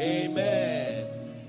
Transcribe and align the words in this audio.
Amen. 0.00 1.06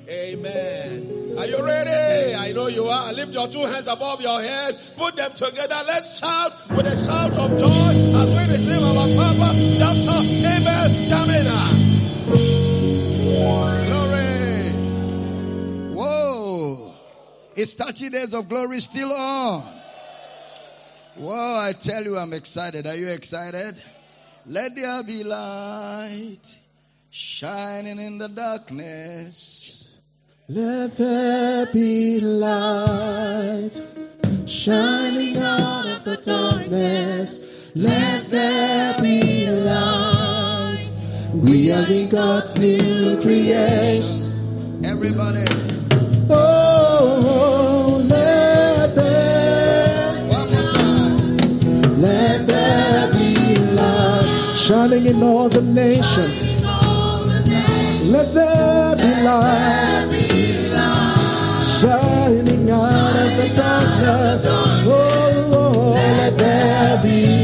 Amen. 0.07 1.35
Are 1.37 1.47
you 1.47 1.63
ready? 1.65 2.35
I 2.35 2.51
know 2.51 2.67
you 2.67 2.85
are. 2.85 3.11
Lift 3.11 3.33
your 3.33 3.47
two 3.47 3.65
hands 3.65 3.87
above 3.87 4.21
your 4.21 4.39
head. 4.41 4.79
Put 4.95 5.15
them 5.15 5.33
together. 5.33 5.83
Let's 5.87 6.19
shout 6.19 6.53
with 6.69 6.85
a 6.85 6.95
shout 7.03 7.33
of 7.33 7.57
joy 7.57 7.67
as 7.67 8.29
we 8.29 8.45
receive 8.53 8.83
our 8.83 9.07
Papa, 9.15 9.53
Dr. 9.79 10.21
Abel 10.45 10.89
Damina. 11.09 11.59
Glory. 13.87 14.71
Whoa. 15.95 16.93
It's 17.55 17.73
30 17.73 18.09
days 18.09 18.33
of 18.35 18.47
glory 18.47 18.79
still 18.81 19.11
on. 19.11 19.63
Whoa, 21.15 21.55
I 21.55 21.73
tell 21.73 22.03
you, 22.03 22.17
I'm 22.17 22.33
excited. 22.33 22.85
Are 22.85 22.95
you 22.95 23.07
excited? 23.07 23.81
Let 24.45 24.75
there 24.75 25.01
be 25.01 25.23
light 25.23 26.57
shining 27.15 27.97
in 27.97 28.17
the 28.17 28.27
darkness. 28.27 29.97
Let 30.49 30.97
there 30.97 31.65
be 31.67 32.19
light 32.19 33.71
shining 34.45 35.37
out 35.37 35.85
of 35.85 36.03
the 36.03 36.17
darkness. 36.17 37.39
Let 37.73 38.29
there 38.29 39.01
be 39.01 39.49
light. 39.49 40.89
We 41.33 41.71
are 41.71 41.89
in 41.89 42.09
God's 42.09 42.53
new 42.57 43.21
creation. 43.21 44.83
Everybody. 44.83 45.45
Oh, 46.29 48.05
let 48.09 48.93
there, 48.93 50.27
One 50.27 50.51
more 50.51 50.71
time. 50.73 52.01
let 52.01 52.45
there 52.45 53.13
be 53.13 53.55
light 53.73 54.57
shining 54.57 55.05
in 55.05 55.23
all 55.23 55.47
the 55.47 55.61
nations. 55.61 56.64
Let 58.11 58.33
there 58.35 58.95
be 58.97 59.21
light 59.23 60.07
shining 61.81 62.69
out 62.69 63.15
of 63.15 63.37
the 63.37 63.49
darkness. 63.55 64.45
Oh, 64.47 64.83
oh, 64.85 65.53
oh 65.53 65.93
let 65.93 66.37
there 66.37 67.01
be 67.01 67.34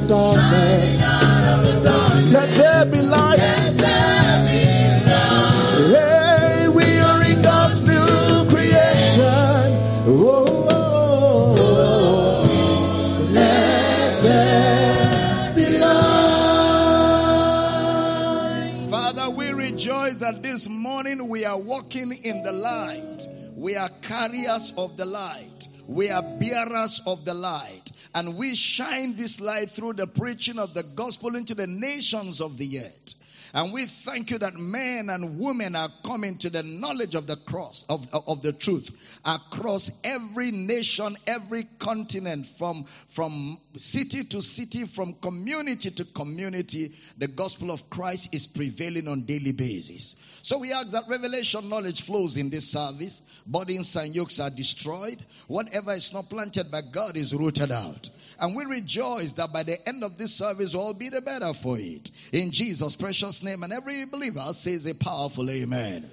the 0.00 0.06
darkness. 0.08 1.00
Let 2.32 2.50
there 2.56 2.84
be 2.86 3.02
light. 3.02 3.38
Hey, 5.88 6.68
we 6.68 6.98
are 6.98 7.22
in 7.24 7.42
God's 7.42 7.82
new 7.82 8.48
creation. 8.50 9.72
Oh, 10.08 10.66
oh, 10.70 11.98
let 13.30 14.22
there 14.22 15.54
be 15.54 15.78
light. 15.78 15.96
Father, 18.90 19.30
we 19.30 19.52
rejoice 19.52 20.16
that 20.16 20.42
this 20.42 20.68
morning 20.68 21.28
we 21.28 21.46
are 21.46 21.58
walking 21.58 22.12
in 22.12 22.42
the 22.42 22.52
light. 22.52 23.28
We 23.56 23.74
are 23.74 23.88
carriers 24.02 24.74
of 24.76 24.98
the 24.98 25.06
light. 25.06 25.68
We 25.86 26.10
are 26.10 26.22
bearers 26.22 27.00
of 27.06 27.24
the 27.24 27.32
light. 27.32 27.90
And 28.14 28.36
we 28.36 28.54
shine 28.54 29.16
this 29.16 29.40
light 29.40 29.70
through 29.70 29.94
the 29.94 30.06
preaching 30.06 30.58
of 30.58 30.74
the 30.74 30.82
gospel 30.82 31.34
into 31.36 31.54
the 31.54 31.66
nations 31.66 32.42
of 32.42 32.58
the 32.58 32.80
earth. 32.80 33.14
And 33.56 33.72
we 33.72 33.86
thank 33.86 34.30
you 34.30 34.38
that 34.40 34.52
men 34.52 35.08
and 35.08 35.38
women 35.38 35.76
are 35.76 35.88
coming 36.04 36.36
to 36.38 36.50
the 36.50 36.62
knowledge 36.62 37.14
of 37.14 37.26
the 37.26 37.36
cross, 37.36 37.86
of, 37.88 38.06
of 38.12 38.42
the 38.42 38.52
truth, 38.52 38.90
across 39.24 39.90
every 40.04 40.50
nation, 40.50 41.16
every 41.26 41.66
continent, 41.78 42.46
from, 42.58 42.84
from 43.08 43.56
city 43.78 44.24
to 44.24 44.42
city, 44.42 44.84
from 44.84 45.14
community 45.14 45.90
to 45.90 46.04
community. 46.04 46.92
The 47.16 47.28
gospel 47.28 47.70
of 47.70 47.88
Christ 47.88 48.34
is 48.34 48.46
prevailing 48.46 49.08
on 49.08 49.22
daily 49.22 49.52
basis. 49.52 50.16
So 50.42 50.58
we 50.58 50.74
ask 50.74 50.90
that 50.90 51.08
revelation 51.08 51.70
knowledge 51.70 52.02
flows 52.02 52.36
in 52.36 52.50
this 52.50 52.70
service. 52.70 53.22
Bodies 53.46 53.96
and 53.96 54.14
yokes 54.14 54.38
are 54.38 54.50
destroyed. 54.50 55.24
Whatever 55.46 55.94
is 55.94 56.12
not 56.12 56.28
planted 56.28 56.70
by 56.70 56.82
God 56.82 57.16
is 57.16 57.34
rooted 57.34 57.72
out. 57.72 58.10
And 58.38 58.54
we 58.54 58.66
rejoice 58.66 59.32
that 59.34 59.50
by 59.52 59.62
the 59.62 59.88
end 59.88 60.04
of 60.04 60.18
this 60.18 60.34
service, 60.34 60.74
all 60.74 60.92
be 60.92 61.08
the 61.08 61.22
better 61.22 61.54
for 61.54 61.78
it. 61.78 62.10
In 62.32 62.50
Jesus' 62.50 62.94
precious 62.94 63.42
name, 63.42 63.45
and 63.48 63.72
every 63.72 64.04
believer 64.04 64.52
says 64.52 64.86
a 64.86 64.94
powerful 64.94 65.48
amen. 65.48 66.10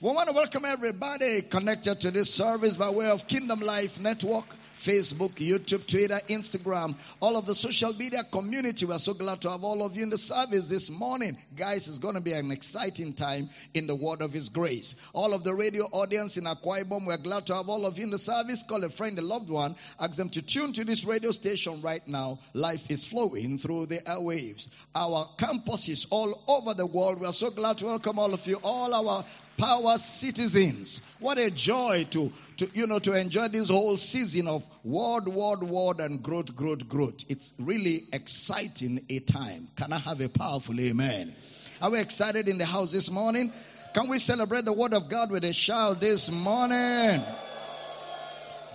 We 0.00 0.10
want 0.10 0.28
to 0.28 0.34
welcome 0.34 0.64
everybody 0.64 1.42
connected 1.42 2.00
to 2.00 2.10
this 2.10 2.32
service 2.34 2.76
by 2.76 2.90
way 2.90 3.08
of 3.10 3.26
Kingdom 3.28 3.60
Life 3.60 4.00
Network, 4.00 4.44
Facebook, 4.84 5.34
YouTube, 5.34 5.86
Twitter, 5.86 6.20
Instagram, 6.28 6.96
all 7.20 7.36
of 7.36 7.46
the 7.46 7.54
social 7.54 7.92
media 7.92 8.24
community. 8.24 8.86
We're 8.86 8.98
so 8.98 9.14
glad 9.14 9.40
to 9.42 9.50
have 9.50 9.64
all 9.64 9.84
of 9.84 9.96
you 9.96 10.02
in 10.02 10.10
the 10.10 10.18
service 10.18 10.68
this 10.68 10.90
morning. 10.90 11.38
Guys, 11.56 11.88
it's 11.88 11.98
going 11.98 12.14
to 12.14 12.20
be 12.20 12.32
an 12.32 12.50
exciting 12.50 13.12
time 13.12 13.50
in 13.74 13.86
the 13.86 13.94
word 13.94 14.22
of 14.22 14.32
His 14.32 14.48
grace. 14.48 14.94
All 15.12 15.34
of 15.34 15.44
the 15.44 15.54
radio 15.54 15.84
audience 15.84 16.36
in 16.36 16.44
Akwa 16.44 16.84
Ibom, 16.84 17.06
we're 17.06 17.18
glad 17.18 17.46
to 17.46 17.54
have 17.54 17.68
all 17.68 17.86
of 17.86 17.98
you 17.98 18.04
in 18.04 18.10
the 18.10 18.18
service. 18.18 18.62
Call 18.62 18.84
a 18.84 18.88
friend, 18.88 19.18
a 19.18 19.22
loved 19.22 19.50
one, 19.50 19.76
ask 19.98 20.16
them 20.16 20.28
to 20.30 20.42
tune 20.42 20.72
to 20.74 20.84
this 20.84 21.04
radio 21.04 21.32
station 21.32 21.80
right 21.82 22.06
now. 22.06 22.38
Life 22.54 22.90
is 22.90 23.04
flowing 23.04 23.58
through 23.58 23.86
the 23.86 23.98
airwaves. 23.98 24.68
Our 24.94 25.28
campuses 25.38 26.06
all 26.10 26.42
over 26.46 26.74
the 26.74 26.86
world. 26.86 27.20
We 27.20 27.26
are 27.26 27.32
so 27.32 27.50
glad 27.50 27.78
to 27.78 27.86
welcome 27.86 28.18
all 28.18 28.34
of 28.34 28.46
you, 28.46 28.60
all 28.62 28.94
our 28.94 29.24
power 29.58 29.98
citizens. 29.98 31.02
What 31.18 31.36
a 31.36 31.50
joy 31.50 32.06
to, 32.12 32.32
to, 32.58 32.70
you 32.72 32.86
know, 32.86 33.00
to 33.00 33.12
enjoy 33.12 33.48
this 33.48 33.68
whole 33.68 33.96
season 33.96 34.48
of 34.48 34.64
word, 34.84 35.26
word, 35.28 35.62
word, 35.64 36.00
and 36.00 36.22
growth, 36.22 36.54
growth, 36.56 36.88
growth. 36.88 37.24
It's 37.28 37.52
really 37.58 38.06
exciting 38.12 39.04
a 39.10 39.18
time. 39.18 39.68
Can 39.76 39.92
I 39.92 39.98
have 39.98 40.20
a 40.20 40.28
powerful 40.28 40.80
amen? 40.80 41.34
Are 41.82 41.90
we 41.90 41.98
excited 41.98 42.48
in 42.48 42.58
the 42.58 42.64
house 42.64 42.92
this 42.92 43.10
morning? 43.10 43.52
Can 43.92 44.08
we 44.08 44.18
celebrate 44.18 44.64
the 44.64 44.72
word 44.72 44.94
of 44.94 45.08
God 45.08 45.30
with 45.30 45.44
a 45.44 45.52
shout 45.52 46.00
this 46.00 46.30
morning? 46.30 47.22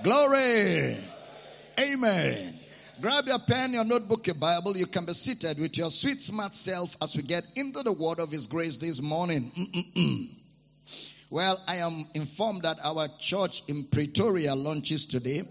Glory. 0.04 0.98
Amen. 1.80 2.60
Grab 3.02 3.28
your 3.28 3.40
pen, 3.40 3.74
your 3.74 3.84
notebook, 3.84 4.28
your 4.28 4.36
Bible. 4.36 4.78
You 4.78 4.86
can 4.86 5.06
be 5.06 5.14
seated 5.14 5.60
with 5.60 5.78
your 5.78 5.92
sweet, 5.92 6.22
smart 6.22 6.56
self 6.56 6.96
as 7.02 7.16
we 7.16 7.24
get 7.24 7.44
into 7.56 7.84
the 7.84 7.92
word 7.92 8.20
of 8.20 8.32
His 8.32 8.48
grace 8.48 8.78
this 8.78 9.02
morning. 9.02 10.40
Well, 11.30 11.60
I 11.68 11.78
am 11.78 12.08
informed 12.14 12.64
that 12.64 12.80
our 12.84 13.08
church 13.20 13.64
in 13.68 13.86
Pretoria 13.86 14.56
launches 14.56 15.06
today. 15.06 15.44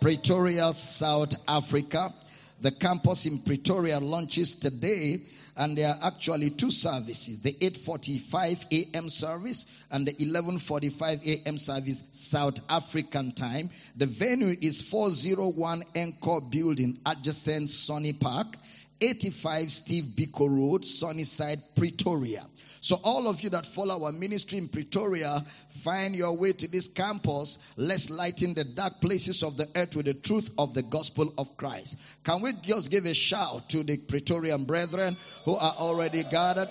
Pretoria, 0.00 0.72
South 0.72 1.34
Africa. 1.48 2.14
The 2.60 2.70
campus 2.70 3.24
in 3.24 3.38
Pretoria 3.40 4.00
launches 4.00 4.54
today 4.54 5.22
and 5.56 5.76
there 5.76 5.88
are 5.90 5.98
actually 6.02 6.50
two 6.50 6.70
services, 6.70 7.40
the 7.40 7.52
8:45 7.52 8.64
a.m. 8.72 9.10
service 9.10 9.66
and 9.90 10.06
the 10.06 10.12
11:45 10.12 11.26
a.m. 11.26 11.58
service 11.58 12.02
South 12.12 12.60
African 12.68 13.32
time. 13.32 13.70
The 13.96 14.06
venue 14.06 14.56
is 14.60 14.80
401 14.80 15.84
Encore 15.94 16.40
Building 16.40 16.98
adjacent 17.04 17.70
Sunny 17.70 18.12
Park, 18.12 18.56
85 19.00 19.72
Steve 19.72 20.04
Biko 20.16 20.48
Road, 20.48 20.84
Sunnyside, 20.84 21.60
Pretoria. 21.76 22.46
So 22.82 22.96
all 22.96 23.28
of 23.28 23.42
you 23.42 23.50
that 23.50 23.66
follow 23.66 24.04
our 24.04 24.12
ministry 24.12 24.58
in 24.58 24.68
Pretoria, 24.68 25.44
find 25.84 26.16
your 26.16 26.36
way 26.36 26.52
to 26.52 26.68
this 26.68 26.88
campus. 26.88 27.58
Let's 27.76 28.08
lighten 28.08 28.54
the 28.54 28.64
dark 28.64 29.00
places 29.00 29.42
of 29.42 29.56
the 29.56 29.68
earth 29.74 29.96
with 29.96 30.06
the 30.06 30.14
truth 30.14 30.50
of 30.58 30.72
the 30.72 30.82
gospel 30.82 31.32
of 31.36 31.56
Christ. 31.56 31.96
Can 32.24 32.40
we 32.40 32.52
just 32.62 32.90
give 32.90 33.04
a 33.04 33.14
shout 33.14 33.68
to 33.70 33.82
the 33.82 33.98
Pretorian 33.98 34.64
brethren 34.64 35.18
who 35.44 35.56
are 35.56 35.74
already 35.76 36.24
gathered? 36.24 36.70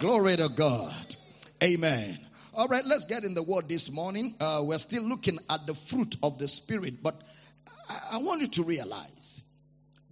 Glory 0.00 0.36
to 0.36 0.48
God. 0.48 1.16
Amen. 1.62 2.18
All 2.54 2.68
right, 2.68 2.84
let's 2.84 3.04
get 3.04 3.24
in 3.24 3.34
the 3.34 3.42
word 3.42 3.68
this 3.68 3.90
morning. 3.90 4.34
Uh, 4.40 4.62
we're 4.64 4.78
still 4.78 5.02
looking 5.04 5.38
at 5.48 5.66
the 5.66 5.74
fruit 5.74 6.16
of 6.22 6.38
the 6.38 6.48
Spirit, 6.48 7.02
but 7.02 7.20
I, 7.88 8.00
I 8.12 8.18
want 8.18 8.40
you 8.40 8.48
to 8.48 8.62
realize 8.62 9.42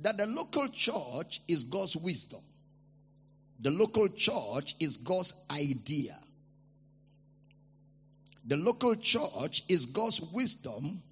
that 0.03 0.17
the 0.17 0.27
local 0.27 0.69
church 0.69 1.41
is 1.47 1.65
God's 1.65 1.97
wisdom. 1.97 2.41
The 3.61 3.71
local 3.71 4.09
church 4.09 4.75
is 4.81 4.97
God's 4.97 5.35
idea. 5.51 6.19
The 8.47 8.57
local 8.57 8.97
church 8.97 9.63
is 9.69 9.87
God's 9.87 10.21
wisdom 10.21 11.03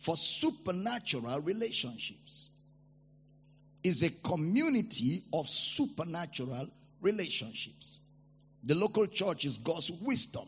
for 0.00 0.16
supernatural 0.16 1.40
relationships. 1.40 2.50
Is 3.84 4.02
a 4.02 4.10
community 4.10 5.24
of 5.32 5.48
supernatural 5.48 6.68
relationships. 7.00 8.00
The 8.64 8.74
local 8.74 9.06
church 9.06 9.44
is 9.44 9.58
God's 9.58 9.90
wisdom. 9.90 10.46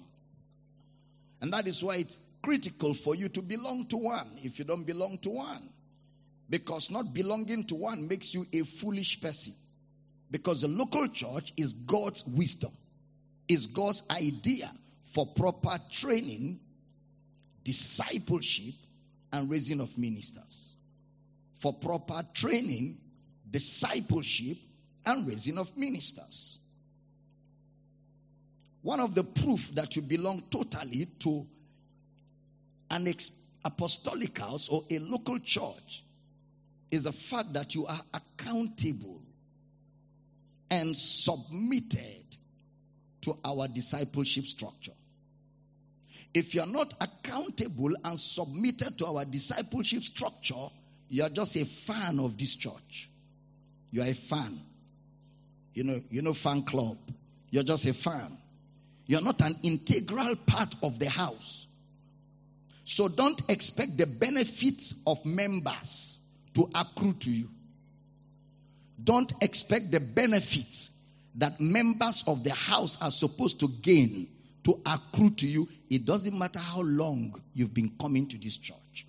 And 1.41 1.53
that 1.53 1.67
is 1.67 1.83
why 1.83 1.97
it's 1.97 2.19
critical 2.43 2.95
for 2.95 3.15
you 3.15 3.29
to 3.31 3.43
belong 3.43 3.87
to 3.87 3.97
one 3.97 4.39
if 4.43 4.59
you 4.59 4.65
don't 4.65 4.85
belong 4.85 5.19
to 5.19 5.31
one. 5.31 5.69
Because 6.49 6.91
not 6.91 7.15
belonging 7.15 7.65
to 7.65 7.75
one 7.75 8.07
makes 8.07 8.35
you 8.35 8.47
a 8.53 8.63
foolish 8.63 9.21
person. 9.21 9.55
Because 10.31 10.61
the 10.61 10.69
local 10.69 11.09
church 11.09 11.53
is 11.57 11.73
God's 11.73 12.25
wisdom, 12.27 12.73
is 13.49 13.67
God's 13.67 14.03
idea 14.11 14.71
for 15.13 15.27
proper 15.27 15.79
training, 15.93 16.61
discipleship, 17.63 18.75
and 19.33 19.51
raising 19.51 19.81
of 19.81 19.97
ministers. 19.97 20.75
For 21.61 21.73
proper 21.73 22.25
training, 22.35 22.99
discipleship, 23.51 24.59
and 25.07 25.27
raising 25.27 25.59
of 25.59 25.77
ministers. 25.77 26.59
One 28.83 29.01
of 29.01 29.15
the 29.15 29.25
proof 29.25 29.75
that 29.75 29.97
you 29.97 30.03
belong 30.03 30.43
totally 30.51 31.07
to 31.21 31.47
an 32.91 33.15
apostolic 33.65 34.39
house 34.39 34.69
or 34.69 34.85
a 34.91 34.99
local 34.99 35.39
church 35.39 36.04
is 36.91 37.05
the 37.05 37.13
fact 37.13 37.55
that 37.55 37.75
you 37.75 37.87
are 37.87 38.01
accountable 38.13 39.21
and 40.71 40.97
submitted 40.97 42.25
to 43.23 43.37
our 43.45 43.69
discipleship 43.69 44.47
structure. 44.47 44.93
If 46.33 46.55
you're 46.55 46.67
not 46.67 46.95
accountable 47.01 47.93
and 48.05 48.19
submitted 48.19 48.99
to 48.99 49.07
our 49.07 49.25
discipleship 49.25 50.03
structure, 50.03 50.69
you're 51.09 51.29
just 51.29 51.57
a 51.57 51.65
fan 51.65 52.19
of 52.19 52.37
this 52.37 52.57
church. 52.57 53.09
You're 53.93 54.07
a 54.07 54.15
fan. 54.15 54.61
You 55.75 55.85
know, 55.85 56.03
you 56.11 56.23
know 56.23 56.35
fan 56.35 56.63
club. 56.63 56.99
You're 57.51 57.63
just 57.63 57.87
a 57.87 57.95
fan. 57.95 58.37
You're 59.07 59.21
not 59.21 59.41
an 59.43 59.59
integral 59.63 60.35
part 60.35 60.75
of 60.83 60.99
the 60.99 61.09
house. 61.09 61.67
So 62.85 63.09
don't 63.09 63.41
expect 63.49 63.97
the 63.97 64.07
benefits 64.07 64.95
of 65.07 65.25
members 65.25 66.21
to 66.55 66.71
accrue 66.75 67.13
to 67.15 67.31
you. 67.31 67.49
Don't 69.03 69.33
expect 69.41 69.91
the 69.91 70.01
benefits 70.01 70.91
that 71.37 71.61
members 71.61 72.23
of 72.27 72.45
the 72.45 72.55
house 72.55 72.97
are 73.01 73.11
supposed 73.11 73.61
to 73.61 73.69
gain 73.69 74.29
to 74.65 74.81
accrue 74.87 75.31
to 75.31 75.47
you. 75.47 75.69
It 75.91 76.05
doesn't 76.05 76.37
matter 76.37 76.61
how 76.61 76.81
long 76.81 77.41
you've 77.55 77.75
been 77.75 77.93
coming 78.01 78.29
to 78.29 78.39
this 78.39 78.57
church. 78.57 79.07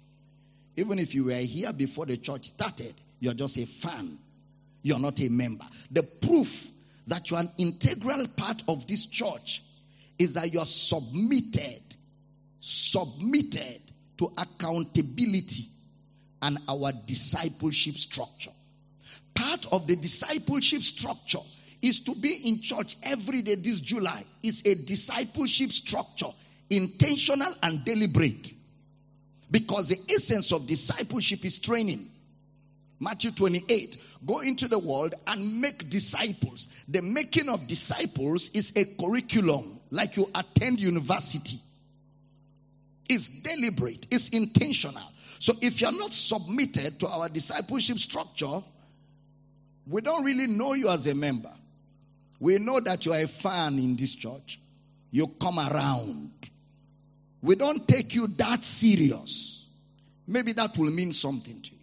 Even 0.75 0.99
if 0.99 1.13
you 1.13 1.25
were 1.25 1.35
here 1.35 1.71
before 1.71 2.05
the 2.05 2.17
church 2.17 2.47
started, 2.47 2.93
you're 3.19 3.33
just 3.33 3.57
a 3.57 3.65
fan. 3.65 4.17
You're 4.81 4.99
not 4.99 5.19
a 5.21 5.29
member. 5.29 5.65
The 5.91 6.03
proof 6.03 6.67
that 7.07 7.29
you're 7.29 7.39
an 7.39 7.51
integral 7.57 8.27
part 8.27 8.63
of 8.67 8.87
this 8.87 9.05
church 9.05 9.63
is 10.17 10.33
that 10.33 10.51
you're 10.51 10.65
submitted, 10.65 11.81
submitted 12.59 13.81
to 14.17 14.31
accountability 14.37 15.69
and 16.45 16.59
our 16.69 16.91
discipleship 16.91 17.97
structure. 17.97 18.51
Part 19.33 19.65
of 19.71 19.87
the 19.87 19.95
discipleship 19.95 20.83
structure 20.83 21.39
is 21.81 22.01
to 22.01 22.13
be 22.13 22.33
in 22.47 22.61
church 22.61 22.97
every 23.01 23.41
day 23.41 23.55
this 23.55 23.79
July. 23.79 24.23
It's 24.43 24.61
a 24.63 24.75
discipleship 24.75 25.71
structure, 25.71 26.29
intentional 26.69 27.51
and 27.63 27.83
deliberate. 27.83 28.53
Because 29.49 29.87
the 29.87 29.99
essence 30.07 30.51
of 30.51 30.67
discipleship 30.67 31.43
is 31.45 31.57
training. 31.57 32.11
Matthew 32.99 33.31
28, 33.31 33.97
go 34.25 34.39
into 34.39 34.67
the 34.67 34.79
world 34.79 35.15
and 35.25 35.61
make 35.61 35.89
disciples. 35.89 36.67
The 36.87 37.01
making 37.01 37.49
of 37.49 37.65
disciples 37.65 38.51
is 38.53 38.71
a 38.75 38.85
curriculum, 38.85 39.79
like 39.89 40.15
you 40.15 40.29
attend 40.35 40.79
university. 40.79 41.59
It's 43.07 43.27
deliberate, 43.27 44.07
it's 44.11 44.29
intentional. 44.29 45.03
So 45.39 45.53
if 45.61 45.81
you're 45.81 45.91
not 45.91 46.13
submitted 46.13 46.99
to 46.99 47.07
our 47.07 47.29
discipleship 47.29 47.99
structure, 47.99 48.63
we 49.87 50.01
don't 50.01 50.23
really 50.23 50.47
know 50.47 50.73
you 50.73 50.89
as 50.89 51.05
a 51.05 51.13
member. 51.13 51.51
We 52.39 52.57
know 52.57 52.79
that 52.79 53.05
you 53.05 53.13
are 53.13 53.19
a 53.19 53.27
fan 53.27 53.77
in 53.79 53.95
this 53.95 54.15
church. 54.15 54.59
You 55.11 55.27
come 55.27 55.59
around. 55.59 56.31
We 57.41 57.55
don't 57.55 57.87
take 57.87 58.15
you 58.15 58.27
that 58.37 58.63
serious. 58.63 59.63
Maybe 60.27 60.53
that 60.53 60.77
will 60.77 60.89
mean 60.89 61.13
something 61.13 61.61
to 61.61 61.71
you. 61.71 61.77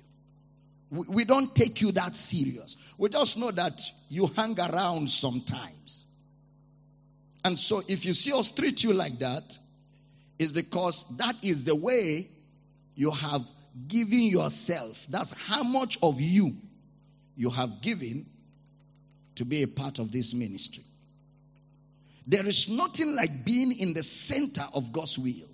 We, 0.90 1.06
we 1.08 1.24
don't 1.24 1.54
take 1.54 1.80
you 1.80 1.92
that 1.92 2.16
serious. 2.16 2.76
We 2.98 3.08
just 3.08 3.36
know 3.36 3.50
that 3.52 3.80
you 4.08 4.26
hang 4.26 4.58
around 4.58 5.10
sometimes. 5.10 6.06
And 7.44 7.58
so 7.58 7.82
if 7.86 8.04
you 8.04 8.14
see 8.14 8.32
us 8.32 8.50
treat 8.50 8.82
you 8.82 8.92
like 8.92 9.20
that, 9.20 9.58
it's 10.38 10.52
because 10.52 11.06
that 11.18 11.36
is 11.42 11.64
the 11.64 11.74
way 11.74 12.28
you 12.94 13.10
have 13.10 13.42
given 13.88 14.22
yourself. 14.22 14.98
That's 15.08 15.32
how 15.32 15.62
much 15.62 15.98
of 16.02 16.20
you 16.20 16.56
you 17.36 17.50
have 17.50 17.80
given 17.80 18.26
to 19.36 19.44
be 19.44 19.62
a 19.62 19.68
part 19.68 19.98
of 19.98 20.12
this 20.12 20.34
ministry. 20.34 20.84
There 22.26 22.46
is 22.46 22.68
nothing 22.68 23.14
like 23.14 23.44
being 23.44 23.72
in 23.72 23.94
the 23.94 24.02
center 24.02 24.66
of 24.72 24.92
God's 24.92 25.18
will. 25.18 25.48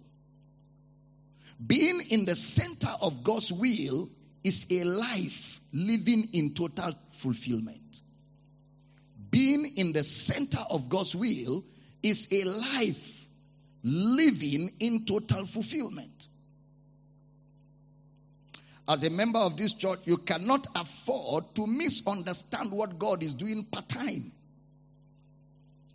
Being 1.64 2.00
in 2.10 2.24
the 2.24 2.36
center 2.36 2.94
of 3.00 3.24
God's 3.24 3.52
will 3.52 4.10
is 4.44 4.66
a 4.70 4.84
life 4.84 5.60
living 5.72 6.28
in 6.32 6.54
total 6.54 6.94
fulfillment. 7.12 8.00
Being 9.30 9.76
in 9.76 9.92
the 9.92 10.04
center 10.04 10.64
of 10.70 10.88
God's 10.88 11.14
will 11.14 11.64
is 12.02 12.28
a 12.30 12.44
life 12.44 13.17
living 13.82 14.72
in 14.80 15.04
total 15.04 15.46
fulfillment. 15.46 16.28
As 18.88 19.02
a 19.02 19.10
member 19.10 19.38
of 19.38 19.56
this 19.56 19.74
church, 19.74 20.00
you 20.04 20.16
cannot 20.16 20.66
afford 20.74 21.54
to 21.56 21.66
misunderstand 21.66 22.72
what 22.72 22.98
God 22.98 23.22
is 23.22 23.34
doing 23.34 23.64
part 23.64 23.88
time. 23.88 24.32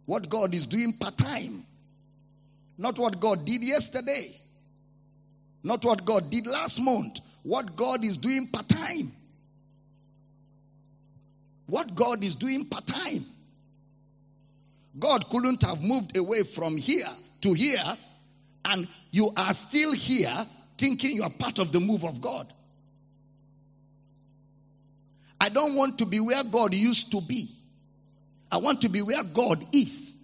What 0.05 0.29
God 0.29 0.53
is 0.53 0.67
doing 0.67 0.93
part 0.93 1.17
time. 1.17 1.65
Not 2.77 2.99
what 2.99 3.19
God 3.19 3.45
did 3.45 3.63
yesterday. 3.63 4.39
Not 5.63 5.83
what 5.83 6.05
God 6.05 6.29
did 6.29 6.45
last 6.45 6.79
month. 6.79 7.19
What 7.41 7.75
God 7.75 8.05
is 8.05 8.17
doing 8.17 8.47
part 8.47 8.69
time. 8.69 9.15
What 11.65 11.95
God 11.95 12.23
is 12.23 12.35
doing 12.35 12.65
part 12.65 12.85
time. 12.85 13.25
God 14.99 15.29
couldn't 15.29 15.63
have 15.63 15.81
moved 15.81 16.15
away 16.15 16.43
from 16.43 16.77
here 16.77 17.09
to 17.43 17.53
here, 17.53 17.97
and 18.65 18.87
you 19.11 19.31
are 19.35 19.53
still 19.53 19.93
here 19.93 20.47
thinking 20.77 21.15
you 21.15 21.23
are 21.23 21.29
part 21.29 21.59
of 21.59 21.71
the 21.71 21.79
move 21.79 22.03
of 22.03 22.19
God. 22.19 22.51
I 25.39 25.49
don't 25.49 25.75
want 25.75 25.99
to 25.99 26.05
be 26.05 26.19
where 26.19 26.43
God 26.43 26.73
used 26.73 27.11
to 27.11 27.21
be. 27.21 27.55
I 28.51 28.57
want 28.57 28.81
to 28.81 28.89
be 28.89 29.01
where 29.01 29.23
God 29.23 29.65
is. 29.73 30.15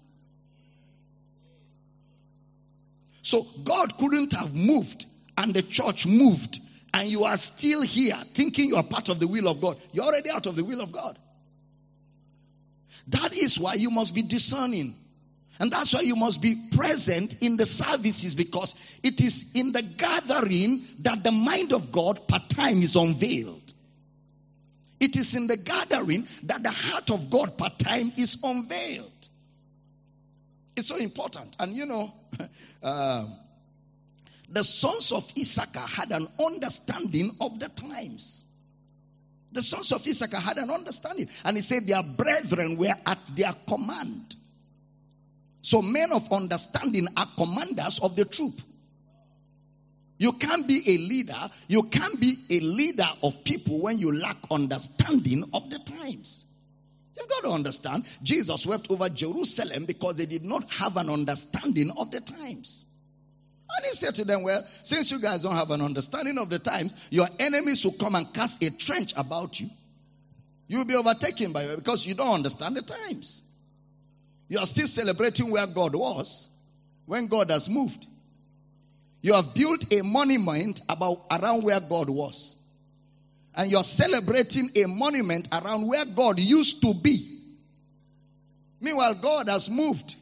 So 3.21 3.45
God 3.63 3.97
couldn't 3.97 4.33
have 4.33 4.55
moved 4.55 5.05
and 5.37 5.53
the 5.53 5.61
church 5.61 6.05
moved 6.05 6.59
and 6.93 7.07
you 7.07 7.25
are 7.25 7.37
still 7.37 7.81
here 7.81 8.17
thinking 8.33 8.69
you 8.69 8.77
are 8.77 8.83
part 8.83 9.09
of 9.09 9.19
the 9.19 9.27
will 9.27 9.47
of 9.47 9.61
God. 9.61 9.77
You're 9.91 10.05
already 10.05 10.29
out 10.29 10.45
of 10.45 10.55
the 10.55 10.63
will 10.63 10.81
of 10.81 10.91
God. 10.91 11.19
That 13.09 13.33
is 13.33 13.59
why 13.59 13.73
you 13.75 13.89
must 13.89 14.15
be 14.15 14.23
discerning. 14.23 14.95
And 15.59 15.71
that's 15.71 15.93
why 15.93 16.01
you 16.01 16.15
must 16.15 16.41
be 16.41 16.55
present 16.55 17.35
in 17.41 17.57
the 17.57 17.65
services 17.65 18.33
because 18.33 18.75
it 19.03 19.19
is 19.19 19.45
in 19.53 19.73
the 19.73 19.81
gathering 19.81 20.85
that 20.99 21.23
the 21.23 21.31
mind 21.31 21.73
of 21.73 21.91
God 21.91 22.27
part 22.29 22.49
time 22.49 22.81
is 22.81 22.95
unveiled. 22.95 23.73
It 25.01 25.17
is 25.17 25.35
in 25.35 25.47
the 25.47 25.57
gathering 25.57 26.27
that 26.43 26.63
the 26.63 26.71
heart 26.71 27.09
of 27.11 27.29
God 27.29 27.57
part 27.57 27.77
time 27.77 28.13
is 28.17 28.37
unveiled. 28.41 29.11
It's 30.77 30.87
so 30.87 30.95
important. 30.95 31.57
And 31.59 31.75
you 31.75 31.85
know, 31.85 32.13
uh, 32.81 33.25
the 34.49 34.63
sons 34.63 35.11
of 35.11 35.29
Issachar 35.37 35.79
had 35.79 36.13
an 36.13 36.27
understanding 36.39 37.35
of 37.41 37.59
the 37.59 37.67
times. 37.67 38.45
The 39.51 39.61
sons 39.61 39.91
of 39.91 40.07
Issachar 40.07 40.39
had 40.39 40.57
an 40.57 40.69
understanding. 40.69 41.29
And 41.43 41.57
he 41.57 41.63
said 41.63 41.85
their 41.85 42.03
brethren 42.03 42.77
were 42.77 42.95
at 43.05 43.19
their 43.35 43.53
command. 43.67 44.35
So 45.61 45.81
men 45.81 46.11
of 46.11 46.31
understanding 46.31 47.07
are 47.17 47.27
commanders 47.37 47.99
of 47.99 48.15
the 48.15 48.25
troop. 48.25 48.61
You 50.17 50.33
can't 50.33 50.67
be 50.67 50.83
a 50.85 50.97
leader. 50.97 51.49
You 51.67 51.83
can't 51.83 52.19
be 52.19 52.37
a 52.49 52.59
leader 52.59 53.09
of 53.23 53.43
people 53.43 53.79
when 53.79 53.99
you 53.99 54.17
lack 54.17 54.37
understanding 54.51 55.49
of 55.53 55.69
the 55.69 55.79
times. 55.79 56.45
You've 57.17 57.29
got 57.29 57.43
to 57.43 57.49
understand. 57.51 58.05
Jesus 58.21 58.65
wept 58.65 58.91
over 58.91 59.09
Jerusalem 59.09 59.85
because 59.85 60.15
they 60.15 60.25
did 60.25 60.43
not 60.43 60.71
have 60.73 60.97
an 60.97 61.09
understanding 61.09 61.91
of 61.91 62.11
the 62.11 62.21
times. 62.21 62.85
And 63.69 63.85
he 63.85 63.93
said 63.93 64.15
to 64.15 64.25
them, 64.25 64.43
Well, 64.43 64.65
since 64.83 65.11
you 65.11 65.19
guys 65.19 65.41
don't 65.41 65.55
have 65.55 65.71
an 65.71 65.81
understanding 65.81 66.37
of 66.37 66.49
the 66.49 66.59
times, 66.59 66.95
your 67.09 67.27
enemies 67.39 67.83
will 67.85 67.93
come 67.93 68.15
and 68.15 68.33
cast 68.33 68.63
a 68.63 68.71
trench 68.71 69.13
about 69.15 69.59
you. 69.59 69.69
You'll 70.67 70.85
be 70.85 70.95
overtaken 70.95 71.51
by 71.51 71.63
it 71.63 71.75
because 71.77 72.05
you 72.05 72.13
don't 72.13 72.33
understand 72.33 72.75
the 72.75 72.81
times. 72.81 73.41
You 74.49 74.59
are 74.59 74.65
still 74.65 74.87
celebrating 74.87 75.51
where 75.51 75.67
God 75.67 75.95
was 75.95 76.47
when 77.05 77.27
God 77.27 77.51
has 77.51 77.69
moved. 77.69 78.05
You 79.21 79.33
have 79.33 79.53
built 79.53 79.93
a 79.93 80.01
monument 80.01 80.81
about 80.89 81.25
around 81.31 81.63
where 81.63 81.79
God 81.79 82.09
was. 82.09 82.55
and 83.55 83.69
you're 83.69 83.83
celebrating 83.83 84.71
a 84.75 84.85
monument 84.85 85.47
around 85.51 85.85
where 85.87 86.05
God 86.05 86.39
used 86.39 86.81
to 86.81 86.93
be. 86.93 87.41
Meanwhile, 88.79 89.15
God 89.15 89.49
has 89.49 89.69
moved. 89.69 90.15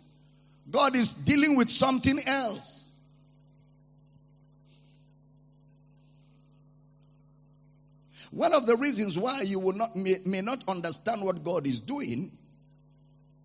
God 0.69 0.95
is 0.95 1.13
dealing 1.13 1.55
with 1.55 1.69
something 1.69 2.23
else. 2.25 2.85
One 8.31 8.53
of 8.53 8.65
the 8.65 8.75
reasons 8.75 9.17
why 9.17 9.41
you 9.41 9.59
will 9.59 9.73
not 9.73 9.95
may, 9.95 10.17
may 10.25 10.41
not 10.41 10.63
understand 10.67 11.21
what 11.21 11.43
God 11.43 11.65
is 11.65 11.79
doing, 11.79 12.31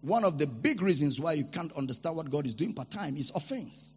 one 0.02 0.24
of 0.24 0.36
the 0.36 0.46
big 0.48 0.82
reasons 0.82 1.18
why 1.18 1.34
you 1.34 1.44
can't 1.44 1.72
understand 1.76 2.16
what 2.16 2.28
God 2.28 2.44
is 2.44 2.54
doing 2.54 2.74
part 2.74 2.90
time 2.90 3.16
is 3.16 3.30
offense. 3.34 3.92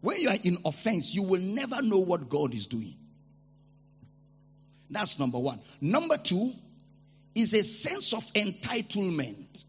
When 0.00 0.20
you 0.20 0.30
are 0.30 0.38
in 0.42 0.58
offense, 0.64 1.14
you 1.14 1.22
will 1.22 1.40
never 1.40 1.82
know 1.82 1.98
what 1.98 2.28
God 2.28 2.54
is 2.54 2.66
doing. 2.66 2.96
That's 4.90 5.18
number 5.18 5.38
one. 5.38 5.60
Number 5.80 6.16
two 6.16 6.52
is 7.34 7.54
a 7.54 7.62
sense 7.62 8.12
of 8.12 8.24
entitlement. 8.32 9.64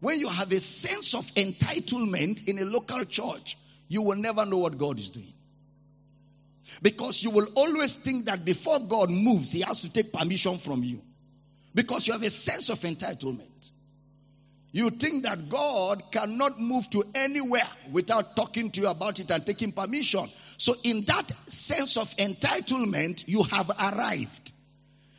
When 0.00 0.18
you 0.18 0.28
have 0.28 0.52
a 0.52 0.60
sense 0.60 1.14
of 1.14 1.24
entitlement 1.34 2.46
in 2.46 2.58
a 2.58 2.64
local 2.64 3.04
church, 3.04 3.56
you 3.88 4.02
will 4.02 4.16
never 4.16 4.44
know 4.44 4.58
what 4.58 4.76
God 4.76 4.98
is 4.98 5.10
doing. 5.10 5.32
Because 6.82 7.22
you 7.22 7.30
will 7.30 7.48
always 7.54 7.96
think 7.96 8.26
that 8.26 8.44
before 8.44 8.80
God 8.80 9.08
moves, 9.08 9.52
He 9.52 9.60
has 9.60 9.82
to 9.82 9.88
take 9.88 10.12
permission 10.12 10.58
from 10.58 10.82
you. 10.82 11.00
Because 11.74 12.06
you 12.06 12.12
have 12.12 12.22
a 12.22 12.30
sense 12.30 12.70
of 12.70 12.80
entitlement. 12.80 13.70
You 14.74 14.90
think 14.90 15.22
that 15.22 15.48
God 15.48 16.10
cannot 16.10 16.60
move 16.60 16.90
to 16.90 17.04
anywhere 17.14 17.68
without 17.92 18.34
talking 18.34 18.72
to 18.72 18.80
you 18.80 18.88
about 18.88 19.20
it 19.20 19.30
and 19.30 19.46
taking 19.46 19.70
permission. 19.70 20.28
So, 20.58 20.74
in 20.82 21.04
that 21.04 21.30
sense 21.46 21.96
of 21.96 22.10
entitlement, 22.16 23.22
you 23.28 23.44
have 23.44 23.70
arrived. 23.70 24.52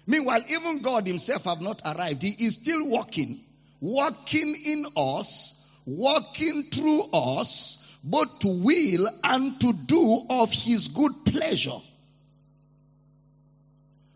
Meanwhile, 0.05 0.43
even 0.49 0.81
God 0.81 1.07
Himself 1.07 1.45
have 1.45 1.61
not 1.61 1.81
arrived. 1.85 2.23
He 2.23 2.31
is 2.31 2.55
still 2.55 2.85
walking, 2.85 3.39
walking 3.79 4.57
in 4.61 4.87
us, 4.97 5.53
walking 5.85 6.69
through 6.69 7.03
us, 7.13 7.77
both 8.03 8.39
to 8.39 8.49
will 8.49 9.07
and 9.23 9.57
to 9.61 9.71
do 9.71 10.25
of 10.29 10.51
his 10.51 10.89
good 10.89 11.23
pleasure. 11.23 11.79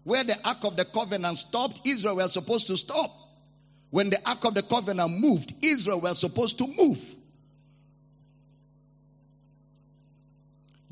Where 0.03 0.25
the 0.25 0.37
Ark 0.45 0.65
of 0.65 0.75
the 0.75 0.83
Covenant 0.83 1.37
stopped, 1.37 1.79
Israel 1.85 2.17
was 2.17 2.33
supposed 2.33 2.67
to 2.67 2.75
stop. 2.75 3.28
When 3.91 4.09
the 4.09 4.19
Ark 4.27 4.45
of 4.45 4.53
the 4.53 4.61
Covenant 4.61 5.19
moved, 5.19 5.53
Israel 5.61 5.99
was 6.01 6.19
supposed 6.19 6.57
to 6.59 6.67
move. 6.67 6.99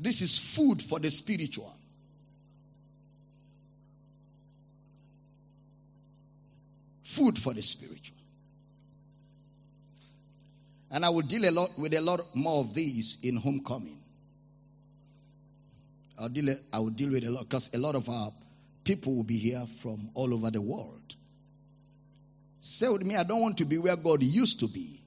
This 0.00 0.22
is 0.22 0.36
food 0.36 0.82
for 0.82 0.98
the 0.98 1.10
spiritual. 1.10 1.74
Food 7.02 7.38
for 7.38 7.54
the 7.54 7.62
spiritual. 7.62 8.16
And 10.90 11.04
I 11.04 11.10
will 11.10 11.22
deal 11.22 11.48
a 11.48 11.52
lot 11.52 11.70
with 11.78 11.94
a 11.94 12.00
lot 12.00 12.20
more 12.34 12.60
of 12.60 12.74
these 12.74 13.18
in 13.22 13.36
homecoming. 13.36 13.98
I'll 16.18 16.28
deal, 16.28 16.56
I 16.72 16.78
will 16.78 16.90
deal 16.90 17.10
with 17.10 17.24
a 17.24 17.30
lot 17.30 17.48
because 17.48 17.70
a 17.74 17.78
lot 17.78 17.94
of 17.94 18.08
our 18.08 18.32
people 18.84 19.14
will 19.16 19.24
be 19.24 19.38
here 19.38 19.66
from 19.80 20.10
all 20.14 20.32
over 20.32 20.50
the 20.50 20.60
world. 20.60 21.14
Say 22.60 22.88
with 22.88 23.04
me, 23.04 23.16
I 23.16 23.22
don't 23.22 23.40
want 23.40 23.58
to 23.58 23.64
be 23.64 23.78
where 23.78 23.96
God 23.96 24.22
used 24.22 24.60
to 24.60 24.68
be. 24.68 25.02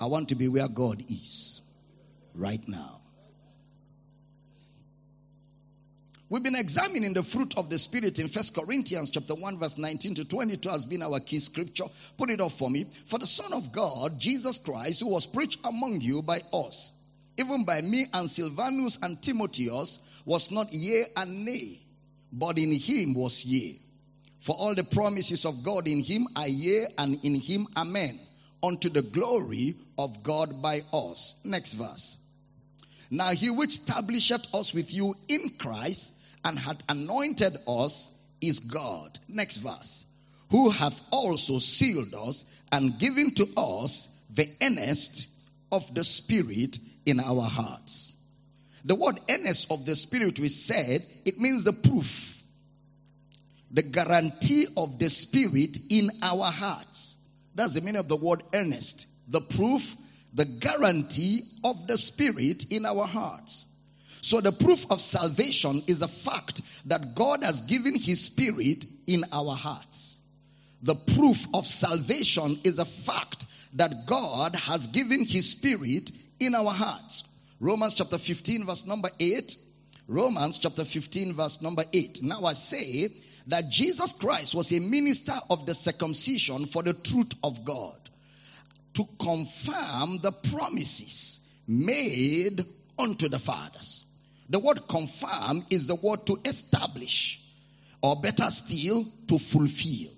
I 0.00 0.06
want 0.06 0.28
to 0.30 0.34
be 0.34 0.48
where 0.48 0.68
God 0.68 1.04
is 1.08 1.60
right 2.34 2.66
now. 2.68 3.00
We've 6.28 6.42
been 6.42 6.56
examining 6.56 7.12
the 7.14 7.22
fruit 7.22 7.56
of 7.56 7.70
the 7.70 7.78
Spirit 7.78 8.18
in 8.18 8.28
First 8.28 8.52
Corinthians 8.52 9.10
chapter 9.10 9.34
1 9.34 9.58
verse 9.58 9.78
19 9.78 10.16
to 10.16 10.24
22 10.24 10.68
has 10.68 10.84
been 10.84 11.02
our 11.02 11.20
key 11.20 11.38
scripture. 11.38 11.84
Put 12.18 12.30
it 12.30 12.40
up 12.40 12.50
for 12.52 12.68
me. 12.68 12.86
For 13.04 13.20
the 13.20 13.28
Son 13.28 13.52
of 13.52 13.70
God, 13.70 14.18
Jesus 14.18 14.58
Christ, 14.58 15.00
who 15.00 15.06
was 15.06 15.26
preached 15.26 15.60
among 15.62 16.00
you 16.00 16.22
by 16.22 16.42
us, 16.52 16.90
even 17.38 17.64
by 17.64 17.80
me 17.80 18.06
and 18.12 18.28
Silvanus 18.28 18.98
and 19.00 19.22
Timotheus, 19.22 20.00
was 20.24 20.50
not 20.50 20.72
yea 20.72 21.04
and 21.16 21.44
nay, 21.44 21.80
but 22.32 22.58
in 22.58 22.72
him 22.72 23.14
was 23.14 23.44
yea. 23.44 23.80
For 24.40 24.54
all 24.54 24.74
the 24.74 24.84
promises 24.84 25.44
of 25.44 25.62
God 25.62 25.88
in 25.88 26.02
him 26.02 26.28
are 26.36 26.48
yea 26.48 26.86
and 26.98 27.24
in 27.24 27.34
him 27.34 27.66
amen, 27.76 28.20
unto 28.62 28.88
the 28.88 29.02
glory 29.02 29.76
of 29.98 30.22
God 30.22 30.62
by 30.62 30.82
us. 30.92 31.34
Next 31.44 31.72
verse. 31.72 32.18
Now 33.10 33.30
he 33.30 33.50
which 33.50 33.74
establisheth 33.74 34.54
us 34.54 34.74
with 34.74 34.92
you 34.92 35.16
in 35.28 35.50
Christ 35.58 36.12
and 36.44 36.58
hath 36.58 36.78
anointed 36.88 37.58
us 37.66 38.08
is 38.40 38.60
God. 38.60 39.18
Next 39.28 39.58
verse. 39.58 40.04
Who 40.50 40.70
hath 40.70 41.00
also 41.10 41.58
sealed 41.58 42.14
us 42.14 42.44
and 42.70 42.98
given 42.98 43.34
to 43.34 43.48
us 43.56 44.08
the 44.32 44.50
earnest 44.60 45.28
of 45.72 45.92
the 45.94 46.04
Spirit 46.04 46.78
in 47.04 47.20
our 47.20 47.42
hearts. 47.42 48.14
The 48.84 48.94
word 48.94 49.20
earnest 49.28 49.70
of 49.70 49.84
the 49.84 49.96
Spirit 49.96 50.38
we 50.38 50.48
said, 50.48 51.04
it 51.24 51.40
means 51.40 51.64
the 51.64 51.72
proof, 51.72 52.35
the 53.76 53.82
guarantee 53.82 54.66
of 54.74 54.98
the 54.98 55.10
Spirit 55.10 55.78
in 55.90 56.10
our 56.22 56.50
hearts. 56.50 57.14
That's 57.54 57.74
the 57.74 57.82
meaning 57.82 58.00
of 58.00 58.08
the 58.08 58.16
word 58.16 58.42
earnest. 58.54 59.06
The 59.28 59.42
proof, 59.42 59.94
the 60.32 60.46
guarantee 60.46 61.42
of 61.62 61.86
the 61.86 61.98
Spirit 61.98 62.72
in 62.72 62.86
our 62.86 63.04
hearts. 63.06 63.66
So 64.22 64.40
the 64.40 64.50
proof 64.50 64.86
of 64.90 65.02
salvation 65.02 65.82
is 65.88 66.00
a 66.00 66.08
fact 66.08 66.62
that 66.86 67.14
God 67.14 67.44
has 67.44 67.60
given 67.60 67.96
His 67.96 68.24
Spirit 68.24 68.86
in 69.06 69.26
our 69.30 69.54
hearts. 69.54 70.16
The 70.82 70.94
proof 70.94 71.46
of 71.52 71.66
salvation 71.66 72.58
is 72.64 72.78
a 72.78 72.86
fact 72.86 73.44
that 73.74 74.06
God 74.06 74.56
has 74.56 74.86
given 74.86 75.22
His 75.22 75.50
Spirit 75.50 76.10
in 76.40 76.54
our 76.54 76.72
hearts. 76.72 77.24
Romans 77.60 77.92
chapter 77.92 78.16
15 78.16 78.64
verse 78.64 78.86
number 78.86 79.10
8. 79.20 79.54
Romans 80.08 80.56
chapter 80.56 80.86
15 80.86 81.34
verse 81.34 81.60
number 81.60 81.84
8. 81.92 82.22
Now 82.22 82.42
I 82.44 82.54
say 82.54 83.10
that 83.48 83.70
Jesus 83.70 84.12
Christ 84.12 84.54
was 84.54 84.72
a 84.72 84.80
minister 84.80 85.38
of 85.50 85.66
the 85.66 85.74
circumcision 85.74 86.66
for 86.66 86.82
the 86.82 86.92
truth 86.92 87.32
of 87.44 87.64
God 87.64 87.96
to 88.94 89.06
confirm 89.18 90.18
the 90.18 90.32
promises 90.32 91.38
made 91.66 92.64
unto 92.98 93.28
the 93.28 93.38
fathers. 93.38 94.04
The 94.48 94.58
word 94.58 94.88
confirm 94.88 95.66
is 95.70 95.86
the 95.86 95.96
word 95.96 96.26
to 96.26 96.40
establish, 96.44 97.40
or 98.00 98.20
better 98.20 98.50
still, 98.50 99.06
to 99.28 99.38
fulfill. 99.38 100.10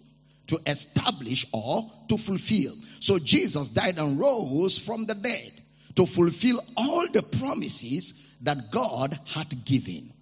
To 0.49 0.61
establish 0.67 1.45
or 1.53 1.91
to 2.09 2.17
fulfill. 2.17 2.75
So 3.01 3.19
Jesus 3.19 3.69
died 3.69 3.99
and 3.99 4.19
rose 4.19 4.79
from 4.79 5.05
the 5.05 5.15
dead 5.15 5.53
to 5.97 6.07
fulfill 6.07 6.63
all 6.77 7.07
the 7.09 7.23
promises 7.23 8.15
that 8.43 8.71
God 8.71 9.19
had 9.27 9.65
given. 9.65 10.13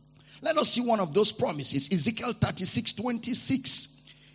Let 0.42 0.58
us 0.58 0.70
see 0.70 0.80
one 0.80 1.00
of 1.00 1.14
those 1.14 1.32
promises. 1.32 1.88
Ezekiel 1.92 2.34
36 2.34 2.92
26. 2.92 3.88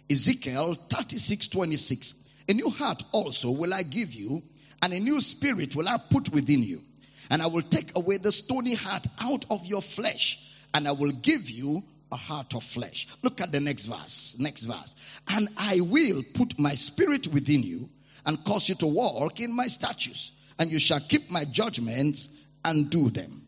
Ezekiel 0.09 0.75
36 0.89 1.47
26. 1.47 2.15
A 2.49 2.53
new 2.53 2.69
heart 2.69 3.03
also 3.11 3.51
will 3.51 3.73
I 3.73 3.83
give 3.83 4.13
you, 4.13 4.43
and 4.81 4.93
a 4.93 4.99
new 4.99 5.21
spirit 5.21 5.75
will 5.75 5.87
I 5.87 5.97
put 5.97 6.29
within 6.29 6.63
you. 6.63 6.81
And 7.29 7.41
I 7.41 7.47
will 7.47 7.61
take 7.61 7.95
away 7.95 8.17
the 8.17 8.31
stony 8.31 8.73
heart 8.73 9.07
out 9.19 9.45
of 9.49 9.65
your 9.65 9.81
flesh, 9.81 10.39
and 10.73 10.87
I 10.87 10.91
will 10.91 11.11
give 11.11 11.49
you 11.49 11.83
a 12.11 12.17
heart 12.17 12.55
of 12.55 12.63
flesh. 12.63 13.07
Look 13.21 13.39
at 13.39 13.51
the 13.51 13.59
next 13.59 13.85
verse. 13.85 14.35
Next 14.37 14.63
verse. 14.63 14.95
And 15.27 15.49
I 15.55 15.79
will 15.79 16.23
put 16.33 16.59
my 16.59 16.75
spirit 16.75 17.27
within 17.27 17.63
you 17.63 17.89
and 18.25 18.43
cause 18.43 18.67
you 18.67 18.75
to 18.75 18.87
walk 18.87 19.39
in 19.39 19.55
my 19.55 19.67
statutes, 19.67 20.31
and 20.59 20.71
you 20.71 20.79
shall 20.79 20.99
keep 20.99 21.31
my 21.31 21.45
judgments 21.45 22.27
and 22.65 22.89
do 22.89 23.09
them. 23.09 23.43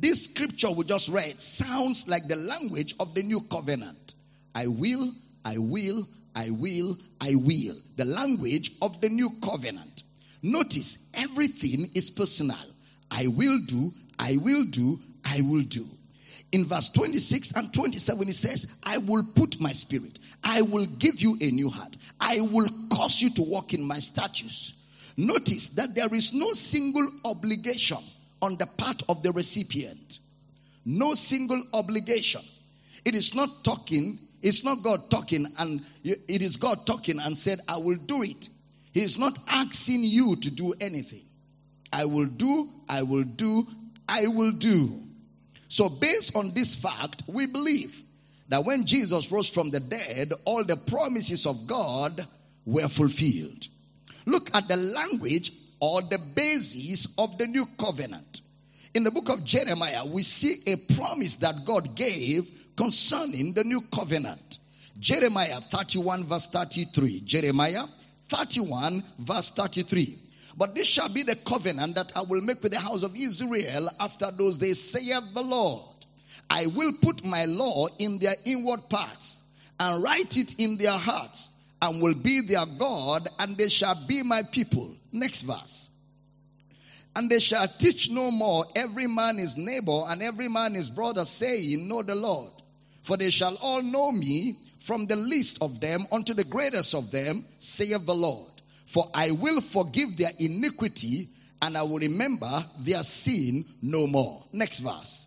This 0.00 0.24
scripture 0.24 0.70
we 0.70 0.84
just 0.84 1.10
read 1.10 1.42
sounds 1.42 2.08
like 2.08 2.26
the 2.26 2.36
language 2.36 2.94
of 2.98 3.12
the 3.14 3.22
new 3.22 3.42
covenant. 3.42 4.14
I 4.54 4.66
will, 4.66 5.12
I 5.44 5.58
will, 5.58 6.08
I 6.34 6.48
will, 6.48 6.96
I 7.20 7.34
will. 7.34 7.76
The 7.96 8.06
language 8.06 8.72
of 8.80 9.02
the 9.02 9.10
new 9.10 9.28
covenant. 9.42 10.02
Notice 10.42 10.96
everything 11.12 11.90
is 11.92 12.08
personal. 12.08 12.56
I 13.10 13.26
will 13.26 13.58
do, 13.58 13.92
I 14.18 14.38
will 14.38 14.64
do, 14.64 15.00
I 15.22 15.42
will 15.42 15.64
do. 15.64 15.86
In 16.50 16.64
verse 16.64 16.88
26 16.88 17.52
and 17.52 17.70
27, 17.70 18.28
it 18.30 18.34
says, 18.36 18.66
I 18.82 18.96
will 18.96 19.24
put 19.34 19.60
my 19.60 19.72
spirit. 19.72 20.18
I 20.42 20.62
will 20.62 20.86
give 20.86 21.20
you 21.20 21.36
a 21.42 21.50
new 21.50 21.68
heart. 21.68 21.94
I 22.18 22.40
will 22.40 22.70
cause 22.90 23.20
you 23.20 23.34
to 23.34 23.42
walk 23.42 23.74
in 23.74 23.82
my 23.82 23.98
statutes. 23.98 24.72
Notice 25.18 25.68
that 25.70 25.94
there 25.94 26.12
is 26.14 26.32
no 26.32 26.54
single 26.54 27.06
obligation 27.22 27.98
on 28.42 28.56
the 28.56 28.66
part 28.66 29.02
of 29.08 29.22
the 29.22 29.32
recipient. 29.32 30.18
No 30.84 31.14
single 31.14 31.62
obligation. 31.72 32.42
It 33.04 33.14
is 33.14 33.34
not 33.34 33.64
talking, 33.64 34.18
it's 34.42 34.64
not 34.64 34.82
God 34.82 35.10
talking 35.10 35.46
and 35.58 35.84
it 36.02 36.42
is 36.42 36.56
God 36.56 36.86
talking 36.86 37.18
and 37.20 37.36
said, 37.36 37.60
I 37.68 37.78
will 37.78 37.96
do 37.96 38.22
it. 38.22 38.48
He 38.92 39.02
is 39.02 39.18
not 39.18 39.38
asking 39.46 40.04
you 40.04 40.36
to 40.36 40.50
do 40.50 40.74
anything. 40.80 41.24
I 41.92 42.06
will 42.06 42.26
do, 42.26 42.70
I 42.88 43.02
will 43.02 43.24
do, 43.24 43.66
I 44.08 44.26
will 44.26 44.52
do. 44.52 45.02
So 45.68 45.88
based 45.88 46.34
on 46.34 46.52
this 46.52 46.74
fact, 46.74 47.22
we 47.26 47.46
believe 47.46 47.94
that 48.48 48.64
when 48.64 48.86
Jesus 48.86 49.30
rose 49.30 49.48
from 49.48 49.70
the 49.70 49.80
dead, 49.80 50.32
all 50.44 50.64
the 50.64 50.76
promises 50.76 51.46
of 51.46 51.66
God 51.66 52.26
were 52.66 52.88
fulfilled. 52.88 53.68
Look 54.26 54.54
at 54.54 54.68
the 54.68 54.76
language 54.76 55.52
or 55.80 56.02
the 56.02 56.18
basis 56.18 57.08
of 57.18 57.38
the 57.38 57.46
new 57.46 57.66
covenant. 57.78 58.42
In 58.92 59.04
the 59.04 59.10
book 59.10 59.28
of 59.28 59.44
Jeremiah, 59.44 60.04
we 60.04 60.22
see 60.22 60.62
a 60.66 60.76
promise 60.76 61.36
that 61.36 61.64
God 61.64 61.94
gave 61.94 62.48
concerning 62.76 63.54
the 63.54 63.64
new 63.64 63.80
covenant. 63.82 64.58
Jeremiah 64.98 65.60
31 65.60 66.26
verse 66.26 66.46
33. 66.46 67.20
Jeremiah 67.20 67.84
31 68.28 69.04
verse 69.18 69.50
33. 69.50 70.18
But 70.56 70.74
this 70.74 70.88
shall 70.88 71.08
be 71.08 71.22
the 71.22 71.36
covenant 71.36 71.94
that 71.94 72.12
I 72.16 72.22
will 72.22 72.40
make 72.40 72.62
with 72.62 72.72
the 72.72 72.80
house 72.80 73.02
of 73.02 73.16
Israel 73.16 73.88
after 73.98 74.30
those 74.30 74.58
days, 74.58 74.82
saith 74.90 75.32
the 75.32 75.42
Lord. 75.42 75.84
I 76.50 76.66
will 76.66 76.92
put 76.92 77.24
my 77.24 77.44
law 77.44 77.86
in 77.98 78.18
their 78.18 78.34
inward 78.44 78.88
parts 78.88 79.42
and 79.78 80.02
write 80.02 80.36
it 80.36 80.54
in 80.58 80.76
their 80.76 80.98
hearts 80.98 81.48
and 81.82 82.02
will 82.02 82.14
be 82.14 82.42
their 82.42 82.66
God 82.66 83.28
and 83.38 83.56
they 83.56 83.68
shall 83.68 84.06
be 84.06 84.22
my 84.22 84.42
people. 84.42 84.94
Next 85.12 85.42
verse. 85.42 85.88
And 87.16 87.28
they 87.30 87.40
shall 87.40 87.66
teach 87.66 88.10
no 88.10 88.30
more 88.30 88.66
every 88.76 89.06
man 89.06 89.38
his 89.38 89.56
neighbor 89.56 90.04
and 90.06 90.22
every 90.22 90.48
man 90.48 90.74
his 90.74 90.90
brother, 90.90 91.24
saying, 91.24 91.88
Know 91.88 92.02
the 92.02 92.14
Lord. 92.14 92.52
For 93.02 93.16
they 93.16 93.30
shall 93.30 93.56
all 93.56 93.82
know 93.82 94.12
me 94.12 94.58
from 94.80 95.06
the 95.06 95.16
least 95.16 95.58
of 95.60 95.80
them 95.80 96.06
unto 96.12 96.34
the 96.34 96.44
greatest 96.44 96.94
of 96.94 97.10
them, 97.10 97.46
saith 97.58 98.06
the 98.06 98.14
Lord. 98.14 98.50
For 98.86 99.10
I 99.12 99.32
will 99.32 99.60
forgive 99.60 100.16
their 100.16 100.32
iniquity 100.38 101.28
and 101.62 101.76
I 101.76 101.82
will 101.82 101.98
remember 101.98 102.64
their 102.78 103.02
sin 103.02 103.66
no 103.82 104.06
more. 104.06 104.44
Next 104.52 104.78
verse. 104.80 105.26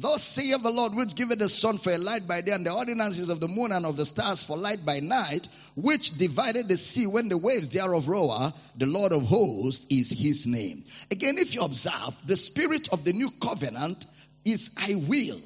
Thus 0.00 0.22
saith 0.24 0.62
the 0.62 0.70
Lord, 0.70 0.94
which 0.94 1.14
giveth 1.14 1.40
the 1.40 1.50
sun 1.50 1.76
for 1.76 1.92
a 1.92 1.98
light 1.98 2.26
by 2.26 2.40
day, 2.40 2.52
and 2.52 2.64
the 2.64 2.72
ordinances 2.72 3.28
of 3.28 3.38
the 3.38 3.48
moon 3.48 3.70
and 3.70 3.84
of 3.84 3.98
the 3.98 4.06
stars 4.06 4.42
for 4.42 4.56
light 4.56 4.82
by 4.82 5.00
night, 5.00 5.46
which 5.74 6.16
divided 6.16 6.68
the 6.68 6.78
sea 6.78 7.06
when 7.06 7.28
the 7.28 7.36
waves 7.36 7.68
thereof 7.68 8.08
roar, 8.08 8.54
the 8.78 8.86
Lord 8.86 9.12
of 9.12 9.24
hosts 9.24 9.84
is 9.90 10.08
his 10.08 10.46
name. 10.46 10.84
Again, 11.10 11.36
if 11.36 11.54
you 11.54 11.60
observe, 11.60 12.16
the 12.24 12.38
spirit 12.38 12.88
of 12.88 13.04
the 13.04 13.12
new 13.12 13.30
covenant 13.30 14.06
is 14.42 14.70
I 14.74 14.94
will, 14.94 15.42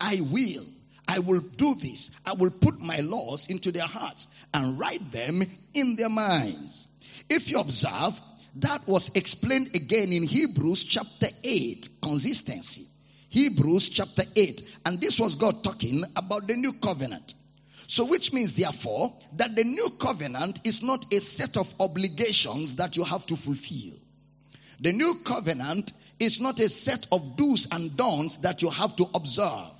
I 0.00 0.20
will, 0.20 0.66
I 1.06 1.20
will 1.20 1.38
do 1.40 1.76
this. 1.76 2.10
I 2.26 2.32
will 2.32 2.50
put 2.50 2.80
my 2.80 2.98
laws 2.98 3.46
into 3.46 3.70
their 3.70 3.86
hearts 3.86 4.26
and 4.52 4.80
write 4.80 5.12
them 5.12 5.44
in 5.74 5.94
their 5.94 6.08
minds. 6.08 6.88
If 7.28 7.48
you 7.50 7.60
observe, 7.60 8.20
that 8.56 8.84
was 8.88 9.12
explained 9.14 9.76
again 9.76 10.12
in 10.12 10.24
Hebrews 10.24 10.82
chapter 10.82 11.28
8, 11.44 11.88
consistency. 12.02 12.88
Hebrews 13.32 13.88
chapter 13.88 14.24
8. 14.36 14.62
And 14.84 15.00
this 15.00 15.18
was 15.18 15.36
God 15.36 15.64
talking 15.64 16.04
about 16.14 16.46
the 16.46 16.54
new 16.54 16.74
covenant. 16.74 17.32
So 17.86 18.04
which 18.04 18.30
means 18.30 18.52
therefore 18.52 19.14
that 19.36 19.56
the 19.56 19.64
new 19.64 19.88
covenant 19.88 20.60
is 20.64 20.82
not 20.82 21.10
a 21.14 21.18
set 21.18 21.56
of 21.56 21.74
obligations 21.80 22.74
that 22.74 22.98
you 22.98 23.04
have 23.04 23.24
to 23.26 23.36
fulfill. 23.36 23.94
The 24.80 24.92
new 24.92 25.20
covenant 25.24 25.94
is 26.18 26.42
not 26.42 26.60
a 26.60 26.68
set 26.68 27.06
of 27.10 27.38
do's 27.38 27.66
and 27.72 27.96
don'ts 27.96 28.36
that 28.38 28.60
you 28.60 28.68
have 28.68 28.96
to 28.96 29.08
observe. 29.14 29.72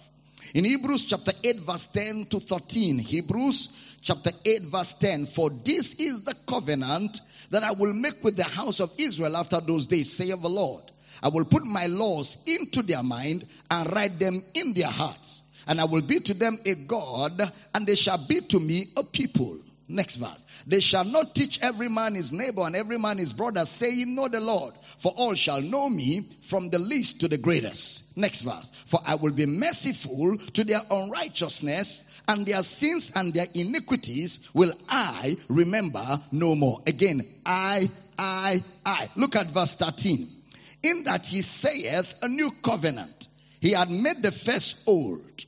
In 0.55 0.65
Hebrews 0.65 1.05
chapter 1.05 1.33
8 1.45 1.61
verse 1.61 1.85
10 1.93 2.27
to 2.27 2.41
13, 2.41 3.01
Hebrews 3.01 3.69
chapter 4.01 4.33
8 4.47 4.63
verse 4.63 4.95
10, 4.95 5.27
for 5.27 5.51
this 5.51 5.93
is 5.97 6.23
the 6.23 6.35
covenant 6.47 7.21
that 7.51 7.65
I 7.65 7.73
will 7.73 7.93
make 7.93 8.25
with 8.25 8.39
the 8.39 8.45
house 8.45 8.81
of 8.81 8.93
Israel 8.97 9.37
after 9.37 9.61
those 9.61 9.89
days, 9.89 10.11
saith 10.11 10.41
the 10.41 10.49
Lord. 10.49 10.92
I 11.23 11.29
will 11.29 11.45
put 11.45 11.65
my 11.65 11.87
laws 11.87 12.37
into 12.47 12.83
their 12.83 13.03
mind 13.03 13.47
and 13.71 13.93
write 13.93 14.19
them 14.19 14.45
in 14.55 14.73
their 14.73 14.89
hearts. 14.89 15.43
And 15.67 15.81
I 15.81 15.85
will 15.85 16.03
be 16.03 16.19
to 16.21 16.35
them 16.35 16.59
a 16.65 16.75
God, 16.75 17.53
and 17.73 17.87
they 17.87 17.95
shall 17.95 18.19
be 18.19 18.41
to 18.41 18.59
me 18.59 18.89
a 18.97 19.05
people. 19.05 19.59
Next 19.89 20.17
verse. 20.17 20.47
They 20.67 20.81
shall 20.81 21.05
not 21.05 21.35
teach 21.35 21.61
every 21.61 21.89
man 21.89 22.15
his 22.15 22.33
neighbor 22.33 22.63
and 22.63 22.75
every 22.75 22.99
man 22.99 23.19
his 23.19 23.33
brother, 23.33 23.67
saying, 23.67 24.15
Know 24.15 24.27
the 24.27 24.41
Lord, 24.41 24.75
for 24.99 25.13
all 25.13 25.35
shall 25.35 25.61
know 25.61 25.89
me 25.89 26.29
from 26.43 26.71
the 26.71 26.79
least 26.79 27.21
to 27.21 27.29
the 27.29 27.37
greatest. 27.37 28.03
Next 28.17 28.41
verse. 28.41 28.73
For 28.87 29.01
I 29.05 29.17
will 29.17 29.33
be 29.33 29.47
merciful 29.47 30.39
to 30.55 30.65
their 30.65 30.83
unrighteousness, 30.91 32.05
and 32.27 32.47
their 32.47 32.63
sins 32.63 33.13
and 33.15 33.35
their 33.35 33.49
iniquities 33.53 34.41
will 34.55 34.73
I 34.89 35.37
remember 35.49 36.21
no 36.31 36.55
more. 36.55 36.83
Again, 36.87 37.27
I, 37.45 37.91
I, 38.19 38.65
I. 38.87 39.11
Look 39.15 39.37
at 39.37 39.51
verse 39.51 39.75
13 39.75 40.42
in 40.83 41.05
that 41.05 41.27
he 41.27 41.43
saith 41.43 42.15
a 42.23 42.29
new 42.29 42.51
covenant. 42.51 43.29
He 43.61 43.73
had 43.73 43.91
made 43.91 44.23
the 44.23 44.33
first 44.33 44.77
old. 44.87 45.45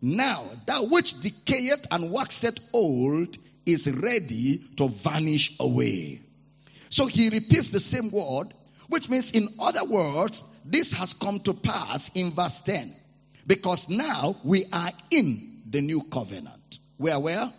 Now 0.00 0.44
that 0.66 0.88
which 0.88 1.14
decayeth 1.20 1.86
and 1.90 2.10
waxeth 2.10 2.58
old 2.72 3.36
is 3.66 3.90
ready 3.90 4.58
to 4.76 4.88
vanish 4.88 5.54
away. 5.60 6.22
So 6.88 7.06
he 7.06 7.28
repeats 7.28 7.68
the 7.68 7.80
same 7.80 8.10
word, 8.10 8.52
which 8.88 9.08
means 9.08 9.30
in 9.30 9.48
other 9.58 9.84
words, 9.84 10.42
this 10.64 10.92
has 10.92 11.12
come 11.12 11.40
to 11.40 11.54
pass 11.54 12.10
in 12.14 12.32
verse 12.32 12.60
10. 12.60 12.96
Because 13.46 13.88
now 13.88 14.36
we 14.42 14.64
are 14.72 14.92
in 15.10 15.62
the 15.68 15.80
new 15.80 16.02
covenant. 16.02 16.78
We 16.98 17.10
are 17.10 17.20
where? 17.20 17.52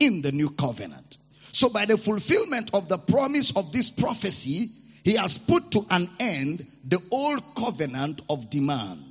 In 0.00 0.22
the 0.22 0.32
new 0.32 0.50
covenant. 0.50 1.18
So 1.52 1.68
by 1.68 1.86
the 1.86 1.98
fulfillment 1.98 2.70
of 2.72 2.88
the 2.88 2.98
promise 2.98 3.52
of 3.54 3.72
this 3.72 3.90
prophecy, 3.90 4.70
he 5.08 5.14
has 5.14 5.38
put 5.38 5.70
to 5.70 5.86
an 5.88 6.10
end 6.20 6.66
the 6.84 7.00
old 7.10 7.54
covenant 7.54 8.20
of 8.28 8.50
demand. 8.50 9.04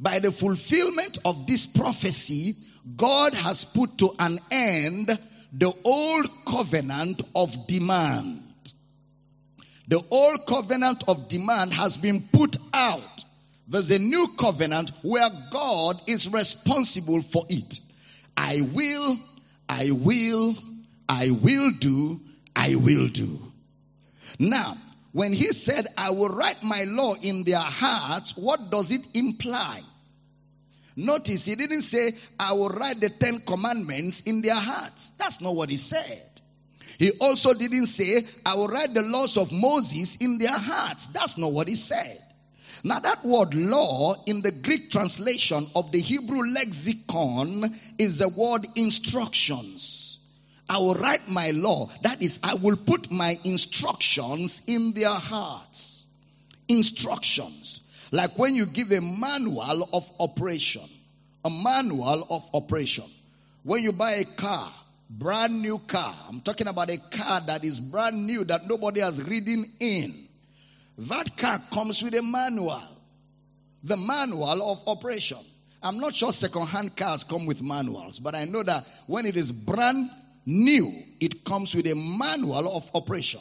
By 0.00 0.20
the 0.20 0.32
fulfillment 0.32 1.18
of 1.22 1.46
this 1.46 1.66
prophecy, 1.66 2.56
God 2.96 3.34
has 3.34 3.66
put 3.66 3.98
to 3.98 4.14
an 4.18 4.40
end 4.50 5.18
the 5.52 5.70
old 5.84 6.30
covenant 6.46 7.20
of 7.34 7.66
demand. 7.66 8.42
The 9.86 10.02
old 10.10 10.46
covenant 10.46 11.04
of 11.06 11.28
demand 11.28 11.74
has 11.74 11.98
been 11.98 12.22
put 12.32 12.56
out. 12.72 13.24
There's 13.68 13.90
a 13.90 13.98
new 13.98 14.28
covenant 14.28 14.92
where 15.02 15.28
God 15.50 16.00
is 16.06 16.26
responsible 16.26 17.20
for 17.20 17.44
it. 17.50 17.80
I 18.34 18.62
will, 18.62 19.18
I 19.68 19.90
will, 19.90 20.56
I 21.06 21.32
will 21.32 21.70
do, 21.70 22.18
I 22.56 22.76
will 22.76 23.08
do. 23.08 23.52
Now, 24.38 24.78
when 25.12 25.32
he 25.32 25.52
said, 25.52 25.88
I 25.96 26.10
will 26.10 26.30
write 26.30 26.62
my 26.62 26.84
law 26.84 27.14
in 27.14 27.44
their 27.44 27.58
hearts, 27.58 28.36
what 28.36 28.70
does 28.70 28.90
it 28.90 29.02
imply? 29.14 29.82
Notice 30.96 31.44
he 31.44 31.54
didn't 31.54 31.82
say, 31.82 32.16
I 32.38 32.52
will 32.54 32.68
write 32.68 33.00
the 33.00 33.10
Ten 33.10 33.40
Commandments 33.40 34.22
in 34.22 34.42
their 34.42 34.56
hearts. 34.56 35.12
That's 35.18 35.40
not 35.40 35.54
what 35.54 35.70
he 35.70 35.76
said. 35.76 36.22
He 36.98 37.12
also 37.12 37.54
didn't 37.54 37.86
say, 37.86 38.26
I 38.44 38.54
will 38.54 38.68
write 38.68 38.94
the 38.94 39.02
laws 39.02 39.36
of 39.36 39.52
Moses 39.52 40.16
in 40.16 40.38
their 40.38 40.56
hearts. 40.58 41.06
That's 41.08 41.38
not 41.38 41.52
what 41.52 41.68
he 41.68 41.76
said. 41.76 42.22
Now 42.84 42.98
that 43.00 43.24
word 43.24 43.54
law 43.54 44.22
in 44.26 44.42
the 44.42 44.50
Greek 44.50 44.90
translation 44.90 45.70
of 45.74 45.92
the 45.92 46.00
Hebrew 46.00 46.50
lexicon 46.50 47.78
is 47.98 48.18
the 48.18 48.28
word 48.28 48.66
instructions. 48.74 50.01
I 50.72 50.78
will 50.78 50.94
write 50.94 51.28
my 51.28 51.50
law. 51.50 51.90
That 52.00 52.22
is, 52.22 52.38
I 52.42 52.54
will 52.54 52.78
put 52.78 53.12
my 53.12 53.38
instructions 53.44 54.62
in 54.66 54.92
their 54.92 55.10
hearts. 55.10 56.06
Instructions. 56.66 57.80
Like 58.10 58.38
when 58.38 58.54
you 58.54 58.64
give 58.64 58.90
a 58.90 59.02
manual 59.02 59.86
of 59.92 60.10
operation. 60.18 60.88
A 61.44 61.50
manual 61.50 62.26
of 62.30 62.48
operation. 62.54 63.04
When 63.64 63.82
you 63.82 63.92
buy 63.92 64.12
a 64.12 64.24
car, 64.24 64.72
brand 65.10 65.60
new 65.60 65.78
car. 65.78 66.16
I'm 66.26 66.40
talking 66.40 66.68
about 66.68 66.88
a 66.88 66.96
car 66.96 67.42
that 67.48 67.66
is 67.66 67.78
brand 67.78 68.26
new 68.26 68.44
that 68.44 68.66
nobody 68.66 69.02
has 69.02 69.22
ridden 69.22 69.70
in. 69.78 70.26
That 70.96 71.36
car 71.36 71.60
comes 71.70 72.02
with 72.02 72.14
a 72.14 72.22
manual. 72.22 72.82
The 73.84 73.98
manual 73.98 74.72
of 74.72 74.82
operation. 74.86 75.44
I'm 75.82 75.98
not 75.98 76.14
sure 76.14 76.32
second-hand 76.32 76.96
cars 76.96 77.24
come 77.24 77.44
with 77.44 77.60
manuals, 77.60 78.18
but 78.18 78.34
I 78.34 78.46
know 78.46 78.62
that 78.62 78.86
when 79.06 79.26
it 79.26 79.36
is 79.36 79.52
brand 79.52 80.10
new, 80.46 80.92
it 81.20 81.44
comes 81.44 81.74
with 81.74 81.86
a 81.86 81.94
manual 81.94 82.76
of 82.76 82.90
operation. 82.94 83.40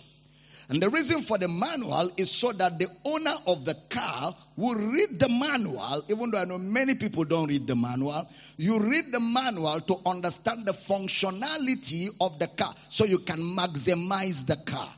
And 0.71 0.81
the 0.81 0.89
reason 0.89 1.23
for 1.23 1.37
the 1.37 1.49
manual 1.49 2.11
is 2.15 2.31
so 2.31 2.53
that 2.53 2.79
the 2.79 2.87
owner 3.03 3.35
of 3.45 3.65
the 3.65 3.75
car 3.89 4.33
will 4.55 4.75
read 4.75 5.19
the 5.19 5.27
manual, 5.27 6.05
even 6.07 6.31
though 6.31 6.37
I 6.39 6.45
know 6.45 6.57
many 6.57 6.95
people 6.95 7.25
don't 7.25 7.49
read 7.49 7.67
the 7.67 7.75
manual. 7.75 8.29
You 8.55 8.79
read 8.79 9.11
the 9.11 9.19
manual 9.19 9.81
to 9.81 9.99
understand 10.05 10.65
the 10.65 10.73
functionality 10.73 12.07
of 12.21 12.39
the 12.39 12.47
car 12.47 12.73
so 12.87 13.03
you 13.03 13.19
can 13.19 13.39
maximize 13.39 14.45
the 14.45 14.55
car. 14.55 14.93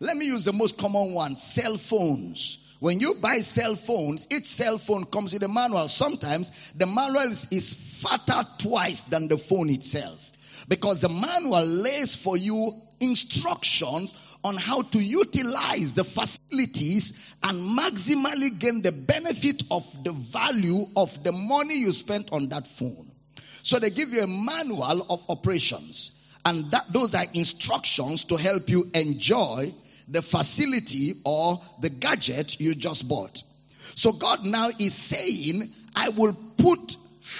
Let 0.00 0.18
me 0.18 0.26
use 0.26 0.44
the 0.44 0.52
most 0.52 0.76
common 0.76 1.14
one 1.14 1.36
cell 1.36 1.78
phones. 1.78 2.58
When 2.78 3.00
you 3.00 3.14
buy 3.14 3.40
cell 3.40 3.76
phones, 3.76 4.26
each 4.30 4.46
cell 4.46 4.76
phone 4.76 5.04
comes 5.04 5.32
with 5.32 5.42
a 5.42 5.48
manual. 5.48 5.88
Sometimes 5.88 6.52
the 6.74 6.86
manual 6.86 7.30
is, 7.32 7.46
is 7.50 7.72
fatter 7.72 8.46
twice 8.58 9.00
than 9.02 9.28
the 9.28 9.38
phone 9.38 9.70
itself. 9.70 10.29
Because 10.70 11.00
the 11.00 11.08
manual 11.08 11.64
lays 11.64 12.14
for 12.14 12.36
you 12.36 12.80
instructions 13.00 14.14
on 14.44 14.56
how 14.56 14.82
to 14.82 15.00
utilize 15.00 15.94
the 15.94 16.04
facilities 16.04 17.12
and 17.42 17.76
maximally 17.76 18.56
gain 18.56 18.80
the 18.80 18.92
benefit 18.92 19.64
of 19.68 19.84
the 20.04 20.12
value 20.12 20.86
of 20.96 21.24
the 21.24 21.32
money 21.32 21.78
you 21.78 21.92
spent 21.92 22.30
on 22.30 22.50
that 22.50 22.68
phone. 22.68 23.10
So 23.64 23.80
they 23.80 23.90
give 23.90 24.12
you 24.12 24.22
a 24.22 24.28
manual 24.28 25.06
of 25.10 25.24
operations 25.28 26.12
and 26.44 26.70
that, 26.70 26.92
those 26.92 27.16
are 27.16 27.26
instructions 27.34 28.22
to 28.24 28.36
help 28.36 28.70
you 28.70 28.92
enjoy 28.94 29.74
the 30.06 30.22
facility 30.22 31.20
or 31.24 31.60
the 31.80 31.90
gadget 31.90 32.60
you 32.60 32.76
just 32.76 33.08
bought. 33.08 33.42
So 33.96 34.12
God 34.12 34.44
now 34.44 34.70
is 34.78 34.94
saying, 34.94 35.74
I 35.96 36.10
will 36.10 36.36
put 36.56 36.96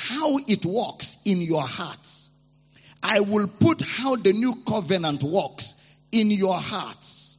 how 0.08 0.38
it 0.38 0.66
works 0.66 1.16
in 1.24 1.40
your 1.42 1.66
hearts. 1.66 2.29
I 3.02 3.20
will 3.20 3.48
put 3.48 3.82
how 3.82 4.16
the 4.16 4.32
new 4.32 4.56
covenant 4.66 5.22
works 5.22 5.74
in 6.12 6.30
your 6.30 6.58
hearts. 6.58 7.36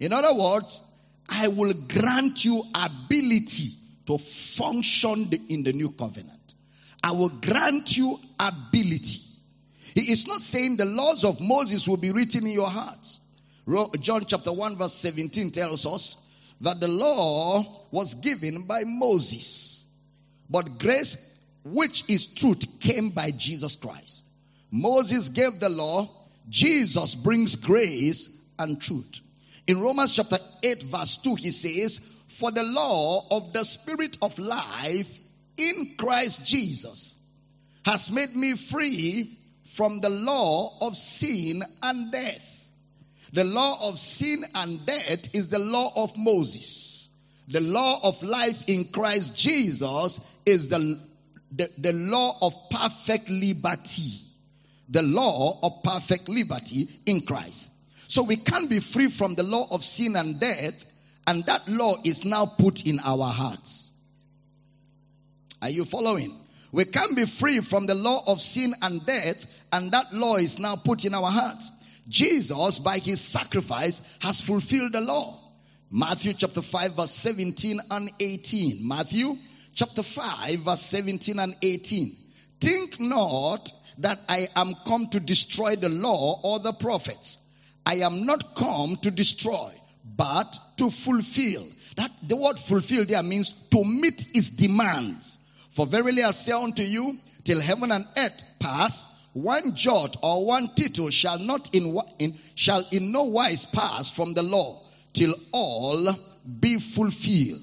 In 0.00 0.12
other 0.12 0.34
words, 0.34 0.82
I 1.28 1.48
will 1.48 1.72
grant 1.74 2.44
you 2.44 2.64
ability 2.74 3.74
to 4.06 4.18
function 4.18 5.30
in 5.48 5.62
the 5.62 5.72
new 5.72 5.90
covenant. 5.92 6.54
I 7.02 7.12
will 7.12 7.28
grant 7.28 7.96
you 7.96 8.18
ability. 8.38 9.22
He 9.94 10.12
is 10.12 10.26
not 10.26 10.42
saying 10.42 10.76
the 10.76 10.84
laws 10.84 11.24
of 11.24 11.40
Moses 11.40 11.86
will 11.86 11.96
be 11.96 12.12
written 12.12 12.46
in 12.46 12.52
your 12.52 12.70
hearts. 12.70 13.20
John 14.00 14.24
chapter 14.26 14.52
1 14.52 14.76
verse 14.76 14.94
17 14.94 15.50
tells 15.52 15.86
us 15.86 16.16
that 16.60 16.80
the 16.80 16.88
law 16.88 17.86
was 17.90 18.14
given 18.14 18.62
by 18.66 18.84
Moses, 18.84 19.84
but 20.48 20.78
grace, 20.78 21.16
which 21.64 22.04
is 22.08 22.26
truth, 22.26 22.64
came 22.80 23.10
by 23.10 23.30
Jesus 23.30 23.76
Christ. 23.76 24.24
Moses 24.70 25.28
gave 25.28 25.60
the 25.60 25.68
law, 25.68 26.08
Jesus 26.48 27.14
brings 27.14 27.56
grace 27.56 28.28
and 28.58 28.80
truth. 28.80 29.20
In 29.66 29.80
Romans 29.80 30.12
chapter 30.12 30.38
8 30.62 30.82
verse 30.84 31.16
2 31.18 31.34
he 31.36 31.50
says, 31.50 32.00
for 32.28 32.50
the 32.50 32.62
law 32.62 33.26
of 33.30 33.52
the 33.52 33.64
spirit 33.64 34.16
of 34.22 34.38
life 34.38 35.18
in 35.56 35.96
Christ 35.98 36.44
Jesus 36.44 37.16
has 37.84 38.10
made 38.10 38.34
me 38.34 38.54
free 38.54 39.38
from 39.74 40.00
the 40.00 40.10
law 40.10 40.78
of 40.80 40.96
sin 40.96 41.62
and 41.82 42.12
death. 42.12 42.46
The 43.32 43.44
law 43.44 43.88
of 43.88 43.98
sin 43.98 44.44
and 44.54 44.84
death 44.84 45.34
is 45.34 45.48
the 45.48 45.58
law 45.58 45.92
of 45.94 46.16
Moses. 46.16 47.08
The 47.48 47.60
law 47.60 48.00
of 48.02 48.22
life 48.22 48.64
in 48.66 48.86
Christ 48.86 49.34
Jesus 49.34 50.20
is 50.46 50.68
the, 50.68 51.00
the, 51.50 51.70
the 51.78 51.92
law 51.92 52.36
of 52.42 52.54
perfect 52.70 53.28
liberty. 53.28 54.20
The 54.88 55.02
law 55.02 55.58
of 55.62 55.82
perfect 55.82 56.28
liberty 56.28 56.88
in 57.06 57.22
Christ. 57.22 57.70
So 58.08 58.22
we 58.22 58.36
can't 58.36 58.68
be 58.68 58.80
free 58.80 59.08
from 59.08 59.34
the 59.34 59.44
law 59.44 59.66
of 59.70 59.84
sin 59.84 60.16
and 60.16 60.40
death, 60.40 60.84
and 61.26 61.46
that 61.46 61.68
law 61.68 61.96
is 62.02 62.24
now 62.24 62.46
put 62.46 62.84
in 62.84 62.98
our 62.98 63.32
hearts. 63.32 63.92
Are 65.62 65.70
you 65.70 65.84
following? 65.84 66.36
We 66.72 66.86
can't 66.86 67.14
be 67.14 67.26
free 67.26 67.60
from 67.60 67.86
the 67.86 67.94
law 67.94 68.22
of 68.26 68.40
sin 68.40 68.74
and 68.82 69.04
death, 69.06 69.44
and 69.72 69.92
that 69.92 70.12
law 70.12 70.36
is 70.36 70.58
now 70.58 70.76
put 70.76 71.04
in 71.04 71.14
our 71.14 71.30
hearts. 71.30 71.70
Jesus, 72.08 72.78
by 72.80 72.98
his 72.98 73.20
sacrifice, 73.20 74.02
has 74.18 74.40
fulfilled 74.40 74.92
the 74.92 75.00
law. 75.00 75.38
Matthew 75.90 76.32
chapter 76.32 76.62
5 76.62 76.96
verse 76.96 77.10
17 77.10 77.80
and 77.90 78.10
18. 78.18 78.86
Matthew 78.86 79.36
chapter 79.74 80.02
5 80.02 80.60
verse 80.60 80.82
17 80.82 81.38
and 81.38 81.56
18. 81.62 82.16
Think 82.60 83.00
not 83.00 83.72
that 83.98 84.20
I 84.28 84.48
am 84.54 84.74
come 84.86 85.08
to 85.08 85.20
destroy 85.20 85.76
the 85.76 85.88
law 85.88 86.40
or 86.42 86.58
the 86.60 86.72
prophets. 86.72 87.38
I 87.84 87.96
am 87.96 88.26
not 88.26 88.54
come 88.54 88.96
to 89.02 89.10
destroy, 89.10 89.72
but 90.04 90.58
to 90.78 90.90
fulfill. 90.90 91.66
That 91.96 92.10
the 92.22 92.36
word 92.36 92.58
fulfill 92.58 93.04
there 93.04 93.22
means 93.22 93.52
to 93.70 93.84
meet 93.84 94.26
its 94.34 94.50
demands. 94.50 95.38
For 95.70 95.86
verily 95.86 96.22
I 96.22 96.32
say 96.32 96.52
unto 96.52 96.82
you, 96.82 97.18
till 97.44 97.60
heaven 97.60 97.90
and 97.92 98.06
earth 98.16 98.44
pass, 98.58 99.06
one 99.32 99.74
jot 99.74 100.16
or 100.22 100.44
one 100.44 100.74
tittle 100.74 101.10
shall 101.10 101.38
not 101.38 101.74
in, 101.74 101.98
in, 102.18 102.38
shall 102.54 102.84
in 102.90 103.12
no 103.12 103.24
wise 103.24 103.66
pass 103.66 104.10
from 104.10 104.34
the 104.34 104.42
law 104.42 104.82
till 105.12 105.34
all 105.52 106.16
be 106.60 106.78
fulfilled. 106.78 107.62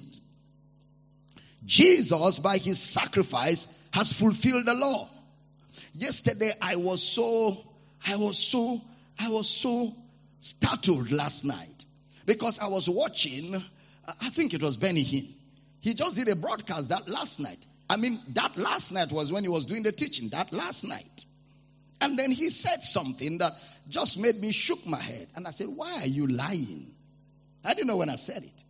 Jesus 1.68 2.40
by 2.40 2.58
his 2.58 2.82
sacrifice 2.82 3.68
has 3.92 4.14
fulfilled 4.14 4.66
the 4.66 4.74
law. 4.74 5.10
Yesterday 5.94 6.54
I 6.62 6.78
was 6.78 7.04
so, 7.04 7.64
I 8.06 8.16
was 8.16 8.40
so, 8.40 8.82
I 9.20 9.30
was 9.30 9.50
so 9.50 9.94
startled 10.40 11.12
last 11.12 11.44
night 11.44 11.86
because 12.26 12.60
I 12.60 12.68
was 12.68 12.90
watching, 12.90 13.56
uh, 13.56 13.62
I 14.22 14.30
think 14.30 14.54
it 14.54 14.64
was 14.64 14.78
Benny 14.78 15.04
Hinn. 15.04 15.34
He 15.82 15.94
just 15.94 16.16
did 16.16 16.30
a 16.30 16.36
broadcast 16.36 16.90
that 16.90 17.10
last 17.10 17.40
night. 17.40 17.64
I 17.90 17.98
mean, 17.98 18.22
that 18.30 18.58
last 18.58 18.92
night 18.92 19.12
was 19.12 19.32
when 19.32 19.44
he 19.44 19.50
was 19.50 19.66
doing 19.66 19.84
the 19.84 19.92
teaching, 19.92 20.30
that 20.30 20.54
last 20.54 20.84
night. 20.84 21.26
And 22.00 22.18
then 22.18 22.32
he 22.32 22.50
said 22.50 22.84
something 22.84 23.40
that 23.40 23.58
just 23.90 24.18
made 24.18 24.40
me 24.40 24.52
shook 24.52 24.86
my 24.86 25.00
head. 25.00 25.28
And 25.36 25.48
I 25.48 25.52
said, 25.52 25.68
why 25.68 26.02
are 26.02 26.08
you 26.08 26.28
lying? 26.28 26.94
I 27.64 27.74
didn't 27.74 27.88
know 27.88 27.98
when 27.98 28.10
I 28.10 28.16
said 28.16 28.44
it. 28.44 28.64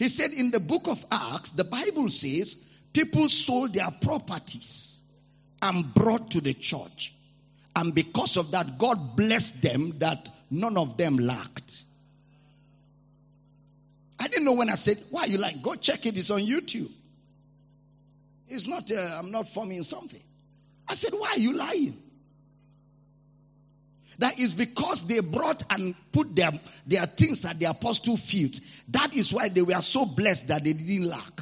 He 0.00 0.08
said 0.08 0.32
in 0.32 0.50
the 0.50 0.60
book 0.60 0.88
of 0.88 1.04
Acts, 1.12 1.50
the 1.50 1.62
Bible 1.62 2.08
says 2.08 2.56
people 2.94 3.28
sold 3.28 3.74
their 3.74 3.90
properties 3.90 4.98
and 5.60 5.92
brought 5.92 6.30
to 6.30 6.40
the 6.40 6.54
church. 6.54 7.12
And 7.76 7.94
because 7.94 8.38
of 8.38 8.52
that, 8.52 8.78
God 8.78 9.14
blessed 9.14 9.60
them 9.60 9.98
that 9.98 10.30
none 10.50 10.78
of 10.78 10.96
them 10.96 11.18
lacked. 11.18 11.84
I 14.18 14.28
didn't 14.28 14.46
know 14.46 14.54
when 14.54 14.70
I 14.70 14.76
said, 14.76 15.04
why 15.10 15.24
are 15.24 15.26
you 15.26 15.36
lying? 15.36 15.60
Go 15.60 15.74
check 15.74 16.06
it. 16.06 16.16
It's 16.16 16.30
on 16.30 16.40
YouTube. 16.40 16.90
It's 18.48 18.66
not, 18.66 18.90
uh, 18.90 19.18
I'm 19.18 19.30
not 19.30 19.48
forming 19.48 19.82
something. 19.82 20.22
I 20.88 20.94
said, 20.94 21.12
why 21.12 21.32
are 21.32 21.38
you 21.38 21.52
lying? 21.52 22.02
That 24.20 24.38
is 24.38 24.54
because 24.54 25.02
they 25.04 25.20
brought 25.20 25.62
and 25.70 25.94
put 26.12 26.36
their, 26.36 26.52
their 26.86 27.06
things 27.06 27.46
at 27.46 27.58
the 27.58 27.70
apostle 27.70 28.18
feet. 28.18 28.60
That 28.88 29.14
is 29.14 29.32
why 29.32 29.48
they 29.48 29.62
were 29.62 29.80
so 29.80 30.04
blessed 30.04 30.48
that 30.48 30.62
they 30.62 30.74
didn't 30.74 31.08
lack. 31.08 31.40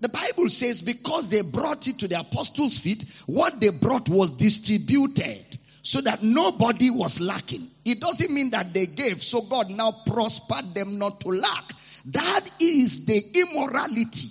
The 0.00 0.08
Bible 0.08 0.50
says 0.50 0.82
because 0.82 1.28
they 1.28 1.42
brought 1.42 1.86
it 1.86 2.00
to 2.00 2.08
the 2.08 2.18
apostles' 2.18 2.78
feet, 2.78 3.04
what 3.26 3.60
they 3.60 3.68
brought 3.68 4.08
was 4.08 4.32
distributed 4.32 5.56
so 5.82 6.00
that 6.00 6.20
nobody 6.20 6.90
was 6.90 7.20
lacking. 7.20 7.70
It 7.84 8.00
doesn't 8.00 8.30
mean 8.32 8.50
that 8.50 8.74
they 8.74 8.86
gave, 8.86 9.22
so 9.22 9.42
God 9.42 9.70
now 9.70 9.92
prospered 10.04 10.74
them 10.74 10.98
not 10.98 11.20
to 11.20 11.28
lack. 11.28 11.72
That 12.06 12.50
is 12.58 13.04
the 13.04 13.24
immorality 13.34 14.30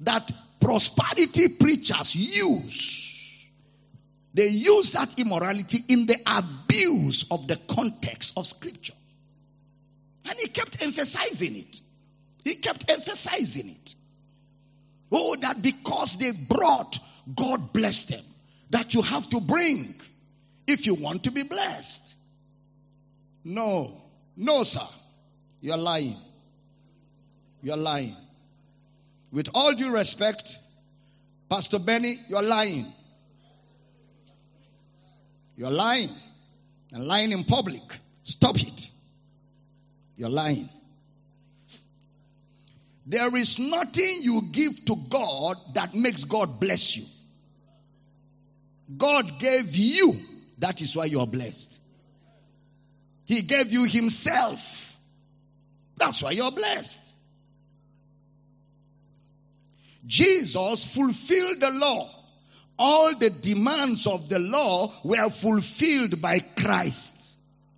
that 0.00 0.32
prosperity 0.60 1.48
preachers 1.48 2.14
use 2.14 3.11
they 4.34 4.48
use 4.48 4.92
that 4.92 5.18
immorality 5.18 5.84
in 5.88 6.06
the 6.06 6.18
abuse 6.26 7.24
of 7.30 7.46
the 7.46 7.56
context 7.56 8.32
of 8.36 8.46
scripture. 8.46 8.94
And 10.24 10.38
he 10.38 10.48
kept 10.48 10.82
emphasizing 10.82 11.56
it. 11.56 11.80
He 12.44 12.54
kept 12.54 12.90
emphasizing 12.90 13.68
it. 13.70 13.94
Oh, 15.10 15.36
that 15.36 15.60
because 15.60 16.16
they 16.16 16.30
brought, 16.30 16.98
God 17.34 17.72
blessed 17.72 18.08
them. 18.08 18.24
That 18.70 18.94
you 18.94 19.02
have 19.02 19.28
to 19.30 19.40
bring 19.40 20.00
if 20.66 20.86
you 20.86 20.94
want 20.94 21.24
to 21.24 21.30
be 21.30 21.42
blessed. 21.42 22.14
No. 23.44 24.00
No, 24.36 24.62
sir. 24.62 24.86
You're 25.60 25.76
lying. 25.76 26.16
You're 27.62 27.76
lying. 27.76 28.16
With 29.30 29.50
all 29.54 29.74
due 29.74 29.90
respect, 29.90 30.58
Pastor 31.50 31.78
Benny, 31.78 32.18
you're 32.28 32.42
lying. 32.42 32.92
You're 35.62 35.70
lying. 35.70 36.10
And 36.90 37.04
lying 37.04 37.30
in 37.30 37.44
public. 37.44 37.84
Stop 38.24 38.60
it. 38.60 38.90
You're 40.16 40.28
lying. 40.28 40.68
There 43.06 43.36
is 43.36 43.60
nothing 43.60 44.18
you 44.22 44.42
give 44.50 44.84
to 44.86 44.96
God 44.96 45.56
that 45.74 45.94
makes 45.94 46.24
God 46.24 46.58
bless 46.58 46.96
you. 46.96 47.04
God 48.96 49.38
gave 49.38 49.76
you. 49.76 50.18
That 50.58 50.82
is 50.82 50.96
why 50.96 51.04
you 51.04 51.20
are 51.20 51.28
blessed. 51.28 51.78
He 53.24 53.42
gave 53.42 53.72
you 53.72 53.84
Himself. 53.84 54.60
That's 55.96 56.20
why 56.20 56.32
you're 56.32 56.50
blessed. 56.50 57.00
Jesus 60.08 60.84
fulfilled 60.86 61.60
the 61.60 61.70
law 61.70 62.21
all 62.82 63.14
the 63.14 63.30
demands 63.30 64.08
of 64.08 64.28
the 64.28 64.40
law 64.40 64.92
were 65.04 65.30
fulfilled 65.30 66.20
by 66.20 66.40
Christ. 66.40 67.16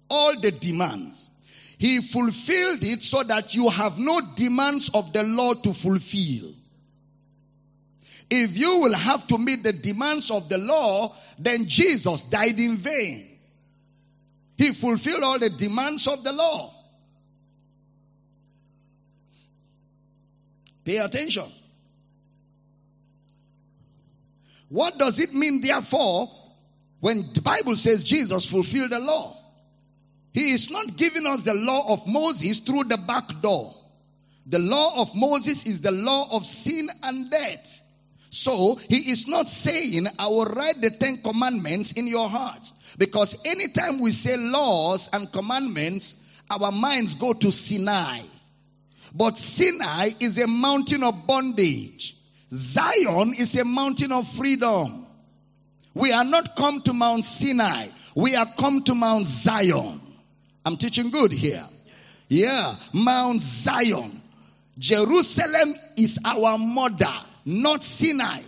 All 0.08 0.40
the 0.40 0.50
demands. 0.50 1.28
He 1.76 2.00
fulfilled 2.00 2.82
it 2.82 3.02
so 3.02 3.22
that 3.22 3.54
you 3.54 3.68
have 3.68 3.98
no 3.98 4.22
demands 4.34 4.88
of 4.94 5.12
the 5.12 5.22
law 5.22 5.52
to 5.52 5.74
fulfill. 5.74 6.54
If 8.30 8.56
you 8.56 8.78
will 8.78 8.94
have 8.94 9.26
to 9.26 9.36
meet 9.36 9.62
the 9.62 9.74
demands 9.74 10.30
of 10.30 10.48
the 10.48 10.56
law, 10.56 11.14
then 11.38 11.68
Jesus 11.68 12.22
died 12.22 12.58
in 12.58 12.78
vain. 12.78 13.28
He 14.56 14.72
fulfilled 14.72 15.22
all 15.22 15.38
the 15.38 15.50
demands 15.50 16.06
of 16.06 16.24
the 16.24 16.32
law. 16.32 16.72
Pay 20.82 20.96
attention. 20.96 21.52
What 24.68 24.98
does 24.98 25.18
it 25.18 25.34
mean, 25.34 25.60
therefore, 25.60 26.30
when 27.00 27.32
the 27.32 27.40
Bible 27.40 27.76
says 27.76 28.02
Jesus 28.02 28.46
fulfilled 28.46 28.90
the 28.90 29.00
law? 29.00 29.36
He 30.32 30.50
is 30.50 30.70
not 30.70 30.96
giving 30.96 31.26
us 31.26 31.42
the 31.42 31.54
law 31.54 31.92
of 31.92 32.06
Moses 32.06 32.58
through 32.58 32.84
the 32.84 32.96
back 32.96 33.40
door. 33.40 33.74
The 34.46 34.58
law 34.58 35.00
of 35.00 35.14
Moses 35.14 35.64
is 35.64 35.80
the 35.80 35.92
law 35.92 36.36
of 36.36 36.44
sin 36.44 36.90
and 37.02 37.30
death. 37.30 37.80
So 38.30 38.74
he 38.74 39.12
is 39.12 39.28
not 39.28 39.48
saying, 39.48 40.08
I 40.18 40.26
will 40.26 40.46
write 40.46 40.80
the 40.80 40.90
Ten 40.90 41.22
Commandments 41.22 41.92
in 41.92 42.08
your 42.08 42.28
heart. 42.28 42.70
Because 42.98 43.36
anytime 43.44 44.00
we 44.00 44.10
say 44.10 44.36
laws 44.36 45.08
and 45.12 45.30
commandments, 45.30 46.16
our 46.50 46.72
minds 46.72 47.14
go 47.14 47.32
to 47.32 47.52
Sinai. 47.52 48.22
But 49.14 49.38
Sinai 49.38 50.10
is 50.18 50.36
a 50.38 50.48
mountain 50.48 51.04
of 51.04 51.28
bondage. 51.28 52.16
Zion 52.54 53.34
is 53.34 53.56
a 53.56 53.64
mountain 53.64 54.12
of 54.12 54.28
freedom. 54.34 55.06
We 55.92 56.12
are 56.12 56.24
not 56.24 56.54
come 56.54 56.82
to 56.82 56.92
Mount 56.92 57.24
Sinai. 57.24 57.88
We 58.14 58.36
are 58.36 58.46
come 58.46 58.84
to 58.84 58.94
Mount 58.94 59.26
Zion. 59.26 60.00
I'm 60.64 60.76
teaching 60.76 61.10
good 61.10 61.32
here. 61.32 61.66
Yeah, 62.28 62.76
Mount 62.92 63.42
Zion. 63.42 64.22
Jerusalem 64.78 65.74
is 65.96 66.18
our 66.24 66.56
mother, 66.58 67.12
not 67.44 67.82
Sinai. 67.82 68.42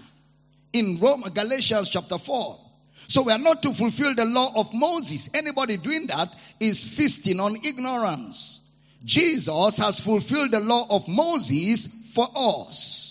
In 0.73 0.99
Rome, 1.01 1.23
Galatians 1.35 1.89
chapter 1.89 2.19
4. 2.19 2.61
So 3.09 3.23
we 3.23 3.33
are 3.33 3.39
not 3.39 3.63
to 3.63 3.73
fulfill 3.73 4.15
the 4.15 4.25
law 4.25 4.53
of 4.55 4.73
Moses. 4.73 5.31
Anybody 5.35 5.77
doing 5.77 6.07
that 6.09 6.33
is 6.59 6.85
feasting 6.85 7.41
on 7.41 7.57
ignorance. 7.65 8.61
Jesus 9.05 9.77
has 9.79 10.01
fulfilled 10.01 10.51
the 10.51 10.61
law 10.61 10.87
of 10.91 11.07
Moses 11.07 11.89
for 12.15 12.29
us. 12.35 13.06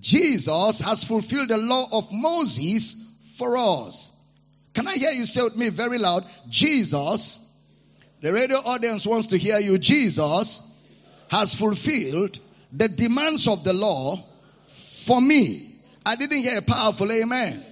Jesus 0.00 0.80
has 0.80 1.04
fulfilled 1.04 1.48
the 1.48 1.56
law 1.56 1.88
of 1.92 2.10
Moses 2.12 2.96
for 3.36 3.56
us. 3.56 4.10
Can 4.74 4.88
I 4.88 4.94
hear 4.94 5.10
you 5.12 5.26
say 5.26 5.42
with 5.42 5.56
me 5.56 5.68
very 5.68 5.98
loud? 5.98 6.24
Jesus, 6.48 7.38
the 8.20 8.32
radio 8.32 8.58
audience 8.58 9.06
wants 9.06 9.28
to 9.28 9.36
hear 9.36 9.58
you. 9.58 9.78
Jesus 9.78 10.62
has 11.28 11.54
fulfilled 11.54 12.38
the 12.72 12.88
demands 12.88 13.48
of 13.48 13.64
the 13.64 13.72
law 13.72 14.24
for 15.04 15.20
me. 15.20 15.80
I 16.04 16.16
didn't 16.16 16.42
hear 16.42 16.58
a 16.58 16.62
powerful 16.62 17.10
amen. 17.12 17.64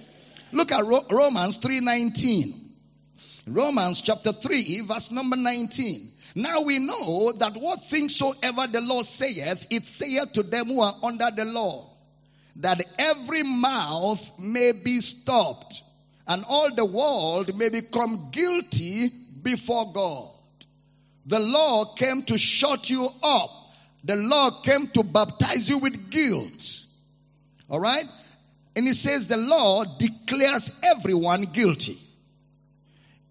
Look 0.51 0.71
at 0.71 0.85
Ro- 0.85 1.05
Romans 1.09 1.57
3:19. 1.57 2.59
Romans 3.47 4.01
chapter 4.01 4.31
3 4.31 4.81
verse 4.81 5.11
number 5.11 5.35
19. 5.35 6.11
Now 6.35 6.61
we 6.61 6.79
know 6.79 7.33
that 7.33 7.57
what 7.57 7.83
things 7.85 8.15
soever 8.15 8.67
the 8.67 8.81
law 8.81 9.01
saith, 9.01 9.65
it 9.69 9.87
saith 9.87 10.33
to 10.33 10.43
them 10.43 10.67
who 10.67 10.81
are 10.81 10.95
under 11.03 11.31
the 11.31 11.45
law, 11.45 11.90
that 12.57 12.83
every 12.97 13.43
mouth 13.43 14.39
may 14.39 14.71
be 14.71 15.01
stopped, 15.01 15.81
and 16.27 16.43
all 16.47 16.73
the 16.73 16.85
world 16.85 17.55
may 17.55 17.69
become 17.69 18.29
guilty 18.31 19.09
before 19.41 19.91
God. 19.91 20.29
The 21.25 21.39
law 21.39 21.93
came 21.95 22.23
to 22.23 22.37
shut 22.37 22.89
you 22.89 23.09
up. 23.23 23.49
The 24.03 24.15
law 24.15 24.61
came 24.61 24.87
to 24.87 25.03
baptize 25.03 25.69
you 25.69 25.77
with 25.77 26.09
guilt. 26.09 26.81
Alright? 27.69 28.07
And 28.75 28.87
it 28.87 28.95
says 28.95 29.27
the 29.27 29.37
law 29.37 29.83
declares 29.83 30.71
everyone 30.81 31.43
guilty. 31.43 31.99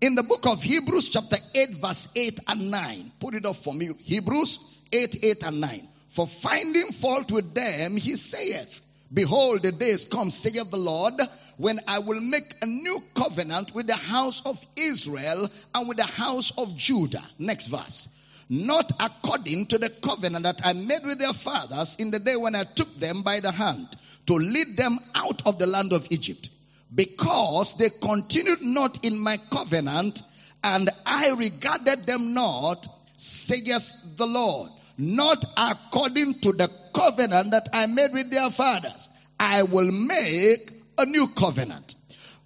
In 0.01 0.15
the 0.15 0.23
book 0.23 0.47
of 0.47 0.63
Hebrews 0.63 1.09
chapter 1.09 1.39
8 1.55 1.77
verse 1.77 2.09
8 2.15 2.41
and 2.47 2.71
9. 2.71 3.13
Put 3.21 3.35
it 3.35 3.45
up 3.45 3.57
for 3.57 3.75
me. 3.75 3.91
Hebrews 3.99 4.59
8, 4.93 5.19
8 5.23 5.43
and 5.45 5.61
9. 5.61 5.89
For 6.09 6.27
finding 6.27 6.93
fault 6.93 7.31
with 7.31 7.55
them, 7.55 7.97
he 7.97 8.17
saith, 8.17 8.81
Behold, 9.13 9.63
the 9.63 9.73
days 9.73 10.05
come, 10.05 10.31
saith 10.31 10.71
the 10.71 10.77
Lord, 10.77 11.15
when 11.57 11.81
I 11.89 11.99
will 11.99 12.21
make 12.21 12.55
a 12.63 12.67
new 12.67 13.03
covenant 13.15 13.75
with 13.75 13.89
the 13.89 13.97
house 13.97 14.41
of 14.47 14.65
Israel 14.77 15.51
and 15.75 15.89
with 15.89 15.97
the 15.97 16.05
house 16.05 16.53
of 16.57 16.77
Judah. 16.77 17.25
Next 17.39 17.67
verse. 17.67 18.09
Not 18.49 18.93
according 19.01 19.67
to 19.67 19.79
the 19.79 19.91
covenant 19.91 20.45
that 20.45 20.61
I 20.65 20.73
made 20.73 21.05
with 21.05 21.19
their 21.19 21.33
fathers 21.33 21.97
in 21.97 22.11
the 22.11 22.19
day 22.19 22.37
when 22.37 22.55
I 22.55 22.65
took 22.65 22.99
them 22.99 23.23
by 23.23 23.41
the 23.41 23.53
hand 23.53 23.89
to 24.27 24.35
lead 24.35 24.77
them 24.77 24.99
out 25.15 25.47
of 25.47 25.59
the 25.59 25.67
land 25.67 25.93
of 25.93 26.07
Egypt. 26.11 26.51
Because 26.93 27.75
they 27.75 27.91
continued 27.91 28.63
not 28.63 29.05
in 29.05 29.19
my 29.19 29.37
covenant, 29.37 30.23
and 30.63 30.91
I 31.05 31.33
regarded 31.33 32.07
them 32.07 32.35
not, 32.35 32.87
saith 33.17 33.91
the 34.17 34.27
Lord 34.27 34.71
not 35.01 35.45
according 35.57 36.41
to 36.41 36.53
the 36.53 36.71
covenant 36.95 37.53
that 37.53 37.69
I 37.73 37.87
made 37.87 38.13
with 38.13 38.31
their 38.31 38.51
fathers. 38.51 39.09
I 39.39 39.63
will 39.63 39.91
make 39.91 40.71
a 40.99 41.07
new 41.07 41.29
covenant. 41.29 41.95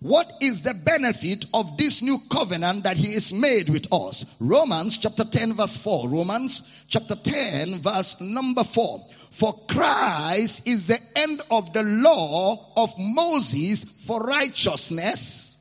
What 0.00 0.30
is 0.42 0.60
the 0.60 0.74
benefit 0.74 1.46
of 1.54 1.78
this 1.78 2.02
new 2.02 2.18
covenant 2.30 2.84
that 2.84 2.98
he 2.98 3.14
is 3.14 3.32
made 3.32 3.70
with 3.70 3.92
us? 3.92 4.24
Romans 4.38 4.98
chapter 4.98 5.24
10 5.24 5.54
verse 5.54 5.76
4. 5.78 6.08
Romans 6.08 6.62
chapter 6.88 7.14
10 7.14 7.80
verse 7.80 8.20
number 8.20 8.64
4. 8.64 9.06
For 9.30 9.58
Christ 9.66 10.62
is 10.66 10.86
the 10.86 11.00
end 11.16 11.42
of 11.50 11.72
the 11.72 11.82
law 11.82 12.72
of 12.76 12.92
Moses 12.98 13.84
for 14.06 14.20
righteousness 14.20 15.56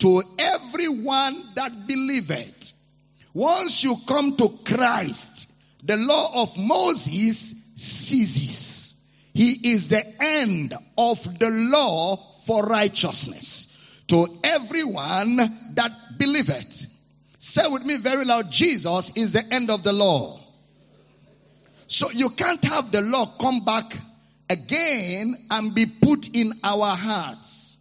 to 0.00 0.24
everyone 0.38 1.52
that 1.54 1.86
believeth. 1.86 2.72
Once 3.32 3.84
you 3.84 3.96
come 4.06 4.36
to 4.36 4.58
Christ, 4.64 5.48
the 5.82 5.96
law 5.96 6.42
of 6.42 6.56
Moses 6.56 7.54
ceases. 7.76 8.94
He 9.34 9.72
is 9.72 9.88
the 9.88 10.22
end 10.22 10.76
of 10.96 11.38
the 11.38 11.50
law 11.50 12.16
for 12.44 12.62
righteousness 12.64 13.66
to 14.08 14.38
everyone 14.44 15.36
that 15.74 16.18
believeth. 16.18 16.86
Say 17.38 17.66
with 17.66 17.84
me 17.84 17.96
very 17.96 18.24
loud, 18.24 18.52
Jesus 18.52 19.10
is 19.14 19.32
the 19.32 19.52
end 19.52 19.70
of 19.70 19.82
the 19.82 19.92
law. 19.92 20.40
So 21.88 22.10
you 22.10 22.30
can't 22.30 22.64
have 22.64 22.92
the 22.92 23.00
law 23.00 23.36
come 23.38 23.64
back 23.64 23.96
again 24.48 25.46
and 25.50 25.74
be 25.74 25.86
put 25.86 26.28
in 26.28 26.60
our 26.62 26.94
hearts. 26.94 27.76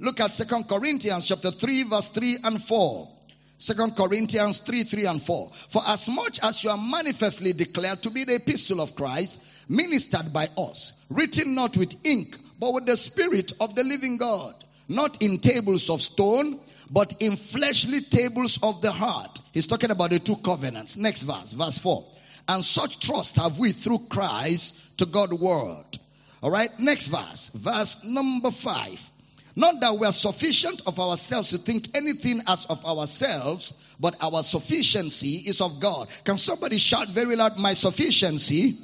Look 0.00 0.20
at 0.20 0.34
Second 0.34 0.68
Corinthians 0.68 1.26
chapter 1.26 1.50
3 1.50 1.84
verse 1.84 2.08
3 2.08 2.38
and 2.44 2.62
4. 2.62 3.17
Second 3.58 3.96
Corinthians 3.96 4.60
3, 4.60 4.84
3 4.84 5.06
and 5.06 5.22
4. 5.22 5.50
For 5.68 5.82
as 5.84 6.08
much 6.08 6.38
as 6.40 6.62
you 6.62 6.70
are 6.70 6.78
manifestly 6.78 7.52
declared 7.52 8.02
to 8.04 8.10
be 8.10 8.22
the 8.22 8.36
epistle 8.36 8.80
of 8.80 8.94
Christ, 8.94 9.40
ministered 9.68 10.32
by 10.32 10.48
us, 10.56 10.92
written 11.10 11.56
not 11.56 11.76
with 11.76 11.94
ink, 12.04 12.38
but 12.60 12.72
with 12.72 12.86
the 12.86 12.96
spirit 12.96 13.52
of 13.60 13.74
the 13.74 13.82
living 13.82 14.16
God, 14.16 14.54
not 14.88 15.22
in 15.22 15.40
tables 15.40 15.90
of 15.90 16.00
stone, 16.00 16.60
but 16.88 17.16
in 17.20 17.36
fleshly 17.36 18.00
tables 18.00 18.60
of 18.62 18.80
the 18.80 18.92
heart. 18.92 19.40
He's 19.52 19.66
talking 19.66 19.90
about 19.90 20.10
the 20.10 20.20
two 20.20 20.36
covenants. 20.36 20.96
Next 20.96 21.22
verse, 21.22 21.52
verse 21.52 21.78
4. 21.78 22.06
And 22.46 22.64
such 22.64 23.00
trust 23.00 23.36
have 23.36 23.58
we 23.58 23.72
through 23.72 24.06
Christ 24.08 24.74
to 24.98 25.06
God 25.06 25.32
word. 25.32 25.98
Alright, 26.42 26.78
next 26.78 27.08
verse, 27.08 27.50
verse 27.52 27.98
number 28.04 28.52
5. 28.52 29.10
Not 29.58 29.80
that 29.80 29.98
we 29.98 30.06
are 30.06 30.12
sufficient 30.12 30.82
of 30.86 31.00
ourselves 31.00 31.50
to 31.50 31.58
think 31.58 31.88
anything 31.96 32.42
as 32.46 32.64
of 32.66 32.86
ourselves, 32.86 33.74
but 33.98 34.14
our 34.20 34.44
sufficiency 34.44 35.42
is 35.46 35.60
of 35.60 35.80
God. 35.80 36.06
Can 36.22 36.38
somebody 36.38 36.78
shout 36.78 37.08
very 37.08 37.34
loud, 37.34 37.58
my 37.58 37.72
sufficiency 37.72 38.78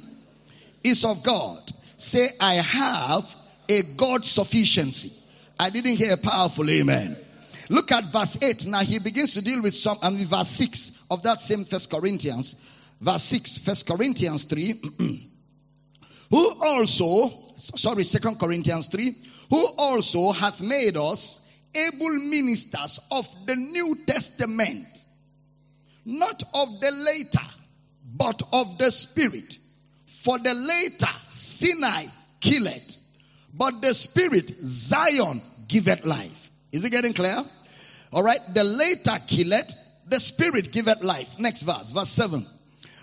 is 0.83 1.05
of 1.05 1.23
God. 1.23 1.71
Say, 1.95 2.29
I 2.41 2.55
have 2.55 3.33
a 3.69 3.83
God 3.83 4.25
sufficiency. 4.25 5.13
I 5.57 5.69
didn't 5.69 5.95
hear 5.95 6.15
a 6.15 6.17
powerful 6.17 6.69
amen. 6.69 7.15
Look 7.69 7.93
at 7.93 8.11
verse 8.11 8.37
8. 8.41 8.65
Now 8.65 8.81
he 8.81 8.99
begins 8.99 9.35
to 9.35 9.41
deal 9.41 9.61
with 9.61 9.75
some, 9.75 9.99
I 10.01 10.09
mean 10.09 10.27
verse 10.27 10.49
6 10.49 10.91
of 11.09 11.23
that 11.23 11.41
same 11.41 11.63
First 11.63 11.89
Corinthians. 11.89 12.53
Verse 12.99 13.23
6, 13.23 13.59
First 13.59 13.87
Corinthians 13.87 14.43
3. 14.43 15.29
who 16.35 16.49
also, 16.61 17.31
sorry, 17.55 18.03
Second 18.03 18.37
Corinthians 18.37 18.89
3, 18.89 19.15
who 19.49 19.67
also 19.77 20.33
hath 20.33 20.59
made 20.59 20.97
us 20.97 21.39
able 21.73 22.09
ministers 22.09 22.99
of 23.09 23.25
the 23.45 23.55
New 23.55 23.99
Testament, 24.05 24.85
not 26.03 26.43
of 26.53 26.81
the 26.81 26.91
later, 26.91 27.47
but 28.13 28.41
of 28.51 28.77
the 28.77 28.91
Spirit. 28.91 29.57
For 30.23 30.37
the 30.37 30.53
later, 30.53 31.07
Sinai 31.29 32.07
killeth, 32.41 32.97
but 33.53 33.81
the 33.81 33.93
Spirit, 33.93 34.57
Zion, 34.61 35.41
giveth 35.69 36.03
life. 36.03 36.51
Is 36.73 36.83
it 36.83 36.89
getting 36.89 37.13
clear? 37.13 37.45
Alright, 38.11 38.53
the 38.53 38.65
later 38.65 39.19
killeth, 39.25 39.73
the 40.05 40.19
Spirit 40.19 40.73
giveth 40.73 41.01
life. 41.01 41.39
Next 41.39 41.61
verse, 41.61 41.91
verse 41.91 42.09
7. 42.09 42.45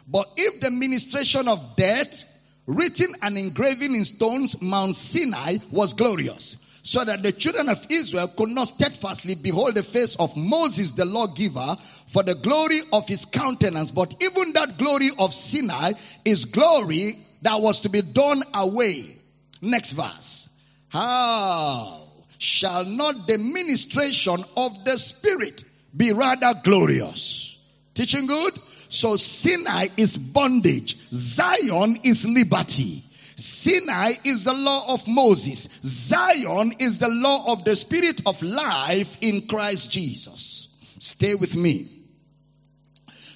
But 0.07 0.31
if 0.37 0.61
the 0.61 0.71
ministration 0.71 1.49
of 1.49 1.77
death 1.77 2.25
written 2.66 3.14
and 3.22 3.37
engraven 3.37 3.94
in 3.94 4.05
stones, 4.05 4.61
Mount 4.61 4.96
Sinai 4.96 5.59
was 5.70 5.94
glorious, 5.94 6.57
so 6.83 7.05
that 7.05 7.22
the 7.22 7.33
children 7.33 7.68
of 7.68 7.87
Israel 7.90 8.29
could 8.29 8.48
not 8.48 8.68
steadfastly 8.68 9.35
behold 9.35 9.75
the 9.75 9.83
face 9.83 10.16
of 10.16 10.37
Moses, 10.37 10.92
the 10.92 11.05
lawgiver, 11.05 11.77
for 12.09 12.22
the 12.22 12.35
glory 12.35 12.83
of 12.92 13.09
his 13.09 13.25
countenance. 13.25 13.90
But 13.90 14.14
even 14.20 14.53
that 14.55 14.79
glory 14.79 15.11
of 15.18 15.33
Sinai 15.33 15.92
is 16.25 16.44
glory 16.44 17.25
that 17.42 17.61
was 17.61 17.83
to 17.83 17.88
be 17.88 18.03
done 18.03 18.42
away. 18.55 19.18
Next 19.61 19.92
verse. 19.92 20.48
How 20.88 22.09
shall 22.38 22.85
not 22.85 23.27
the 23.27 23.38
ministration 23.38 24.44
of 24.57 24.85
the 24.85 24.98
Spirit 24.98 25.64
be 25.96 26.12
rather 26.12 26.55
glorious? 26.62 27.57
Teaching 27.94 28.27
good? 28.27 28.59
So 28.92 29.16
Sinai 29.16 29.88
is 29.96 30.18
bondage. 30.18 30.98
Zion 31.14 32.00
is 32.02 32.26
liberty. 32.26 33.02
Sinai 33.37 34.16
is 34.22 34.44
the 34.44 34.52
law 34.52 34.92
of 34.92 35.09
Moses. 35.09 35.66
Zion 35.83 36.74
is 36.78 36.98
the 36.98 37.09
law 37.09 37.55
of 37.55 37.64
the 37.64 37.74
spirit 37.74 38.20
of 38.26 38.42
life 38.42 39.16
in 39.22 39.46
Christ 39.46 39.90
Jesus. 39.90 40.68
Stay 41.00 41.35
with 41.35 41.57
me. 41.57 42.02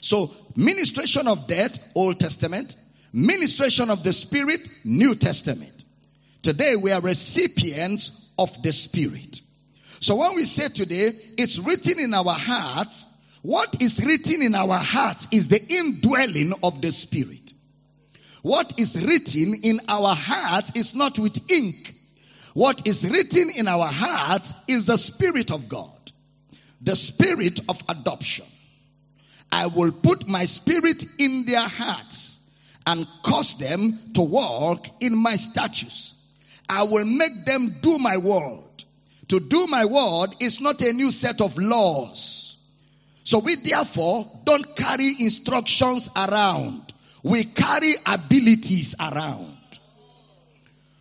So 0.03 0.35
ministration 0.57 1.27
of 1.27 1.47
death, 1.47 1.79
Old 1.95 2.21
Testament. 2.21 2.77
Ministration 3.15 3.89
of 3.89 4.05
the 4.05 4.13
spirit, 4.13 4.69
New 4.85 5.15
Testament. 5.15 5.87
Today 6.43 6.77
we 6.77 6.93
are 6.93 7.01
recipients 7.01 8.11
of 8.39 8.63
the 8.63 8.75
spirit. 8.75 9.41
So 10.01 10.17
when 10.17 10.35
we 10.35 10.45
say 10.45 10.69
today, 10.69 11.19
it's 11.39 11.59
written 11.59 11.99
in 11.99 12.13
our 12.13 12.35
hearts 12.35 13.07
what 13.47 13.81
is 13.81 14.05
written 14.05 14.43
in 14.43 14.57
our 14.57 14.77
hearts 14.77 15.29
is 15.31 15.47
the 15.47 15.65
indwelling 15.65 16.53
of 16.65 16.83
the 16.83 16.91
Spirit. 16.91 17.53
What 18.43 18.73
is 18.77 19.01
written 19.01 19.55
in 19.63 19.83
our 19.87 20.17
hearts 20.17 20.73
is 20.75 20.97
not 20.97 21.17
with 21.17 21.49
ink. 21.49 21.95
What 22.55 22.89
is 22.89 23.09
written 23.09 23.51
in 23.51 23.69
our 23.69 23.87
hearts 23.87 24.53
is 24.67 24.87
the 24.87 24.97
Spirit 24.97 25.53
of 25.53 25.69
God. 25.69 25.93
The 26.81 26.97
Spirit 26.97 27.61
of 27.69 27.81
adoption. 27.89 28.47
I 29.53 29.69
will 29.69 29.93
put 29.93 30.27
my 30.27 30.47
Spirit 30.47 31.05
in 31.19 31.45
their 31.45 31.69
hearts 31.69 32.41
and 32.85 33.07
cause 33.23 33.57
them 33.59 34.11
to 34.15 34.23
walk 34.23 34.89
in 34.99 35.17
my 35.17 35.37
statutes. 35.37 36.15
I 36.69 36.83
will 36.83 37.05
make 37.05 37.45
them 37.45 37.77
do 37.81 37.97
my 37.99 38.17
word. 38.17 38.65
To 39.29 39.39
do 39.39 39.69
my 39.69 39.85
word 39.85 40.35
is 40.41 40.61
not 40.61 40.81
a 40.81 40.93
new 40.93 41.13
set 41.13 41.41
of 41.41 41.57
laws. 41.57 42.46
So 43.27 43.41
we 43.41 43.57
therefore 43.57 44.31
don't 44.45 44.77
carry 44.77 45.17
instructions 45.19 46.09
around. 46.15 46.95
We 47.25 47.43
carry 47.43 47.97
abilities 48.07 48.95
around. 49.01 49.59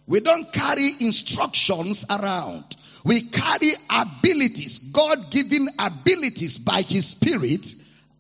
We 0.08 0.22
don't 0.22 0.52
carry 0.52 0.92
instructions 1.02 2.04
around. 2.10 2.64
We 3.04 3.30
carry 3.30 3.74
abilities, 3.88 4.80
God 4.80 5.30
given 5.30 5.70
abilities 5.78 6.58
by 6.58 6.82
His 6.82 7.06
Spirit 7.06 7.76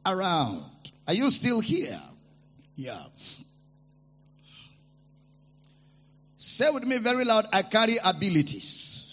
around. 0.05 0.63
Are 1.07 1.15
you 1.15 1.31
still 1.31 1.59
here? 1.59 1.99
Yeah. 2.75 3.05
Say 6.37 6.69
with 6.69 6.83
me 6.83 6.99
very 6.99 7.25
loud, 7.25 7.47
I 7.51 7.63
carry 7.63 7.97
abilities. 7.97 9.03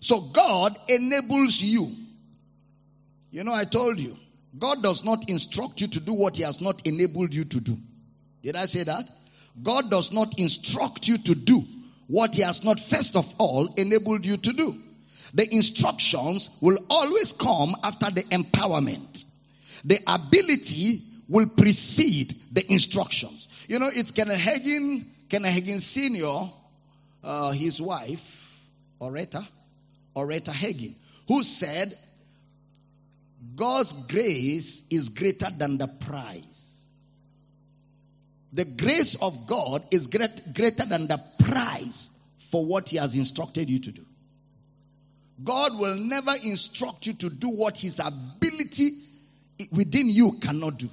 So 0.00 0.20
God 0.20 0.78
enables 0.88 1.58
you 1.58 1.96
you 3.30 3.44
know, 3.44 3.52
I 3.52 3.64
told 3.64 4.00
you, 4.00 4.16
God 4.58 4.82
does 4.82 5.04
not 5.04 5.28
instruct 5.28 5.80
you 5.80 5.88
to 5.88 6.00
do 6.00 6.12
what 6.12 6.36
He 6.36 6.42
has 6.42 6.60
not 6.60 6.86
enabled 6.86 7.34
you 7.34 7.44
to 7.44 7.60
do. 7.60 7.78
Did 8.42 8.56
I 8.56 8.66
say 8.66 8.84
that? 8.84 9.08
God 9.62 9.90
does 9.90 10.12
not 10.12 10.38
instruct 10.38 11.06
you 11.08 11.18
to 11.18 11.34
do 11.34 11.64
what 12.06 12.34
He 12.34 12.42
has 12.42 12.64
not 12.64 12.80
first 12.80 13.16
of 13.16 13.32
all 13.38 13.66
enabled 13.74 14.24
you 14.24 14.36
to 14.38 14.52
do. 14.52 14.80
The 15.34 15.54
instructions 15.54 16.48
will 16.60 16.78
always 16.88 17.32
come 17.32 17.76
after 17.82 18.10
the 18.10 18.22
empowerment. 18.22 19.24
The 19.84 20.00
ability 20.06 21.02
will 21.28 21.46
precede 21.46 22.40
the 22.52 22.72
instructions. 22.72 23.46
You 23.68 23.78
know, 23.78 23.90
it's 23.94 24.12
Kenneth 24.12 24.40
Hagin, 24.40 25.04
Kenneth 25.28 25.54
Hagin 25.54 25.80
Sr., 25.80 26.50
uh, 27.22 27.50
his 27.50 27.80
wife, 27.80 28.58
Oretha, 29.00 29.46
Oretha 30.16 30.52
Hagin, 30.52 30.94
who 31.26 31.42
said 31.42 31.98
God's 33.54 33.92
grace 33.92 34.82
is 34.90 35.08
greater 35.10 35.50
than 35.50 35.78
the 35.78 35.86
price. 35.86 36.84
The 38.52 38.64
grace 38.64 39.14
of 39.14 39.46
God 39.46 39.84
is 39.90 40.06
great, 40.06 40.54
greater 40.54 40.86
than 40.86 41.06
the 41.06 41.20
price 41.40 42.10
for 42.50 42.64
what 42.64 42.88
He 42.88 42.96
has 42.96 43.14
instructed 43.14 43.68
you 43.68 43.78
to 43.80 43.92
do. 43.92 44.06
God 45.42 45.78
will 45.78 45.94
never 45.96 46.34
instruct 46.34 47.06
you 47.06 47.14
to 47.14 47.30
do 47.30 47.48
what 47.48 47.78
His 47.78 48.00
ability 48.00 48.94
within 49.70 50.08
you 50.08 50.32
cannot 50.40 50.78
do. 50.78 50.90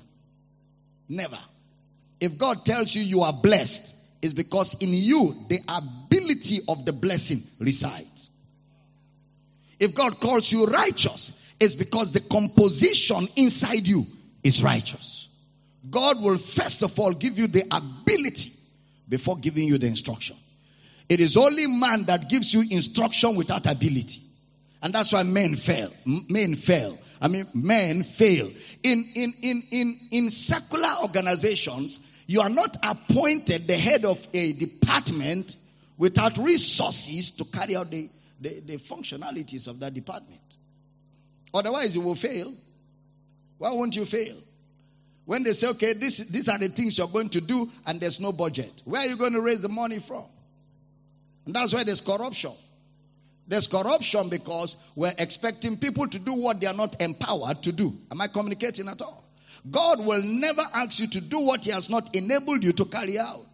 Never. 1.07 1.39
If 2.19 2.37
God 2.37 2.65
tells 2.65 2.93
you 2.93 3.01
you 3.01 3.21
are 3.21 3.33
blessed, 3.33 3.95
it's 4.21 4.33
because 4.33 4.73
in 4.75 4.93
you 4.93 5.35
the 5.49 5.61
ability 5.67 6.61
of 6.67 6.85
the 6.85 6.93
blessing 6.93 7.43
resides. 7.59 8.29
If 9.79 9.93
God 9.93 10.19
calls 10.19 10.51
you 10.51 10.65
righteous, 10.65 11.31
it's 11.59 11.75
because 11.75 12.11
the 12.11 12.19
composition 12.19 13.27
inside 13.35 13.87
you 13.87 14.05
is 14.43 14.61
righteous. 14.61 15.27
God 15.89 16.21
will 16.21 16.37
first 16.37 16.81
of 16.83 16.99
all 16.99 17.13
give 17.13 17.37
you 17.37 17.47
the 17.47 17.63
ability 17.71 18.53
before 19.07 19.37
giving 19.37 19.67
you 19.67 19.77
the 19.77 19.87
instruction. 19.87 20.35
It 21.07 21.19
is 21.19 21.37
only 21.37 21.67
man 21.67 22.05
that 22.05 22.29
gives 22.29 22.53
you 22.53 22.65
instruction 22.69 23.35
without 23.35 23.67
ability. 23.67 24.21
And 24.81 24.93
that's 24.93 25.11
why 25.13 25.23
men 25.23 25.55
fail. 25.55 25.91
Men 26.05 26.55
fail. 26.55 26.97
I 27.21 27.27
mean, 27.27 27.47
men 27.53 28.03
fail. 28.03 28.51
In, 28.83 29.11
in, 29.15 29.33
in, 29.41 29.63
in, 29.71 29.99
in 30.11 30.31
secular 30.31 30.95
organizations, 31.01 31.99
you 32.27 32.41
are 32.41 32.49
not 32.49 32.75
appointed 32.83 33.67
the 33.67 33.77
head 33.77 34.05
of 34.05 34.27
a 34.33 34.53
department 34.53 35.55
without 35.97 36.37
resources 36.37 37.31
to 37.31 37.45
carry 37.45 37.75
out 37.75 37.91
the, 37.91 38.09
the, 38.41 38.59
the 38.61 38.77
functionalities 38.77 39.67
of 39.67 39.79
that 39.79 39.93
department. 39.93 40.57
Otherwise, 41.55 41.95
you 41.95 42.01
will 42.01 42.15
fail. 42.15 42.53
Why 43.59 43.71
won't 43.71 43.95
you 43.95 44.05
fail? 44.05 44.35
When 45.23 45.43
they 45.43 45.53
say, 45.53 45.67
okay, 45.69 45.93
this, 45.93 46.17
these 46.17 46.49
are 46.49 46.57
the 46.57 46.67
things 46.67 46.97
you're 46.97 47.07
going 47.07 47.29
to 47.29 47.41
do, 47.41 47.71
and 47.87 47.99
there's 48.01 48.19
no 48.19 48.33
budget, 48.33 48.81
where 48.83 49.01
are 49.01 49.07
you 49.07 49.15
going 49.15 49.33
to 49.33 49.41
raise 49.41 49.61
the 49.61 49.69
money 49.69 49.99
from? 49.99 50.25
And 51.45 51.55
that's 51.55 51.73
why 51.73 51.85
there's 51.85 52.01
corruption. 52.01 52.51
There's 53.47 53.67
corruption 53.67 54.27
because 54.27 54.75
we're 54.95 55.13
expecting 55.17 55.77
people 55.77 56.07
to 56.09 56.19
do 56.19 56.33
what 56.33 56.59
they 56.59 56.67
are 56.67 56.73
not 56.73 57.01
empowered 57.01 57.63
to 57.63 57.71
do. 57.71 57.97
Am 58.11 58.19
I 58.19 58.27
communicating 58.27 58.89
at 58.89 59.01
all? 59.01 59.23
God 59.69 60.05
will 60.05 60.21
never 60.21 60.67
ask 60.73 60.99
you 60.99 61.07
to 61.07 61.21
do 61.21 61.39
what 61.39 61.63
He 61.63 61.71
has 61.71 61.89
not 61.89 62.15
enabled 62.15 62.63
you 62.65 62.73
to 62.73 62.85
carry 62.85 63.17
out. 63.17 63.47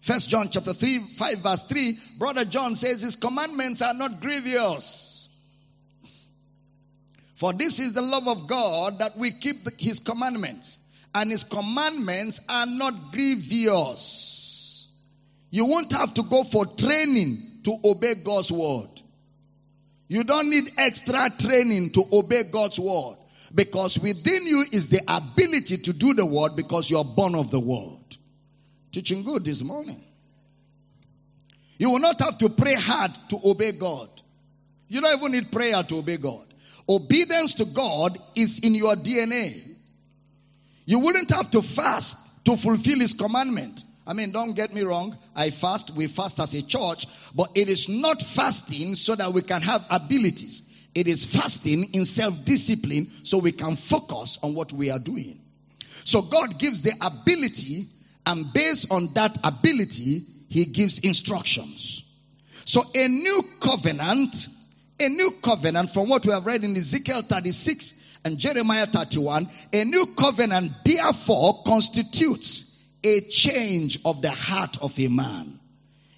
First 0.00 0.30
John 0.30 0.48
chapter 0.50 0.72
3, 0.72 1.14
5 1.16 1.38
verse 1.38 1.62
3, 1.64 1.98
brother 2.18 2.44
John 2.44 2.74
says 2.74 3.00
his 3.02 3.16
commandments 3.16 3.82
are 3.82 3.94
not 3.94 4.20
grievous. 4.20 5.28
For 7.34 7.52
this 7.52 7.78
is 7.78 7.92
the 7.92 8.02
love 8.02 8.28
of 8.28 8.46
God 8.46 8.98
that 8.98 9.16
we 9.16 9.30
keep 9.30 9.64
the, 9.64 9.72
his 9.78 10.00
commandments. 10.00 10.78
And 11.14 11.30
his 11.30 11.44
commandments 11.44 12.38
are 12.48 12.66
not 12.66 13.12
grievous. 13.12 14.86
You 15.50 15.64
won't 15.64 15.92
have 15.92 16.14
to 16.14 16.22
go 16.22 16.44
for 16.44 16.66
training 16.66 17.60
to 17.64 17.78
obey 17.84 18.14
God's 18.14 18.52
word. 18.52 18.90
You 20.06 20.24
don't 20.24 20.50
need 20.50 20.72
extra 20.76 21.30
training 21.30 21.92
to 21.92 22.06
obey 22.12 22.44
God's 22.44 22.78
word. 22.78 23.16
Because 23.54 23.98
within 23.98 24.46
you 24.46 24.64
is 24.70 24.88
the 24.88 25.00
ability 25.08 25.78
to 25.78 25.92
do 25.92 26.14
the 26.14 26.26
word 26.26 26.56
because 26.56 26.88
you're 26.90 27.04
born 27.04 27.34
of 27.34 27.50
the 27.50 27.60
word. 27.60 27.99
Teaching 28.92 29.22
good 29.22 29.44
this 29.44 29.62
morning. 29.62 30.04
You 31.78 31.90
will 31.90 32.00
not 32.00 32.20
have 32.20 32.38
to 32.38 32.48
pray 32.50 32.74
hard 32.74 33.12
to 33.30 33.40
obey 33.44 33.72
God. 33.72 34.08
You 34.88 35.00
don't 35.00 35.18
even 35.18 35.32
need 35.32 35.52
prayer 35.52 35.82
to 35.82 35.98
obey 35.98 36.16
God. 36.16 36.44
Obedience 36.88 37.54
to 37.54 37.64
God 37.64 38.18
is 38.34 38.58
in 38.58 38.74
your 38.74 38.96
DNA. 38.96 39.76
You 40.84 40.98
wouldn't 40.98 41.30
have 41.30 41.50
to 41.52 41.62
fast 41.62 42.18
to 42.44 42.56
fulfill 42.56 42.98
His 42.98 43.14
commandment. 43.14 43.84
I 44.06 44.12
mean, 44.12 44.32
don't 44.32 44.54
get 44.54 44.74
me 44.74 44.82
wrong. 44.82 45.16
I 45.36 45.50
fast, 45.50 45.92
we 45.92 46.08
fast 46.08 46.40
as 46.40 46.52
a 46.54 46.62
church, 46.62 47.06
but 47.32 47.52
it 47.54 47.68
is 47.68 47.88
not 47.88 48.20
fasting 48.20 48.96
so 48.96 49.14
that 49.14 49.32
we 49.32 49.42
can 49.42 49.62
have 49.62 49.86
abilities. 49.88 50.62
It 50.94 51.06
is 51.06 51.24
fasting 51.24 51.94
in 51.94 52.04
self-discipline 52.04 53.12
so 53.22 53.38
we 53.38 53.52
can 53.52 53.76
focus 53.76 54.38
on 54.42 54.54
what 54.54 54.72
we 54.72 54.90
are 54.90 54.98
doing. 54.98 55.40
So 56.04 56.22
God 56.22 56.58
gives 56.58 56.82
the 56.82 56.94
ability 57.00 57.86
and 58.26 58.52
based 58.52 58.86
on 58.90 59.12
that 59.14 59.38
ability, 59.42 60.26
he 60.48 60.64
gives 60.66 60.98
instructions. 60.98 62.02
So 62.64 62.84
a 62.94 63.08
new 63.08 63.44
covenant, 63.60 64.46
a 64.98 65.08
new 65.08 65.32
covenant 65.42 65.90
from 65.90 66.08
what 66.08 66.26
we 66.26 66.32
have 66.32 66.46
read 66.46 66.64
in 66.64 66.76
Ezekiel 66.76 67.22
36 67.22 67.94
And 68.24 68.38
Jeremiah 68.38 68.86
31, 68.86 69.48
a 69.72 69.84
new 69.84 70.14
covenant 70.14 70.72
therefore 70.84 71.62
constitutes 71.64 72.64
a 73.02 73.22
change 73.22 73.98
of 74.04 74.20
the 74.20 74.30
heart 74.30 74.76
of 74.82 74.98
a 74.98 75.08
man. 75.08 75.58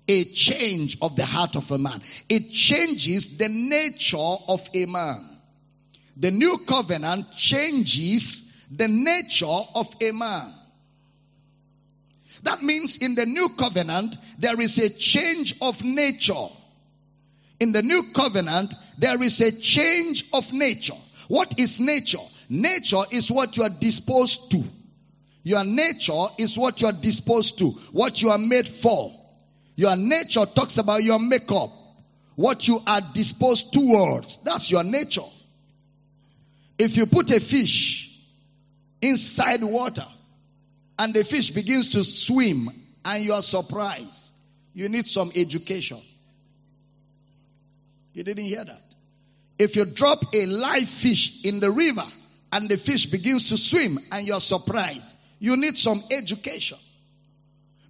A 0.08 0.24
change 0.24 0.98
of 1.00 1.14
the 1.14 1.24
heart 1.24 1.54
of 1.54 1.70
a 1.70 1.78
man. 1.78 2.02
It 2.28 2.50
changes 2.50 3.36
the 3.36 3.48
nature 3.48 4.16
of 4.16 4.68
a 4.74 4.86
man. 4.86 5.28
The 6.16 6.32
new 6.32 6.58
covenant 6.66 7.32
changes 7.36 8.42
the 8.70 8.88
nature 8.88 9.46
of 9.46 9.94
a 10.00 10.10
man. 10.10 10.52
That 12.42 12.62
means 12.62 12.96
in 12.96 13.14
the 13.14 13.26
new 13.26 13.50
covenant, 13.50 14.16
there 14.38 14.60
is 14.60 14.78
a 14.78 14.88
change 14.88 15.56
of 15.60 15.82
nature. 15.84 16.48
In 17.60 17.72
the 17.72 17.82
new 17.82 18.12
covenant, 18.12 18.74
there 18.98 19.22
is 19.22 19.40
a 19.40 19.52
change 19.52 20.24
of 20.32 20.52
nature. 20.52 20.96
What 21.28 21.54
is 21.58 21.78
nature? 21.78 22.26
Nature 22.48 23.04
is 23.10 23.30
what 23.30 23.56
you 23.56 23.62
are 23.62 23.70
disposed 23.70 24.50
to. 24.50 24.64
Your 25.44 25.64
nature 25.64 26.26
is 26.38 26.58
what 26.58 26.80
you 26.80 26.88
are 26.88 26.92
disposed 26.92 27.58
to, 27.58 27.70
what 27.92 28.20
you 28.20 28.30
are 28.30 28.38
made 28.38 28.68
for. 28.68 29.12
Your 29.76 29.96
nature 29.96 30.46
talks 30.46 30.78
about 30.78 31.02
your 31.02 31.18
makeup, 31.18 31.72
what 32.34 32.66
you 32.66 32.82
are 32.86 33.00
disposed 33.12 33.72
towards. 33.72 34.38
That's 34.38 34.70
your 34.70 34.84
nature. 34.84 35.22
If 36.78 36.96
you 36.96 37.06
put 37.06 37.30
a 37.30 37.40
fish 37.40 38.10
inside 39.00 39.62
water 39.62 40.06
and 41.02 41.12
the 41.14 41.24
fish 41.24 41.50
begins 41.50 41.90
to 41.90 42.04
swim 42.04 42.70
and 43.04 43.24
you 43.24 43.32
are 43.32 43.42
surprised, 43.42 44.32
you 44.72 44.88
need 44.88 45.08
some 45.08 45.32
education. 45.34 46.00
You 48.12 48.22
didn't 48.22 48.44
hear 48.44 48.64
that. 48.64 48.94
If 49.58 49.74
you 49.74 49.84
drop 49.84 50.32
a 50.32 50.46
live 50.46 50.88
fish 50.88 51.44
in 51.44 51.58
the 51.58 51.72
river 51.72 52.04
and 52.52 52.68
the 52.68 52.76
fish 52.76 53.06
begins 53.06 53.48
to 53.48 53.56
swim 53.56 53.98
and 54.12 54.28
you're 54.28 54.38
surprised, 54.38 55.16
you 55.40 55.56
need 55.56 55.76
some 55.76 56.04
education. 56.08 56.78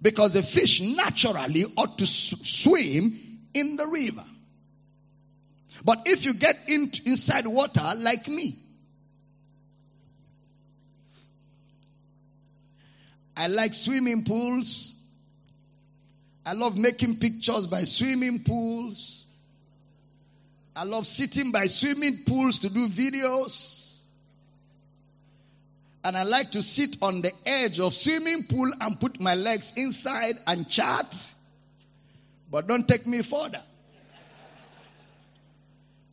Because 0.01 0.33
the 0.33 0.41
fish 0.41 0.81
naturally 0.81 1.71
ought 1.77 1.99
to 1.99 2.07
swim 2.07 3.41
in 3.53 3.75
the 3.77 3.85
river. 3.85 4.25
But 5.85 6.07
if 6.07 6.25
you 6.25 6.33
get 6.33 6.61
in, 6.67 6.91
inside 7.05 7.45
water 7.45 7.93
like 7.95 8.27
me, 8.27 8.62
I 13.35 13.47
like 13.47 13.73
swimming 13.73 14.23
pools. 14.23 14.93
I 16.45 16.53
love 16.53 16.77
making 16.77 17.17
pictures 17.17 17.67
by 17.67 17.83
swimming 17.85 18.43
pools. 18.43 19.25
I 20.75 20.83
love 20.83 21.07
sitting 21.07 21.51
by 21.51 21.67
swimming 21.67 22.23
pools 22.25 22.59
to 22.59 22.69
do 22.69 22.89
videos. 22.89 23.97
And 26.03 26.17
I 26.17 26.23
like 26.23 26.51
to 26.51 26.61
sit 26.61 26.97
on 27.01 27.21
the 27.21 27.31
edge 27.45 27.79
of 27.79 27.93
swimming 27.93 28.43
pool 28.47 28.71
and 28.81 28.99
put 28.99 29.21
my 29.21 29.35
legs 29.35 29.71
inside 29.75 30.37
and 30.45 30.69
chat. 30.69 31.31
But 32.51 32.67
don't 32.67 32.87
take 32.87 33.07
me 33.07 33.21
further. 33.21 33.61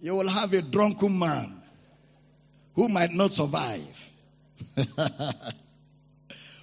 You 0.00 0.14
will 0.14 0.28
have 0.28 0.52
a 0.52 0.62
drunken 0.62 1.18
man 1.18 1.60
who 2.74 2.88
might 2.88 3.12
not 3.12 3.32
survive. 3.32 3.84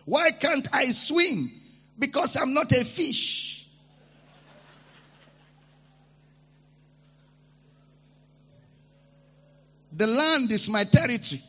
Why 0.08 0.32
can't 0.32 0.66
I 0.72 0.91
swim? 0.91 1.51
Because 1.99 2.38
I'm 2.38 2.53
not 2.53 2.72
a 2.72 2.86
fish. 2.86 3.68
The 9.91 10.08
land 10.08 10.49
is 10.53 10.70
my 10.70 10.86
territory. 10.86 11.43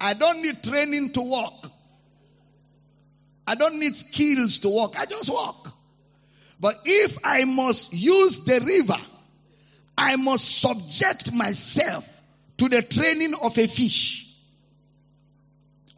I 0.00 0.14
don't 0.14 0.40
need 0.40 0.62
training 0.62 1.14
to 1.14 1.22
walk. 1.22 1.68
I 3.44 3.56
don't 3.56 3.80
need 3.80 3.96
skills 3.96 4.58
to 4.58 4.68
walk. 4.68 4.96
I 4.96 5.06
just 5.06 5.28
walk. 5.28 5.72
But 6.60 6.82
if 6.84 7.18
I 7.24 7.44
must 7.44 7.92
use 7.92 8.38
the 8.38 8.60
river, 8.60 9.00
I 9.98 10.14
must 10.14 10.60
subject 10.60 11.32
myself 11.32 12.08
to 12.58 12.68
the 12.68 12.82
training 12.82 13.34
of 13.34 13.58
a 13.58 13.66
fish. 13.66 14.32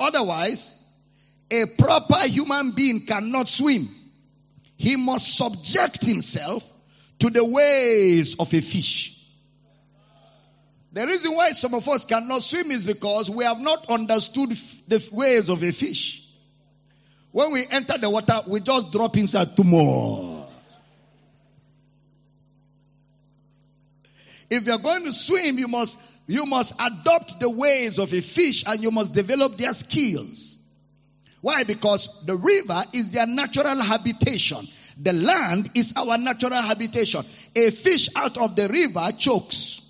Otherwise, 0.00 0.72
a 1.50 1.66
proper 1.66 2.26
human 2.26 2.72
being 2.72 3.06
cannot 3.06 3.48
swim. 3.48 3.88
He 4.76 4.96
must 4.96 5.36
subject 5.36 6.04
himself 6.04 6.62
to 7.20 7.30
the 7.30 7.44
ways 7.44 8.36
of 8.38 8.52
a 8.52 8.60
fish. 8.60 9.12
The 10.92 11.06
reason 11.06 11.34
why 11.34 11.50
some 11.52 11.74
of 11.74 11.88
us 11.88 12.04
cannot 12.04 12.42
swim 12.42 12.70
is 12.70 12.84
because 12.84 13.28
we 13.28 13.44
have 13.44 13.60
not 13.60 13.90
understood 13.90 14.56
the 14.88 15.06
ways 15.12 15.48
of 15.48 15.62
a 15.62 15.72
fish. 15.72 16.22
When 17.32 17.52
we 17.52 17.66
enter 17.70 17.98
the 17.98 18.08
water, 18.08 18.42
we 18.46 18.60
just 18.60 18.92
drop 18.92 19.16
inside 19.16 19.56
tomorrow. 19.56 20.48
If 24.48 24.64
you're 24.64 24.78
going 24.78 25.04
to 25.04 25.12
swim, 25.12 25.58
you 25.58 25.68
must, 25.68 25.98
you 26.26 26.46
must 26.46 26.72
adopt 26.78 27.40
the 27.40 27.50
ways 27.50 27.98
of 27.98 28.12
a 28.14 28.20
fish 28.20 28.64
and 28.66 28.82
you 28.82 28.90
must 28.90 29.12
develop 29.12 29.58
their 29.58 29.74
skills. 29.74 30.56
Why? 31.46 31.62
Because 31.62 32.08
the 32.24 32.34
river 32.34 32.86
is 32.92 33.12
their 33.12 33.28
natural 33.28 33.80
habitation. 33.80 34.66
The 35.00 35.12
land 35.12 35.70
is 35.74 35.92
our 35.94 36.18
natural 36.18 36.60
habitation. 36.60 37.24
A 37.54 37.70
fish 37.70 38.08
out 38.16 38.36
of 38.36 38.56
the 38.56 38.66
river 38.66 39.12
chokes 39.16 39.80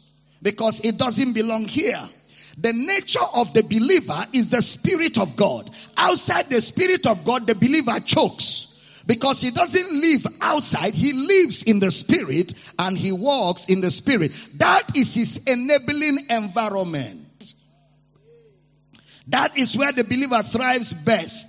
because 0.43 0.81
it 0.81 0.99
doesn't 0.99 1.33
belong 1.33 1.67
here. 1.67 2.11
The 2.59 2.75
nature 2.75 3.25
of 3.33 3.55
the 3.55 3.63
believer 3.63 4.27
is 4.35 4.51
the 4.51 4.61
Spirit 4.61 5.17
of 5.17 5.35
God. 5.35 5.71
Outside 5.97 6.51
the 6.51 6.61
Spirit 6.61 7.07
of 7.07 7.25
God, 7.25 7.47
the 7.47 7.55
believer 7.55 8.01
chokes. 8.01 8.67
Because 9.07 9.41
he 9.41 9.51
doesn't 9.51 9.99
live 9.99 10.27
outside, 10.43 10.93
he 10.93 11.15
lives 11.15 11.63
in 11.63 11.81
the 11.81 11.91
Spirit 11.91 12.53
and 12.79 12.99
he 12.99 13.13
walks 13.13 13.65
in 13.65 13.81
the 13.81 13.91
Spirit. 13.91 14.33
That 14.59 14.95
is 14.95 15.15
his 15.15 15.41
enabling 15.47 16.27
environment. 16.29 17.26
That 19.29 19.59
is 19.59 19.77
where 19.77 19.93
the 19.93 20.05
believer 20.05 20.43
thrives 20.43 20.93
best. 20.93 21.47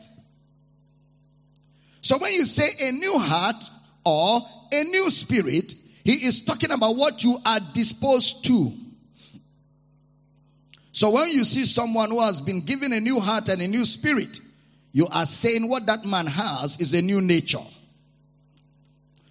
So 2.02 2.18
when 2.18 2.34
you 2.34 2.46
say 2.46 2.74
a 2.80 2.92
new 2.92 3.18
heart 3.18 3.70
or 4.06 4.42
a 4.72 4.84
new 4.84 5.10
spirit, 5.10 5.76
he 6.04 6.26
is 6.26 6.42
talking 6.42 6.72
about 6.72 6.96
what 6.96 7.24
you 7.24 7.40
are 7.46 7.60
disposed 7.60 8.46
to. 8.46 8.74
So 10.94 11.12
when 11.12 11.30
you 11.30 11.44
see 11.46 11.66
someone 11.66 12.10
who 12.10 12.22
has 12.22 12.42
been 12.42 12.62
given 12.62 12.94
a 12.94 13.00
new 13.00 13.20
heart 13.20 13.50
and 13.50 13.62
a 13.62 13.68
new 13.68 13.86
spirit, 13.86 14.40
you 14.94 15.08
are 15.08 15.26
saying 15.28 15.70
what 15.70 15.86
that 15.88 16.06
man 16.06 16.26
has 16.26 16.78
is 16.78 16.94
a 16.94 17.02
new 17.02 17.22
nature. 17.22 17.66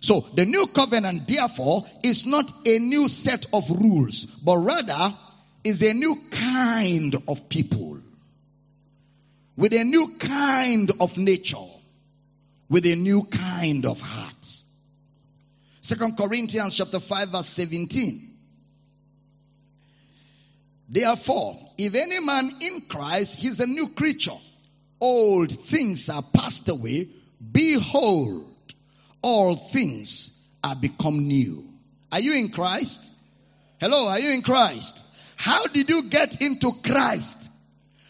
So 0.01 0.27
the 0.35 0.45
new 0.45 0.69
covenant, 0.69 1.27
therefore, 1.27 1.87
is 2.05 2.25
not 2.25 2.53
a 2.65 2.79
new 2.79 3.09
set 3.09 3.47
of 3.53 3.69
rules, 3.71 4.27
but 4.27 4.59
rather 4.59 5.17
is 5.65 5.83
a 5.83 5.95
new 5.95 6.17
kind 6.31 7.17
of 7.27 7.49
people 7.49 7.96
with 9.57 9.73
a 9.73 9.85
new 9.85 10.17
kind 10.19 10.93
of 11.01 11.17
nature, 11.17 11.57
with 12.69 12.87
a 12.87 12.95
new 12.95 13.25
kind 13.25 13.87
of 13.87 14.01
heart. 14.01 14.63
Second 15.81 16.17
Corinthians 16.17 16.75
chapter 16.75 17.01
5 17.01 17.31
verse 17.31 17.47
17. 17.49 18.35
Therefore, 20.89 21.59
if 21.79 21.95
any 21.95 22.21
man 22.21 22.51
in 22.61 22.83
Christ, 22.89 23.37
he's 23.37 23.61
a 23.61 23.67
new 23.67 23.89
creature. 23.89 24.39
Old 25.01 25.53
things 25.53 26.09
are 26.09 26.23
passed 26.23 26.69
away. 26.69 27.09
Behold, 27.53 28.53
all 29.23 29.57
things 29.57 30.31
are 30.63 30.77
become 30.77 31.27
new. 31.27 31.69
Are 32.13 32.21
you 32.21 32.35
in 32.35 32.51
Christ? 32.51 33.13
Hello, 33.79 34.09
are 34.09 34.21
you 34.21 34.33
in 34.33 34.43
Christ? 34.43 35.05
How 35.37 35.67
did 35.67 35.89
you 35.91 36.09
get 36.09 36.41
into 36.41 36.73
Christ? 36.83 37.51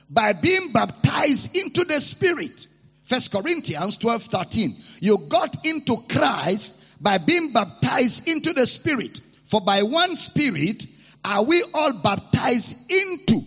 By 0.08 0.32
being 0.32 0.72
baptized 0.72 1.56
into 1.56 1.84
the 1.84 2.00
Spirit. 2.00 2.66
First 3.04 3.30
Corinthians 3.30 3.96
12, 3.96 4.24
13. 4.24 4.76
You 5.00 5.18
got 5.28 5.64
into 5.66 5.98
Christ 6.08 6.74
by 7.00 7.18
being 7.18 7.52
baptized 7.52 8.26
into 8.28 8.52
the 8.52 8.66
Spirit. 8.66 9.20
For 9.44 9.60
by 9.60 9.82
one 9.82 10.16
Spirit 10.16 10.86
are 11.24 11.42
we 11.42 11.62
all 11.74 11.92
baptized 11.92 12.76
into 12.90 13.42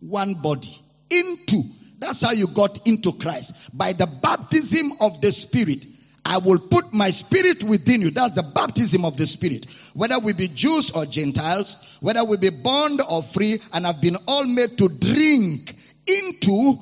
one 0.00 0.34
body. 0.34 0.80
Into. 1.10 1.62
That's 1.98 2.22
how 2.22 2.32
you 2.32 2.48
got 2.48 2.86
into 2.86 3.12
Christ. 3.12 3.52
By 3.72 3.92
the 3.92 4.06
baptism 4.06 4.94
of 5.00 5.20
the 5.20 5.32
Spirit. 5.32 5.86
I 6.24 6.38
will 6.38 6.58
put 6.58 6.94
my 6.94 7.10
spirit 7.10 7.62
within 7.62 8.00
you. 8.00 8.10
That's 8.10 8.34
the 8.34 8.42
baptism 8.42 9.04
of 9.04 9.16
the 9.16 9.26
spirit. 9.26 9.66
Whether 9.92 10.18
we 10.18 10.32
be 10.32 10.48
Jews 10.48 10.90
or 10.90 11.04
Gentiles, 11.04 11.76
whether 12.00 12.24
we 12.24 12.38
be 12.38 12.50
bond 12.50 13.02
or 13.06 13.22
free, 13.22 13.60
and 13.72 13.84
have 13.84 14.00
been 14.00 14.16
all 14.26 14.44
made 14.44 14.78
to 14.78 14.88
drink 14.88 15.76
into, 16.06 16.78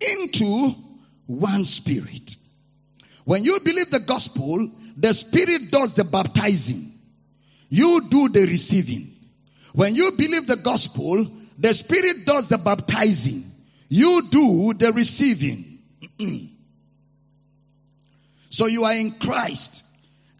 into 0.00 0.74
one 1.26 1.64
spirit. 1.64 2.36
When 3.24 3.44
you 3.44 3.60
believe 3.60 3.90
the 3.90 4.00
gospel, 4.00 4.70
the 4.96 5.14
Spirit 5.14 5.70
does 5.70 5.92
the 5.92 6.04
baptizing. 6.04 6.98
You 7.68 8.08
do 8.08 8.28
the 8.28 8.46
receiving. 8.46 9.16
When 9.72 9.94
you 9.94 10.12
believe 10.12 10.46
the 10.46 10.56
gospel, 10.56 11.26
the 11.58 11.74
Spirit 11.74 12.26
does 12.26 12.48
the 12.48 12.58
baptizing. 12.58 13.50
You 13.88 14.28
do 14.28 14.74
the 14.74 14.92
receiving. 14.92 15.78
so 18.54 18.66
you 18.66 18.84
are 18.84 18.94
in 18.94 19.18
Christ. 19.18 19.82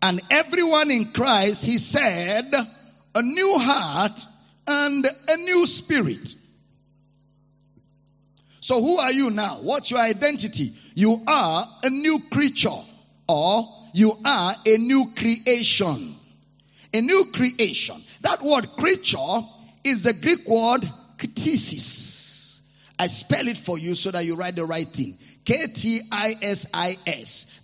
And 0.00 0.22
everyone 0.30 0.92
in 0.92 1.10
Christ, 1.12 1.64
he 1.64 1.78
said, 1.78 2.54
a 3.12 3.22
new 3.22 3.58
heart 3.58 4.24
and 4.68 5.04
a 5.26 5.36
new 5.36 5.66
spirit. 5.66 6.32
So 8.60 8.80
who 8.80 8.98
are 8.98 9.10
you 9.10 9.30
now? 9.30 9.58
What's 9.62 9.90
your 9.90 9.98
identity? 9.98 10.74
You 10.94 11.24
are 11.26 11.66
a 11.82 11.90
new 11.90 12.20
creature 12.30 12.84
or 13.28 13.68
you 13.92 14.16
are 14.24 14.56
a 14.64 14.78
new 14.78 15.12
creation. 15.16 16.14
A 16.92 17.00
new 17.00 17.32
creation. 17.32 18.04
That 18.20 18.42
word 18.42 18.76
creature 18.78 19.42
is 19.82 20.04
the 20.04 20.12
Greek 20.12 20.46
word 20.46 20.88
ktisis. 21.18 22.23
I 22.98 23.08
spell 23.08 23.48
it 23.48 23.58
for 23.58 23.78
you 23.78 23.94
so 23.94 24.10
that 24.12 24.24
you 24.24 24.36
write 24.36 24.56
the 24.56 24.64
right 24.64 24.90
thing. 24.90 25.18
K-T-I-S-I-S. 25.44 25.86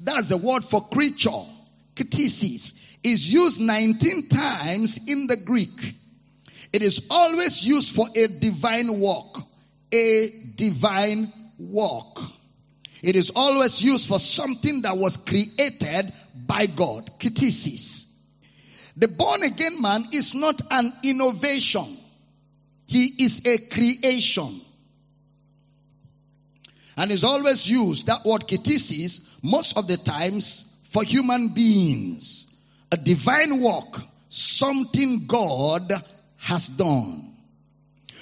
That's 0.00 0.26
the 0.28 0.36
word 0.36 0.64
for 0.64 0.88
creature. 0.88 1.44
Ktisis 1.94 2.74
is 3.02 3.32
used 3.32 3.60
19 3.60 4.28
times 4.28 4.98
in 5.06 5.26
the 5.26 5.36
Greek. 5.36 5.94
It 6.72 6.82
is 6.82 7.00
always 7.10 7.64
used 7.64 7.94
for 7.94 8.08
a 8.14 8.26
divine 8.26 9.00
work. 9.00 9.36
A 9.92 10.30
divine 10.54 11.32
work. 11.58 12.20
It 13.02 13.16
is 13.16 13.30
always 13.34 13.80
used 13.82 14.06
for 14.08 14.18
something 14.18 14.82
that 14.82 14.98
was 14.98 15.16
created 15.16 16.12
by 16.34 16.66
God. 16.66 17.10
Ktisis. 17.18 18.04
The 18.96 19.08
born 19.08 19.42
again 19.42 19.80
man 19.80 20.08
is 20.12 20.34
not 20.34 20.60
an 20.70 20.92
innovation. 21.02 21.98
He 22.86 23.24
is 23.24 23.42
a 23.44 23.58
creation. 23.58 24.60
And 26.96 27.10
is 27.10 27.24
always 27.24 27.68
used, 27.68 28.06
that 28.06 28.24
word 28.24 28.46
ktisis, 28.48 29.20
most 29.42 29.76
of 29.76 29.86
the 29.88 29.96
times 29.96 30.64
for 30.90 31.02
human 31.02 31.48
beings. 31.48 32.46
A 32.92 32.96
divine 32.96 33.60
work, 33.60 34.00
something 34.28 35.26
God 35.26 35.92
has 36.38 36.66
done. 36.66 37.34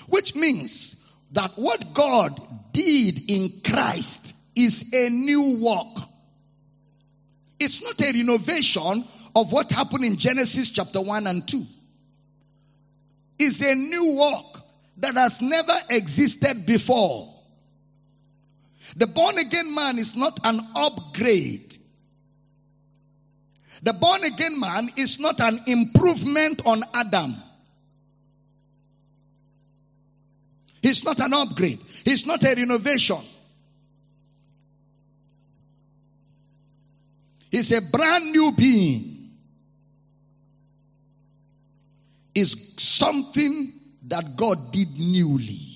Which 0.08 0.34
means 0.34 0.96
that 1.32 1.52
what 1.56 1.94
God 1.94 2.40
did 2.72 3.30
in 3.30 3.60
Christ 3.62 4.34
is 4.54 4.84
a 4.92 5.08
new 5.08 5.58
work. 5.58 6.04
It's 7.60 7.82
not 7.82 8.00
a 8.00 8.12
renovation 8.12 9.06
of 9.34 9.52
what 9.52 9.72
happened 9.72 10.04
in 10.04 10.16
Genesis 10.16 10.68
chapter 10.68 11.00
1 11.00 11.26
and 11.26 11.46
2. 11.46 11.66
It's 13.38 13.60
a 13.60 13.74
new 13.74 14.12
work 14.12 14.62
that 14.98 15.14
has 15.14 15.40
never 15.40 15.74
existed 15.90 16.66
before. 16.66 17.34
The 18.97 19.07
born 19.07 19.39
again 19.39 19.74
man 19.74 19.99
is 19.99 20.16
not 20.16 20.41
an 20.45 20.66
upgrade. 20.74 21.76
The 23.82 23.93
born 23.93 24.24
again 24.24 24.59
man 24.59 24.91
is 24.97 25.18
not 25.18 25.41
an 25.41 25.61
improvement 25.66 26.62
on 26.64 26.84
Adam. 26.95 27.36
He's 30.82 31.05
not 31.05 31.20
an 31.20 31.34
upgrade. 31.34 31.80
He's 32.05 32.26
not 32.26 32.43
a 32.43 32.55
renovation. 32.55 33.20
He's 37.51 37.72
a 37.72 37.80
brand 37.80 38.32
new 38.32 38.53
being. 38.53 39.30
Is 42.34 42.57
something 42.76 43.72
that 44.07 44.36
God 44.36 44.72
did 44.72 44.97
newly. 44.97 45.67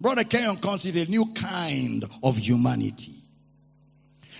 Brother 0.00 0.24
Kenyon 0.24 0.58
calls 0.58 0.84
it 0.86 0.96
a 0.96 1.10
new 1.10 1.32
kind 1.32 2.04
of 2.22 2.36
humanity. 2.36 3.22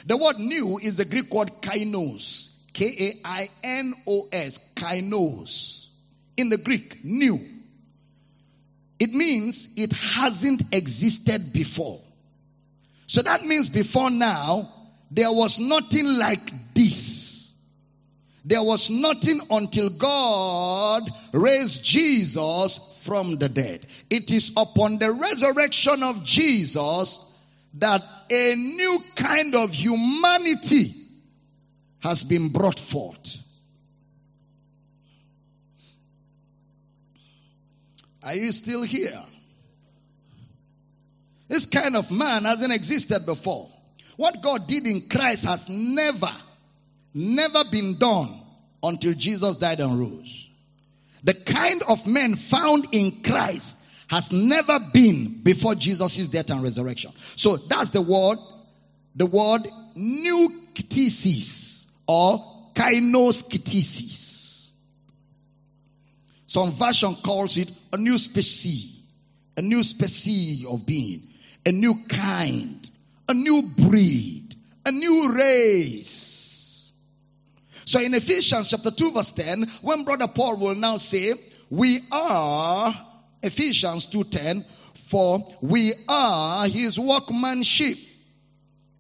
The 0.05 0.17
word 0.17 0.39
new 0.39 0.79
is 0.79 0.99
the 0.99 1.05
Greek 1.05 1.33
word 1.33 1.63
kainos. 1.63 2.51
K-A-I-N-O-S. 2.73 4.61
Kainos. 4.75 5.87
In 6.37 6.51
the 6.51 6.59
Greek, 6.59 7.03
new. 7.03 7.41
It 8.99 9.13
means 9.15 9.69
it 9.77 9.93
hasn't 9.95 10.63
existed 10.73 11.53
before. 11.53 12.03
So 13.07 13.23
that 13.23 13.45
means 13.45 13.69
before 13.71 14.11
now, 14.11 14.73
there 15.11 15.33
was 15.33 15.59
nothing 15.59 16.05
like 16.05 16.75
this. 16.75 17.51
There 18.45 18.63
was 18.63 18.91
nothing 18.91 19.41
until 19.51 19.89
God 19.91 21.11
raised 21.33 21.83
Jesus 21.83 22.79
from 23.07 23.39
the 23.39 23.49
dead. 23.49 23.87
It 24.11 24.31
is 24.31 24.51
upon 24.57 24.99
the 24.99 25.13
resurrection 25.13 26.03
of 26.03 26.25
Jesus 26.25 27.21
that 27.75 28.03
a 28.31 28.55
new 28.55 29.03
kind 29.15 29.55
of 29.55 29.73
humanity 29.73 30.95
has 32.01 32.25
been 32.25 32.49
brought 32.49 32.81
forth. 32.81 33.39
Are 38.23 38.35
you 38.35 38.51
still 38.51 38.83
here? 38.83 39.23
This 41.49 41.67
kind 41.67 41.97
of 41.97 42.11
man 42.11 42.45
hasn't 42.45 42.73
existed 42.73 43.25
before. 43.25 43.71
What 44.17 44.43
God 44.43 44.67
did 44.67 44.87
in 44.87 45.09
Christ 45.09 45.45
has 45.45 45.69
never, 45.69 46.33
never 47.15 47.63
been 47.71 47.99
done 47.99 48.41
until 48.83 49.15
Jesus 49.15 49.57
died 49.57 49.81
and 49.81 49.99
rose. 49.99 50.49
The 51.27 51.35
kind 51.35 51.83
of 51.83 52.07
men 52.07 52.37
found 52.37 52.87
in 52.93 53.21
Christ 53.23 53.77
has 54.07 54.31
never 54.31 54.79
been 54.79 55.41
before 55.43 55.75
Jesus' 55.75 56.29
death 56.29 56.51
and 56.51 56.63
resurrection. 56.63 57.11
So 57.35 57.57
that's 57.57 57.91
the 57.91 58.01
word, 58.01 58.39
the 59.17 59.27
word 59.27 59.67
new 59.97 60.63
ktisis 60.73 61.85
or 62.07 62.71
kainos 62.77 63.43
ktisis. 63.43 64.71
Some 66.47 66.75
version 66.75 67.17
calls 67.17 67.57
it 67.57 67.73
a 67.93 67.97
new 67.97 68.19
species, 68.19 68.97
a 69.57 69.63
new 69.63 69.83
species 69.83 70.65
of 70.65 70.87
being, 70.87 71.27
a 71.67 71.73
new 71.73 72.05
kind, 72.07 72.89
a 73.29 73.35
new 73.35 73.63
breed, 73.77 74.55
a 74.85 74.93
new 74.93 75.33
race. 75.33 76.36
So 77.87 78.01
in 78.01 78.15
Ephesians 78.15 78.67
chapter 78.67 78.91
2 78.91 79.13
verse 79.13 79.31
10, 79.31 79.71
when 79.81 80.05
brother 80.05 80.27
Paul 80.27 80.57
will 80.57 80.75
now 80.75 80.97
say, 80.97 81.35
we 81.71 82.03
are 82.11 82.95
Ephesians 83.43 84.09
2:10 84.09 84.65
for 85.09 85.47
we 85.61 85.95
are 86.09 86.67
his 86.67 86.99
workmanship 86.99 87.97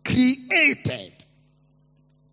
created. 0.04 1.12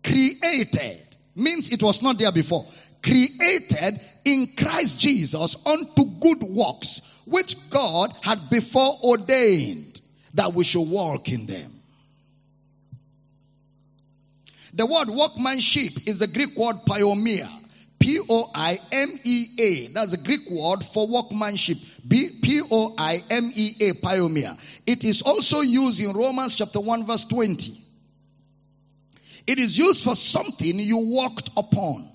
Created 0.04 1.16
means 1.34 1.70
it 1.70 1.82
was 1.82 2.02
not 2.02 2.18
there 2.18 2.30
before. 2.30 2.68
Created 3.02 4.00
in 4.24 4.54
Christ 4.56 4.96
Jesus 4.96 5.56
unto 5.66 6.04
good 6.04 6.42
works 6.42 7.00
which 7.24 7.56
God 7.68 8.14
had 8.22 8.48
before 8.48 8.96
ordained 9.02 10.00
that 10.34 10.54
we 10.54 10.62
should 10.62 10.88
walk 10.88 11.28
in 11.28 11.46
them 11.46 11.73
the 14.74 14.86
word 14.86 15.08
workmanship 15.08 16.06
is 16.06 16.18
the 16.18 16.26
Greek 16.26 16.56
word 16.56 16.76
poiema 16.86 17.64
P-O-I-M-E-A. 18.04 19.86
That's 19.88 20.12
a 20.12 20.18
Greek 20.18 20.50
word 20.50 20.84
for 20.84 21.08
workmanship. 21.08 21.78
P-O-I-M-E-A, 22.06 23.92
poiema. 23.94 24.58
It 24.86 25.04
is 25.04 25.22
also 25.22 25.60
used 25.60 26.00
in 26.00 26.12
Romans 26.12 26.54
chapter 26.54 26.80
1 26.80 27.06
verse 27.06 27.24
20. 27.24 27.80
It 29.46 29.58
is 29.58 29.78
used 29.78 30.04
for 30.04 30.14
something 30.14 30.78
you 30.78 30.98
worked 30.98 31.48
upon. 31.56 32.10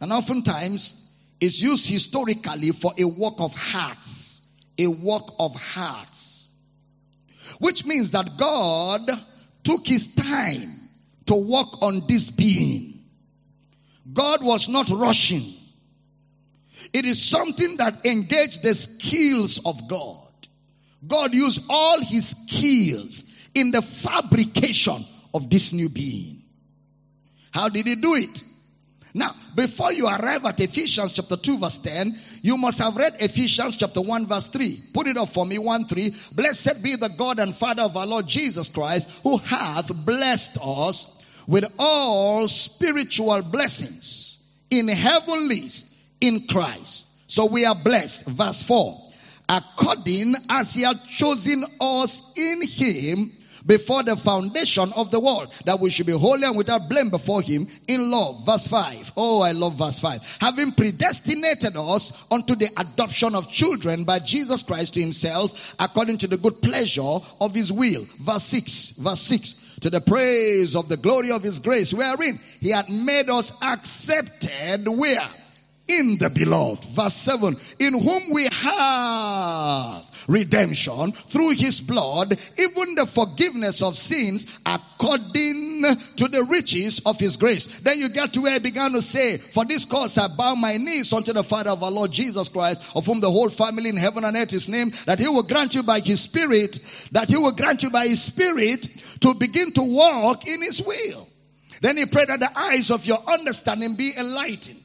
And 0.00 0.12
oftentimes, 0.12 0.94
it's 1.40 1.60
used 1.60 1.88
historically 1.88 2.70
for 2.70 2.94
a 2.96 3.04
work 3.04 3.40
of 3.40 3.52
hearts. 3.52 4.40
A 4.78 4.86
work 4.86 5.28
of 5.40 5.56
hearts. 5.56 6.48
Which 7.58 7.84
means 7.84 8.12
that 8.12 8.36
God 8.38 9.10
took 9.64 9.88
his 9.88 10.06
time 10.06 10.79
to 11.26 11.34
work 11.34 11.82
on 11.82 12.06
this 12.06 12.30
being. 12.30 13.04
God 14.12 14.42
was 14.42 14.68
not 14.68 14.88
rushing. 14.88 15.54
It 16.92 17.04
is 17.04 17.22
something 17.22 17.76
that 17.76 18.06
engaged 18.06 18.62
the 18.62 18.74
skills 18.74 19.60
of 19.64 19.88
God. 19.88 20.26
God 21.06 21.34
used 21.34 21.62
all 21.68 22.02
his 22.02 22.30
skills 22.30 23.24
in 23.54 23.70
the 23.70 23.82
fabrication 23.82 25.04
of 25.32 25.50
this 25.50 25.72
new 25.72 25.88
being. 25.88 26.42
How 27.52 27.68
did 27.68 27.86
he 27.86 27.96
do 27.96 28.14
it? 28.14 28.42
Now, 29.12 29.34
before 29.54 29.92
you 29.92 30.06
arrive 30.06 30.44
at 30.44 30.60
Ephesians 30.60 31.12
chapter 31.12 31.36
2 31.36 31.58
verse 31.58 31.78
10, 31.78 32.18
you 32.42 32.56
must 32.56 32.78
have 32.78 32.96
read 32.96 33.16
Ephesians 33.18 33.76
chapter 33.76 34.00
1 34.00 34.26
verse 34.26 34.46
3. 34.48 34.82
Put 34.94 35.08
it 35.08 35.16
up 35.16 35.30
for 35.30 35.44
me, 35.44 35.58
1 35.58 35.86
3. 35.86 36.14
Blessed 36.32 36.82
be 36.82 36.96
the 36.96 37.08
God 37.08 37.38
and 37.38 37.54
Father 37.54 37.82
of 37.82 37.96
our 37.96 38.06
Lord 38.06 38.26
Jesus 38.26 38.68
Christ, 38.68 39.08
who 39.22 39.38
hath 39.38 39.92
blessed 39.94 40.58
us 40.62 41.06
with 41.46 41.64
all 41.78 42.46
spiritual 42.46 43.42
blessings 43.42 44.38
in 44.70 44.86
heavenlies 44.86 45.84
in 46.20 46.46
Christ. 46.46 47.04
So 47.26 47.46
we 47.46 47.64
are 47.64 47.74
blessed. 47.74 48.26
Verse 48.26 48.62
4. 48.62 49.10
According 49.48 50.36
as 50.48 50.74
he 50.74 50.82
had 50.82 51.02
chosen 51.04 51.64
us 51.80 52.22
in 52.36 52.62
him 52.62 53.32
before 53.66 54.02
the 54.02 54.16
foundation 54.16 54.92
of 54.92 55.10
the 55.10 55.20
world, 55.20 55.52
that 55.64 55.80
we 55.80 55.90
should 55.90 56.06
be 56.06 56.12
holy 56.12 56.44
and 56.44 56.56
without 56.56 56.88
blame 56.88 57.10
before 57.10 57.42
him 57.42 57.68
in 57.86 58.10
love. 58.10 58.46
Verse 58.46 58.68
5. 58.68 59.12
Oh, 59.16 59.40
I 59.40 59.52
love 59.52 59.74
verse 59.74 59.98
5. 59.98 60.38
Having 60.40 60.72
predestinated 60.72 61.76
us 61.76 62.12
unto 62.30 62.54
the 62.54 62.70
adoption 62.76 63.34
of 63.34 63.50
children 63.50 64.04
by 64.04 64.18
Jesus 64.18 64.62
Christ 64.62 64.94
to 64.94 65.00
himself, 65.00 65.74
according 65.78 66.18
to 66.18 66.26
the 66.26 66.38
good 66.38 66.62
pleasure 66.62 67.18
of 67.40 67.54
his 67.54 67.72
will. 67.72 68.06
Verse 68.20 68.44
6. 68.44 68.90
Verse 68.98 69.20
6. 69.22 69.54
To 69.82 69.90
the 69.90 70.00
praise 70.00 70.76
of 70.76 70.88
the 70.88 70.96
glory 70.98 71.30
of 71.30 71.42
his 71.42 71.58
grace, 71.58 71.94
wherein 71.94 72.38
he 72.60 72.70
had 72.70 72.90
made 72.90 73.30
us 73.30 73.52
accepted 73.62 74.86
where? 74.86 75.28
In 75.90 76.18
the 76.18 76.30
beloved. 76.30 76.84
Verse 76.84 77.14
7. 77.14 77.56
In 77.80 77.98
whom 77.98 78.30
we 78.32 78.48
have 78.50 80.04
redemption 80.28 81.12
through 81.12 81.50
his 81.50 81.80
blood, 81.80 82.38
even 82.58 82.94
the 82.94 83.06
forgiveness 83.06 83.82
of 83.82 83.98
sins 83.98 84.46
according 84.64 85.82
to 86.16 86.28
the 86.28 86.44
riches 86.44 87.00
of 87.04 87.18
his 87.18 87.36
grace. 87.36 87.66
Then 87.82 87.98
you 87.98 88.08
get 88.08 88.34
to 88.34 88.42
where 88.42 88.52
he 88.52 88.58
began 88.60 88.92
to 88.92 89.02
say, 89.02 89.38
For 89.38 89.64
this 89.64 89.84
cause 89.84 90.16
I 90.16 90.28
bow 90.28 90.54
my 90.54 90.76
knees 90.76 91.12
unto 91.12 91.32
the 91.32 91.42
Father 91.42 91.70
of 91.70 91.82
our 91.82 91.90
Lord 91.90 92.12
Jesus 92.12 92.48
Christ, 92.48 92.82
of 92.94 93.06
whom 93.06 93.20
the 93.20 93.30
whole 93.30 93.48
family 93.48 93.88
in 93.90 93.96
heaven 93.96 94.24
and 94.24 94.36
earth 94.36 94.52
is 94.52 94.68
named, 94.68 94.94
that 95.06 95.18
he 95.18 95.28
will 95.28 95.42
grant 95.42 95.74
you 95.74 95.82
by 95.82 96.00
his 96.00 96.20
spirit, 96.20 96.78
that 97.12 97.28
he 97.28 97.36
will 97.36 97.52
grant 97.52 97.82
you 97.82 97.90
by 97.90 98.06
his 98.06 98.22
spirit 98.22 98.86
to 99.20 99.34
begin 99.34 99.72
to 99.72 99.82
walk 99.82 100.46
in 100.46 100.62
his 100.62 100.80
will. 100.80 101.26
Then 101.80 101.96
he 101.96 102.06
prayed 102.06 102.28
that 102.28 102.40
the 102.40 102.58
eyes 102.58 102.90
of 102.90 103.06
your 103.06 103.22
understanding 103.26 103.94
be 103.94 104.14
enlightened 104.16 104.79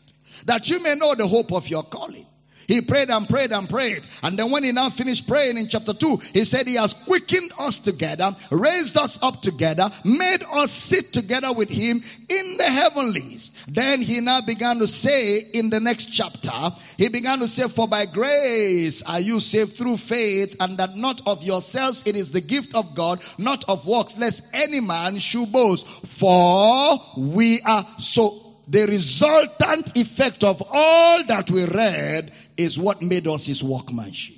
that 0.45 0.69
you 0.69 0.81
may 0.81 0.95
know 0.95 1.15
the 1.15 1.27
hope 1.27 1.51
of 1.51 1.67
your 1.67 1.83
calling. 1.83 2.25
He 2.67 2.81
prayed 2.81 3.09
and 3.09 3.27
prayed 3.29 3.51
and 3.51 3.69
prayed. 3.69 4.03
And 4.23 4.37
then 4.37 4.51
when 4.51 4.63
he 4.63 4.71
now 4.71 4.89
finished 4.89 5.27
praying 5.27 5.57
in 5.57 5.67
chapter 5.67 5.93
2, 5.93 6.17
he 6.33 6.43
said 6.45 6.67
he 6.67 6.75
has 6.75 6.93
quickened 6.93 7.51
us 7.57 7.79
together, 7.79 8.35
raised 8.49 8.97
us 8.97 9.19
up 9.21 9.41
together, 9.41 9.91
made 10.03 10.43
us 10.43 10.71
sit 10.71 11.13
together 11.13 11.51
with 11.53 11.69
him 11.69 12.03
in 12.29 12.57
the 12.57 12.63
heavenlies. 12.63 13.51
Then 13.67 14.01
he 14.01 14.19
now 14.21 14.41
began 14.41 14.79
to 14.79 14.87
say 14.87 15.37
in 15.37 15.69
the 15.69 15.79
next 15.79 16.05
chapter, 16.05 16.75
he 16.97 17.09
began 17.09 17.39
to 17.39 17.47
say, 17.47 17.67
for 17.67 17.87
by 17.87 18.05
grace 18.05 19.01
are 19.03 19.19
you 19.19 19.39
saved 19.39 19.77
through 19.77 19.97
faith 19.97 20.55
and 20.59 20.77
that 20.79 20.95
not 20.95 21.21
of 21.27 21.43
yourselves, 21.43 22.03
it 22.05 22.15
is 22.15 22.31
the 22.31 22.41
gift 22.41 22.73
of 22.73 22.95
God, 22.95 23.21
not 23.37 23.65
of 23.67 23.85
works, 23.85 24.17
lest 24.17 24.41
any 24.53 24.79
man 24.79 25.19
should 25.19 25.51
boast. 25.51 25.85
For 25.87 26.99
we 27.17 27.61
are 27.61 27.87
so 27.99 28.44
the 28.67 28.85
resultant 28.87 29.97
effect 29.97 30.43
of 30.43 30.63
all 30.71 31.23
that 31.25 31.49
we 31.51 31.65
read 31.65 32.33
is 32.57 32.79
what 32.79 33.01
made 33.01 33.27
us 33.27 33.45
his 33.45 33.63
workmanship. 33.63 34.37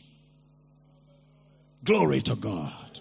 Glory 1.84 2.22
to 2.22 2.36
God. 2.36 3.00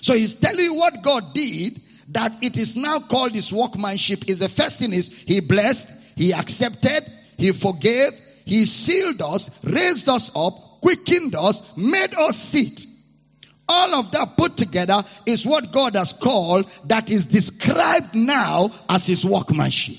So 0.00 0.14
he's 0.14 0.34
telling 0.34 0.64
you 0.64 0.74
what 0.74 1.02
God 1.02 1.34
did, 1.34 1.82
that 2.08 2.42
it 2.42 2.56
is 2.56 2.76
now 2.76 3.00
called 3.00 3.32
his 3.32 3.52
workmanship 3.52 4.28
is 4.28 4.38
the 4.38 4.48
first 4.48 4.78
thing 4.78 4.92
is 4.92 5.08
he 5.08 5.40
blessed, 5.40 5.88
he 6.16 6.32
accepted, 6.32 7.04
he 7.36 7.52
forgave, 7.52 8.12
he 8.44 8.66
sealed 8.66 9.22
us, 9.22 9.50
raised 9.62 10.08
us 10.08 10.30
up, 10.34 10.80
quickened 10.80 11.34
us, 11.34 11.62
made 11.76 12.14
us 12.14 12.36
sit. 12.36 12.86
All 13.72 13.94
of 13.94 14.10
that 14.10 14.36
put 14.36 14.56
together 14.56 15.04
is 15.26 15.46
what 15.46 15.70
God 15.70 15.94
has 15.94 16.12
called 16.12 16.68
that 16.86 17.08
is 17.08 17.26
described 17.26 18.16
now 18.16 18.72
as 18.88 19.06
his 19.06 19.24
workmanship. 19.24 19.94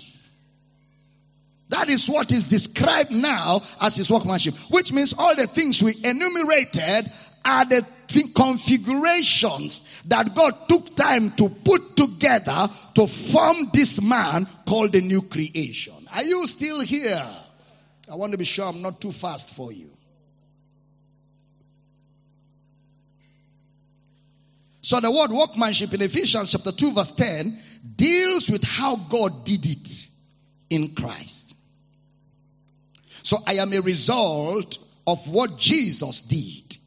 That 1.70 1.90
is 1.90 2.10
what 2.10 2.34
is 2.34 2.48
described 2.48 3.12
now 3.12 3.62
as 3.80 3.96
his 3.96 4.10
workmanship, 4.10 4.56
which 4.70 4.92
means 4.92 5.14
all 5.18 5.38
the 5.38 5.48
things 5.48 5.82
we 5.82 5.96
enumerated 6.04 7.14
are 7.46 7.64
the 7.64 7.86
th- 8.08 8.34
configurations 8.36 9.82
that 10.04 10.36
God 10.36 10.68
took 10.68 10.94
time 10.98 11.32
to 11.38 11.48
put 11.48 11.96
together 11.96 12.68
to 12.96 13.08
form 13.08 13.70
this 13.72 14.02
man 14.02 14.50
called 14.68 14.92
the 14.92 15.00
new 15.00 15.22
creation. 15.22 16.10
Are 16.12 16.24
you 16.24 16.46
still 16.46 16.82
here? 16.82 17.26
I 18.12 18.16
want 18.16 18.34
to 18.34 18.38
be 18.38 18.44
sure 18.44 18.66
I'm 18.66 18.82
not 18.82 19.00
too 19.00 19.14
fast 19.14 19.56
for 19.56 19.72
you. 19.72 19.92
So 24.82 25.00
the 25.00 25.12
word 25.12 25.32
workmanship 25.32 25.94
in 25.94 26.02
Ephesians 26.02 26.52
chapter 26.52 26.72
2 26.72 26.94
verse 26.94 27.12
10 27.12 27.62
deals 27.96 28.50
with 28.50 28.64
how 28.64 28.96
God 28.96 29.46
did 29.46 29.66
it 29.66 30.08
in 30.70 30.96
Christ. 30.96 31.56
So 33.24 33.44
I 33.46 33.56
am 33.56 33.72
a 33.74 33.80
result 33.80 34.80
of 35.06 35.28
what 35.30 35.58
Jesus 35.58 36.22
did. 36.22 36.78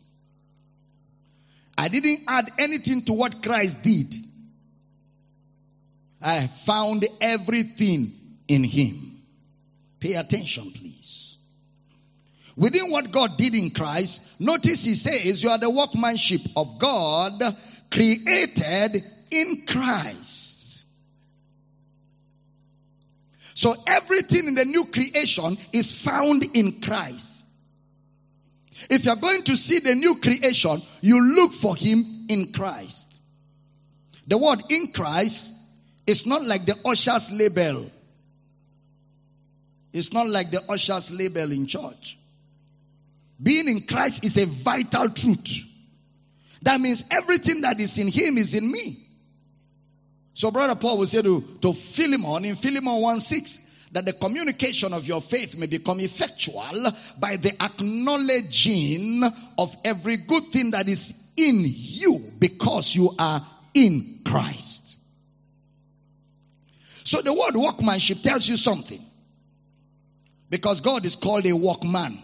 I 1.76 1.88
didn't 1.88 2.22
add 2.26 2.53
anything 2.59 3.05
to 3.05 3.12
what 3.12 3.42
Christ 3.42 3.82
did. 3.82 4.14
I 6.20 6.47
found 6.47 7.07
everything 7.20 8.18
in 8.49 8.64
Him. 8.64 9.22
Pay 10.01 10.14
attention, 10.14 10.72
please. 10.72 11.36
Within 12.57 12.90
what 12.90 13.11
God 13.11 13.36
did 13.36 13.55
in 13.55 13.70
Christ, 13.72 14.22
notice 14.38 14.84
He 14.84 14.95
says 14.95 15.42
you 15.42 15.51
are 15.51 15.59
the 15.59 15.70
workmanship 15.70 16.42
of 16.57 16.78
God 16.78 17.42
created 17.95 19.05
in 19.30 19.66
Christ. 19.66 20.84
So 23.55 23.76
everything 23.86 24.49
in 24.49 24.57
the 24.57 24.64
new 24.64 24.86
creation 24.86 25.59
is 25.72 25.92
found 25.92 26.45
in 26.57 26.80
Christ. 26.80 27.45
If 28.90 29.05
you're 29.05 29.16
going 29.16 29.45
to 29.45 29.57
see 29.57 29.78
the 29.78 29.95
new 29.95 30.16
creation, 30.16 30.82
you 31.03 31.36
look 31.36 31.55
for 31.55 31.76
him 31.76 32.26
in 32.28 32.53
Christ. 32.53 33.20
The 34.26 34.38
word 34.38 34.64
in 34.70 34.92
Christ 34.92 35.53
is 36.05 36.26
not 36.26 36.45
like 36.45 36.66
the 36.66 36.76
usher's 36.84 37.30
label. 37.30 37.90
It's 39.92 40.12
not 40.12 40.28
like 40.28 40.51
the 40.51 40.68
usher's 40.68 41.12
label 41.12 41.53
in 41.53 41.68
church. 41.68 42.18
Being 43.40 43.68
in 43.68 43.86
Christ 43.86 44.24
is 44.24 44.36
a 44.36 44.47
vital 44.47 45.11
truth. 45.11 45.73
That 46.64 46.80
means 46.80 47.04
everything 47.10 47.60
that 47.60 47.78
is 47.78 47.96
in 47.98 48.08
him 48.08 48.38
is 48.38 48.54
in 48.54 48.70
me. 48.70 49.06
So 50.32 50.50
brother 50.50 50.74
Paul 50.74 50.98
will 50.98 51.06
say 51.06 51.22
to, 51.22 51.58
to 51.60 51.72
Philemon 51.74 52.44
in 52.44 52.56
Philemon 52.56 53.00
1 53.00 53.20
6 53.20 53.60
that 53.92 54.06
the 54.06 54.14
communication 54.14 54.92
of 54.92 55.06
your 55.06 55.20
faith 55.20 55.56
may 55.56 55.66
become 55.66 56.00
effectual 56.00 56.90
by 57.18 57.36
the 57.36 57.62
acknowledging 57.62 59.22
of 59.58 59.76
every 59.84 60.16
good 60.16 60.48
thing 60.48 60.72
that 60.72 60.88
is 60.88 61.12
in 61.36 61.64
you 61.66 62.32
because 62.38 62.94
you 62.94 63.14
are 63.18 63.46
in 63.74 64.20
Christ. 64.24 64.96
So 67.04 67.20
the 67.20 67.32
word 67.32 67.54
workmanship 67.54 68.22
tells 68.22 68.48
you 68.48 68.56
something. 68.56 69.04
Because 70.48 70.80
God 70.80 71.04
is 71.04 71.14
called 71.14 71.46
a 71.46 71.52
workman. 71.52 72.22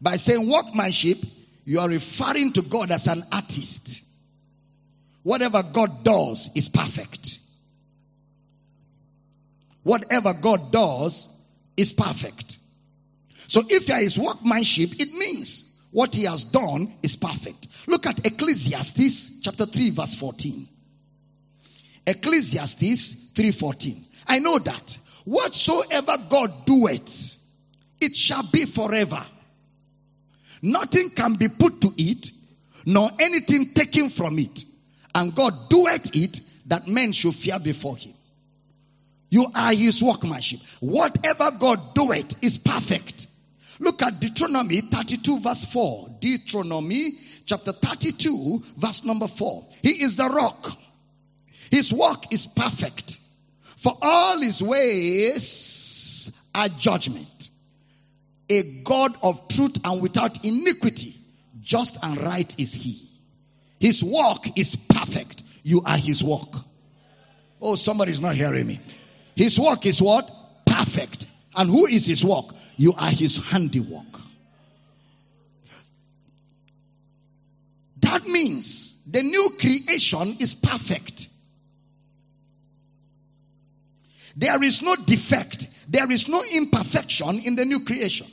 By 0.00 0.16
saying 0.16 0.48
workmanship, 0.50 1.18
you 1.64 1.80
are 1.80 1.88
referring 1.88 2.52
to 2.54 2.62
God 2.62 2.90
as 2.90 3.06
an 3.06 3.24
artist. 3.30 4.02
Whatever 5.22 5.62
God 5.62 6.04
does 6.04 6.50
is 6.54 6.68
perfect. 6.68 7.38
Whatever 9.82 10.34
God 10.34 10.72
does 10.72 11.28
is 11.76 11.92
perfect. 11.92 12.58
So 13.48 13.62
if 13.68 13.86
there 13.86 14.00
is 14.00 14.18
workmanship, 14.18 15.00
it 15.00 15.12
means 15.12 15.64
what 15.90 16.14
he 16.14 16.24
has 16.24 16.44
done 16.44 16.94
is 17.02 17.16
perfect. 17.16 17.68
Look 17.86 18.06
at 18.06 18.26
Ecclesiastes 18.26 19.30
chapter 19.42 19.66
3 19.66 19.90
verse 19.90 20.14
14. 20.14 20.68
Ecclesiastes 22.06 23.14
3:14. 23.34 24.04
I 24.26 24.38
know 24.38 24.58
that 24.58 24.98
whatsoever 25.24 26.18
God 26.28 26.66
doeth, 26.66 27.36
it 28.00 28.16
shall 28.16 28.42
be 28.42 28.64
forever. 28.64 29.24
Nothing 30.62 31.10
can 31.10 31.34
be 31.34 31.48
put 31.48 31.80
to 31.80 31.92
it, 31.96 32.30
nor 32.86 33.10
anything 33.18 33.74
taken 33.74 34.08
from 34.10 34.38
it. 34.38 34.64
And 35.14 35.34
God 35.34 35.68
doeth 35.68 36.14
it 36.14 36.40
that 36.66 36.86
men 36.86 37.12
should 37.12 37.34
fear 37.34 37.58
before 37.58 37.96
him. 37.96 38.14
You 39.28 39.50
are 39.54 39.72
his 39.74 40.02
workmanship. 40.02 40.60
Whatever 40.80 41.50
God 41.50 41.94
doeth 41.94 42.36
is 42.42 42.58
perfect. 42.58 43.26
Look 43.80 44.02
at 44.02 44.20
Deuteronomy 44.20 44.82
32 44.82 45.40
verse 45.40 45.64
4. 45.64 46.16
Deuteronomy 46.20 47.18
chapter 47.46 47.72
32 47.72 48.62
verse 48.76 49.04
number 49.04 49.26
4. 49.26 49.66
He 49.82 50.02
is 50.02 50.16
the 50.16 50.28
rock. 50.28 50.70
His 51.70 51.92
work 51.92 52.32
is 52.32 52.46
perfect. 52.46 53.18
For 53.78 53.96
all 54.00 54.38
his 54.38 54.62
ways 54.62 56.30
are 56.54 56.68
judgment 56.68 57.31
a 58.52 58.82
God 58.82 59.16
of 59.22 59.48
truth 59.48 59.76
and 59.84 60.02
without 60.02 60.44
iniquity. 60.44 61.16
Just 61.62 61.96
and 62.02 62.20
right 62.20 62.54
is 62.58 62.74
he. 62.74 63.08
His 63.78 64.02
work 64.02 64.58
is 64.58 64.76
perfect. 64.76 65.42
You 65.62 65.82
are 65.84 65.96
his 65.96 66.22
work. 66.22 66.54
Oh, 67.60 67.76
somebody's 67.76 68.20
not 68.20 68.34
hearing 68.34 68.66
me. 68.66 68.80
His 69.36 69.58
work 69.58 69.86
is 69.86 70.02
what? 70.02 70.30
Perfect. 70.66 71.26
And 71.54 71.70
who 71.70 71.86
is 71.86 72.06
his 72.06 72.24
work? 72.24 72.46
You 72.76 72.94
are 72.94 73.10
his 73.10 73.36
handiwork. 73.36 74.20
That 78.00 78.26
means 78.26 78.94
the 79.06 79.22
new 79.22 79.56
creation 79.58 80.36
is 80.40 80.54
perfect. 80.54 81.28
There 84.36 84.62
is 84.62 84.82
no 84.82 84.96
defect. 84.96 85.68
There 85.88 86.10
is 86.10 86.26
no 86.26 86.42
imperfection 86.42 87.40
in 87.40 87.56
the 87.56 87.64
new 87.64 87.84
creation. 87.84 88.26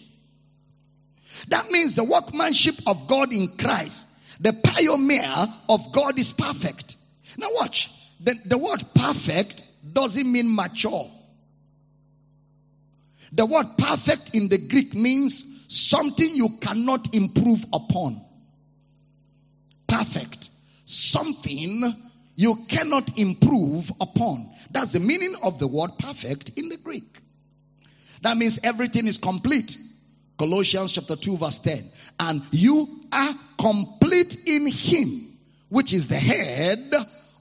That 1.48 1.72
means 1.72 1.96
the 1.96 2.04
workmanship 2.04 2.76
of 2.86 3.08
God 3.08 3.34
in 3.34 3.58
Christ, 3.58 4.06
the 4.40 4.52
poiema 4.52 5.54
of 5.68 5.92
God 5.92 6.20
is 6.20 6.32
perfect. 6.32 6.96
Now 7.38 7.50
watch. 7.54 7.92
The, 8.22 8.36
the 8.46 8.58
word 8.58 8.86
perfect 8.94 9.64
doesn't 9.94 10.30
mean 10.30 10.54
mature. 10.54 11.10
The 13.32 13.46
word 13.46 13.78
perfect 13.78 14.32
in 14.34 14.50
the 14.50 14.58
Greek 14.58 14.94
means 14.94 15.46
something 15.68 16.36
you 16.36 16.58
cannot 16.60 17.14
improve 17.14 17.66
upon. 17.72 18.22
Perfect. 19.88 20.50
Something 20.86 21.84
you 22.36 22.66
cannot 22.68 23.18
improve 23.18 23.92
upon. 24.02 24.52
That's 24.72 24.94
the 24.94 25.00
meaning 25.00 25.36
of 25.44 25.60
the 25.60 25.68
word 25.68 25.92
perfect 26.00 26.52
in 26.58 26.70
the 26.70 26.78
Greek. 26.78 27.20
That 28.22 28.38
means 28.38 28.60
everything 28.64 29.08
is 29.08 29.18
complete. 29.18 29.78
Colossians 30.40 30.94
chapter 30.94 31.18
2 31.18 31.38
verse 31.38 31.60
10. 31.60 31.92
And 32.18 32.44
you 32.52 33.02
are 33.12 33.36
complete 33.60 34.38
in 34.48 34.68
him, 34.68 35.38
which 35.68 35.94
is 35.94 36.08
the 36.08 36.16
head 36.16 36.94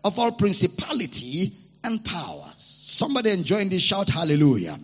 of 0.05 0.19
all 0.19 0.33
principality 0.33 1.55
and 1.85 2.05
powers. 2.05 2.55
Somebody 2.59 3.31
enjoying 3.31 3.69
this 3.69 3.83
shout 3.83 4.11
hallelujah. 4.11 4.81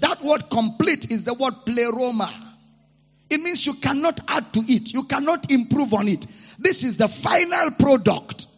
That 0.00 0.24
word 0.24 0.50
complete 0.50 1.12
is 1.12 1.22
the 1.22 1.34
word 1.34 1.54
pleroma. 1.64 2.34
It 3.30 3.40
means 3.40 3.64
you 3.64 3.74
cannot 3.74 4.18
add 4.26 4.52
to 4.54 4.60
it. 4.60 4.92
You 4.92 5.04
cannot 5.04 5.52
improve 5.52 5.94
on 5.94 6.08
it. 6.08 6.26
This 6.58 6.82
is 6.82 6.96
the 6.96 7.06
final 7.08 7.70
product. 7.70 8.48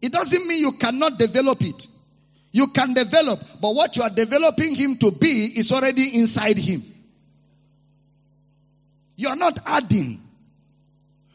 It 0.00 0.10
doesn't 0.10 0.46
mean 0.46 0.60
you 0.60 0.72
cannot 0.72 1.18
develop 1.18 1.62
it. 1.62 1.86
You 2.50 2.68
can 2.68 2.94
develop, 2.94 3.40
but 3.60 3.74
what 3.74 3.94
you 3.96 4.02
are 4.02 4.10
developing 4.10 4.74
him 4.74 4.96
to 4.98 5.10
be 5.10 5.44
is 5.58 5.70
already 5.70 6.18
inside 6.18 6.56
him. 6.56 6.95
You 9.16 9.28
are 9.30 9.36
not 9.36 9.58
adding, 9.64 10.22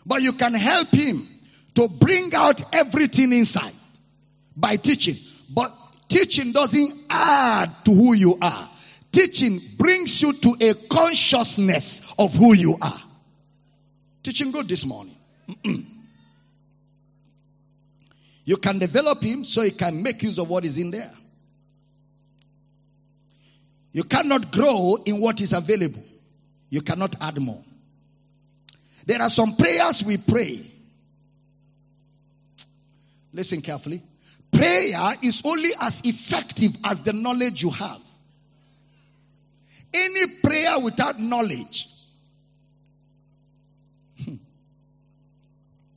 but 0.05 0.21
you 0.21 0.33
can 0.33 0.53
help 0.53 0.89
him 0.89 1.27
to 1.75 1.87
bring 1.87 2.33
out 2.35 2.73
everything 2.73 3.33
inside 3.33 3.73
by 4.55 4.75
teaching. 4.77 5.17
But 5.49 5.75
teaching 6.07 6.51
doesn't 6.51 6.93
add 7.09 7.85
to 7.85 7.93
who 7.93 8.13
you 8.13 8.37
are. 8.41 8.69
Teaching 9.11 9.59
brings 9.77 10.21
you 10.21 10.33
to 10.33 10.55
a 10.61 10.73
consciousness 10.73 12.01
of 12.17 12.33
who 12.33 12.53
you 12.53 12.77
are. 12.81 13.01
Teaching 14.23 14.51
good 14.51 14.69
this 14.69 14.85
morning. 14.85 15.17
you 18.45 18.57
can 18.57 18.79
develop 18.79 19.23
him 19.23 19.43
so 19.43 19.61
he 19.61 19.71
can 19.71 20.03
make 20.03 20.21
use 20.23 20.37
of 20.37 20.47
what 20.47 20.65
is 20.65 20.77
in 20.77 20.91
there. 20.91 21.11
You 23.91 24.03
cannot 24.03 24.51
grow 24.51 24.97
in 25.03 25.19
what 25.19 25.41
is 25.41 25.51
available. 25.51 26.03
You 26.69 26.81
cannot 26.81 27.15
add 27.19 27.41
more. 27.41 27.63
There 29.05 29.21
are 29.21 29.29
some 29.29 29.55
prayers 29.55 30.03
we 30.03 30.17
pray. 30.17 30.71
Listen 33.33 33.61
carefully. 33.61 34.03
Prayer 34.51 35.15
is 35.21 35.41
only 35.45 35.71
as 35.79 36.01
effective 36.03 36.75
as 36.83 37.01
the 37.01 37.13
knowledge 37.13 37.63
you 37.63 37.69
have. 37.69 38.01
Any 39.93 40.39
prayer 40.43 40.79
without 40.79 41.19
knowledge 41.19 41.87
hmm, 44.23 44.35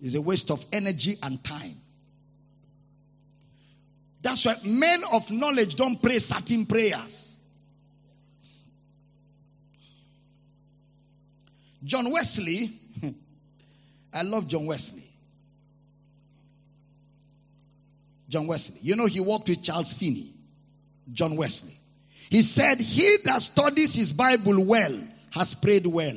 is 0.01 0.15
a 0.15 0.21
waste 0.21 0.51
of 0.51 0.65
energy 0.73 1.19
and 1.23 1.43
time. 1.43 1.81
That's 4.23 4.45
why 4.45 4.57
men 4.65 5.05
of 5.05 5.31
knowledge 5.31 5.77
don't 5.77 6.01
pray 6.01 6.19
certain 6.19 6.67
prayers. 6.67 7.37
John 11.85 12.11
Wesley, 12.11 12.81
I 14.15 14.23
love 14.23 14.47
John 14.47 14.67
Wesley. 14.67 15.11
John 18.29 18.47
Wesley. 18.47 18.79
You 18.81 18.97
know, 18.97 19.07
he 19.07 19.21
worked 19.21 19.49
with 19.49 19.63
Charles 19.63 19.93
Finney. 19.93 20.33
John 21.13 21.37
Wesley. 21.37 21.77
He 22.31 22.43
said, 22.43 22.81
He 22.81 23.19
that 23.25 23.43
studies 23.43 23.95
his 23.95 24.13
Bible 24.13 24.65
well 24.65 24.99
has 25.31 25.55
prayed 25.55 25.87
well. 25.87 26.17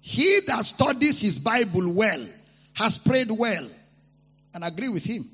He 0.00 0.40
that 0.46 0.64
studies 0.64 1.20
his 1.20 1.38
Bible 1.38 1.92
well 1.92 2.26
has 2.72 2.98
prayed 2.98 3.30
well. 3.30 3.68
And 4.52 4.64
I 4.64 4.68
agree 4.68 4.88
with 4.88 5.04
him. 5.04 5.30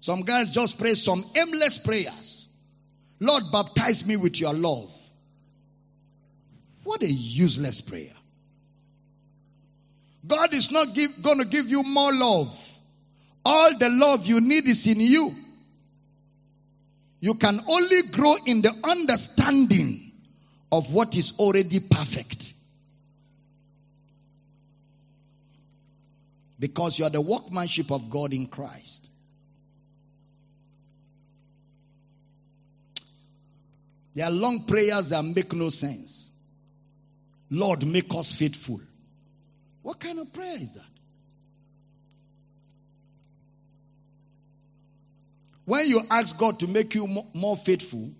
Some 0.00 0.22
guys 0.22 0.50
just 0.50 0.78
pray 0.78 0.94
some 0.94 1.24
aimless 1.34 1.78
prayers. 1.78 2.46
Lord, 3.18 3.44
baptize 3.50 4.04
me 4.04 4.16
with 4.16 4.38
your 4.38 4.54
love. 4.54 4.95
What 6.86 7.02
a 7.02 7.10
useless 7.10 7.80
prayer. 7.80 8.12
God 10.24 10.54
is 10.54 10.70
not 10.70 10.94
give, 10.94 11.20
going 11.20 11.38
to 11.38 11.44
give 11.44 11.68
you 11.68 11.82
more 11.82 12.14
love. 12.14 12.56
All 13.44 13.76
the 13.76 13.88
love 13.88 14.24
you 14.24 14.40
need 14.40 14.68
is 14.68 14.86
in 14.86 15.00
you. 15.00 15.34
You 17.18 17.34
can 17.34 17.60
only 17.66 18.04
grow 18.04 18.36
in 18.46 18.62
the 18.62 18.72
understanding 18.84 20.12
of 20.70 20.92
what 20.92 21.16
is 21.16 21.32
already 21.40 21.80
perfect. 21.80 22.54
Because 26.60 27.00
you 27.00 27.04
are 27.04 27.10
the 27.10 27.20
workmanship 27.20 27.90
of 27.90 28.10
God 28.10 28.32
in 28.32 28.46
Christ. 28.46 29.10
There 34.14 34.24
are 34.24 34.30
long 34.30 34.66
prayers 34.66 35.08
that 35.08 35.24
make 35.24 35.52
no 35.52 35.70
sense. 35.70 36.25
Lord, 37.50 37.86
make 37.86 38.12
us 38.14 38.32
faithful. 38.32 38.80
What 39.82 40.00
kind 40.00 40.18
of 40.18 40.32
prayer 40.32 40.58
is 40.58 40.74
that? 40.74 40.82
When 45.64 45.88
you 45.88 46.02
ask 46.10 46.36
God 46.36 46.60
to 46.60 46.66
make 46.66 46.94
you 46.94 47.24
more 47.34 47.56
faithful, 47.56 48.12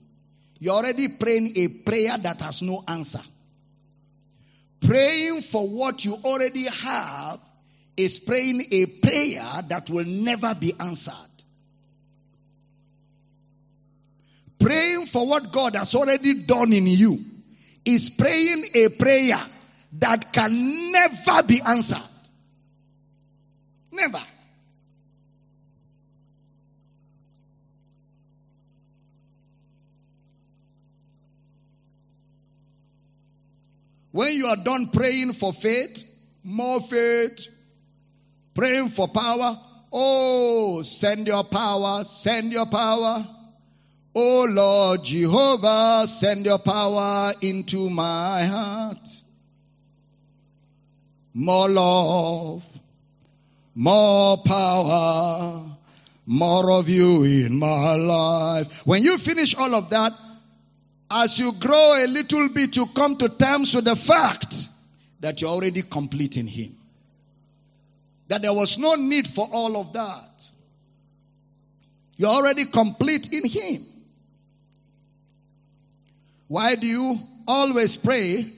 you're 0.58 0.74
already 0.74 1.08
praying 1.08 1.52
a 1.56 1.68
prayer 1.68 2.16
that 2.18 2.40
has 2.40 2.62
no 2.62 2.82
answer. 2.86 3.22
Praying 4.80 5.42
for 5.42 5.68
what 5.68 6.04
you 6.04 6.14
already 6.14 6.64
have 6.64 7.40
is 7.96 8.18
praying 8.18 8.66
a 8.70 8.86
prayer 8.86 9.62
that 9.68 9.88
will 9.88 10.04
never 10.04 10.54
be 10.54 10.74
answered. 10.78 11.14
Praying 14.58 15.06
for 15.06 15.26
what 15.26 15.52
God 15.52 15.76
has 15.76 15.94
already 15.94 16.34
done 16.44 16.72
in 16.72 16.86
you 16.86 17.24
is 17.86 18.10
praying 18.10 18.70
a 18.74 18.88
prayer 18.88 19.46
that 19.92 20.32
can 20.32 20.92
never 20.92 21.42
be 21.44 21.60
answered. 21.62 22.02
Never. 23.92 24.22
When 34.10 34.34
you 34.34 34.46
are 34.46 34.56
done 34.56 34.88
praying 34.88 35.34
for 35.34 35.52
faith, 35.52 36.02
more 36.42 36.80
faith, 36.80 37.46
praying 38.54 38.88
for 38.88 39.08
power, 39.08 39.60
oh, 39.92 40.82
send 40.82 41.26
your 41.26 41.44
power, 41.44 42.02
send 42.02 42.52
your 42.52 42.66
power. 42.66 43.35
Oh 44.18 44.46
Lord 44.48 45.04
Jehovah, 45.04 46.06
send 46.08 46.46
your 46.46 46.58
power 46.58 47.34
into 47.42 47.90
my 47.90 48.44
heart. 48.46 49.06
More 51.34 51.68
love, 51.68 52.64
more 53.74 54.38
power, 54.38 55.66
more 56.24 56.70
of 56.70 56.88
you 56.88 57.24
in 57.24 57.58
my 57.58 57.96
life. 57.96 58.86
When 58.86 59.02
you 59.02 59.18
finish 59.18 59.54
all 59.54 59.74
of 59.74 59.90
that, 59.90 60.14
as 61.10 61.38
you 61.38 61.52
grow 61.52 62.02
a 62.02 62.06
little 62.06 62.48
bit, 62.48 62.74
you 62.74 62.86
come 62.86 63.18
to 63.18 63.28
terms 63.28 63.74
with 63.74 63.84
the 63.84 63.96
fact 63.96 64.70
that 65.20 65.42
you're 65.42 65.50
already 65.50 65.82
complete 65.82 66.38
in 66.38 66.46
Him. 66.46 66.74
That 68.28 68.40
there 68.40 68.54
was 68.54 68.78
no 68.78 68.94
need 68.94 69.28
for 69.28 69.46
all 69.52 69.76
of 69.76 69.92
that. 69.92 70.50
You're 72.16 72.30
already 72.30 72.64
complete 72.64 73.30
in 73.30 73.44
Him. 73.44 73.86
Why 76.48 76.76
do 76.76 76.86
you 76.86 77.20
always 77.46 77.96
pray 77.96 78.52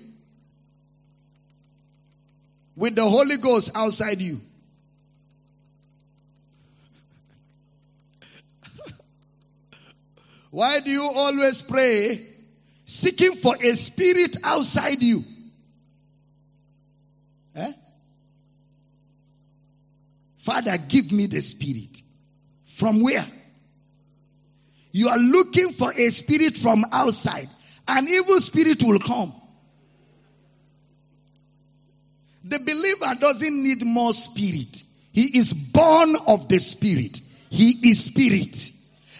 with 2.76 2.94
the 2.94 3.08
Holy 3.08 3.38
Ghost 3.38 3.70
outside 3.74 4.20
you? 4.20 4.40
Why 10.50 10.80
do 10.80 10.90
you 10.90 11.04
always 11.04 11.62
pray 11.62 12.26
seeking 12.84 13.36
for 13.36 13.56
a 13.58 13.74
spirit 13.74 14.36
outside 14.44 15.02
you? 15.02 15.24
Eh? 17.54 17.72
Father, 20.38 20.76
give 20.76 21.10
me 21.10 21.26
the 21.26 21.40
spirit. 21.40 22.02
From 22.64 23.00
where? 23.00 23.26
You 24.92 25.08
are 25.08 25.18
looking 25.18 25.72
for 25.72 25.92
a 25.92 26.10
spirit 26.10 26.56
from 26.58 26.84
outside. 26.92 27.48
An 27.88 28.06
evil 28.06 28.38
spirit 28.42 28.82
will 28.82 28.98
come. 28.98 29.32
The 32.44 32.58
believer 32.58 33.14
doesn't 33.18 33.62
need 33.62 33.84
more 33.84 34.12
spirit. 34.12 34.84
He 35.12 35.38
is 35.38 35.52
born 35.52 36.16
of 36.16 36.48
the 36.48 36.58
spirit. 36.58 37.20
He 37.50 37.90
is 37.90 38.04
spirit. 38.04 38.70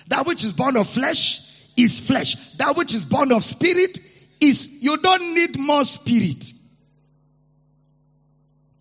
That 0.09 0.27
which 0.27 0.45
is 0.45 0.53
born 0.53 0.77
of 0.77 0.87
flesh 0.89 1.41
is 1.77 1.99
flesh. 1.99 2.37
That 2.59 2.77
which 2.77 2.93
is 2.93 3.07
born 3.07 3.33
of 3.33 3.43
spirit 3.43 3.99
is, 4.41 4.69
you 4.69 4.99
don't 4.99 5.35
need 5.35 5.59
more 5.59 5.85
spirit. 5.85 6.53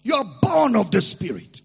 You're 0.04 0.26
born 0.42 0.76
of 0.76 0.92
the 0.92 1.02
spirit. 1.02 1.62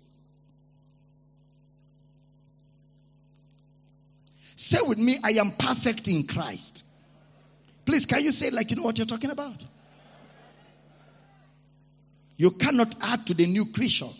Say 4.56 4.78
with 4.80 4.98
me, 4.98 5.18
I 5.22 5.32
am 5.32 5.52
perfect 5.52 6.06
in 6.06 6.26
Christ. 6.26 6.84
Please, 7.84 8.06
can 8.06 8.22
you 8.22 8.32
say 8.32 8.50
like 8.50 8.70
you 8.70 8.76
know 8.76 8.82
what 8.82 8.98
you're 8.98 9.06
talking 9.06 9.30
about? 9.30 9.60
You 12.36 12.52
cannot 12.52 12.94
add 13.00 13.26
to 13.26 13.34
the 13.34 13.46
new 13.46 13.66
creature. 13.66 14.10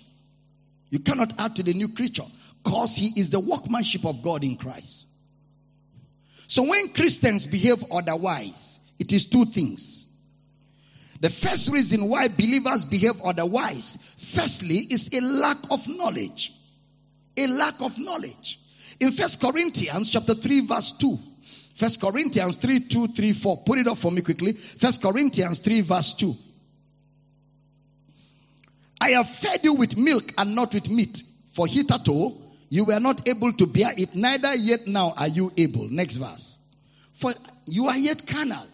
You 0.91 0.99
cannot 0.99 1.35
add 1.39 1.57
to 1.57 1.63
the 1.63 1.75
new 1.75 1.89
creature 1.89 2.27
because 2.63 2.97
he 2.97 3.13
is 3.17 3.31
the 3.31 3.41
workmanship 3.41 4.05
of 4.05 4.23
God 4.23 4.45
in 4.45 4.57
Christ. 4.57 5.07
So 6.49 6.65
when 6.65 6.93
Christians 6.93 7.47
behave 7.47 7.85
otherwise, 7.91 8.79
it 8.99 9.13
is 9.13 9.27
two 9.27 9.47
things. 9.47 10.07
The 11.21 11.31
first 11.31 11.69
reason 11.69 12.09
why 12.09 12.29
believers 12.29 12.85
behave 12.85 13.21
otherwise, 13.23 13.97
firstly, 14.19 14.79
is 14.79 15.09
a 15.13 15.21
lack 15.21 15.59
of 15.71 15.87
knowledge. 15.89 16.53
A 17.37 17.47
lack 17.47 17.81
of 17.81 17.99
knowledge. 17.99 18.61
In 19.01 19.13
First 19.13 19.41
Corinthians 19.41 20.11
chapter 20.11 20.35
3 20.35 20.67
verse 20.67 20.93
2, 20.93 21.19
First 21.75 22.01
Corinthians 22.01 22.57
3, 22.57 22.81
2, 22.81 23.09
3, 23.09 23.33
4. 23.33 23.59
Put 23.59 23.79
it 23.79 23.89
up 23.89 23.99
for 23.99 24.11
me 24.11 24.21
quickly. 24.21 24.53
First 24.53 25.03
Corinthians 25.03 25.59
3 25.61 25.81
verse 25.81 26.13
2. 26.15 26.37
I 29.01 29.11
have 29.11 29.29
fed 29.29 29.61
you 29.65 29.75
with 29.75 29.97
milk 29.97 30.33
and 30.39 30.55
not 30.55 30.75
with 30.75 30.89
meat. 30.89 31.23
For 31.53 31.67
hitherto 31.67 32.41
you 32.69 32.85
were 32.85 33.01
not 33.01 33.29
able 33.29 33.53
to 33.53 33.67
bear 33.67 33.93
it, 33.97 34.15
neither 34.15 34.55
yet 34.55 34.87
now 34.87 35.13
are 35.17 35.29
you 35.29 35.53
able. 35.57 35.89
Next 35.91 36.17
verse. 36.17 36.57
For 37.15 37.35
you 37.67 37.89
are 37.89 37.97
yet 37.97 38.27
carnal. 38.27 38.67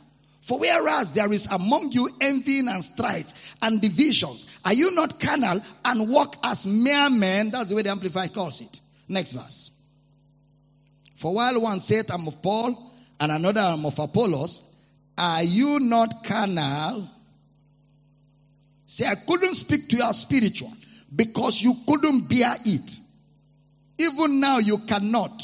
For 0.43 0.59
whereas 0.59 1.11
there 1.11 1.33
is 1.33 1.47
among 1.51 1.93
you 1.93 2.09
envying 2.21 2.69
and 2.69 2.83
strife 2.83 3.31
and 3.61 3.81
divisions, 3.81 4.47
are 4.65 4.73
you 4.73 4.93
not 4.93 5.21
carnal 5.21 5.61
and 5.85 6.09
walk 6.09 6.37
as 6.43 6.67
mere 6.67 7.11
men? 7.11 7.51
That's 7.51 7.71
the 7.71 7.75
way 7.75 7.83
the 7.83 7.91
Amplified 7.91 8.33
calls 8.33 8.61
it. 8.61 8.81
Next 9.09 9.33
verse. 9.33 9.71
For 11.17 11.35
while 11.35 11.61
one 11.61 11.81
said, 11.81 12.11
I'm 12.11 12.29
of 12.29 12.41
Paul, 12.41 12.88
and 13.21 13.33
another 13.33 13.61
I'm 13.61 13.85
of 13.85 13.99
Apollos, 13.99 14.63
are 15.17 15.43
you 15.43 15.81
not 15.81 16.25
carnal? 16.25 17.09
Say, 18.87 19.07
I 19.07 19.17
couldn't 19.17 19.55
speak 19.55 19.89
to 19.91 19.97
you 19.97 20.03
as 20.05 20.21
spiritual 20.21 20.73
because 21.15 21.61
you 21.61 21.77
couldn't 21.87 22.29
bear 22.29 22.57
it. 22.65 22.99
Even 23.99 24.41
now 24.41 24.59
you 24.59 24.79
cannot. 24.79 25.43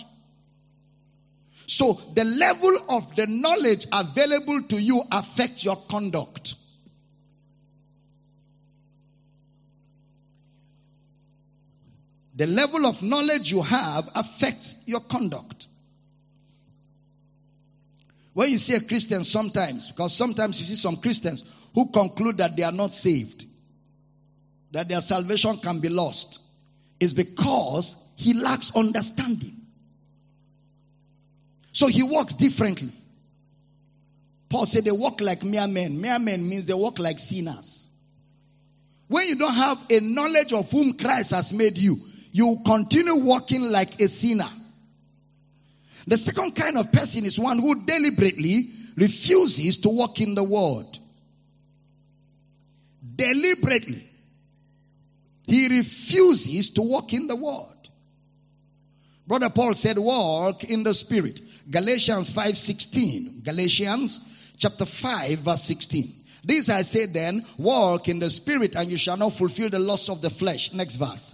So 1.67 2.01
the 2.15 2.25
level 2.25 2.79
of 2.89 3.17
the 3.17 3.27
knowledge 3.27 3.87
available 3.93 4.63
to 4.69 4.81
you 4.81 5.03
affects 5.11 5.65
your 5.65 5.77
conduct. 5.77 6.55
The 12.37 12.47
level 12.47 12.87
of 12.87 13.01
knowledge 13.03 13.51
you 13.51 13.63
have 13.63 14.11
affects 14.15 14.75
your 14.87 15.01
conduct. 15.01 15.69
When 18.35 18.51
you 18.51 18.59
see 18.59 18.75
a 18.75 18.81
Christian 18.81 19.25
sometimes, 19.25 19.89
because 19.89 20.15
sometimes 20.15 20.61
you 20.61 20.67
see 20.67 20.75
some 20.75 20.97
Christians 20.97 21.45
who 21.73 21.87
conclude 21.87 22.39
that 22.39 22.57
they 22.57 22.65
are 22.65 22.73
not 22.73 22.93
saved, 22.93 23.47
that 24.73 24.89
their 24.89 25.01
salvation 25.01 25.59
can 25.59 25.79
be 25.79 25.89
lost, 25.89 26.41
is 26.99 27.15
because 27.15 27.95
he 28.17 28.35
lacks 28.35 28.73
understanding. 28.75 29.61
So 31.73 31.87
he 31.87 32.03
walks 32.03 32.35
differently. 32.35 32.93
Paul 34.49 34.67
said 34.67 34.85
they 34.85 34.93
walk 34.93 35.21
like 35.21 35.43
mere 35.43 35.67
men. 35.67 36.01
Mere 36.01 36.19
men 36.19 36.49
means 36.49 36.67
they 36.67 36.75
walk 36.75 36.99
like 36.99 37.19
sinners. 37.19 37.89
When 39.09 39.29
you 39.29 39.37
don't 39.37 39.55
have 39.55 39.79
a 39.91 40.01
knowledge 40.01 40.53
of 40.53 40.71
whom 40.71 40.95
Christ 40.95 41.31
has 41.31 41.53
made 41.53 41.79
you, 41.79 42.01
you 42.33 42.59
continue 42.65 43.15
walking 43.17 43.63
like 43.63 44.01
a 44.01 44.09
sinner. 44.09 44.51
The 46.07 46.17
second 46.17 46.55
kind 46.55 46.77
of 46.77 46.93
person 46.93 47.25
is 47.25 47.39
one 47.39 47.59
who 47.59 47.85
deliberately 47.85 48.71
refuses 48.97 49.79
to 49.79 49.89
walk 49.89 50.21
in 50.21 50.35
the 50.35 50.45
word. 50.45 50.99
Deliberately. 53.17 54.11
He 55.47 55.69
refuses 55.69 56.71
to 56.71 56.83
walk 56.83 57.13
in 57.13 57.27
the 57.27 57.37
word. 57.37 57.67
Brother 59.27 59.51
Paul 59.51 59.75
said, 59.75 59.99
walk 59.99 60.65
in 60.65 60.83
the 60.83 60.95
spirit. 60.95 61.41
Galatians 61.71 62.31
5:16. 62.31 63.43
Galatians 63.43 64.21
chapter 64.59 64.85
5 64.85 65.39
verse 65.41 65.63
16. 65.63 66.25
This 66.45 66.69
I 66.69 66.83
say 66.83 67.07
then, 67.07 67.47
walk 67.57 68.09
in 68.09 68.19
the 68.19 68.29
spirit 68.29 68.77
and 68.77 68.91
you 68.91 68.99
shall 68.99 69.17
not 69.17 69.33
fulfill 69.35 69.71
the 69.71 69.79
lust 69.79 70.11
of 70.11 70.21
the 70.21 70.29
flesh. 70.29 70.73
Next 70.75 70.97
verse. 70.97 71.34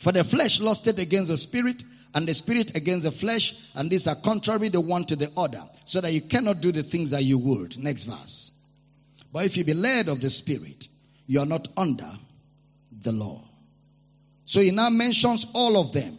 For 0.00 0.12
the 0.12 0.24
flesh 0.24 0.60
lusted 0.60 0.98
against 0.98 1.28
the 1.30 1.36
spirit, 1.36 1.84
and 2.14 2.26
the 2.26 2.32
spirit 2.32 2.74
against 2.74 3.04
the 3.04 3.12
flesh, 3.12 3.54
and 3.74 3.90
these 3.90 4.06
are 4.06 4.14
contrary 4.14 4.70
the 4.70 4.80
one 4.80 5.04
to 5.04 5.14
the 5.14 5.30
other, 5.36 5.62
so 5.84 6.00
that 6.00 6.12
you 6.12 6.22
cannot 6.22 6.62
do 6.62 6.72
the 6.72 6.82
things 6.82 7.10
that 7.10 7.22
you 7.22 7.38
would. 7.38 7.78
Next 7.78 8.04
verse. 8.04 8.50
But 9.30 9.44
if 9.44 9.58
you 9.58 9.64
be 9.64 9.74
led 9.74 10.08
of 10.08 10.22
the 10.22 10.30
spirit, 10.30 10.88
you 11.26 11.40
are 11.40 11.46
not 11.46 11.68
under 11.76 12.10
the 12.98 13.12
law. 13.12 13.46
So 14.46 14.60
he 14.60 14.70
now 14.70 14.88
mentions 14.88 15.44
all 15.52 15.78
of 15.78 15.92
them. 15.92 16.18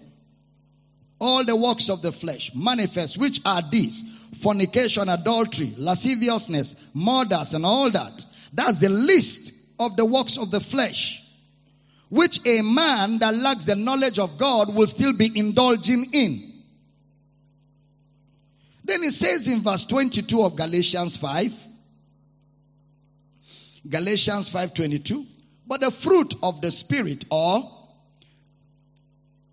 All 1.19 1.43
the 1.43 1.55
works 1.55 1.89
of 1.89 2.03
the 2.03 2.11
flesh 2.11 2.51
manifest, 2.53 3.17
which 3.17 3.41
are 3.43 3.63
these 3.67 4.03
fornication, 4.41 5.09
adultery, 5.09 5.73
lasciviousness, 5.75 6.75
murders, 6.93 7.55
and 7.55 7.65
all 7.65 7.89
that. 7.89 8.25
That's 8.53 8.77
the 8.77 8.89
list 8.89 9.51
of 9.79 9.97
the 9.97 10.05
works 10.05 10.37
of 10.37 10.51
the 10.51 10.59
flesh 10.59 11.20
which 12.11 12.45
a 12.45 12.61
man 12.61 13.19
that 13.19 13.33
lacks 13.33 13.63
the 13.63 13.75
knowledge 13.75 14.19
of 14.19 14.37
God 14.37 14.75
will 14.75 14.85
still 14.85 15.13
be 15.13 15.31
indulging 15.33 16.09
in. 16.11 16.61
Then 18.83 19.01
it 19.05 19.13
says 19.13 19.47
in 19.47 19.61
verse 19.61 19.85
22 19.85 20.43
of 20.43 20.57
Galatians 20.57 21.15
5, 21.15 21.53
Galatians 23.87 24.49
5:22, 24.49 25.25
but 25.65 25.79
the 25.79 25.89
fruit 25.89 26.35
of 26.43 26.59
the 26.59 26.69
spirit 26.69 27.23
or 27.31 27.71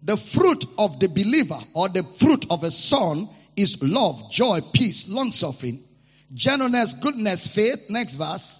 the 0.02 0.16
fruit 0.16 0.66
of 0.76 0.98
the 0.98 1.08
believer 1.08 1.60
or 1.74 1.88
the 1.88 2.02
fruit 2.02 2.46
of 2.50 2.64
a 2.64 2.72
son 2.72 3.28
is 3.54 3.80
love, 3.80 4.32
joy, 4.32 4.62
peace, 4.72 5.06
long 5.06 5.30
suffering, 5.30 5.84
gentleness, 6.34 6.94
goodness, 6.94 7.46
faith, 7.46 7.88
next 7.88 8.14
verse, 8.14 8.58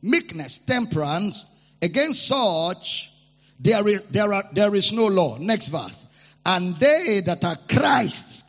meekness, 0.00 0.58
temperance, 0.58 1.44
against 1.82 2.26
such 2.26 3.12
there 3.58 3.86
is, 3.88 4.02
there, 4.10 4.32
are, 4.32 4.44
there 4.52 4.74
is 4.74 4.92
no 4.92 5.06
law. 5.06 5.38
Next 5.38 5.68
verse. 5.68 6.06
And 6.44 6.78
they 6.78 7.22
that 7.26 7.44
are 7.44 7.56
Christ 7.68 8.44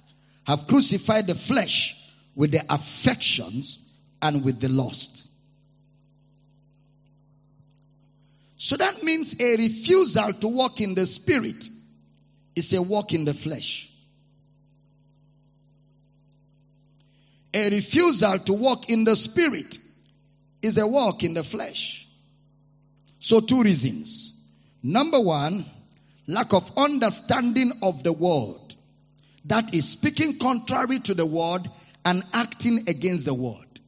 have 0.45 0.67
crucified 0.67 1.27
the 1.27 1.35
flesh 1.35 1.95
with 2.35 2.51
the 2.51 2.63
affections 2.69 3.79
and 4.21 4.43
with 4.43 4.59
the 4.59 4.69
lust. 4.69 5.23
So 8.57 8.75
that 8.77 9.03
means 9.03 9.35
a 9.39 9.55
refusal 9.57 10.33
to 10.33 10.47
walk 10.47 10.81
in 10.81 10.95
the 10.95 11.05
spirit 11.05 11.69
is 12.55 12.73
a 12.73 12.81
walk 12.81 13.13
in 13.13 13.25
the 13.25 13.33
flesh. 13.33 13.89
A 17.53 17.69
refusal 17.69 18.39
to 18.39 18.53
walk 18.53 18.89
in 18.89 19.03
the 19.03 19.15
spirit 19.15 19.77
is 20.61 20.77
a 20.77 20.87
walk 20.87 21.23
in 21.23 21.33
the 21.33 21.43
flesh. 21.43 22.07
So 23.19 23.41
two 23.41 23.63
reasons. 23.63 24.33
Number 24.84 25.19
one, 25.19 25.65
lack 26.28 26.53
of 26.53 26.71
understanding 26.78 27.80
of 27.82 28.03
the 28.03 28.13
word. 28.13 28.75
That 29.45 29.73
is 29.73 29.89
speaking 29.89 30.39
contrary 30.39 30.99
to 30.99 31.13
the 31.13 31.25
word 31.25 31.69
and 32.05 32.23
acting 32.34 32.89
against 32.89 33.25
the 33.25 33.34
word. 33.34 33.82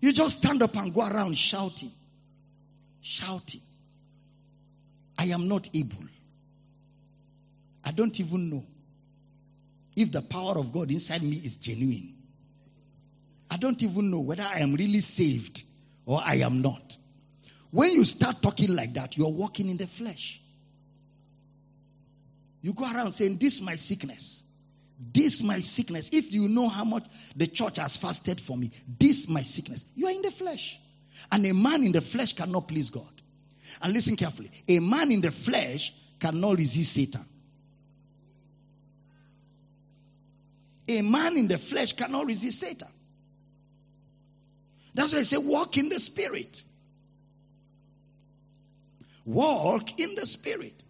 You 0.00 0.12
just 0.12 0.38
stand 0.38 0.62
up 0.62 0.76
and 0.76 0.94
go 0.94 1.06
around 1.06 1.38
shouting, 1.38 1.92
shouting. 3.02 3.62
I 5.18 5.26
am 5.26 5.48
not 5.48 5.68
able. 5.74 6.04
I 7.84 7.92
don't 7.92 8.18
even 8.20 8.50
know. 8.50 8.64
if 9.96 10.12
the 10.12 10.22
power 10.22 10.58
of 10.58 10.72
God 10.72 10.90
inside 10.90 11.22
me 11.22 11.36
is 11.36 11.56
genuine. 11.56 12.14
I 13.50 13.56
don't 13.56 13.82
even 13.82 14.10
know 14.10 14.20
whether 14.20 14.42
I 14.42 14.58
am 14.58 14.74
really 14.74 15.00
saved 15.00 15.64
or 16.04 16.20
I 16.22 16.36
am 16.36 16.62
not. 16.62 16.96
When 17.70 17.92
you 17.92 18.04
start 18.04 18.42
talking 18.42 18.74
like 18.74 18.94
that, 18.94 19.16
you're 19.16 19.28
walking 19.28 19.68
in 19.68 19.76
the 19.76 19.86
flesh. 19.86 20.40
You 22.60 22.72
go 22.72 22.84
around 22.84 23.12
saying, 23.12 23.38
This 23.38 23.54
is 23.54 23.62
my 23.62 23.76
sickness. 23.76 24.42
This 24.98 25.42
my 25.42 25.60
sickness. 25.60 26.08
If 26.12 26.32
you 26.32 26.48
know 26.48 26.68
how 26.68 26.84
much 26.84 27.04
the 27.34 27.46
church 27.46 27.76
has 27.76 27.96
fasted 27.96 28.40
for 28.40 28.56
me, 28.56 28.72
this 28.98 29.28
my 29.28 29.42
sickness. 29.42 29.84
You 29.94 30.06
are 30.06 30.12
in 30.12 30.22
the 30.22 30.30
flesh. 30.30 30.78
And 31.30 31.44
a 31.46 31.52
man 31.52 31.84
in 31.84 31.92
the 31.92 32.00
flesh 32.00 32.32
cannot 32.32 32.68
please 32.68 32.90
God. 32.90 33.08
And 33.82 33.92
listen 33.92 34.16
carefully. 34.16 34.50
A 34.68 34.78
man 34.78 35.12
in 35.12 35.20
the 35.20 35.32
flesh 35.32 35.92
cannot 36.18 36.56
resist 36.56 36.92
Satan. 36.92 37.24
A 40.88 41.02
man 41.02 41.36
in 41.36 41.48
the 41.48 41.58
flesh 41.58 41.92
cannot 41.92 42.26
resist 42.26 42.60
Satan. 42.60 42.88
That's 44.94 45.12
why 45.12 45.18
I 45.18 45.22
say 45.24 45.36
walk 45.36 45.76
in 45.76 45.88
the 45.88 46.00
spirit. 46.00 46.62
Walk 49.26 50.00
in 50.00 50.14
the 50.14 50.24
spirit. 50.24 50.80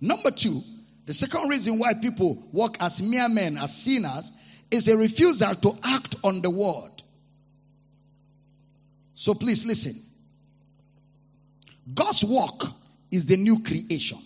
Number 0.00 0.32
two, 0.32 0.62
the 1.06 1.14
second 1.14 1.48
reason 1.48 1.78
why 1.78 1.94
people 1.94 2.46
walk 2.52 2.76
as 2.80 3.00
mere 3.00 3.28
men, 3.28 3.56
as 3.56 3.74
sinners, 3.74 4.32
is 4.70 4.88
a 4.88 4.96
refusal 4.96 5.54
to 5.54 5.78
act 5.82 6.16
on 6.24 6.42
the 6.42 6.50
word. 6.50 6.90
So 9.14 9.32
please 9.34 9.64
listen. 9.64 10.02
God's 11.94 12.24
work 12.24 12.64
is 13.12 13.26
the 13.26 13.36
new 13.36 13.62
creation. 13.62 14.18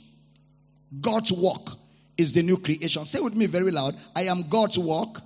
God's 0.98 1.30
work 1.30 1.68
is 2.16 2.32
the 2.32 2.42
new 2.42 2.56
creation. 2.56 3.04
Say 3.04 3.20
with 3.20 3.34
me 3.34 3.46
very 3.46 3.70
loud 3.70 3.96
I 4.16 4.24
am 4.24 4.48
God's 4.48 4.78
work. 4.78 5.20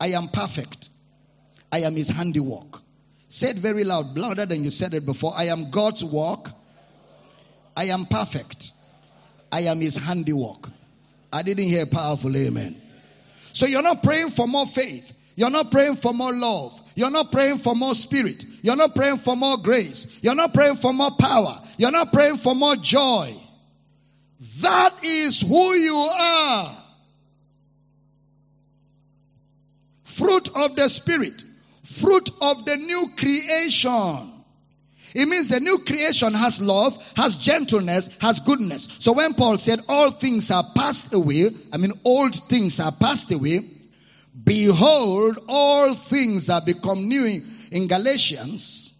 I 0.00 0.08
am 0.08 0.28
perfect. 0.28 0.88
I 1.72 1.80
am 1.80 1.96
his 1.96 2.08
handiwork. 2.08 2.82
Say 3.28 3.50
it 3.50 3.56
very 3.56 3.84
loud, 3.84 4.16
louder 4.16 4.46
than 4.46 4.64
you 4.64 4.70
said 4.70 4.94
it 4.94 5.04
before. 5.04 5.34
I 5.36 5.44
am 5.44 5.70
God's 5.70 6.02
work. 6.02 6.50
I 7.76 7.84
am 7.84 8.06
perfect. 8.06 8.72
I 9.52 9.62
am 9.62 9.80
his 9.80 9.96
handiwork. 9.96 10.70
I 11.32 11.42
didn't 11.42 11.68
hear 11.68 11.86
powerful 11.86 12.34
amen. 12.36 12.80
So 13.52 13.66
you're 13.66 13.82
not 13.82 14.02
praying 14.02 14.30
for 14.30 14.46
more 14.46 14.66
faith. 14.66 15.12
You're 15.36 15.50
not 15.50 15.70
praying 15.70 15.96
for 15.96 16.12
more 16.12 16.34
love. 16.34 16.80
You're 16.94 17.10
not 17.10 17.30
praying 17.30 17.58
for 17.58 17.76
more 17.76 17.94
spirit. 17.94 18.44
You're 18.62 18.76
not 18.76 18.94
praying 18.94 19.18
for 19.18 19.36
more 19.36 19.58
grace. 19.58 20.06
You're 20.20 20.34
not 20.34 20.52
praying 20.52 20.76
for 20.76 20.92
more 20.92 21.12
power. 21.12 21.62
You're 21.76 21.92
not 21.92 22.12
praying 22.12 22.38
for 22.38 22.54
more 22.54 22.76
joy. 22.76 23.36
That 24.60 25.04
is 25.04 25.40
who 25.40 25.74
you 25.74 25.96
are. 25.96 26.84
Fruit 30.04 30.48
of 30.56 30.74
the 30.74 30.88
spirit. 30.88 31.44
Fruit 31.96 32.30
of 32.40 32.64
the 32.64 32.76
new 32.76 33.12
creation. 33.16 34.34
It 35.14 35.26
means 35.26 35.48
the 35.48 35.60
new 35.60 35.78
creation 35.78 36.34
has 36.34 36.60
love, 36.60 37.02
has 37.16 37.34
gentleness, 37.34 38.10
has 38.20 38.40
goodness. 38.40 38.88
So 38.98 39.12
when 39.12 39.34
Paul 39.34 39.58
said 39.58 39.80
all 39.88 40.10
things 40.10 40.50
are 40.50 40.64
passed 40.74 41.12
away, 41.14 41.50
I 41.72 41.78
mean 41.78 41.92
old 42.04 42.34
things 42.48 42.78
are 42.78 42.92
passed 42.92 43.32
away, 43.32 43.70
behold 44.44 45.38
all 45.48 45.94
things 45.94 46.50
are 46.50 46.60
become 46.60 47.08
new 47.08 47.42
in 47.70 47.88
Galatians 47.88 48.92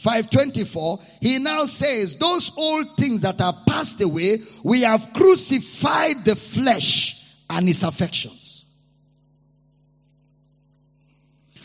524, 0.00 1.00
he 1.20 1.38
now 1.38 1.66
says 1.66 2.16
those 2.16 2.50
old 2.56 2.96
things 2.96 3.20
that 3.20 3.40
are 3.42 3.54
passed 3.66 4.00
away, 4.00 4.42
we 4.62 4.80
have 4.82 5.12
crucified 5.12 6.24
the 6.24 6.36
flesh 6.36 7.22
and 7.50 7.68
its 7.68 7.82
affection. 7.82 8.32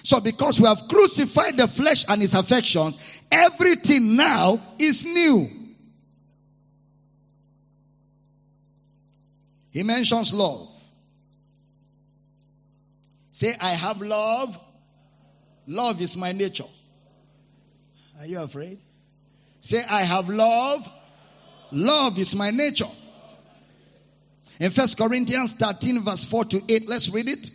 So 0.06 0.20
because 0.20 0.60
we 0.62 0.68
have 0.68 0.88
crucified 0.88 1.58
the 1.58 1.68
flesh 1.68 2.06
and 2.08 2.22
its 2.22 2.36
affections, 2.36 2.96
everything 3.32 4.16
now 4.16 4.62
is 4.78 5.04
new. 5.04 5.50
He 9.72 9.82
mentions 9.82 10.32
love. 10.32 10.70
Say, 13.32 13.56
I 13.60 13.72
have 13.72 14.00
love. 14.00 14.56
Love 15.66 16.00
is 16.00 16.16
my 16.16 16.34
nature. 16.34 16.70
Are 18.20 18.28
you 18.28 18.42
afraid? 18.42 18.78
Say, 19.62 19.84
I 19.84 20.04
have 20.04 20.30
love. 20.30 20.88
Love 21.72 22.20
is 22.20 22.36
my 22.36 22.52
nature. 22.52 22.92
In 24.60 24.70
First 24.70 25.00
Corinthians 25.00 25.54
13 25.54 26.04
verse 26.04 26.26
4 26.26 26.46
to 26.46 26.62
8, 26.70 26.88
let's 26.88 27.10
read 27.10 27.28
it. 27.28 27.50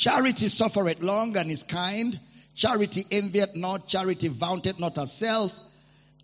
Charity 0.00 0.48
suffereth 0.48 1.02
long 1.02 1.36
and 1.36 1.50
is 1.50 1.62
kind. 1.62 2.18
Charity 2.54 3.06
envieth 3.10 3.54
not. 3.54 3.86
Charity 3.86 4.28
vaunteth 4.28 4.78
not 4.78 4.96
herself. 4.96 5.52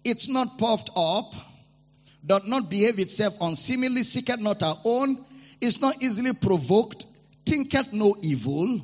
It's 0.03 0.29
not 0.29 0.57
puffed 0.57 0.89
up. 0.97 1.35
Doth 2.25 2.47
not 2.47 2.71
behave 2.71 2.99
itself 2.99 3.35
unseemly. 3.39 4.03
Seeketh 4.03 4.41
not 4.41 4.63
her 4.63 4.77
own. 4.83 5.23
Is 5.61 5.79
not 5.79 6.03
easily 6.03 6.33
provoked. 6.33 7.05
Thinketh 7.45 7.93
no 7.93 8.17
evil. 8.23 8.81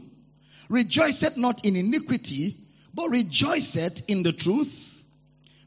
Rejoiceth 0.69 1.39
not 1.39 1.65
in 1.65 1.75
iniquity, 1.75 2.59
but 2.93 3.09
rejoiceth 3.09 4.03
in 4.09 4.23
the 4.23 4.33
truth. 4.33 5.03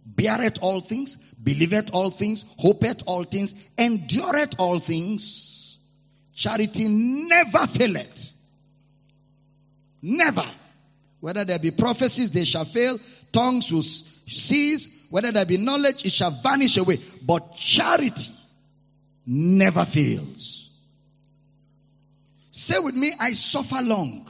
Beareth 0.06 0.60
all 0.62 0.82
things. 0.82 1.18
Believeth 1.44 1.90
all 1.94 2.12
things. 2.12 2.46
Hopeth 2.60 3.02
all 3.08 3.24
things. 3.24 3.56
Endureth 3.76 4.54
all 4.60 4.80
things. 4.80 5.80
Charity 6.36 6.88
never 6.88 7.66
faileth. 7.66 8.35
Never. 10.08 10.46
Whether 11.20 11.46
there 11.46 11.58
be 11.58 11.72
prophecies, 11.72 12.30
they 12.30 12.46
shall 12.46 12.66
fail. 12.66 13.00
Tongues 13.32 13.72
will 13.72 13.82
cease. 13.82 14.88
Whether 15.10 15.32
there 15.32 15.46
be 15.48 15.58
knowledge, 15.58 16.06
it 16.06 16.12
shall 16.12 16.30
vanish 16.30 16.78
away. 16.78 17.02
But 17.24 17.56
charity 17.58 18.32
never 19.26 19.84
fails. 19.84 20.70
Say 22.52 22.78
with 22.78 22.94
me, 22.94 23.14
I 23.20 23.32
suffer 23.34 23.82
long. 23.82 24.28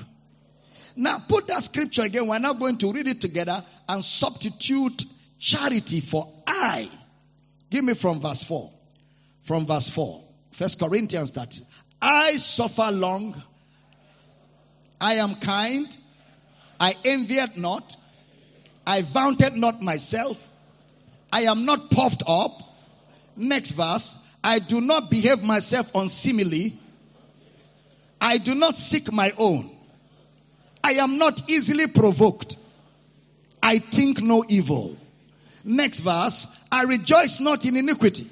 Now 0.95 1.19
put 1.19 1.47
that 1.47 1.63
scripture 1.63 2.03
again. 2.03 2.27
We're 2.27 2.39
now 2.39 2.53
going 2.53 2.77
to 2.77 2.93
read 2.93 3.09
it 3.09 3.19
together 3.19 3.61
and 3.89 4.01
substitute 4.01 5.03
charity 5.39 5.99
for 5.99 6.31
I. 6.47 6.89
Give 7.69 7.83
me 7.83 7.95
from 7.95 8.21
verse 8.21 8.43
4. 8.43 8.71
From 9.41 9.65
verse 9.65 9.89
4. 9.89 10.23
First 10.51 10.79
Corinthians 10.79 11.33
that 11.33 11.53
I 12.01 12.37
suffer 12.37 12.93
long 12.93 13.43
I 14.99 15.15
am 15.15 15.35
kind. 15.35 15.95
I 16.79 16.95
envied 17.03 17.57
not. 17.57 17.95
I 18.85 19.01
vaunted 19.01 19.55
not 19.55 19.81
myself. 19.81 20.37
I 21.31 21.43
am 21.43 21.65
not 21.65 21.91
puffed 21.91 22.23
up. 22.27 22.61
Next 23.35 23.71
verse. 23.71 24.15
I 24.43 24.59
do 24.59 24.79
not 24.79 25.09
behave 25.09 25.43
myself 25.43 25.89
unseemly. 25.95 26.77
I 28.21 28.37
do 28.37 28.55
not 28.55 28.77
seek 28.77 29.11
my 29.11 29.33
own. 29.37 29.75
I 30.83 30.93
am 30.93 31.17
not 31.17 31.49
easily 31.49 31.87
provoked. 31.87 32.57
I 33.61 33.79
think 33.79 34.21
no 34.21 34.43
evil. 34.47 34.97
Next 35.63 35.99
verse. 35.99 36.47
I 36.71 36.83
rejoice 36.83 37.39
not 37.39 37.65
in 37.65 37.75
iniquity, 37.75 38.29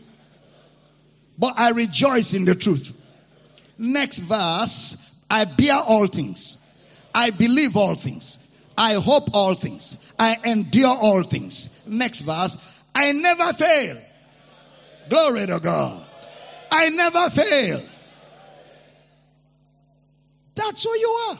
but 1.38 1.55
I 1.57 1.72
rejoice 1.72 2.34
in 2.34 2.45
the 2.45 2.53
truth. 2.53 2.93
Next 3.78 4.20
verse. 4.20 4.95
I 5.30 5.45
bear 5.45 5.76
all 5.76 6.07
things. 6.07 6.57
I 7.13 7.30
believe 7.30 7.76
all 7.78 7.95
things. 7.95 8.39
I 8.78 8.95
hope 8.95 9.30
all 9.34 9.55
things. 9.55 9.95
I 10.17 10.38
endure 10.45 10.95
all 10.95 11.24
things. 11.24 11.69
Next 11.86 12.21
verse. 12.21 12.57
I 12.95 13.11
never 13.11 13.53
fail. 13.53 14.01
Glory 15.09 15.47
to 15.47 15.59
God. 15.59 16.05
I 16.71 16.89
never 16.89 17.30
fail. 17.30 17.84
That's 20.55 20.84
who 20.84 20.89
you 20.89 21.09
are. 21.30 21.39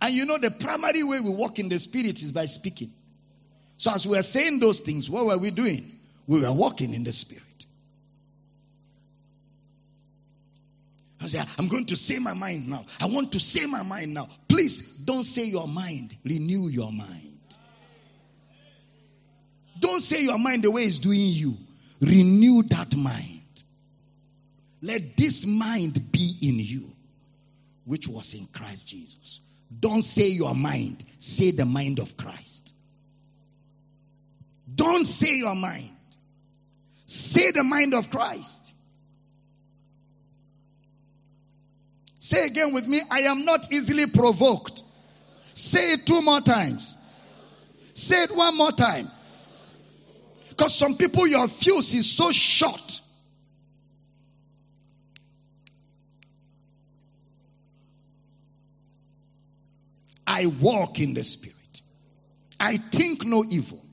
And 0.00 0.14
you 0.14 0.26
know, 0.26 0.38
the 0.38 0.50
primary 0.50 1.02
way 1.02 1.20
we 1.20 1.30
walk 1.30 1.58
in 1.58 1.68
the 1.68 1.78
spirit 1.78 2.22
is 2.22 2.32
by 2.32 2.46
speaking. 2.46 2.92
So 3.78 3.92
as 3.92 4.06
we 4.06 4.16
were 4.16 4.22
saying 4.22 4.60
those 4.60 4.80
things, 4.80 5.08
what 5.08 5.26
were 5.26 5.38
we 5.38 5.50
doing? 5.50 5.98
We 6.26 6.40
were 6.40 6.52
walking 6.52 6.94
in 6.94 7.04
the 7.04 7.12
spirit. 7.12 7.65
I 11.20 11.28
say, 11.28 11.42
I'm 11.58 11.68
going 11.68 11.86
to 11.86 11.96
say 11.96 12.18
my 12.18 12.34
mind 12.34 12.68
now. 12.68 12.84
I 13.00 13.06
want 13.06 13.32
to 13.32 13.40
say 13.40 13.66
my 13.66 13.82
mind 13.82 14.14
now. 14.14 14.28
Please 14.48 14.82
don't 14.82 15.24
say 15.24 15.44
your 15.44 15.66
mind. 15.66 16.16
Renew 16.24 16.68
your 16.68 16.92
mind. 16.92 17.38
Don't 19.78 20.00
say 20.00 20.22
your 20.22 20.38
mind 20.38 20.64
the 20.64 20.70
way 20.70 20.84
it's 20.84 20.98
doing 20.98 21.20
you. 21.20 21.56
Renew 22.00 22.62
that 22.64 22.94
mind. 22.94 23.42
Let 24.82 25.16
this 25.16 25.46
mind 25.46 26.12
be 26.12 26.36
in 26.42 26.58
you, 26.58 26.92
which 27.84 28.06
was 28.06 28.34
in 28.34 28.46
Christ 28.46 28.86
Jesus. 28.86 29.40
Don't 29.80 30.02
say 30.02 30.28
your 30.28 30.54
mind. 30.54 31.04
Say 31.18 31.50
the 31.50 31.64
mind 31.64 31.98
of 31.98 32.16
Christ. 32.16 32.74
Don't 34.72 35.06
say 35.06 35.36
your 35.36 35.54
mind. 35.54 35.90
Say 37.06 37.50
the 37.52 37.64
mind 37.64 37.94
of 37.94 38.10
Christ. 38.10 38.74
Say 42.26 42.44
again 42.44 42.72
with 42.74 42.88
me, 42.88 43.00
I 43.08 43.20
am 43.20 43.44
not 43.44 43.72
easily 43.72 44.08
provoked. 44.08 44.82
Say 45.54 45.92
it 45.92 46.06
two 46.06 46.22
more 46.22 46.40
times. 46.40 46.96
Say 47.94 48.24
it 48.24 48.34
one 48.34 48.56
more 48.56 48.72
time. 48.72 49.12
Because 50.48 50.74
some 50.74 50.96
people, 50.96 51.28
your 51.28 51.46
fuse 51.46 51.94
is 51.94 52.10
so 52.10 52.32
short. 52.32 53.00
I 60.26 60.46
walk 60.46 60.98
in 60.98 61.14
the 61.14 61.22
Spirit. 61.22 61.54
I 62.58 62.78
think 62.78 63.24
no 63.24 63.44
evil. 63.48 63.86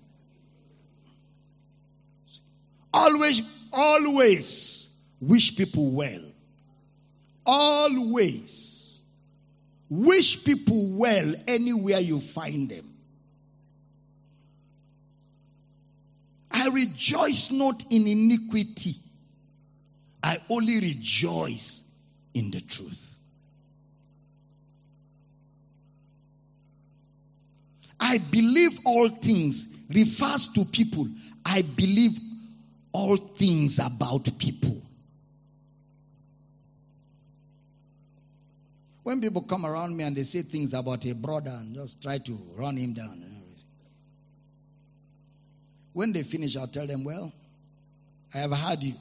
Always, 2.92 3.44
always 3.72 4.90
wish 5.22 5.56
people 5.56 5.92
well. 5.92 6.33
Always 7.46 9.00
wish 9.89 10.44
people 10.44 10.91
well 10.91 11.36
anywhere 11.48 12.00
you 12.00 12.20
find 12.20 12.70
them. 12.70 12.89
I 16.50 16.70
rejoice 16.70 17.52
not 17.52 17.84
in 17.89 18.08
iniquity. 18.08 18.96
I 20.22 20.39
only 20.50 20.80
rejoice 20.80 21.84
in 22.34 22.52
the 22.52 22.62
truth. 22.62 23.16
I 28.00 28.18
believe 28.20 28.80
all 28.86 29.10
things 29.10 29.66
refers 29.89 30.48
to 30.50 30.66
people. 30.66 31.08
I 31.46 31.62
believe 31.62 32.20
all 32.91 33.18
things 33.18 33.80
about 33.80 34.38
people. 34.38 34.82
When 39.04 39.20
people 39.20 39.41
come 39.41 39.66
around 39.66 39.95
me 39.95 40.06
and 40.06 40.16
they 40.16 40.24
say 40.24 40.41
things 40.41 40.74
about 40.74 41.06
a 41.06 41.14
brother 41.14 41.51
and 41.51 41.76
just 41.76 42.01
try 42.01 42.20
to 42.20 42.39
run 42.56 42.78
him 42.78 42.93
down. 42.93 43.34
When 45.93 46.12
they 46.12 46.24
finish, 46.24 46.58
I'll 46.58 46.68
tell 46.68 46.88
them, 46.88 47.04
Well, 47.04 47.32
I 48.34 48.39
have 48.39 48.51
heard 48.51 48.84
you, 48.84 48.95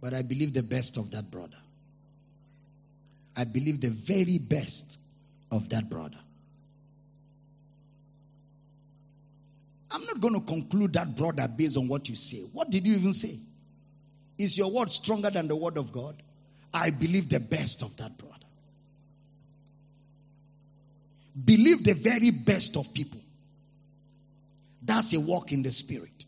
but 0.00 0.14
I 0.14 0.22
believe 0.22 0.54
the 0.54 0.62
best 0.62 0.96
of 0.96 1.10
that 1.10 1.30
brother. 1.30 1.56
I 3.34 3.44
believe 3.44 3.80
the 3.80 3.90
very 3.90 4.38
best 4.38 4.98
of 5.50 5.68
that 5.70 5.90
brother. 5.90 6.18
I'm 9.90 10.04
not 10.04 10.20
going 10.20 10.34
to 10.34 10.40
conclude 10.40 10.92
that 10.94 11.16
brother 11.16 11.48
based 11.48 11.76
on 11.76 11.88
what 11.88 12.08
you 12.08 12.16
say. 12.16 12.40
What 12.52 12.70
did 12.70 12.86
you 12.86 12.94
even 12.94 13.14
say? 13.14 13.38
Is 14.38 14.56
your 14.56 14.70
word 14.70 14.92
stronger 14.92 15.30
than 15.30 15.48
the 15.48 15.56
word 15.56 15.76
of 15.76 15.92
God? 15.92 16.22
I 16.72 16.90
believe 16.90 17.28
the 17.28 17.40
best 17.40 17.82
of 17.82 17.96
that 17.96 18.16
brother. 18.16 18.45
Believe 21.44 21.84
the 21.84 21.94
very 21.94 22.30
best 22.30 22.76
of 22.76 22.94
people. 22.94 23.20
That's 24.82 25.12
a 25.12 25.20
walk 25.20 25.52
in 25.52 25.62
the 25.62 25.72
spirit. 25.72 26.24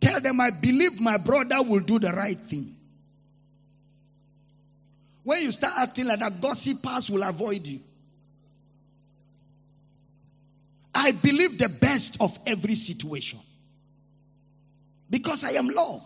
Tell 0.00 0.20
them, 0.20 0.40
I 0.40 0.50
believe 0.50 1.00
my 1.00 1.16
brother 1.16 1.62
will 1.62 1.80
do 1.80 1.98
the 1.98 2.12
right 2.12 2.38
thing. 2.38 2.76
When 5.22 5.40
you 5.40 5.52
start 5.52 5.74
acting 5.78 6.06
like 6.06 6.20
that, 6.20 6.42
gossipers 6.42 7.08
will 7.08 7.22
avoid 7.22 7.66
you. 7.66 7.80
I 10.94 11.12
believe 11.12 11.58
the 11.58 11.70
best 11.70 12.18
of 12.20 12.38
every 12.46 12.74
situation. 12.74 13.40
Because 15.08 15.42
I 15.42 15.52
am 15.52 15.68
love. 15.68 16.02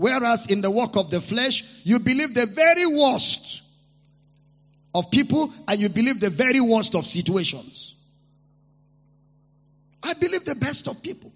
Whereas 0.00 0.46
in 0.46 0.62
the 0.62 0.70
work 0.70 0.96
of 0.96 1.10
the 1.10 1.20
flesh, 1.20 1.62
you 1.84 1.98
believe 1.98 2.34
the 2.34 2.46
very 2.46 2.86
worst 2.86 3.60
of 4.94 5.10
people 5.10 5.52
and 5.68 5.78
you 5.78 5.90
believe 5.90 6.20
the 6.20 6.30
very 6.30 6.58
worst 6.58 6.94
of 6.94 7.06
situations. 7.06 7.94
I 10.02 10.14
believe 10.14 10.46
the 10.46 10.54
best 10.54 10.88
of 10.88 11.02
people. 11.02 11.30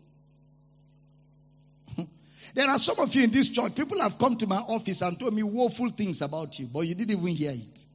there 2.54 2.70
are 2.70 2.78
some 2.78 3.00
of 3.00 3.14
you 3.14 3.24
in 3.24 3.32
this 3.32 3.50
church, 3.50 3.74
people 3.74 4.00
have 4.00 4.16
come 4.16 4.38
to 4.38 4.46
my 4.46 4.60
office 4.60 5.02
and 5.02 5.20
told 5.20 5.34
me 5.34 5.42
woeful 5.42 5.90
things 5.90 6.22
about 6.22 6.58
you, 6.58 6.66
but 6.66 6.86
you 6.86 6.94
didn't 6.94 7.18
even 7.18 7.36
hear 7.36 7.50
it. 7.50 7.86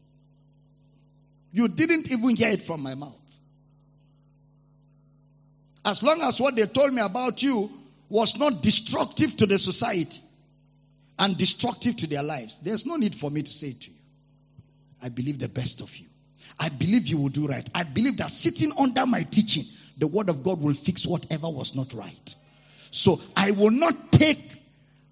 You 1.52 1.68
didn't 1.68 2.12
even 2.12 2.36
hear 2.36 2.50
it 2.50 2.62
from 2.62 2.84
my 2.84 2.94
mouth. 2.94 3.16
As 5.84 6.04
long 6.04 6.22
as 6.22 6.40
what 6.40 6.56
they 6.56 6.68
told 6.68 6.94
me 6.94 7.02
about 7.02 7.42
you 7.42 7.72
was 8.08 8.38
not 8.38 8.62
destructive 8.62 9.36
to 9.38 9.48
the 9.48 9.58
society 9.58 10.22
and 11.20 11.38
destructive 11.38 11.98
to 11.98 12.08
their 12.08 12.24
lives, 12.24 12.60
there's 12.60 12.86
no 12.86 12.96
need 12.96 13.14
for 13.14 13.30
me 13.30 13.44
to 13.44 13.52
say 13.52 13.74
to 13.74 13.90
you. 13.92 13.98
I 15.02 15.10
believe 15.10 15.38
the 15.38 15.50
best 15.50 15.82
of 15.82 15.96
you. 15.98 16.08
I 16.58 16.70
believe 16.70 17.08
you 17.08 17.18
will 17.18 17.30
do 17.30 17.48
right. 17.48 17.70
I 17.76 17.84
believe 17.84 18.18
that 18.18 18.32
sitting 18.32 18.74
under 18.78 19.06
my 19.06 19.24
teaching, 19.24 19.66
the 19.98 20.08
word 20.08 20.30
of 20.30 20.44
God 20.44 20.62
will 20.62 20.74
fix 20.74 21.06
whatever 21.06 21.50
was 21.50 21.76
not 21.76 21.94
right. 21.94 22.36
So 22.92 23.22
I 23.36 23.52
will 23.52 23.72
not 23.72 24.12
take, 24.12 24.40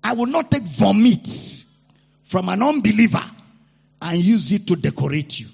I 0.04 0.14
will 0.14 0.26
not 0.26 0.50
take 0.50 0.64
vomit 0.64 1.66
from 2.26 2.50
an 2.50 2.64
unbeliever 2.64 3.24
and 4.02 4.20
use 4.20 4.52
it 4.52 4.68
to 4.68 4.76
decorate 4.76 5.40
you. 5.40 5.48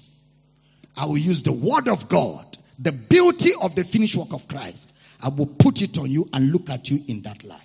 I 0.96 1.06
will 1.06 1.18
use 1.18 1.42
the 1.42 1.52
word 1.52 1.88
of 1.88 2.08
God, 2.08 2.56
the 2.78 2.92
beauty 2.92 3.54
of 3.60 3.74
the 3.74 3.84
finished 3.84 4.16
work 4.16 4.32
of 4.32 4.46
Christ. 4.46 4.90
I 5.20 5.28
will 5.28 5.46
put 5.46 5.82
it 5.82 5.98
on 5.98 6.10
you 6.10 6.28
and 6.32 6.52
look 6.52 6.70
at 6.70 6.90
you 6.90 7.02
in 7.08 7.22
that 7.22 7.42
light. 7.44 7.60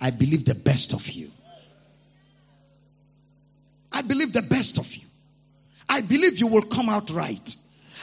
I 0.00 0.10
believe 0.10 0.44
the 0.44 0.54
best 0.54 0.92
of 0.92 1.06
you. 1.08 1.32
I 3.98 4.02
believe 4.02 4.32
the 4.32 4.42
best 4.42 4.78
of 4.78 4.94
you. 4.94 5.02
I 5.88 6.02
believe 6.02 6.38
you 6.38 6.46
will 6.46 6.62
come 6.62 6.88
out 6.88 7.10
right. 7.10 7.56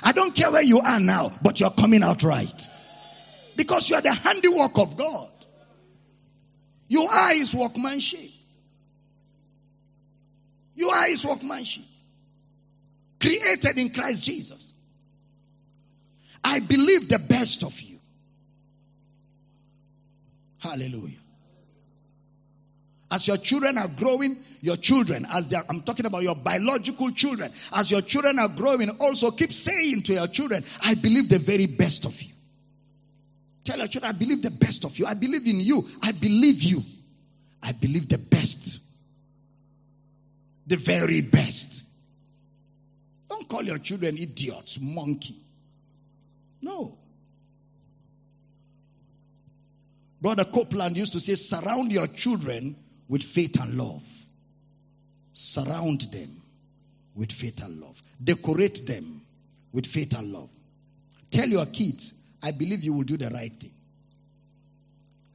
I 0.04 0.12
don't 0.12 0.36
care 0.36 0.52
where 0.52 0.62
you 0.62 0.82
are 0.82 1.00
now, 1.00 1.32
but 1.42 1.62
you're 1.62 1.72
coming 1.72 2.04
out 2.04 2.22
right. 2.22 2.68
Because 3.56 3.90
you 3.90 3.96
are 3.96 4.02
the 4.02 4.14
handiwork 4.14 4.78
of 4.78 4.98
God. 4.98 5.32
You 6.90 7.04
are 7.04 7.34
his 7.34 7.54
workmanship. 7.54 8.30
You 10.76 10.90
are 10.90 11.06
his 11.06 11.24
workmanship. 11.24 11.86
Created 13.22 13.78
in 13.78 13.92
Christ 13.92 14.22
Jesus. 14.22 14.74
I 16.44 16.60
believe 16.60 17.08
the 17.08 17.20
best 17.20 17.64
of 17.64 17.80
you. 17.80 18.00
Hallelujah. 20.58 21.25
As 23.12 23.28
your 23.28 23.38
children 23.38 23.78
are 23.78 23.88
growing, 23.88 24.44
your 24.62 24.78
children, 24.78 25.28
as 25.30 25.54
are, 25.54 25.64
I'm 25.70 25.84
talking 25.84 26.08
about 26.08 26.24
your 26.24 26.36
biological 26.36 27.12
children, 27.12 27.52
as 27.72 27.92
your 27.92 28.02
children 28.02 28.40
are 28.40 28.50
growing, 28.50 28.90
also 28.90 29.32
keep 29.32 29.54
saying 29.54 30.04
to 30.04 30.14
your 30.14 30.28
children, 30.28 30.66
I 30.82 30.96
believe 30.96 31.30
the 31.30 31.38
very 31.38 31.68
best 31.68 32.06
of 32.06 32.20
you. 32.20 32.34
Tell 33.64 33.78
your 33.78 33.88
children, 33.88 34.16
I 34.16 34.18
believe 34.18 34.42
the 34.42 34.52
best 34.52 34.86
of 34.86 34.98
you. 34.98 35.06
I 35.06 35.14
believe 35.14 35.48
in 35.48 35.60
you. 35.60 35.88
I 36.02 36.12
believe 36.12 36.64
you. 36.64 36.84
I 37.62 37.72
believe 37.74 38.10
the 38.10 38.18
best. 38.18 38.80
The 40.68 40.78
very 40.78 41.22
best. 41.22 41.84
Don't 43.30 43.48
call 43.48 43.64
your 43.64 43.78
children 43.78 44.18
idiots, 44.18 44.80
monkey. 44.82 45.40
No. 46.62 46.98
Brother 50.22 50.46
Copeland 50.46 50.98
used 50.98 51.14
to 51.14 51.20
say, 51.20 51.36
surround 51.36 51.92
your 51.92 52.08
children 52.08 52.76
with 53.08 53.24
faith 53.24 53.60
and 53.60 53.78
love. 53.78 54.04
Surround 55.34 56.02
them 56.12 56.42
with 57.14 57.32
faith 57.32 57.62
and 57.62 57.80
love. 57.82 58.02
Decorate 58.24 58.86
them 58.86 59.22
with 59.72 59.86
faith 59.86 60.18
and 60.18 60.32
love. 60.32 60.50
Tell 61.32 61.48
your 61.48 61.66
kids, 61.66 62.14
I 62.42 62.52
believe 62.52 62.84
you 62.84 62.94
will 62.94 63.04
do 63.04 63.18
the 63.18 63.30
right 63.30 63.52
thing. 63.60 63.74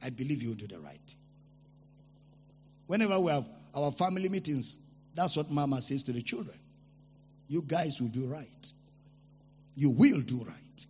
I 0.01 0.09
believe 0.09 0.41
you 0.41 0.49
will 0.49 0.55
do 0.55 0.67
the 0.67 0.79
right 0.79 0.99
thing. 1.05 1.17
Whenever 2.87 3.19
we 3.19 3.31
have 3.31 3.45
our 3.75 3.91
family 3.91 4.29
meetings, 4.29 4.75
that's 5.15 5.35
what 5.35 5.51
mama 5.51 5.81
says 5.81 6.03
to 6.03 6.11
the 6.11 6.21
children. 6.21 6.57
You 7.47 7.61
guys 7.61 7.99
will 7.99 8.07
do 8.07 8.25
right. 8.25 8.71
You 9.75 9.89
will 9.89 10.21
do 10.21 10.43
right. 10.43 10.85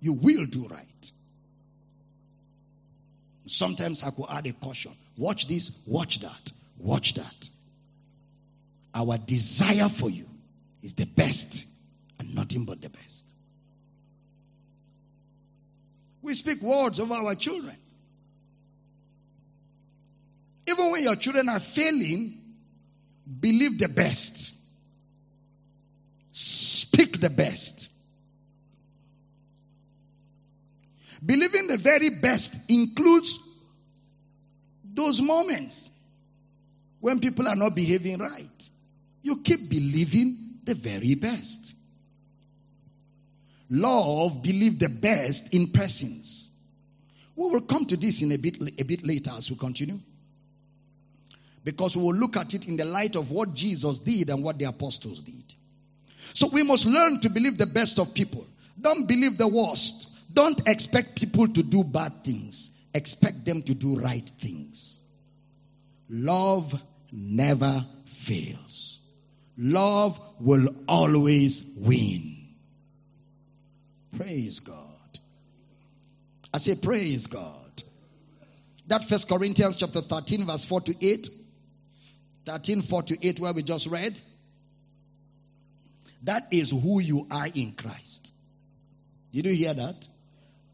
You 0.00 0.12
will 0.14 0.46
do 0.46 0.66
right. 0.68 1.12
Sometimes 3.46 4.02
I 4.02 4.10
could 4.10 4.26
add 4.28 4.46
a 4.46 4.52
caution. 4.52 4.92
Watch 5.22 5.46
this, 5.46 5.70
watch 5.86 6.18
that, 6.22 6.52
watch 6.78 7.14
that. 7.14 7.48
Our 8.92 9.18
desire 9.18 9.88
for 9.88 10.10
you 10.10 10.28
is 10.82 10.94
the 10.94 11.06
best 11.06 11.64
and 12.18 12.34
nothing 12.34 12.64
but 12.64 12.80
the 12.80 12.88
best. 12.88 13.24
We 16.22 16.34
speak 16.34 16.60
words 16.60 16.98
over 16.98 17.14
our 17.14 17.36
children. 17.36 17.76
Even 20.66 20.90
when 20.90 21.04
your 21.04 21.14
children 21.14 21.48
are 21.48 21.60
failing, 21.60 22.40
believe 23.40 23.78
the 23.78 23.90
best. 23.90 24.52
Speak 26.32 27.20
the 27.20 27.30
best. 27.30 27.88
Believing 31.24 31.68
the 31.68 31.78
very 31.78 32.10
best 32.10 32.56
includes 32.66 33.38
those 34.92 35.20
moments 35.20 35.90
when 37.00 37.18
people 37.18 37.48
are 37.48 37.56
not 37.56 37.74
behaving 37.74 38.18
right. 38.18 38.70
You 39.22 39.38
keep 39.38 39.68
believing 39.68 40.60
the 40.64 40.74
very 40.74 41.14
best. 41.14 41.74
Love, 43.70 44.42
believe 44.42 44.78
the 44.78 44.88
best 44.88 45.48
in 45.52 45.72
persons. 45.72 46.50
We 47.34 47.48
will 47.48 47.62
come 47.62 47.86
to 47.86 47.96
this 47.96 48.22
in 48.22 48.32
a 48.32 48.36
bit, 48.36 48.58
a 48.78 48.84
bit 48.84 49.04
later 49.04 49.32
as 49.36 49.50
we 49.50 49.56
continue. 49.56 49.98
Because 51.64 51.96
we 51.96 52.02
will 52.02 52.14
look 52.14 52.36
at 52.36 52.54
it 52.54 52.68
in 52.68 52.76
the 52.76 52.84
light 52.84 53.16
of 53.16 53.30
what 53.30 53.54
Jesus 53.54 53.98
did 54.00 54.28
and 54.28 54.44
what 54.44 54.58
the 54.58 54.66
apostles 54.66 55.22
did. 55.22 55.54
So 56.34 56.48
we 56.48 56.62
must 56.62 56.84
learn 56.84 57.20
to 57.20 57.30
believe 57.30 57.56
the 57.58 57.66
best 57.66 57.98
of 57.98 58.14
people. 58.14 58.46
Don't 58.80 59.06
believe 59.06 59.38
the 59.38 59.48
worst. 59.48 60.08
Don't 60.32 60.60
expect 60.68 61.16
people 61.16 61.48
to 61.48 61.62
do 61.62 61.84
bad 61.84 62.24
things. 62.24 62.70
Expect 62.94 63.44
them 63.44 63.62
to 63.62 63.74
do 63.74 63.96
right 63.96 64.28
things. 64.40 65.00
Love 66.08 66.78
never 67.10 67.86
fails. 68.06 68.98
Love 69.56 70.20
will 70.40 70.74
always 70.88 71.62
win. 71.76 72.48
Praise 74.16 74.60
God. 74.60 74.86
I 76.52 76.58
say 76.58 76.74
praise 76.74 77.26
God. 77.26 77.82
That 78.88 79.08
first 79.08 79.28
Corinthians 79.28 79.76
chapter 79.76 80.02
13 80.02 80.46
verse 80.46 80.64
4 80.64 80.80
to 80.82 81.06
8. 81.06 81.30
13, 82.44 82.82
4 82.82 83.02
to 83.04 83.26
8 83.26 83.40
where 83.40 83.52
we 83.52 83.62
just 83.62 83.86
read. 83.86 84.20
That 86.24 86.48
is 86.52 86.70
who 86.70 87.00
you 87.00 87.26
are 87.30 87.48
in 87.52 87.72
Christ. 87.72 88.32
Did 89.32 89.46
you 89.46 89.54
hear 89.54 89.74
that? 89.74 90.06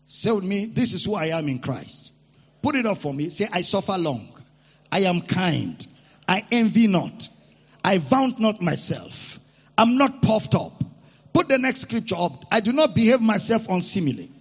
Say 0.09 0.33
with 0.33 0.45
me, 0.45 0.67
this 0.67 0.95
is 0.95 1.05
who 1.05 1.15
I 1.15 1.27
am 1.27 1.49
in 1.49 1.59
Christ. 1.59 2.13
Put 2.63 2.75
it 2.75 2.87
up 2.87 2.99
for 2.99 3.13
me. 3.13 3.29
Say, 3.29 3.49
I 3.51 3.61
suffer 3.61 3.97
long. 3.99 4.29
I 4.91 5.01
am 5.01 5.21
kind. 5.21 5.87
I 6.27 6.45
envy 6.51 6.87
not. 6.87 7.29
I 7.85 7.99
vaunt 7.99 8.41
not 8.41 8.61
myself. 8.61 9.39
I'm 9.77 9.97
not 9.99 10.23
puffed 10.23 10.55
up. 10.55 10.83
Put 11.33 11.49
the 11.49 11.59
next 11.59 11.83
scripture 11.83 12.17
up. 12.19 12.47
I 12.51 12.61
do 12.61 12.73
not 12.73 12.95
behave 12.95 13.21
myself 13.21 13.69
unseemly. 13.69 14.33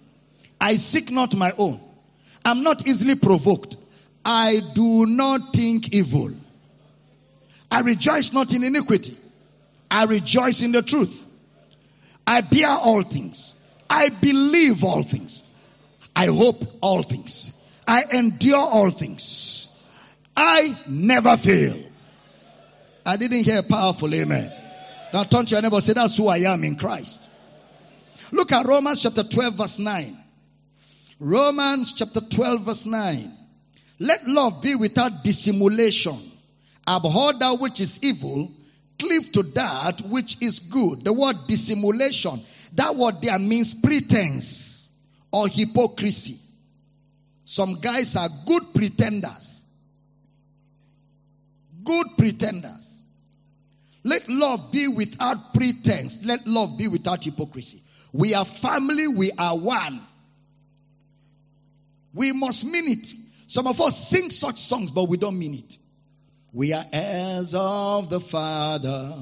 I 0.60 0.76
seek 0.76 1.10
not 1.10 1.36
my 1.36 1.52
own. 1.56 1.80
I'm 2.44 2.62
not 2.62 2.88
easily 2.88 3.14
provoked. 3.14 3.76
I 4.24 4.60
do 4.74 5.06
not 5.06 5.52
think 5.52 5.94
evil. 5.94 6.32
I 7.70 7.80
rejoice 7.80 8.32
not 8.32 8.52
in 8.52 8.64
iniquity. 8.64 9.16
I 9.90 10.04
rejoice 10.04 10.62
in 10.62 10.72
the 10.72 10.82
truth. 10.82 11.24
I 12.26 12.40
bear 12.40 12.68
all 12.68 13.02
things. 13.02 13.54
I 13.88 14.08
believe 14.08 14.82
all 14.82 15.02
things. 15.02 15.44
I 16.14 16.26
hope 16.26 16.64
all 16.80 17.02
things. 17.02 17.52
I 17.86 18.04
endure 18.12 18.56
all 18.56 18.90
things. 18.90 19.68
I 20.36 20.78
never 20.86 21.36
fail. 21.36 21.84
I 23.04 23.16
didn't 23.16 23.44
hear 23.44 23.62
powerful 23.62 24.14
amen. 24.14 24.52
Now 25.12 25.24
turn 25.24 25.46
to 25.46 25.54
your 25.54 25.62
neighbor 25.62 25.80
say, 25.80 25.94
That's 25.94 26.16
who 26.16 26.28
I 26.28 26.38
am 26.38 26.64
in 26.64 26.76
Christ. 26.76 27.26
Look 28.30 28.52
at 28.52 28.66
Romans 28.66 29.00
chapter 29.00 29.24
12, 29.24 29.54
verse 29.54 29.78
9. 29.78 30.18
Romans 31.18 31.92
chapter 31.92 32.20
12, 32.20 32.60
verse 32.62 32.84
9. 32.84 33.32
Let 33.98 34.28
love 34.28 34.62
be 34.62 34.74
without 34.74 35.24
dissimulation. 35.24 36.30
Abhor 36.86 37.32
that 37.38 37.58
which 37.58 37.80
is 37.80 37.98
evil, 38.02 38.50
cleave 38.98 39.32
to 39.32 39.42
that 39.42 40.02
which 40.02 40.36
is 40.40 40.60
good. 40.60 41.04
The 41.04 41.12
word 41.12 41.46
dissimulation, 41.46 42.44
that 42.74 42.94
word 42.94 43.22
there 43.22 43.38
means 43.38 43.74
pretense 43.74 44.77
or 45.30 45.48
hypocrisy. 45.48 46.38
Some 47.44 47.80
guys 47.80 48.16
are 48.16 48.28
good 48.46 48.74
pretenders. 48.74 49.64
Good 51.84 52.06
pretenders. 52.16 53.02
Let 54.04 54.28
love 54.28 54.70
be 54.72 54.88
without 54.88 55.54
pretense. 55.54 56.18
Let 56.22 56.46
love 56.46 56.78
be 56.78 56.88
without 56.88 57.24
hypocrisy. 57.24 57.82
We 58.12 58.34
are 58.34 58.44
family, 58.44 59.08
we 59.08 59.32
are 59.32 59.56
one. 59.56 60.06
We 62.14 62.32
must 62.32 62.64
mean 62.64 62.88
it. 62.88 63.14
Some 63.48 63.66
of 63.66 63.80
us 63.80 64.08
sing 64.08 64.30
such 64.30 64.60
songs, 64.60 64.90
but 64.90 65.08
we 65.08 65.16
don't 65.16 65.38
mean 65.38 65.54
it. 65.54 65.78
We 66.52 66.72
are 66.72 66.84
heirs 66.92 67.54
of 67.54 68.10
the 68.10 68.20
Father. 68.20 69.14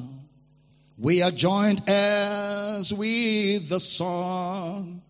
We 0.99 1.23
are 1.23 1.31
joint 1.31 1.83
heirs 1.87 2.93
with 2.93 3.69
the 3.69 3.81
Son. 3.81 5.03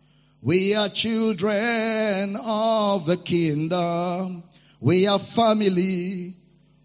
We 0.43 0.75
are 0.75 0.89
children 0.89 2.37
of 2.37 3.07
the 3.07 3.17
kingdom. 3.17 4.45
We 4.81 5.07
are 5.07 5.19
family. 5.19 6.37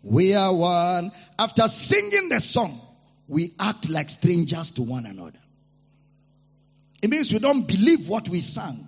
We 0.03 0.33
are 0.33 0.53
one. 0.53 1.11
After 1.37 1.67
singing 1.67 2.29
the 2.29 2.39
song, 2.39 2.81
we 3.27 3.53
act 3.59 3.89
like 3.89 4.09
strangers 4.09 4.71
to 4.71 4.81
one 4.81 5.05
another. 5.05 5.39
It 7.01 7.09
means 7.09 7.31
we 7.31 7.39
don't 7.39 7.67
believe 7.67 8.07
what 8.07 8.29
we 8.29 8.41
sang. 8.41 8.87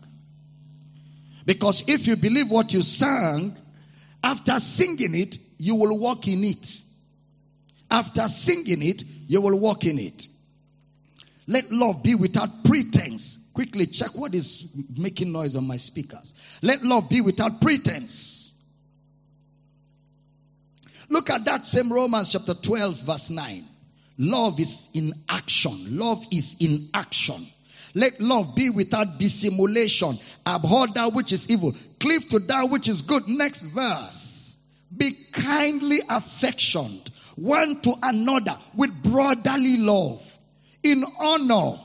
Because 1.45 1.84
if 1.88 2.07
you 2.07 2.15
believe 2.15 2.49
what 2.49 2.73
you 2.73 2.81
sang, 2.81 3.57
after 4.23 4.60
singing 4.60 5.15
it, 5.15 5.38
you 5.57 5.76
will 5.76 5.98
walk 5.98 6.27
in 6.27 6.44
it. 6.44 6.81
After 7.91 8.27
singing 8.27 8.81
it, 8.81 9.03
you 9.27 9.41
will 9.41 9.60
walk 9.60 9.84
in 9.84 9.99
it. 9.99 10.27
Let 11.48 11.72
love 11.72 12.02
be 12.03 12.15
without 12.15 12.64
pretense. 12.64 13.38
Quickly 13.53 13.85
check 13.88 14.15
what 14.15 14.34
is 14.34 14.65
making 14.97 15.31
noise 15.31 15.55
on 15.55 15.67
my 15.67 15.77
speakers. 15.77 16.34
Let 16.61 16.84
love 16.84 17.09
be 17.09 17.21
without 17.21 17.61
pretense. 17.61 18.51
Look 21.09 21.30
at 21.30 21.45
that 21.45 21.65
same 21.67 21.93
Romans 21.93 22.30
chapter 22.30 22.55
12 22.55 23.01
verse 23.01 23.30
9. 23.30 23.67
Love 24.17 24.59
is 24.59 24.89
in 24.93 25.13
action. 25.30 25.97
Love 25.97 26.25
is 26.31 26.55
in 26.59 26.89
action. 26.93 27.47
Let 27.93 28.19
love 28.19 28.55
be 28.55 28.71
without 28.71 29.19
dissimulation. 29.19 30.19
Abhor 30.45 30.88
that 30.95 31.13
which 31.13 31.31
is 31.31 31.47
evil. 31.49 31.75
Cleave 31.99 32.30
to 32.30 32.39
that 32.39 32.69
which 32.69 32.88
is 32.88 33.03
good. 33.03 33.27
Next 33.27 33.61
verse. 33.61 34.57
Be 34.95 35.11
kindly 35.31 36.01
affectioned 36.09 37.11
one 37.35 37.81
to 37.81 37.95
another 38.01 38.57
with 38.75 38.91
brotherly 39.03 39.77
love. 39.77 40.21
In 40.81 41.03
honor. 41.19 41.80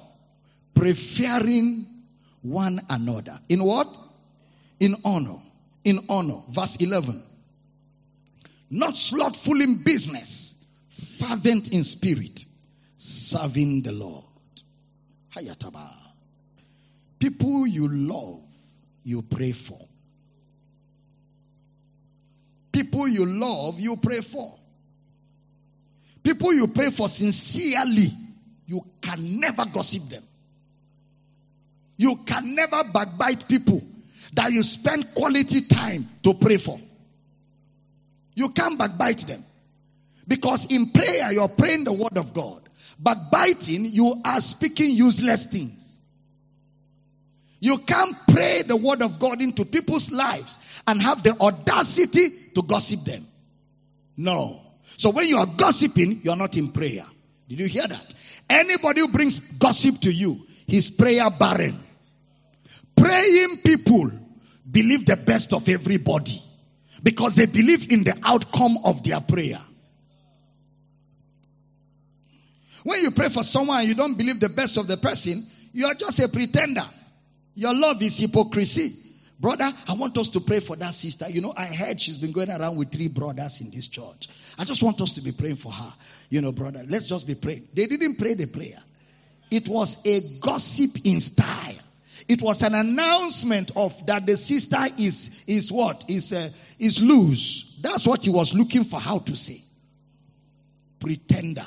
Preferring 0.79 1.87
one 2.43 2.81
another. 2.89 3.41
In 3.49 3.65
what? 3.65 3.97
In 4.79 4.97
honor. 5.05 5.41
In 5.83 6.07
honor. 6.09 6.43
Verse 6.51 6.77
11. 6.77 7.21
Not 8.71 8.97
slothful 8.97 9.61
in 9.61 9.83
business. 9.83 10.55
Fervent 11.19 11.71
in 11.71 11.83
spirit. 11.83 12.45
Serving 12.97 13.83
the 13.83 13.91
Lord. 13.91 14.25
Hayataba. 15.35 15.91
People 17.19 17.67
you 17.67 17.89
love, 17.89 18.41
you 19.03 19.23
pray 19.23 19.51
for. 19.51 19.85
People 22.71 23.09
you 23.09 23.27
love, 23.27 23.81
you 23.81 23.97
pray 23.97 24.21
for. 24.21 24.57
People 26.23 26.53
you 26.53 26.69
pray 26.69 26.91
for 26.91 27.09
sincerely, 27.09 28.15
you 28.67 28.85
can 29.01 29.41
never 29.41 29.67
gossip 29.67 30.09
them. 30.09 30.23
You 31.99 32.16
can 32.16 32.55
never 32.55 32.85
backbite 32.85 33.47
people 33.49 33.83
that 34.33 34.53
you 34.53 34.62
spend 34.62 35.15
quality 35.15 35.62
time 35.62 36.09
to 36.23 36.33
pray 36.33 36.57
for. 36.57 36.81
You 38.35 38.51
can't 38.51 38.79
backbite 38.79 39.27
them. 39.27 39.45
Because 40.27 40.66
in 40.66 40.91
prayer, 40.91 41.33
you're 41.33 41.49
praying 41.49 41.85
the 41.85 41.93
word 41.93 42.16
of 42.16 42.33
God. 42.33 42.69
Backbiting, 42.99 43.87
you 43.87 44.20
are 44.25 44.41
speaking 44.41 44.93
useless 44.93 45.47
things. 45.47 45.99
You 47.61 47.79
can't 47.79 48.16
pray 48.29 48.62
the 48.62 48.77
word 48.77 49.03
of 49.03 49.19
God 49.19 49.43
into 49.43 49.65
people's 49.65 50.12
lives 50.12 50.59
and 50.87 51.03
have 51.03 51.25
the 51.25 51.39
audacity 51.41 52.31
to 52.55 52.62
gossip 52.62 53.05
them. 53.05 53.27
No. 54.16 54.61
So 54.97 55.11
when 55.11 55.27
you 55.27 55.39
are 55.39 55.47
gossiping, 55.47 56.20
you 56.23 56.31
are 56.31 56.37
not 56.37 56.57
in 56.57 56.69
prayer. 56.69 57.07
Did 57.49 57.59
you 57.59 57.66
hear 57.66 57.89
that? 57.89 58.15
Anybody 58.49 59.01
who 59.01 59.09
brings 59.09 59.37
gossip 59.59 60.01
to 60.03 60.12
you, 60.12 60.47
his 60.66 60.91
prayer 60.91 61.29
barren. 61.31 61.83
Praying 62.99 63.59
people 63.65 64.11
believe 64.70 65.07
the 65.07 65.16
best 65.16 65.53
of 65.53 65.69
everybody 65.69 66.43
because 67.03 67.35
they 67.35 67.47
believe 67.47 67.91
in 67.93 68.05
the 68.05 68.19
outcome 68.23 68.79
of 68.85 69.03
their 69.05 69.20
prayer. 69.20 69.61
When 72.83 73.03
you 73.03 73.11
pray 73.11 73.29
for 73.29 73.43
someone 73.43 73.81
and 73.81 73.89
you 73.89 73.95
don't 73.95 74.16
believe 74.16 74.41
the 74.41 74.49
best 74.49 74.77
of 74.77 74.89
the 74.89 74.97
person, 74.97 75.47
you 75.73 75.87
are 75.87 75.95
just 75.95 76.19
a 76.20 76.29
pretender. 76.29 76.89
Your 77.55 77.75
love 77.75 78.03
is 78.03 78.16
hypocrisy. 78.16 78.97
Brother, 79.41 79.73
I 79.87 79.93
want 79.93 80.19
us 80.19 80.31
to 80.31 80.41
pray 80.41 80.61
for 80.61 80.75
that 80.77 80.95
sister. 80.95 81.29
You 81.29 81.41
know, 81.41 81.55
I 81.57 81.66
heard 81.66 82.01
she's 82.01 82.19
been 82.19 82.33
going 82.33 82.51
around 82.51 82.77
with 82.77 82.91
three 82.91 83.09
brothers 83.09 83.61
in 83.61 83.70
this 83.70 83.87
church. 83.87 84.29
I 84.59 84.65
just 84.65 84.83
want 84.83 85.01
us 85.01 85.15
to 85.15 85.20
be 85.20 85.31
praying 85.31 85.57
for 85.57 85.70
her. 85.70 85.95
You 86.29 86.41
know, 86.41 86.51
brother, 86.51 86.85
let's 86.89 87.07
just 87.07 87.27
be 87.27 87.37
praying. 87.37 87.69
They 87.73 87.87
didn't 87.87 88.16
pray 88.16 88.35
the 88.35 88.47
prayer. 88.47 88.83
It 89.51 89.69
was 89.69 89.99
a 90.05 90.20
gossip 90.41 90.99
in 91.05 91.20
style. 91.20 91.75
It 92.27 92.43
was 92.43 92.62
an 92.62 92.74
announcement 92.74 93.70
of 93.77 94.07
that 94.07 94.27
the 94.27 94.36
sister 94.36 94.86
is 94.97 95.31
is 95.47 95.70
what 95.70 96.05
is 96.09 96.32
uh, 96.32 96.51
is 96.78 97.01
loose. 97.01 97.65
That's 97.81 98.07
what 98.07 98.24
he 98.24 98.31
was 98.31 98.55
looking 98.55 98.85
for. 98.85 98.99
How 99.01 99.19
to 99.20 99.36
say? 99.36 99.62
Pretender, 100.99 101.66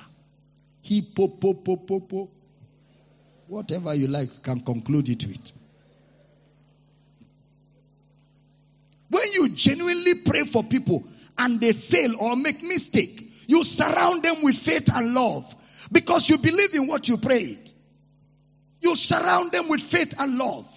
hippopopopopo, 0.84 2.30
whatever 3.48 3.94
you 3.94 4.08
like, 4.08 4.44
can 4.44 4.60
conclude 4.62 5.08
it 5.10 5.26
with. 5.26 5.52
When 9.10 9.32
you 9.34 9.50
genuinely 9.50 10.16
pray 10.16 10.46
for 10.46 10.64
people 10.64 11.06
and 11.38 11.60
they 11.60 11.74
fail 11.74 12.16
or 12.18 12.36
make 12.36 12.64
mistake, 12.64 13.32
you 13.48 13.64
surround 13.64 14.24
them 14.24 14.42
with 14.42 14.58
faith 14.58 14.90
and 14.94 15.14
love 15.14 15.54
because 15.92 16.30
you 16.30 16.38
believe 16.38 16.74
in 16.74 16.88
what 16.88 17.08
you 17.08 17.18
prayed. 17.18 17.72
You 18.82 18.96
surround 18.96 19.52
them 19.52 19.70
with 19.70 19.82
faith 19.82 20.16
and 20.18 20.38
love. 20.38 20.68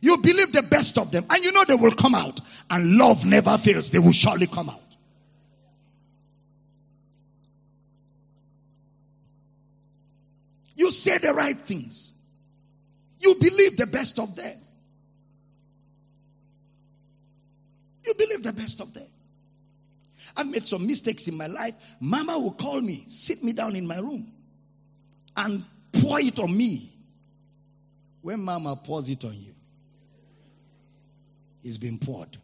You 0.00 0.18
believe 0.18 0.52
the 0.52 0.62
best 0.62 0.98
of 0.98 1.10
them 1.10 1.26
and 1.30 1.42
you 1.44 1.52
know 1.52 1.64
they 1.64 1.74
will 1.74 1.94
come 1.94 2.14
out 2.14 2.40
and 2.68 2.96
love 2.96 3.24
never 3.24 3.56
fails. 3.58 3.90
They 3.90 3.98
will 3.98 4.12
surely 4.12 4.46
come 4.46 4.70
out. 4.70 4.80
You 10.76 10.90
say 10.90 11.18
the 11.18 11.32
right 11.32 11.58
things. 11.58 12.12
You 13.20 13.36
believe 13.36 13.76
the 13.76 13.86
best 13.86 14.18
of 14.18 14.36
them. 14.36 14.58
You 18.04 18.14
believe 18.14 18.42
the 18.42 18.52
best 18.52 18.80
of 18.80 18.92
them. 18.92 19.06
I've 20.36 20.48
made 20.48 20.66
some 20.66 20.86
mistakes 20.86 21.28
in 21.28 21.36
my 21.36 21.46
life. 21.46 21.74
Mama 22.00 22.38
will 22.38 22.52
call 22.52 22.80
me, 22.80 23.04
sit 23.08 23.42
me 23.42 23.52
down 23.52 23.76
in 23.76 23.86
my 23.86 23.98
room, 23.98 24.32
and 25.36 25.64
pour 25.92 26.20
it 26.20 26.38
on 26.38 26.54
me. 26.56 26.93
When 28.24 28.40
mama 28.40 28.74
pours 28.74 29.10
it 29.10 29.22
on 29.26 29.38
you, 29.38 29.54
it's 31.62 31.76
been 31.76 31.98
poured. 31.98 32.38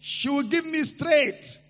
She 0.00 0.28
will 0.28 0.42
give 0.42 0.66
me 0.66 0.82
straight, 0.82 1.60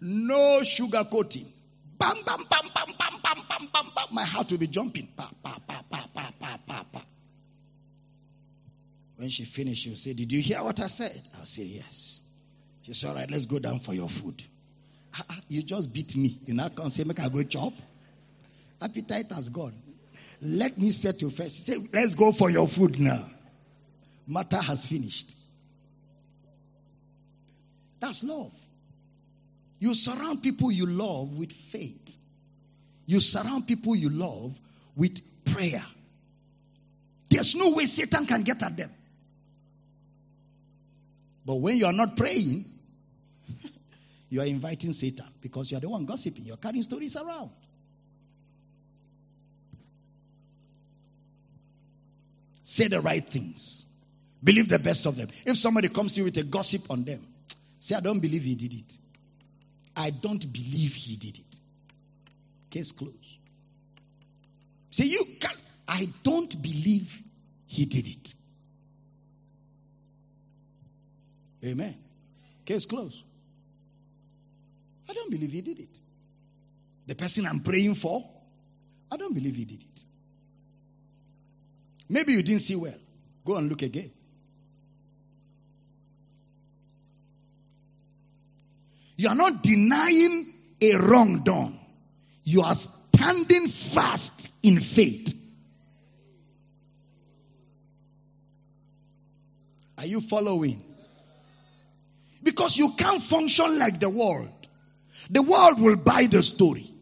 no 0.00 0.62
sugar 0.62 1.02
coating. 1.02 1.52
Bam, 1.98 2.14
bam, 2.24 2.44
bam, 2.48 2.62
bam, 2.72 2.94
bam, 2.96 3.20
bam, 3.24 3.42
bam, 3.48 3.68
bam, 3.72 3.90
bam. 3.92 4.06
My 4.12 4.22
heart 4.22 4.52
will 4.52 4.58
be 4.58 4.68
jumping. 4.68 5.08
Pa, 5.16 5.30
pa, 5.42 5.58
pa, 5.66 5.82
pa, 5.90 6.08
pa, 6.14 6.32
pa, 6.38 6.58
pa, 6.64 6.84
pa. 6.92 7.02
When 9.16 9.30
she 9.30 9.44
finished, 9.44 9.82
she'll 9.82 9.96
say, 9.96 10.12
Did 10.12 10.30
you 10.30 10.40
hear 10.40 10.62
what 10.62 10.78
I 10.78 10.86
said? 10.86 11.20
I'll 11.40 11.46
say, 11.46 11.64
Yes. 11.64 12.20
She 12.82 12.92
said, 12.92 13.08
All 13.08 13.16
right, 13.16 13.28
let's 13.28 13.46
go 13.46 13.58
down 13.58 13.80
for 13.80 13.94
your 13.94 14.08
food. 14.08 14.44
You 15.48 15.64
just 15.64 15.92
beat 15.92 16.14
me. 16.14 16.38
You 16.44 16.54
now 16.54 16.68
can't 16.68 16.92
say, 16.92 17.02
Make 17.02 17.18
I 17.18 17.28
go 17.28 17.42
chop. 17.42 17.72
Appetite 18.80 19.32
has 19.32 19.48
gone. 19.48 19.74
Let 20.44 20.76
me 20.76 20.90
set 20.90 21.22
you 21.22 21.30
first. 21.30 21.64
Said, 21.64 21.88
Let's 21.90 22.14
go 22.14 22.30
for 22.30 22.50
your 22.50 22.68
food 22.68 23.00
now. 23.00 23.24
Matter 24.26 24.60
has 24.60 24.84
finished. 24.84 25.34
That's 27.98 28.22
love. 28.22 28.52
You 29.78 29.94
surround 29.94 30.42
people 30.42 30.70
you 30.70 30.84
love 30.84 31.38
with 31.38 31.52
faith. 31.52 32.18
You 33.06 33.20
surround 33.20 33.66
people 33.66 33.96
you 33.96 34.10
love 34.10 34.58
with 34.94 35.20
prayer. 35.46 35.84
There's 37.30 37.54
no 37.54 37.70
way 37.70 37.86
Satan 37.86 38.26
can 38.26 38.42
get 38.42 38.62
at 38.62 38.76
them. 38.76 38.90
But 41.46 41.56
when 41.56 41.78
you 41.78 41.86
are 41.86 41.92
not 41.92 42.18
praying, 42.18 42.66
you 44.28 44.42
are 44.42 44.46
inviting 44.46 44.92
Satan 44.92 45.26
because 45.40 45.70
you 45.70 45.78
are 45.78 45.80
the 45.80 45.88
one 45.88 46.04
gossiping. 46.04 46.44
You're 46.44 46.58
carrying 46.58 46.82
stories 46.82 47.16
around. 47.16 47.50
Say 52.74 52.88
the 52.88 53.00
right 53.00 53.24
things. 53.24 53.86
Believe 54.42 54.68
the 54.68 54.80
best 54.80 55.06
of 55.06 55.16
them. 55.16 55.28
If 55.46 55.58
somebody 55.58 55.88
comes 55.88 56.14
to 56.14 56.18
you 56.18 56.24
with 56.24 56.36
a 56.38 56.42
gossip 56.42 56.90
on 56.90 57.04
them, 57.04 57.24
say, 57.78 57.94
I 57.94 58.00
don't 58.00 58.18
believe 58.18 58.42
he 58.42 58.56
did 58.56 58.74
it. 58.74 58.98
I 59.94 60.10
don't 60.10 60.44
believe 60.52 60.92
he 60.92 61.14
did 61.14 61.38
it. 61.38 61.56
Case 62.70 62.90
closed. 62.90 63.14
Say, 64.90 65.04
you 65.04 65.24
can't. 65.38 65.56
I 65.86 66.08
don't 66.24 66.60
believe 66.60 67.22
he 67.66 67.84
did 67.84 68.08
it. 68.08 68.34
Amen. 71.64 71.94
Case 72.64 72.86
closed. 72.86 73.22
I 75.08 75.12
don't 75.12 75.30
believe 75.30 75.52
he 75.52 75.62
did 75.62 75.78
it. 75.78 76.00
The 77.06 77.14
person 77.14 77.46
I'm 77.46 77.60
praying 77.60 77.94
for, 77.94 78.28
I 79.12 79.16
don't 79.16 79.32
believe 79.32 79.54
he 79.54 79.64
did 79.64 79.80
it. 79.80 80.04
Maybe 82.08 82.32
you 82.32 82.42
didn't 82.42 82.62
see 82.62 82.76
well. 82.76 82.94
Go 83.44 83.56
and 83.56 83.68
look 83.68 83.82
again. 83.82 84.10
You 89.16 89.28
are 89.28 89.34
not 89.34 89.62
denying 89.62 90.52
a 90.80 90.94
wrong 90.96 91.42
done. 91.44 91.78
You 92.42 92.62
are 92.62 92.74
standing 92.74 93.68
fast 93.68 94.48
in 94.62 94.80
faith. 94.80 95.34
Are 99.96 100.06
you 100.06 100.20
following? 100.20 100.84
Because 102.42 102.76
you 102.76 102.94
can't 102.94 103.22
function 103.22 103.78
like 103.78 104.00
the 104.00 104.10
world. 104.10 104.50
The 105.30 105.42
world 105.42 105.80
will 105.80 105.96
buy 105.96 106.26
the 106.26 106.42
story. 106.42 106.93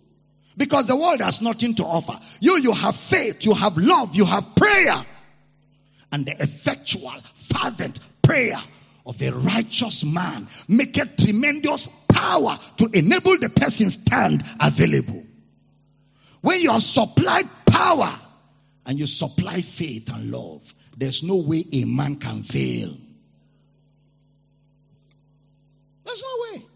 Because 0.56 0.86
the 0.86 0.96
world 0.96 1.20
has 1.20 1.40
nothing 1.40 1.74
to 1.76 1.84
offer. 1.84 2.18
You, 2.40 2.58
you 2.58 2.72
have 2.72 2.96
faith, 2.96 3.44
you 3.44 3.54
have 3.54 3.76
love, 3.78 4.14
you 4.14 4.24
have 4.24 4.54
prayer. 4.54 5.04
And 6.10 6.26
the 6.26 6.42
effectual, 6.42 7.14
fervent 7.34 7.98
prayer 8.22 8.62
of 9.06 9.20
a 9.22 9.30
righteous 9.30 10.04
man 10.04 10.48
make 10.68 10.96
a 10.98 11.06
tremendous 11.06 11.88
power 12.08 12.58
to 12.76 12.90
enable 12.92 13.38
the 13.38 13.48
person 13.48 13.90
stand 13.90 14.44
available. 14.60 15.24
When 16.42 16.60
you 16.60 16.72
have 16.72 16.82
supplied 16.82 17.48
power 17.66 18.18
and 18.84 18.98
you 18.98 19.06
supply 19.06 19.62
faith 19.62 20.12
and 20.12 20.30
love, 20.30 20.62
there's 20.96 21.22
no 21.22 21.36
way 21.36 21.64
a 21.72 21.84
man 21.84 22.16
can 22.16 22.42
fail. 22.42 22.96
There's 26.04 26.22
no 26.22 26.52
way. 26.52 26.66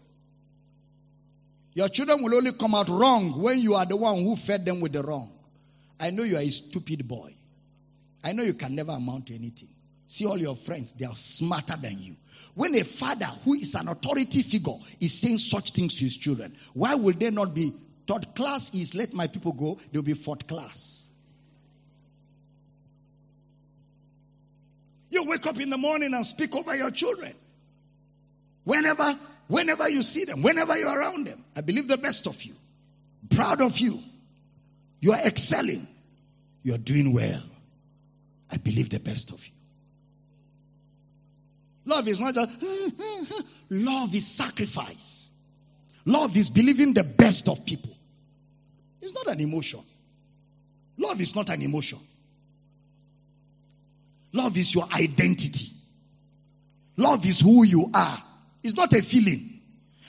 Your 1.77 1.89
children 1.89 2.23
will 2.23 2.33
only 2.33 2.53
come 2.53 2.73
out 2.73 2.89
wrong 2.89 3.39
when 3.39 3.59
you 3.59 3.75
are 3.75 3.85
the 3.85 3.95
one 3.95 4.23
who 4.23 4.35
fed 4.35 4.65
them 4.65 4.79
with 4.79 4.93
the 4.93 5.03
wrong. 5.03 5.29
I 5.99 6.09
know 6.09 6.23
you 6.23 6.35
are 6.35 6.41
a 6.41 6.49
stupid 6.49 7.07
boy. 7.07 7.35
I 8.23 8.31
know 8.31 8.41
you 8.41 8.55
can 8.55 8.73
never 8.73 8.93
amount 8.93 9.27
to 9.27 9.35
anything. 9.35 9.69
See 10.07 10.25
all 10.25 10.39
your 10.39 10.55
friends, 10.55 10.93
they 10.93 11.05
are 11.05 11.15
smarter 11.15 11.77
than 11.79 12.01
you. 12.01 12.15
When 12.55 12.73
a 12.73 12.83
father 12.83 13.29
who 13.45 13.53
is 13.53 13.75
an 13.75 13.89
authority 13.89 14.41
figure 14.41 14.73
is 14.99 15.21
saying 15.21 15.37
such 15.37 15.73
things 15.73 15.93
to 15.99 16.05
his 16.05 16.17
children, 16.17 16.57
why 16.73 16.95
will 16.95 17.13
they 17.13 17.29
not 17.29 17.53
be 17.53 17.73
third 18.07 18.33
class 18.33 18.73
is 18.73 18.95
let 18.95 19.13
my 19.13 19.27
people 19.27 19.51
go, 19.51 19.77
they'll 19.91 20.01
be 20.01 20.15
fourth 20.15 20.47
class. 20.47 21.05
You 25.11 25.25
wake 25.25 25.45
up 25.45 25.59
in 25.59 25.69
the 25.69 25.77
morning 25.77 26.15
and 26.15 26.25
speak 26.25 26.55
over 26.55 26.75
your 26.75 26.89
children. 26.89 27.35
Whenever, 28.63 29.19
whenever 29.47 29.89
you 29.89 30.03
see 30.03 30.25
them, 30.25 30.41
whenever 30.41 30.77
you're 30.77 30.97
around 30.97 31.27
them, 31.27 31.43
I 31.55 31.61
believe 31.61 31.87
the 31.87 31.97
best 31.97 32.27
of 32.27 32.41
you. 32.43 32.55
Proud 33.29 33.61
of 33.61 33.77
you. 33.79 34.01
You 34.99 35.13
are 35.13 35.19
excelling. 35.19 35.87
You 36.63 36.75
are 36.75 36.79
doing 36.79 37.13
well. 37.13 37.43
I 38.51 38.57
believe 38.57 38.89
the 38.89 38.99
best 38.99 39.31
of 39.31 39.45
you. 39.45 39.53
Love 41.85 42.07
is 42.07 42.19
not 42.19 42.35
just, 42.35 42.51
love 43.69 44.13
is 44.13 44.27
sacrifice. 44.27 45.29
Love 46.05 46.35
is 46.35 46.49
believing 46.49 46.93
the 46.93 47.03
best 47.03 47.47
of 47.47 47.65
people. 47.65 47.95
It's 49.01 49.13
not 49.13 49.27
an 49.27 49.39
emotion. 49.39 49.81
Love 50.97 51.21
is 51.21 51.35
not 51.35 51.49
an 51.49 51.61
emotion. 51.61 51.99
Love 54.33 54.57
is 54.57 54.73
your 54.73 54.87
identity. 54.91 55.71
Love 56.97 57.25
is 57.25 57.39
who 57.39 57.63
you 57.63 57.89
are. 57.93 58.21
It's 58.67 58.75
not 58.75 58.91
a 58.91 59.01
feeling. 59.01 59.61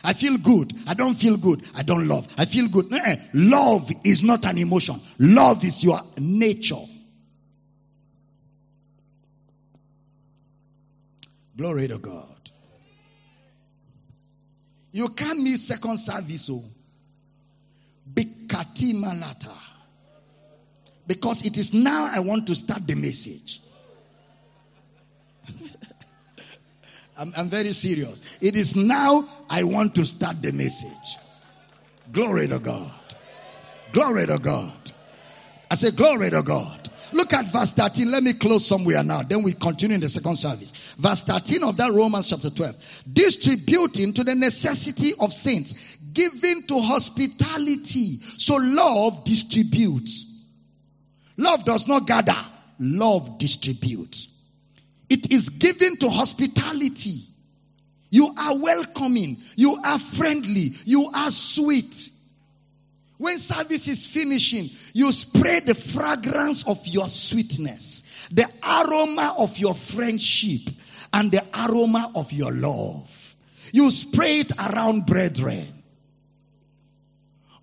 I 0.02 0.14
feel 0.14 0.36
good. 0.36 0.74
I 0.84 0.94
don't 0.94 1.14
feel 1.14 1.36
good. 1.36 1.64
I 1.76 1.84
don't 1.84 2.08
love. 2.08 2.26
I 2.36 2.44
feel 2.44 2.66
good. 2.66 2.92
Eh, 2.92 3.16
love 3.32 3.88
is 4.02 4.24
not 4.24 4.44
an 4.46 4.58
emotion. 4.58 5.00
Love 5.20 5.64
is 5.64 5.84
your 5.84 6.02
nature. 6.18 6.84
Glory 11.56 11.86
to 11.86 11.98
God. 11.98 12.50
You 14.90 15.10
can't 15.10 15.40
miss 15.40 15.68
second 15.68 15.98
service. 15.98 16.50
Oh. 16.50 16.64
Because 21.06 21.44
it 21.44 21.56
is 21.56 21.72
now 21.72 22.10
I 22.12 22.18
want 22.18 22.48
to 22.48 22.56
start 22.56 22.88
the 22.88 22.96
message. 22.96 23.62
I'm, 27.18 27.32
I'm 27.36 27.48
very 27.50 27.72
serious. 27.72 28.20
It 28.40 28.54
is 28.54 28.76
now 28.76 29.28
I 29.50 29.64
want 29.64 29.96
to 29.96 30.06
start 30.06 30.40
the 30.40 30.52
message. 30.52 31.18
Glory 32.12 32.46
to 32.48 32.60
God. 32.60 32.92
Glory 33.92 34.26
to 34.26 34.38
God. 34.38 34.92
I 35.70 35.74
say, 35.74 35.90
Glory 35.90 36.30
to 36.30 36.42
God. 36.42 36.88
Look 37.12 37.32
at 37.32 37.52
verse 37.52 37.72
13. 37.72 38.10
Let 38.10 38.22
me 38.22 38.34
close 38.34 38.66
somewhere 38.66 39.02
now. 39.02 39.22
Then 39.22 39.42
we 39.42 39.54
continue 39.54 39.94
in 39.94 40.00
the 40.00 40.08
second 40.08 40.36
service. 40.36 40.72
Verse 40.98 41.22
13 41.22 41.64
of 41.64 41.76
that 41.78 41.92
Romans 41.92 42.28
chapter 42.28 42.50
12. 42.50 42.76
Distributing 43.10 44.12
to 44.12 44.24
the 44.24 44.34
necessity 44.34 45.14
of 45.18 45.32
saints, 45.32 45.74
giving 46.12 46.66
to 46.68 46.80
hospitality. 46.80 48.20
So 48.36 48.56
love 48.56 49.24
distributes. 49.24 50.24
Love 51.36 51.64
does 51.64 51.88
not 51.88 52.06
gather. 52.06 52.36
Love 52.78 53.38
distributes. 53.38 54.28
It 55.08 55.32
is 55.32 55.48
given 55.48 55.96
to 55.98 56.10
hospitality. 56.10 57.22
You 58.10 58.34
are 58.36 58.58
welcoming. 58.58 59.38
You 59.56 59.76
are 59.82 59.98
friendly. 59.98 60.74
You 60.84 61.10
are 61.12 61.30
sweet. 61.30 62.10
When 63.18 63.38
service 63.38 63.88
is 63.88 64.06
finishing, 64.06 64.70
you 64.92 65.10
spray 65.12 65.60
the 65.60 65.74
fragrance 65.74 66.64
of 66.64 66.86
your 66.86 67.08
sweetness, 67.08 68.04
the 68.30 68.48
aroma 68.62 69.34
of 69.36 69.58
your 69.58 69.74
friendship, 69.74 70.70
and 71.12 71.32
the 71.32 71.44
aroma 71.52 72.12
of 72.14 72.32
your 72.32 72.52
love. 72.52 73.10
You 73.72 73.90
spray 73.90 74.40
it 74.40 74.52
around 74.56 75.06
brethren. 75.06 75.82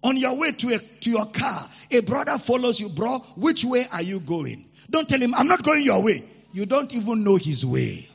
On 0.04 0.18
your 0.18 0.36
way 0.38 0.52
to, 0.52 0.76
a, 0.76 0.78
to 0.80 1.10
your 1.10 1.26
car, 1.28 1.70
a 1.90 2.02
brother 2.02 2.38
follows 2.38 2.80
you, 2.80 2.90
bro. 2.90 3.20
Which 3.36 3.64
way 3.64 3.88
are 3.92 4.02
you 4.02 4.20
going? 4.20 4.66
Don't 4.90 5.08
tell 5.08 5.20
him, 5.20 5.34
I'm 5.34 5.48
not 5.48 5.64
going 5.64 5.84
your 5.84 6.04
way. 6.04 6.26
You 6.56 6.65
don't 6.65 6.94
even 6.94 7.26
know 7.26 7.36
his 7.36 7.65
way. 7.65 8.07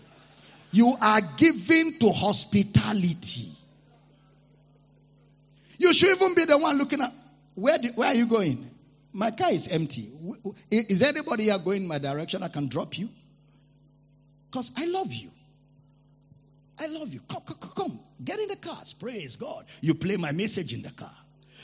You 0.72 0.96
are 0.98 1.20
given 1.20 1.98
to 1.98 2.10
hospitality. 2.10 3.50
You 5.76 5.92
should 5.92 6.16
even 6.16 6.34
be 6.34 6.46
the 6.46 6.56
one 6.56 6.78
looking 6.78 7.02
at, 7.02 7.12
where, 7.54 7.76
do, 7.76 7.90
where 7.94 8.08
are 8.08 8.14
you 8.14 8.24
going? 8.24 8.70
My 9.12 9.30
car 9.30 9.50
is 9.50 9.68
empty. 9.68 10.10
Is 10.70 11.02
anybody 11.02 11.44
here 11.44 11.58
going 11.58 11.86
my 11.86 11.98
direction? 11.98 12.42
I 12.42 12.48
can 12.48 12.68
drop 12.68 12.96
you. 12.96 13.10
Because 14.50 14.72
I 14.74 14.86
love 14.86 15.12
you. 15.12 15.30
I 16.78 16.86
love 16.86 17.12
you. 17.12 17.20
Come, 17.28 17.42
come, 17.42 17.72
come. 17.76 18.00
Get 18.24 18.40
in 18.40 18.48
the 18.48 18.56
cars. 18.56 18.94
Praise 18.94 19.36
God. 19.36 19.66
You 19.82 19.94
play 19.94 20.16
my 20.16 20.32
message 20.32 20.72
in 20.72 20.80
the 20.80 20.92
car. 20.92 21.14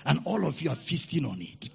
And 0.04 0.20
all 0.26 0.46
of 0.46 0.60
you 0.60 0.68
are 0.68 0.76
feasting 0.76 1.24
on 1.24 1.40
it. 1.40 1.70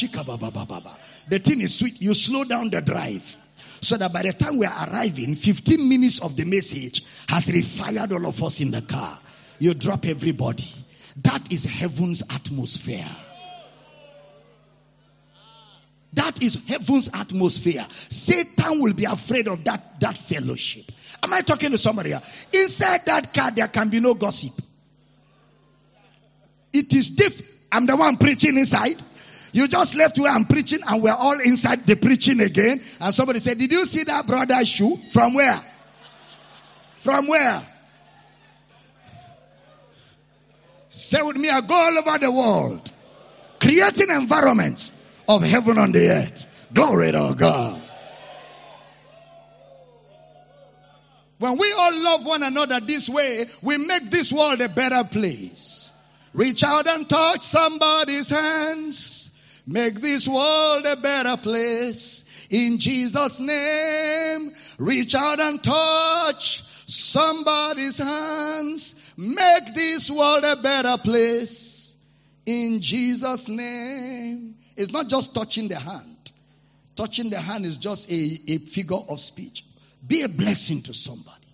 The 0.00 1.38
thing 1.38 1.60
is 1.60 1.74
sweet. 1.78 2.00
You 2.00 2.14
slow 2.14 2.44
down 2.44 2.70
the 2.70 2.80
drive. 2.80 3.36
So 3.80 3.96
that 3.96 4.12
by 4.12 4.22
the 4.22 4.32
time 4.32 4.58
we 4.58 4.66
are 4.66 4.88
arriving, 4.88 5.36
15 5.36 5.88
minutes 5.88 6.20
of 6.20 6.36
the 6.36 6.44
message 6.44 7.04
has 7.28 7.46
refired 7.46 8.12
all 8.12 8.26
of 8.26 8.42
us 8.42 8.60
in 8.60 8.70
the 8.70 8.82
car. 8.82 9.18
You 9.58 9.74
drop 9.74 10.06
everybody. 10.06 10.72
That 11.22 11.52
is 11.52 11.64
heaven's 11.64 12.22
atmosphere. 12.30 13.08
That 16.14 16.42
is 16.42 16.58
heaven's 16.66 17.10
atmosphere. 17.12 17.86
Satan 18.08 18.80
will 18.80 18.94
be 18.94 19.04
afraid 19.04 19.46
of 19.48 19.64
that, 19.64 20.00
that 20.00 20.16
fellowship. 20.16 20.90
Am 21.22 21.32
I 21.32 21.42
talking 21.42 21.70
to 21.72 21.78
somebody 21.78 22.10
here? 22.10 22.22
Inside 22.52 23.06
that 23.06 23.34
car, 23.34 23.50
there 23.50 23.68
can 23.68 23.88
be 23.90 24.00
no 24.00 24.14
gossip. 24.14 24.52
It 26.72 26.92
is 26.92 27.10
diff. 27.10 27.42
I'm 27.70 27.86
the 27.86 27.96
one 27.96 28.16
preaching 28.16 28.56
inside. 28.56 29.02
You 29.52 29.68
just 29.68 29.94
left 29.94 30.18
where 30.18 30.30
I'm 30.30 30.44
preaching 30.44 30.80
and 30.86 31.02
we're 31.02 31.12
all 31.12 31.40
inside 31.40 31.86
the 31.86 31.96
preaching 31.96 32.40
again. 32.40 32.82
And 33.00 33.14
somebody 33.14 33.40
said, 33.40 33.58
did 33.58 33.72
you 33.72 33.86
see 33.86 34.04
that 34.04 34.26
brother's 34.26 34.68
shoe? 34.68 34.98
From 35.12 35.34
where? 35.34 35.62
From 36.98 37.26
where? 37.26 37.66
Say 40.90 41.22
with 41.22 41.36
me, 41.36 41.48
I 41.48 41.60
go 41.60 41.74
all 41.74 41.98
over 41.98 42.18
the 42.18 42.30
world. 42.30 42.90
Creating 43.60 44.10
environments 44.10 44.92
of 45.28 45.42
heaven 45.42 45.78
on 45.78 45.92
the 45.92 46.08
earth. 46.10 46.46
Glory 46.72 47.12
to 47.12 47.34
God. 47.36 47.82
When 51.38 51.56
we 51.56 51.72
all 51.72 52.02
love 52.02 52.26
one 52.26 52.42
another 52.42 52.80
this 52.80 53.08
way, 53.08 53.48
we 53.62 53.76
make 53.76 54.10
this 54.10 54.32
world 54.32 54.60
a 54.60 54.68
better 54.68 55.04
place. 55.04 55.90
Reach 56.32 56.64
out 56.64 56.86
and 56.86 57.08
touch 57.08 57.42
somebody's 57.44 58.28
hands. 58.28 59.27
Make 59.70 60.00
this 60.00 60.26
world 60.26 60.86
a 60.86 60.96
better 60.96 61.36
place. 61.36 62.24
In 62.48 62.78
Jesus' 62.78 63.38
name, 63.38 64.54
reach 64.78 65.14
out 65.14 65.40
and 65.40 65.62
touch 65.62 66.64
somebody's 66.86 67.98
hands. 67.98 68.94
Make 69.18 69.74
this 69.74 70.10
world 70.10 70.44
a 70.44 70.56
better 70.56 70.96
place. 70.96 71.94
In 72.46 72.80
Jesus' 72.80 73.46
name. 73.46 74.56
It's 74.74 74.90
not 74.90 75.08
just 75.08 75.34
touching 75.34 75.68
the 75.68 75.78
hand. 75.78 76.32
Touching 76.96 77.28
the 77.28 77.38
hand 77.38 77.66
is 77.66 77.76
just 77.76 78.10
a, 78.10 78.40
a 78.48 78.58
figure 78.58 78.96
of 78.96 79.20
speech. 79.20 79.66
Be 80.06 80.22
a 80.22 80.30
blessing 80.30 80.80
to 80.84 80.94
somebody. 80.94 81.46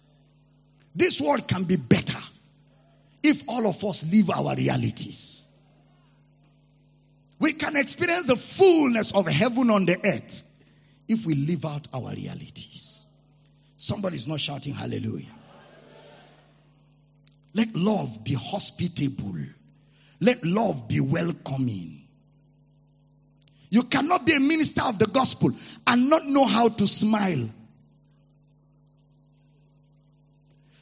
This 0.94 1.20
world 1.20 1.48
can 1.48 1.64
be 1.64 1.74
better 1.74 2.22
if 3.24 3.42
all 3.48 3.66
of 3.66 3.84
us 3.84 4.04
live 4.04 4.30
our 4.30 4.54
realities. 4.54 5.43
We 7.44 7.52
can 7.52 7.76
experience 7.76 8.26
the 8.26 8.38
fullness 8.38 9.12
of 9.12 9.26
heaven 9.26 9.68
on 9.68 9.84
the 9.84 9.98
earth 10.02 10.42
if 11.06 11.26
we 11.26 11.34
live 11.34 11.66
out 11.66 11.86
our 11.92 12.10
realities. 12.10 13.04
Somebody's 13.76 14.26
not 14.26 14.40
shouting 14.40 14.72
hallelujah. 14.72 15.34
Let 17.52 17.76
love 17.76 18.24
be 18.24 18.32
hospitable. 18.32 19.36
Let 20.20 20.42
love 20.42 20.88
be 20.88 21.00
welcoming. 21.00 22.06
You 23.68 23.82
cannot 23.82 24.24
be 24.24 24.32
a 24.32 24.40
minister 24.40 24.80
of 24.80 24.98
the 24.98 25.06
gospel 25.06 25.52
and 25.86 26.08
not 26.08 26.24
know 26.24 26.46
how 26.46 26.70
to 26.70 26.86
smile. 26.86 27.50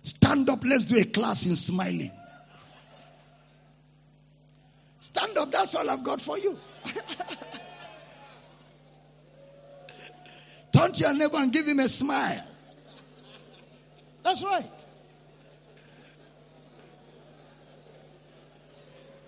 Stand 0.04 0.48
up, 0.48 0.62
let's 0.64 0.84
do 0.84 0.96
a 0.96 1.04
class 1.06 1.44
in 1.44 1.56
smiling. 1.56 2.12
Stand 5.02 5.36
up, 5.36 5.52
that's 5.52 5.74
all 5.74 5.90
I've 5.90 6.02
got 6.02 6.22
for 6.22 6.38
you. 6.38 6.56
Turn 10.72 10.92
to 10.92 11.00
your 11.00 11.12
neighbor 11.12 11.36
and 11.36 11.52
give 11.52 11.66
him 11.66 11.80
a 11.80 11.88
smile. 11.88 12.42
That's 14.22 14.42
right. 14.42 14.86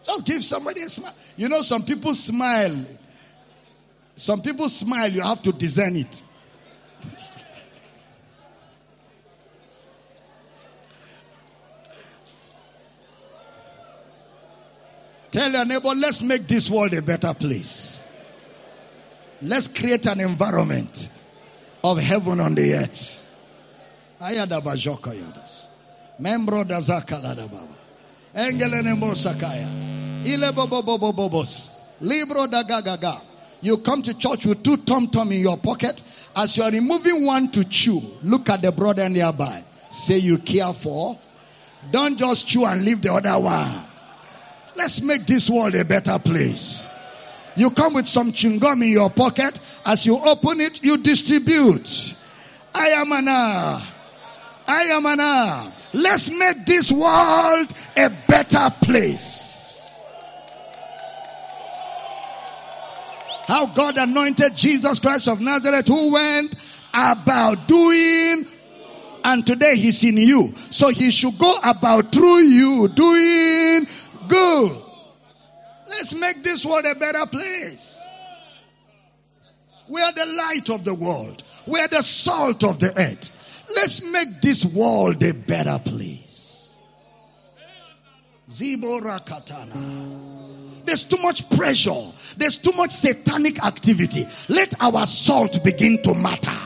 Just 0.06 0.24
give 0.24 0.42
somebody 0.44 0.80
a 0.82 0.88
smile. 0.88 1.14
You 1.36 1.50
know, 1.50 1.60
some 1.60 1.84
people 1.84 2.14
smile 2.14 2.86
some 4.16 4.42
people 4.42 4.68
smile, 4.68 5.10
you 5.10 5.22
have 5.22 5.42
to 5.42 5.52
discern 5.52 5.96
it. 5.96 6.22
Tell 15.34 15.50
your 15.50 15.64
neighbor, 15.64 15.88
let's 15.96 16.22
make 16.22 16.46
this 16.46 16.70
world 16.70 16.94
a 16.94 17.02
better 17.02 17.34
place. 17.34 17.98
Let's 19.42 19.66
create 19.66 20.06
an 20.06 20.20
environment 20.20 21.08
of 21.82 21.98
heaven 21.98 22.38
on 22.38 22.54
the 22.54 22.74
earth. 22.74 23.26
Ayada 24.20 24.62
bajoka 24.62 25.12
yadas. 25.12 25.66
Membro 26.20 26.62
da 26.64 26.80
zakalada 26.80 27.50
baba. 27.50 27.74
Engelene 28.32 28.94
mosakaya. 28.96 30.24
Ile 30.24 30.52
bobo 30.52 30.82
bobo 30.82 31.12
bobos. 31.12 31.68
Libro 32.00 32.46
da 32.46 32.62
gagaga. 32.62 33.20
You 33.60 33.78
come 33.78 34.02
to 34.02 34.14
church 34.14 34.46
with 34.46 34.62
two 34.62 34.76
tom 34.76 35.08
tom 35.08 35.32
in 35.32 35.40
your 35.40 35.56
pocket. 35.56 36.00
As 36.36 36.56
you 36.56 36.62
are 36.62 36.70
removing 36.70 37.26
one 37.26 37.50
to 37.50 37.64
chew, 37.64 38.00
look 38.22 38.48
at 38.50 38.62
the 38.62 38.70
brother 38.70 39.08
nearby. 39.08 39.64
Say 39.90 40.18
you 40.18 40.38
care 40.38 40.72
for. 40.72 41.18
Don't 41.90 42.16
just 42.18 42.46
chew 42.46 42.64
and 42.64 42.84
leave 42.84 43.02
the 43.02 43.12
other 43.12 43.36
one. 43.36 43.86
Let's 44.76 45.00
make 45.00 45.26
this 45.26 45.48
world 45.48 45.74
a 45.74 45.84
better 45.84 46.18
place. 46.18 46.84
You 47.56 47.70
come 47.70 47.94
with 47.94 48.08
some 48.08 48.32
chewing 48.32 48.58
gum 48.58 48.82
in 48.82 48.90
your 48.90 49.10
pocket. 49.10 49.60
As 49.86 50.04
you 50.04 50.18
open 50.18 50.60
it, 50.60 50.82
you 50.82 50.96
distribute. 50.98 52.14
I 52.74 52.88
am 52.88 53.12
an 53.12 53.28
I 53.28 53.82
am 54.66 55.06
an 55.06 55.72
Let's 55.92 56.28
make 56.28 56.66
this 56.66 56.90
world 56.90 57.72
a 57.96 58.10
better 58.26 58.70
place. 58.82 59.80
How 63.46 63.66
God 63.66 63.98
anointed 63.98 64.56
Jesus 64.56 64.98
Christ 64.98 65.28
of 65.28 65.40
Nazareth 65.40 65.86
who 65.86 66.12
went 66.12 66.56
about 66.92 67.68
doing 67.68 68.46
and 69.24 69.46
today 69.46 69.76
he's 69.76 70.04
in 70.04 70.18
you. 70.18 70.54
So 70.70 70.88
he 70.88 71.10
should 71.10 71.38
go 71.38 71.58
about 71.62 72.12
through 72.12 72.40
you 72.40 72.88
doing 72.88 73.86
good. 74.28 74.82
Let's 75.88 76.14
make 76.14 76.42
this 76.42 76.64
world 76.64 76.86
a 76.86 76.94
better 76.94 77.26
place. 77.26 77.98
We 79.88 80.00
are 80.00 80.12
the 80.12 80.26
light 80.26 80.70
of 80.70 80.84
the 80.84 80.94
world. 80.94 81.42
We 81.66 81.80
are 81.80 81.88
the 81.88 82.02
salt 82.02 82.64
of 82.64 82.78
the 82.78 82.98
earth. 82.98 83.30
Let's 83.74 84.02
make 84.02 84.40
this 84.40 84.64
world 84.64 85.22
a 85.22 85.32
better 85.32 85.78
place. 85.78 86.74
Zibora 88.50 89.24
katana. 89.24 90.84
There's 90.84 91.04
too 91.04 91.16
much 91.16 91.48
pressure. 91.50 92.12
There's 92.36 92.58
too 92.58 92.72
much 92.72 92.92
satanic 92.92 93.64
activity. 93.64 94.26
Let 94.48 94.74
our 94.80 95.06
salt 95.06 95.64
begin 95.64 96.02
to 96.02 96.14
matter. 96.14 96.58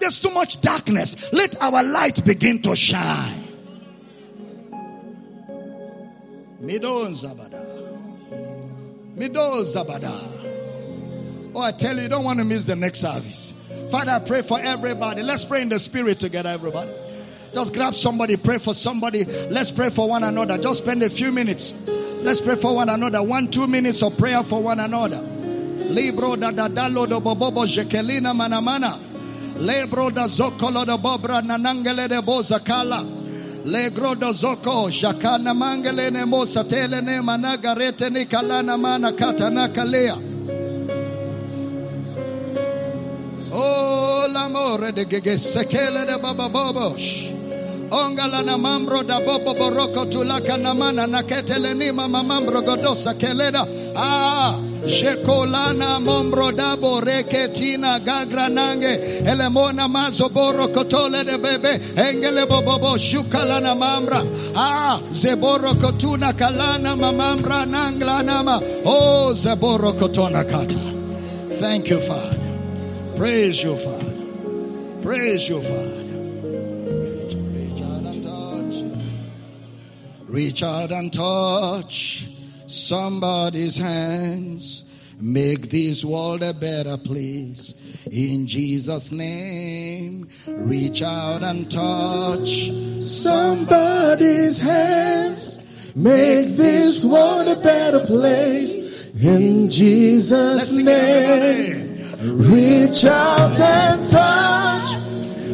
There's 0.00 0.18
too 0.18 0.30
much 0.30 0.60
darkness. 0.60 1.16
Let 1.32 1.60
our 1.62 1.82
light 1.82 2.24
begin 2.24 2.62
to 2.62 2.74
shine. 2.76 3.43
Midon 6.64 7.14
Zabada. 7.14 7.62
Midon 9.16 9.64
Zabada. 9.64 11.52
Oh, 11.54 11.60
I 11.60 11.72
tell 11.72 11.94
you, 11.96 12.02
you 12.02 12.08
don't 12.08 12.24
want 12.24 12.38
to 12.38 12.44
miss 12.44 12.64
the 12.64 12.74
next 12.74 13.00
service. 13.00 13.52
Father, 13.90 14.12
I 14.12 14.18
pray 14.18 14.42
for 14.42 14.58
everybody. 14.58 15.22
Let's 15.22 15.44
pray 15.44 15.62
in 15.62 15.68
the 15.68 15.78
spirit 15.78 16.18
together, 16.18 16.48
everybody. 16.48 16.90
Just 17.52 17.74
grab 17.74 17.94
somebody, 17.94 18.36
pray 18.36 18.58
for 18.58 18.74
somebody. 18.74 19.24
Let's 19.24 19.70
pray 19.70 19.90
for 19.90 20.08
one 20.08 20.24
another. 20.24 20.58
Just 20.58 20.78
spend 20.78 21.02
a 21.02 21.10
few 21.10 21.30
minutes. 21.30 21.72
Let's 21.86 22.40
pray 22.40 22.56
for 22.56 22.74
one 22.74 22.88
another. 22.88 23.22
One, 23.22 23.50
two 23.50 23.66
minutes 23.66 24.02
of 24.02 24.16
prayer 24.16 24.42
for 24.42 24.62
one 24.62 24.80
another. 24.80 25.20
Libro 25.20 26.34
da 26.34 26.50
da 26.50 26.68
da 26.68 26.86
lo 26.86 27.04
do 27.06 27.20
bobobo 27.20 27.66
jekelina 27.66 28.34
manamana. 28.34 28.98
Lebro 29.58 30.10
da 30.10 30.26
zokolo 30.26 30.86
da 30.86 30.96
bobra 30.96 31.42
nanangele 31.42 32.08
de 32.08 32.22
bozakala. 32.22 33.23
Legro 33.64 34.14
do 34.14 34.30
zoko 34.32 34.90
shakana 34.90 35.54
mangele 35.54 36.10
ne 36.12 36.24
mosa 36.26 36.64
tele 36.64 37.00
ne 37.00 37.20
managarete 37.20 38.10
ni 38.10 38.26
kalana 38.26 38.78
mana 38.78 39.12
katana 39.12 39.68
kalea. 39.68 40.16
Oh, 43.50 44.26
l'amore 44.30 44.92
de 44.92 45.04
gege 45.06 45.38
sekele 45.38 46.04
de 46.06 46.18
baba 46.18 46.50
bobosh. 46.50 47.32
Ongala 47.88 48.44
na 48.44 48.58
mambro 48.58 49.02
da 49.06 49.20
bobo 49.20 49.54
boroko 49.54 50.10
tulaka 50.12 50.60
na 50.60 50.74
mana 50.74 51.06
na 51.06 51.22
ketele 51.22 51.74
ni 51.74 51.90
mama 51.90 52.22
mambro 52.22 52.60
godosa 52.60 53.14
keleda. 53.14 53.66
Ah, 53.96 54.58
shekolana 54.86 55.98
mombro 56.00 56.52
dabo 56.52 57.00
reketina 57.00 57.98
gagra 58.04 58.48
nange 58.48 59.24
elemona 59.24 59.88
mazo 59.88 60.28
boro 60.28 60.68
kotole 60.68 61.24
de 61.24 61.38
bebe 61.38 61.78
engele 61.96 62.46
bobobo 62.46 62.96
shukala 62.98 63.60
na 63.62 63.74
mambra. 63.74 64.22
Ah, 64.54 65.00
zeboro 65.10 65.74
kotuna 65.74 66.32
kalana 66.32 66.94
mamambra 66.96 67.64
nangla 67.66 68.24
nama. 68.24 68.60
Oh, 68.84 69.32
zeboro 69.34 69.92
kotona 69.94 70.44
kata. 70.44 71.58
Thank 71.60 71.88
you, 71.88 72.00
Father. 72.00 72.40
Praise 73.16 73.62
you, 73.62 73.76
Father. 73.76 74.14
Praise 75.02 75.48
you, 75.48 75.62
Father. 75.62 76.04
Reach 77.54 77.82
out 77.82 78.04
and 78.04 78.22
touch. 78.22 78.84
Reach 80.28 80.62
out 80.62 80.92
and 80.92 81.12
touch 81.12 82.33
somebody's 82.74 83.76
hands. 83.76 84.84
Make 85.20 85.70
this 85.70 86.04
world 86.04 86.42
a 86.42 86.52
better 86.52 86.96
place. 86.96 87.72
In 88.10 88.46
Jesus' 88.46 89.12
name, 89.12 90.28
reach 90.46 91.02
out 91.02 91.42
and 91.42 91.70
touch 91.70 92.70
somebody's 93.00 94.58
hands. 94.58 95.58
Make 95.94 96.56
this 96.56 97.04
world 97.04 97.46
a 97.46 97.56
better 97.56 98.04
place. 98.04 98.76
In 99.14 99.70
Jesus' 99.70 100.72
name. 100.72 101.94
Reach 102.20 103.04
out 103.04 103.60
and 103.60 104.06
touch 104.06 104.96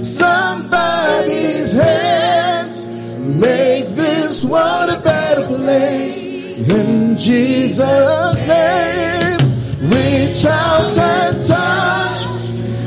somebody's 0.04 1.72
hands. 1.72 2.84
Make 2.84 3.88
this 3.88 4.44
world 4.44 4.90
a 4.90 5.00
better 5.00 5.46
place. 5.46 6.29
In 6.68 7.16
Jesus' 7.16 8.42
name. 8.42 9.38
Reach 9.80 10.44
out 10.44 10.98
and 10.98 11.46
touch 11.46 12.20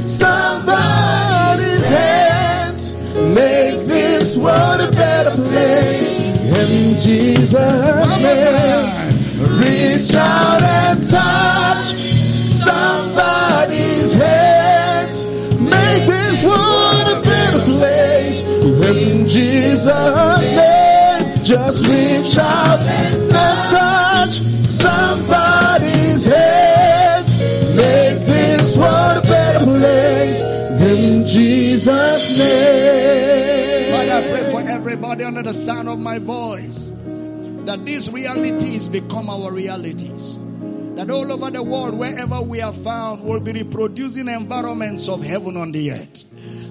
somebody's 0.08 1.84
hands. 1.88 2.94
Make 3.16 3.88
this 3.88 4.38
world 4.38 4.80
a 4.80 4.92
better 4.92 5.32
place. 5.32 6.14
In 6.14 6.98
Jesus' 7.00 8.22
name. 8.22 8.94
Reach 9.58 10.14
out 10.16 10.62
and 10.62 11.10
touch 11.10 11.96
somebody's 12.54 14.14
hands. 14.14 15.18
Make 15.60 16.06
this 16.06 16.44
world 16.44 17.08
a 17.18 17.22
better 17.24 17.60
place. 17.66 18.44
In 18.44 19.28
Jesus' 19.28 20.52
name, 20.52 21.44
just 21.44 21.84
reach 21.84 22.38
out 22.38 22.80
and 22.82 23.32
touch 23.32 23.63
somebody's 24.32 26.26
hands. 26.26 27.40
Make 27.76 28.20
this 28.26 28.76
world 28.76 29.18
a 29.18 29.22
better 29.22 29.66
place. 29.66 30.42
In 30.82 31.26
Jesus' 31.26 32.38
name. 32.38 33.92
Father, 33.94 34.12
I 34.12 34.22
pray 34.32 34.52
for 34.52 34.62
everybody 34.70 35.24
under 35.24 35.44
the 35.44 35.54
sound 35.54 35.90
of 35.90 36.00
my 36.00 36.20
voice 36.20 36.92
that 37.66 37.86
these 37.86 38.10
realities 38.10 38.88
become 38.88 39.30
our 39.30 39.52
realities. 39.52 40.38
That 40.96 41.10
all 41.10 41.32
over 41.32 41.50
the 41.50 41.64
world, 41.64 41.96
wherever 41.96 42.42
we 42.42 42.62
are 42.62 42.74
found, 42.74 43.24
will 43.24 43.40
be 43.40 43.54
reproducing 43.54 44.28
environments 44.28 45.10
of 45.10 45.24
heaven 45.24 45.58
on 45.58 45.72
the 45.72 45.92
earth. 45.92 46.26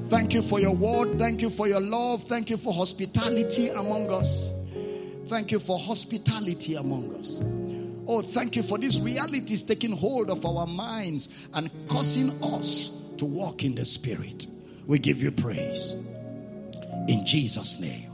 Thank 0.09 0.35
you 0.35 0.43
for 0.43 0.61
your 0.61 0.74
word. 0.74 1.19
Thank 1.19 1.41
you 1.41 1.51
for 1.51 1.66
your 1.66 1.81
love. 1.81 2.24
Thank 2.24 2.51
you 2.51 2.57
for 2.57 2.73
hospitality 2.73 3.69
among 3.69 4.11
us. 4.11 4.53
Thank 5.33 5.51
you 5.51 5.61
for 5.61 5.79
hospitality 5.79 6.75
among 6.75 7.15
us. 7.15 7.41
Oh, 8.07 8.21
thank 8.21 8.55
you 8.55 8.63
for 8.63 8.77
these 8.77 9.01
realities 9.01 9.63
taking 9.63 9.97
hold 9.97 10.29
of 10.29 10.45
our 10.45 10.67
minds 10.67 11.31
and 11.55 11.71
causing 11.89 12.45
us 12.45 12.91
to 13.17 13.25
walk 13.25 13.65
in 13.65 13.75
the 13.75 13.87
Spirit. 13.87 14.47
We 14.87 14.99
give 14.99 15.23
you 15.23 15.33
praise 15.33 15.93
in 17.09 17.25
Jesus' 17.25 17.81
name. 17.81 18.11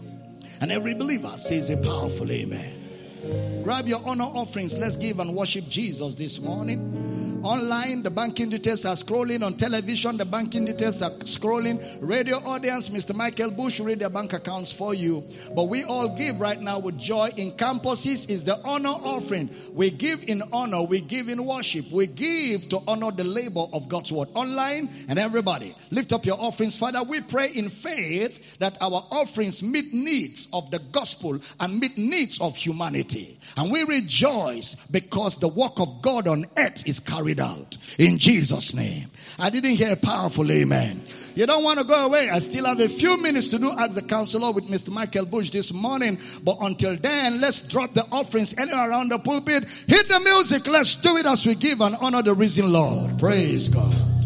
And 0.61 0.71
every 0.71 0.95
believer 0.95 1.37
says 1.39 1.71
a 1.71 1.79
powerful 1.79 2.31
amen. 2.31 3.63
Grab 3.65 3.89
your 3.89 4.01
honor 4.07 4.23
offerings. 4.23 4.79
Let's 4.79 4.97
give 4.97 5.19
and 5.19 5.35
worship 5.35 5.69
Jesus 5.69 6.15
this 6.15 6.39
morning. 6.39 7.28
Online, 7.43 8.03
the 8.03 8.11
banking 8.11 8.49
details 8.49 8.85
are 8.85 8.97
scrolling. 8.97 9.45
On 9.45 9.57
television, 9.57 10.17
the 10.17 10.25
banking 10.25 10.65
details 10.65 11.01
are 11.03 11.11
scrolling. 11.11 11.99
Radio 12.01 12.37
audience, 12.39 12.89
Mr. 12.89 13.15
Michael 13.15 13.53
Bush 13.53 13.79
read 13.79 14.01
their 14.01 14.11
bank 14.11 14.33
accounts 14.33 14.73
for 14.73 14.93
you. 14.93 15.23
But 15.55 15.65
we 15.69 15.85
all 15.85 16.17
give 16.17 16.41
right 16.41 16.61
now 16.61 16.81
with 16.81 16.99
joy. 16.99 17.31
In 17.37 17.53
campuses 17.53 18.29
is 18.29 18.43
the 18.43 18.59
honor 18.61 18.89
offering. 18.89 19.51
We 19.73 19.93
give 19.93 20.25
in 20.25 20.43
honor. 20.53 20.83
We 20.83 21.01
give 21.01 21.29
in 21.29 21.45
worship. 21.45 21.93
We 21.93 22.09
give 22.09 22.71
to 22.71 22.83
honor 22.89 23.13
the 23.13 23.23
labor 23.23 23.67
of 23.73 23.89
God's 23.89 24.11
word. 24.11 24.31
Online 24.35 24.91
and 25.09 25.17
everybody, 25.17 25.77
lift 25.91 26.13
up 26.13 26.27
your 26.27 26.41
offerings. 26.41 26.77
Father, 26.77 27.05
we 27.05 27.21
pray 27.21 27.53
in 27.53 27.71
faith 27.71 28.59
that 28.59 28.79
our 28.81 29.07
offerings 29.13 29.63
meet 29.63 29.95
needs 29.95 30.49
of 30.53 30.73
the 30.73 30.81
gospel 30.81 31.39
and 31.61 31.79
meet 31.79 31.97
needs 31.99 32.41
of 32.41 32.57
humanity. 32.57 33.39
And 33.57 33.71
we 33.71 33.85
rejoice 33.85 34.75
because 34.91 35.37
the 35.37 35.49
work 35.49 35.79
of 35.79 36.03
God 36.03 36.27
on 36.27 36.47
earth 36.57 36.83
is 36.87 36.99
carried 36.99 37.28
out 37.37 37.77
in 37.99 38.19
Jesus' 38.19 38.75
name. 38.75 39.11
I 39.39 39.51
didn't 39.51 39.77
hear 39.77 39.93
a 39.93 39.97
powerful 39.97 40.51
amen. 40.51 41.05
You 41.35 41.47
don't 41.47 41.63
want 41.63 41.79
to 41.79 41.85
go 41.85 42.07
away. 42.07 42.29
I 42.29 42.41
still 42.41 42.65
have 42.65 42.81
a 42.81 42.89
few 42.89 43.17
minutes 43.17 43.49
to 43.49 43.59
do 43.59 43.71
as 43.71 43.95
the 43.95 44.03
counselor 44.03 44.51
with 44.53 44.67
Mr. 44.67 44.91
Michael 44.91 45.27
Bush 45.27 45.51
this 45.51 45.73
morning. 45.73 46.19
But 46.43 46.59
until 46.61 46.97
then, 46.97 47.41
let's 47.41 47.61
drop 47.61 47.95
the 47.95 48.07
offerings 48.11 48.55
anywhere 48.57 48.91
around 48.91 49.13
the 49.13 49.19
pulpit. 49.19 49.69
Hit 49.87 50.09
the 50.09 50.21
music. 50.21 50.67
Let's 50.67 50.97
do 50.97 51.17
it 51.17 51.27
as 51.27 51.47
we 51.47 51.55
give 51.55 51.81
and 51.81 51.97
honor 51.97 52.23
the 52.23 52.35
risen 52.35 52.73
Lord. 52.73 53.19
Praise 53.19 53.69
God. 53.69 54.18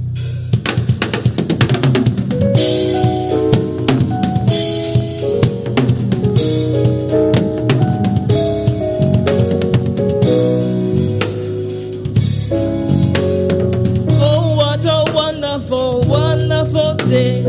Day. 17.12 17.42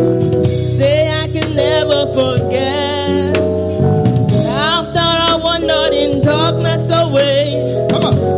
Day 0.77 1.09
I 1.23 1.27
can 1.29 1.55
never 1.55 2.05
forget. 2.07 3.37
After 4.75 5.05
I 5.29 5.35
wandered 5.41 5.93
in 5.93 6.21
darkness 6.21 6.83
away, 7.03 7.41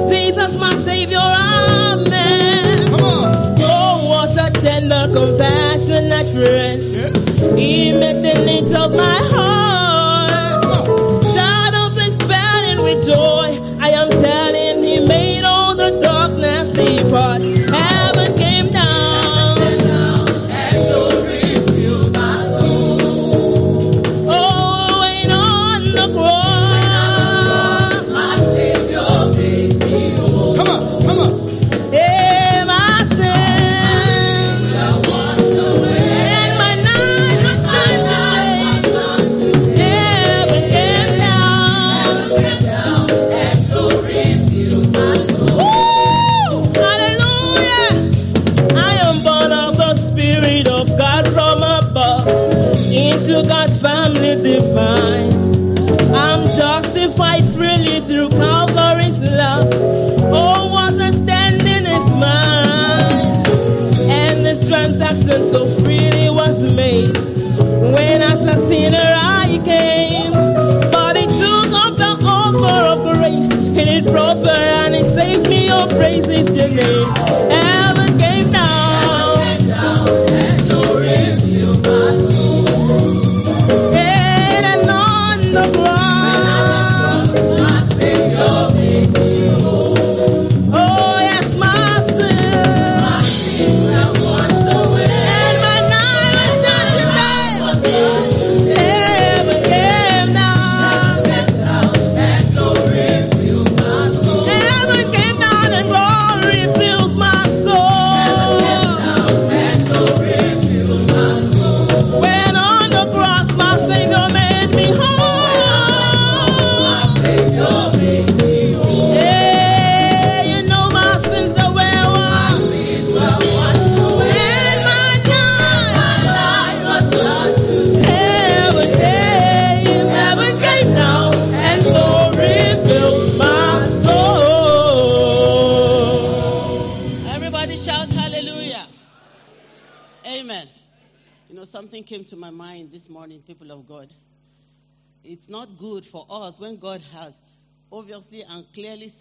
Jesus, 0.08 0.54
my 0.60 0.76
Savior, 0.84 1.18
Amen. 1.18 2.90
Oh, 2.94 4.08
what 4.08 4.38
a 4.38 4.52
tender, 4.62 5.10
compassionate 5.14 6.30
friend. 6.30 6.84
Yeah. 6.84 7.56
He 7.56 7.92
met 7.92 8.22
the 8.22 8.46
needs 8.46 8.72
of 8.72 8.92
my 8.92 9.18
heart. 9.34 9.65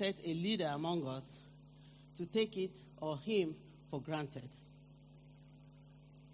Set 0.04 0.16
a 0.22 0.34
leader 0.34 0.70
among 0.74 1.06
us 1.06 1.24
to 2.18 2.26
take 2.26 2.58
it 2.58 2.72
or 3.00 3.16
him 3.16 3.54
for 3.90 4.02
granted. 4.02 4.50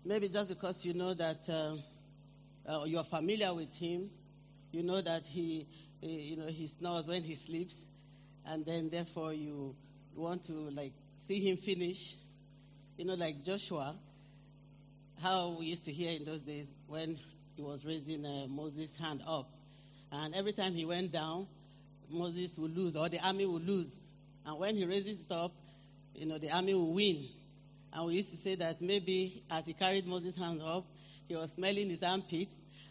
Maybe 0.04 0.28
just 0.28 0.48
because 0.48 0.84
you 0.84 0.92
know 0.92 1.14
that 1.14 1.48
uh, 1.48 1.76
uh, 2.68 2.84
you're 2.84 3.04
familiar 3.04 3.54
with 3.54 3.72
him, 3.76 4.10
you 4.72 4.82
know 4.82 5.00
that 5.00 5.24
he, 5.24 5.68
uh, 6.02 6.06
you 6.06 6.36
know, 6.36 6.46
he 6.46 6.66
snores 6.66 7.06
when 7.06 7.22
he 7.22 7.36
sleeps, 7.36 7.76
and 8.44 8.66
then 8.66 8.90
therefore 8.90 9.34
you 9.34 9.76
want 10.16 10.44
to 10.46 10.52
like 10.52 10.92
see 11.28 11.48
him 11.48 11.56
finish. 11.56 12.16
You 12.96 13.04
know, 13.04 13.14
like 13.14 13.44
Joshua, 13.44 13.94
how 15.22 15.56
we 15.60 15.66
used 15.66 15.84
to 15.84 15.92
hear 15.92 16.10
in 16.10 16.24
those 16.24 16.40
days 16.40 16.66
when 16.88 17.20
he 17.54 17.62
was 17.62 17.84
raising 17.84 18.26
uh, 18.26 18.48
Moses' 18.48 18.96
hand 18.96 19.22
up, 19.24 19.48
and 20.10 20.34
every 20.34 20.54
time 20.54 20.74
he 20.74 20.84
went 20.84 21.12
down, 21.12 21.46
Moses 22.10 22.56
would 22.58 22.76
lose 22.76 22.96
or 22.96 23.08
the 23.08 23.20
army 23.20 23.46
would 23.46 23.66
lose, 23.66 23.98
and 24.44 24.58
when 24.58 24.76
he 24.76 24.84
raises 24.84 25.20
it 25.20 25.32
up, 25.32 25.52
you 26.14 26.26
know, 26.26 26.38
the 26.38 26.50
army 26.50 26.74
will 26.74 26.92
win. 26.92 27.26
And 27.92 28.06
we 28.06 28.14
used 28.14 28.30
to 28.30 28.36
say 28.36 28.54
that 28.56 28.80
maybe 28.80 29.42
as 29.50 29.66
he 29.66 29.72
carried 29.72 30.06
Moses' 30.06 30.36
hand 30.36 30.62
up, 30.62 30.84
he 31.28 31.36
was 31.36 31.50
smelling 31.52 31.90
his 31.90 32.02
armpit, 32.02 32.48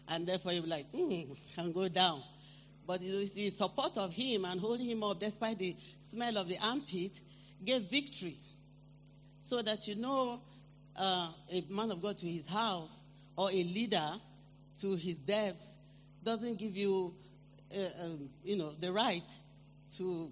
and 0.08 0.26
therefore 0.26 0.52
he 0.52 0.60
was 0.60 0.68
like, 0.68 0.90
hmm, 0.90 1.22
can 1.54 1.72
go 1.72 1.88
down. 1.88 2.22
But 2.86 3.00
the 3.00 3.50
support 3.50 3.96
of 3.96 4.12
him 4.12 4.44
and 4.44 4.60
holding 4.60 4.88
him 4.88 5.02
up, 5.02 5.20
despite 5.20 5.58
the 5.58 5.76
smell 6.10 6.38
of 6.38 6.48
the 6.48 6.58
armpit, 6.58 7.12
gave 7.64 7.82
victory. 7.82 8.36
So 9.44 9.62
that 9.62 9.86
you 9.86 9.94
know, 9.96 10.40
uh, 10.96 11.30
a 11.50 11.64
man 11.68 11.90
of 11.90 12.02
God 12.02 12.18
to 12.18 12.26
his 12.26 12.46
house 12.46 12.90
or 13.36 13.50
a 13.50 13.62
leader 13.62 14.12
to 14.80 14.96
his 14.96 15.16
depths 15.16 15.64
doesn't 16.24 16.58
give 16.58 16.76
you, 16.76 17.14
uh, 17.76 18.04
um, 18.04 18.28
you 18.44 18.56
know, 18.56 18.72
the 18.80 18.92
right 18.92 19.22
to 19.96 20.30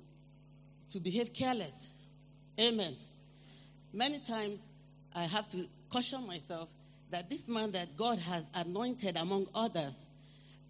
to 0.93 1.01
behave 1.01 1.32
careless. 1.32 1.74
Amen. 2.59 2.97
Many 3.93 4.20
times 4.20 4.60
I 5.15 5.24
have 5.24 5.51
to 5.51 5.66
caution 5.90 6.27
myself 6.27 6.69
that 7.10 7.31
this 7.31 7.48
man 7.48 7.73
that 7.73 7.97
God 7.97 8.19
has 8.19 8.44
anointed 8.55 9.16
among 9.16 9.47
others, 9.55 9.94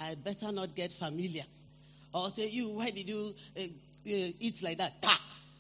I 0.01 0.15
better 0.15 0.53
not 0.53 0.75
get 0.75 0.93
familiar. 0.93 1.45
Or 2.13 2.31
say, 2.31 2.49
you, 2.49 2.69
why 2.69 2.91
did 2.91 3.09
you 3.09 3.35
uh, 3.57 3.61
uh, 3.61 3.67
eat 4.05 4.63
like 4.63 4.79
that? 4.79 4.93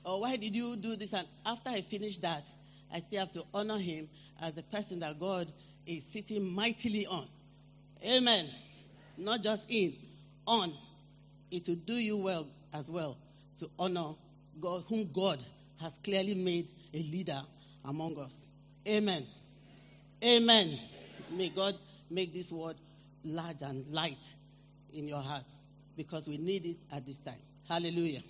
Or 0.05 0.21
why 0.21 0.37
did 0.37 0.55
you 0.55 0.77
do 0.77 0.97
this? 0.97 1.13
And 1.13 1.27
after 1.45 1.71
I 1.71 1.83
finish 1.83 2.19
that, 2.19 2.47
I 2.93 3.01
still 3.01 3.21
have 3.21 3.33
to 3.33 3.45
honor 3.53 3.79
him 3.79 4.09
as 4.41 4.55
the 4.55 4.63
person 4.63 5.01
that 5.01 5.19
God 5.19 5.53
is 5.87 6.03
sitting 6.13 6.45
mightily 6.45 7.07
on. 7.07 7.27
Amen. 8.05 8.49
Not 9.17 9.43
just 9.43 9.65
in, 9.69 9.95
on. 10.47 10.73
It 11.51 11.67
will 11.69 11.77
do 11.77 11.95
you 11.95 12.17
well 12.17 12.47
as 12.73 12.91
well 12.91 13.17
to 13.61 13.71
honor 13.79 14.13
God, 14.61 14.85
whom 14.89 15.11
God 15.13 15.43
has 15.81 15.99
clearly 16.03 16.35
made 16.35 16.69
a 16.93 16.99
leader 16.99 17.41
among 17.85 18.19
us. 18.19 18.33
Amen. 18.87 19.27
Amen. 20.23 20.79
May 21.31 21.49
God 21.49 21.77
make 22.11 22.33
this 22.33 22.51
word 22.51 22.77
large 23.25 23.63
and 23.63 23.87
light 23.93 24.19
in 24.93 25.07
your 25.07 25.21
hearts 25.21 25.53
because 25.97 26.27
we 26.27 26.39
need 26.39 26.65
it 26.65 26.77
at 26.93 27.07
this 27.07 27.19
time. 27.19 27.41
Hallelujah. 27.69 28.23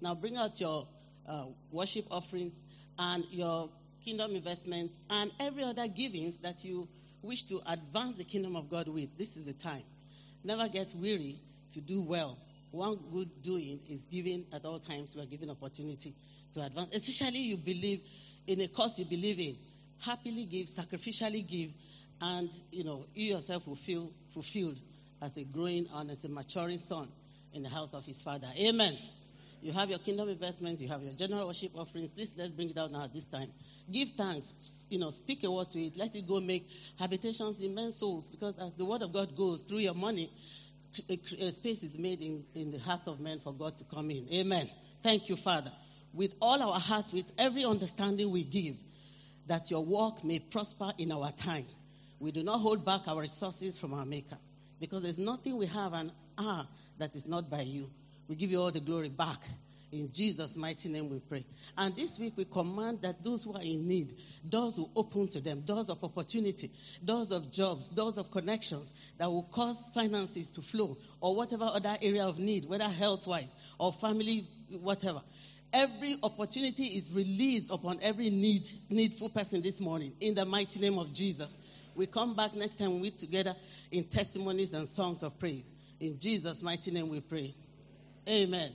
Now 0.00 0.14
bring 0.14 0.36
out 0.36 0.60
your 0.60 0.86
uh, 1.28 1.44
worship 1.70 2.06
offerings 2.10 2.60
and 2.98 3.24
your 3.30 3.68
kingdom 4.04 4.34
investments 4.34 4.94
and 5.10 5.30
every 5.38 5.62
other 5.62 5.86
givings 5.86 6.36
that 6.38 6.64
you 6.64 6.88
wish 7.22 7.44
to 7.44 7.60
advance 7.66 8.16
the 8.16 8.24
kingdom 8.24 8.56
of 8.56 8.68
God 8.68 8.88
with. 8.88 9.16
This 9.16 9.36
is 9.36 9.44
the 9.44 9.52
time. 9.52 9.82
Never 10.42 10.68
get 10.68 10.94
weary 10.96 11.38
to 11.72 11.80
do 11.80 12.02
well. 12.02 12.38
One 12.70 12.98
good 13.12 13.42
doing 13.42 13.80
is 13.88 14.06
giving 14.06 14.46
at 14.52 14.64
all 14.64 14.78
times. 14.78 15.14
We 15.14 15.22
are 15.22 15.26
given 15.26 15.50
opportunity 15.50 16.14
to 16.54 16.62
advance, 16.62 16.94
especially 16.94 17.40
you 17.40 17.56
believe 17.56 18.00
in 18.46 18.60
a 18.60 18.68
cause 18.68 18.98
you 18.98 19.04
believe 19.04 19.38
in. 19.38 19.56
Happily 20.00 20.46
give, 20.46 20.68
sacrificially 20.68 21.46
give, 21.46 21.70
and 22.20 22.50
you 22.70 22.84
know 22.84 23.04
you 23.14 23.34
yourself 23.34 23.66
will 23.66 23.76
feel 23.76 24.10
fulfilled 24.32 24.78
as 25.20 25.36
a 25.36 25.44
growing 25.44 25.86
and 25.94 26.10
as 26.10 26.24
a 26.24 26.28
maturing 26.28 26.78
son 26.78 27.08
in 27.52 27.62
the 27.62 27.68
house 27.68 27.94
of 27.94 28.04
his 28.04 28.20
father. 28.20 28.48
Amen. 28.58 28.96
You 29.60 29.72
have 29.72 29.90
your 29.90 30.00
kingdom 30.00 30.28
investments, 30.28 30.80
you 30.80 30.88
have 30.88 31.02
your 31.02 31.14
general 31.14 31.46
worship 31.46 31.70
offerings. 31.76 32.10
Please 32.10 32.32
let's 32.36 32.50
bring 32.50 32.70
it 32.70 32.78
out 32.78 32.90
now 32.90 33.04
at 33.04 33.12
this 33.12 33.26
time. 33.26 33.48
Give 33.90 34.10
thanks. 34.10 34.46
You 34.88 34.98
know, 34.98 35.10
speak 35.10 35.44
a 35.44 35.50
word 35.50 35.70
to 35.70 35.80
it. 35.80 35.96
Let 35.96 36.16
it 36.16 36.26
go 36.26 36.40
make 36.40 36.66
habitations 36.98 37.60
in 37.60 37.74
men's 37.74 37.96
souls. 37.96 38.26
Because 38.30 38.58
as 38.58 38.72
the 38.74 38.84
word 38.84 39.02
of 39.02 39.12
God 39.12 39.36
goes 39.36 39.62
through 39.62 39.78
your 39.78 39.94
money, 39.94 40.30
a, 41.08 41.20
a 41.40 41.52
space 41.52 41.82
is 41.82 41.96
made 41.98 42.20
in, 42.20 42.44
in 42.54 42.70
the 42.70 42.78
hearts 42.78 43.06
of 43.06 43.20
men 43.20 43.40
for 43.40 43.52
God 43.52 43.78
to 43.78 43.84
come 43.84 44.10
in. 44.10 44.26
Amen. 44.32 44.70
Thank 45.02 45.28
you, 45.28 45.36
Father. 45.36 45.72
With 46.12 46.34
all 46.40 46.62
our 46.62 46.78
hearts, 46.78 47.12
with 47.12 47.26
every 47.38 47.64
understanding 47.64 48.30
we 48.30 48.42
give, 48.42 48.76
that 49.46 49.70
your 49.70 49.84
work 49.84 50.22
may 50.24 50.38
prosper 50.38 50.92
in 50.98 51.10
our 51.10 51.32
time. 51.32 51.66
We 52.20 52.30
do 52.30 52.42
not 52.42 52.58
hold 52.60 52.84
back 52.84 53.08
our 53.08 53.20
resources 53.20 53.76
from 53.76 53.94
our 53.94 54.04
Maker. 54.04 54.38
Because 54.78 55.02
there's 55.02 55.18
nothing 55.18 55.56
we 55.56 55.66
have 55.66 55.92
and 55.92 56.12
are 56.38 56.66
that 56.98 57.16
is 57.16 57.26
not 57.26 57.50
by 57.50 57.62
you. 57.62 57.90
We 58.28 58.36
give 58.36 58.50
you 58.50 58.60
all 58.60 58.70
the 58.70 58.80
glory 58.80 59.08
back. 59.08 59.40
In 59.92 60.10
Jesus' 60.10 60.56
mighty 60.56 60.88
name 60.88 61.10
we 61.10 61.18
pray. 61.18 61.44
And 61.76 61.94
this 61.94 62.18
week 62.18 62.32
we 62.36 62.46
command 62.46 63.02
that 63.02 63.22
those 63.22 63.44
who 63.44 63.52
are 63.52 63.60
in 63.60 63.86
need, 63.86 64.16
doors 64.48 64.78
will 64.78 64.90
open 64.96 65.28
to 65.28 65.40
them, 65.40 65.60
doors 65.60 65.90
of 65.90 66.02
opportunity, 66.02 66.72
doors 67.04 67.30
of 67.30 67.52
jobs, 67.52 67.88
doors 67.88 68.16
of 68.16 68.30
connections 68.30 68.90
that 69.18 69.30
will 69.30 69.42
cause 69.42 69.76
finances 69.92 70.48
to 70.50 70.62
flow 70.62 70.96
or 71.20 71.36
whatever 71.36 71.64
other 71.64 71.94
area 72.00 72.24
of 72.24 72.38
need, 72.38 72.66
whether 72.66 72.88
health 72.88 73.26
wise 73.26 73.54
or 73.78 73.92
family, 73.92 74.48
whatever. 74.80 75.20
Every 75.74 76.16
opportunity 76.22 76.84
is 76.84 77.12
released 77.12 77.70
upon 77.70 77.98
every 78.00 78.30
need, 78.30 78.66
needful 78.88 79.28
person 79.28 79.60
this 79.60 79.78
morning 79.78 80.14
in 80.20 80.34
the 80.34 80.46
mighty 80.46 80.80
name 80.80 80.98
of 80.98 81.12
Jesus. 81.12 81.54
We 81.94 82.06
come 82.06 82.34
back 82.34 82.54
next 82.54 82.78
time 82.78 82.98
we 83.00 83.10
together 83.10 83.54
in 83.90 84.04
testimonies 84.04 84.72
and 84.72 84.88
songs 84.88 85.22
of 85.22 85.38
praise. 85.38 85.70
In 86.00 86.18
Jesus' 86.18 86.62
mighty 86.62 86.90
name 86.90 87.10
we 87.10 87.20
pray. 87.20 87.54
Amen. 88.26 88.72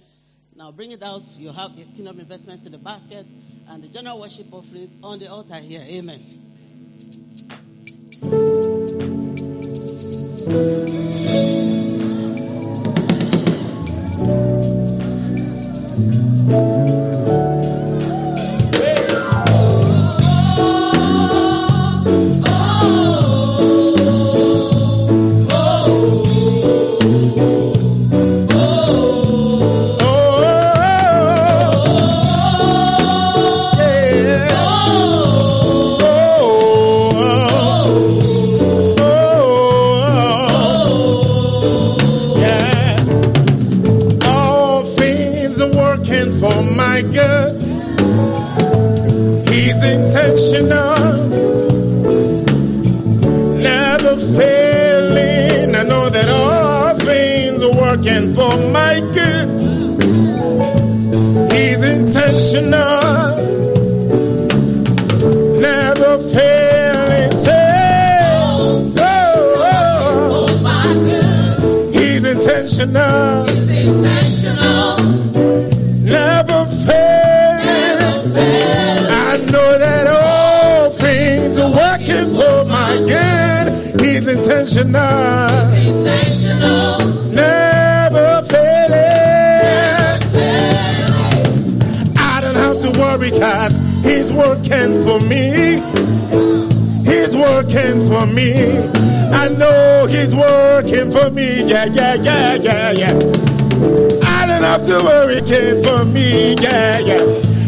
Now 0.57 0.71
bring 0.71 0.89
it 0.89 1.03
out. 1.03 1.21
You 1.37 1.51
have 1.51 1.75
the 1.75 1.83
kingdom 1.83 2.19
investments 2.19 2.65
in 2.65 2.71
the 2.71 2.79
basket 2.79 3.27
and 3.69 3.83
the 3.83 3.87
general 3.87 4.19
worship 4.19 4.51
offerings 4.51 4.91
on 5.03 5.19
the 5.19 5.27
altar 5.27 5.57
here. 5.57 5.81
Amen. 5.81 6.37
Yeah, 106.61 106.99
yeah. 106.99 107.25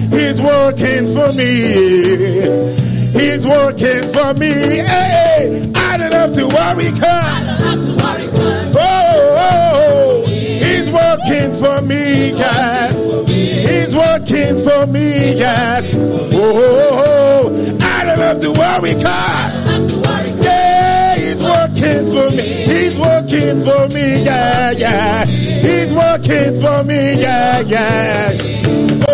He's 0.10 0.41
working 0.41 1.14
for 1.16 1.32
me. 1.34 2.80
He's 3.11 3.45
working 3.45 4.10
for 4.14 4.34
me. 4.34 4.48
Hey, 4.49 5.72
I 5.76 5.98
don't 5.98 6.11
have 6.11 6.34
to 6.36 6.48
worry, 6.48 6.91
cause 6.91 8.76
oh, 8.76 10.26
he's 10.28 10.90
working 10.90 11.57
for 11.57 11.82
me, 11.82 12.30
yes. 12.32 12.95
He's 13.30 13.95
working 13.95 14.64
for 14.64 14.86
me, 14.88 15.34
yes. 15.36 15.84
Oh, 15.95 17.49
oh, 17.53 17.78
I 17.82 18.03
don't 18.06 18.20
have 18.20 18.40
to 18.41 18.52
worry, 18.52 18.94
cause 19.02 20.09
working 21.80 22.06
for 22.14 22.30
me. 22.35 22.43
He's 22.43 22.97
working 22.97 23.64
for 23.64 23.88
me, 23.89 24.23
yeah, 24.23 24.72
yeah. 24.72 25.26
He's 25.26 25.93
working 25.93 26.61
for 26.61 26.84
me, 26.84 27.22
yeah, 27.22 27.60
yeah. 27.61 29.09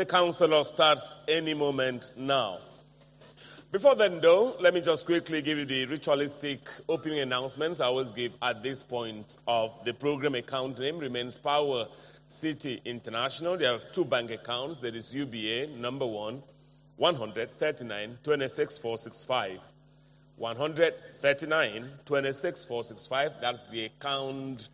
The 0.00 0.06
counselor 0.06 0.64
starts 0.64 1.14
any 1.28 1.52
moment 1.52 2.10
now. 2.16 2.56
Before 3.70 3.94
then, 3.94 4.22
though, 4.22 4.56
let 4.58 4.72
me 4.72 4.80
just 4.80 5.04
quickly 5.04 5.42
give 5.42 5.58
you 5.58 5.66
the 5.66 5.84
ritualistic 5.84 6.70
opening 6.88 7.18
announcements 7.18 7.80
I 7.80 7.88
always 7.88 8.14
give 8.14 8.32
at 8.40 8.62
this 8.62 8.82
point 8.82 9.36
of 9.46 9.72
the 9.84 9.92
program. 9.92 10.34
Account 10.36 10.78
name 10.78 11.00
remains 11.00 11.36
Power 11.36 11.86
City 12.28 12.80
International. 12.86 13.58
They 13.58 13.66
have 13.66 13.92
two 13.92 14.06
bank 14.06 14.30
accounts. 14.30 14.78
There 14.78 14.94
is 14.94 15.14
UBA, 15.14 15.66
number 15.76 16.06
one, 16.06 16.42
139 16.96 18.20
26 18.22 18.78
465. 18.78 19.58
139 20.38 21.90
26 22.06 22.64
465. 22.64 23.32
That's 23.42 23.64
the 23.64 23.84
account 23.84 24.66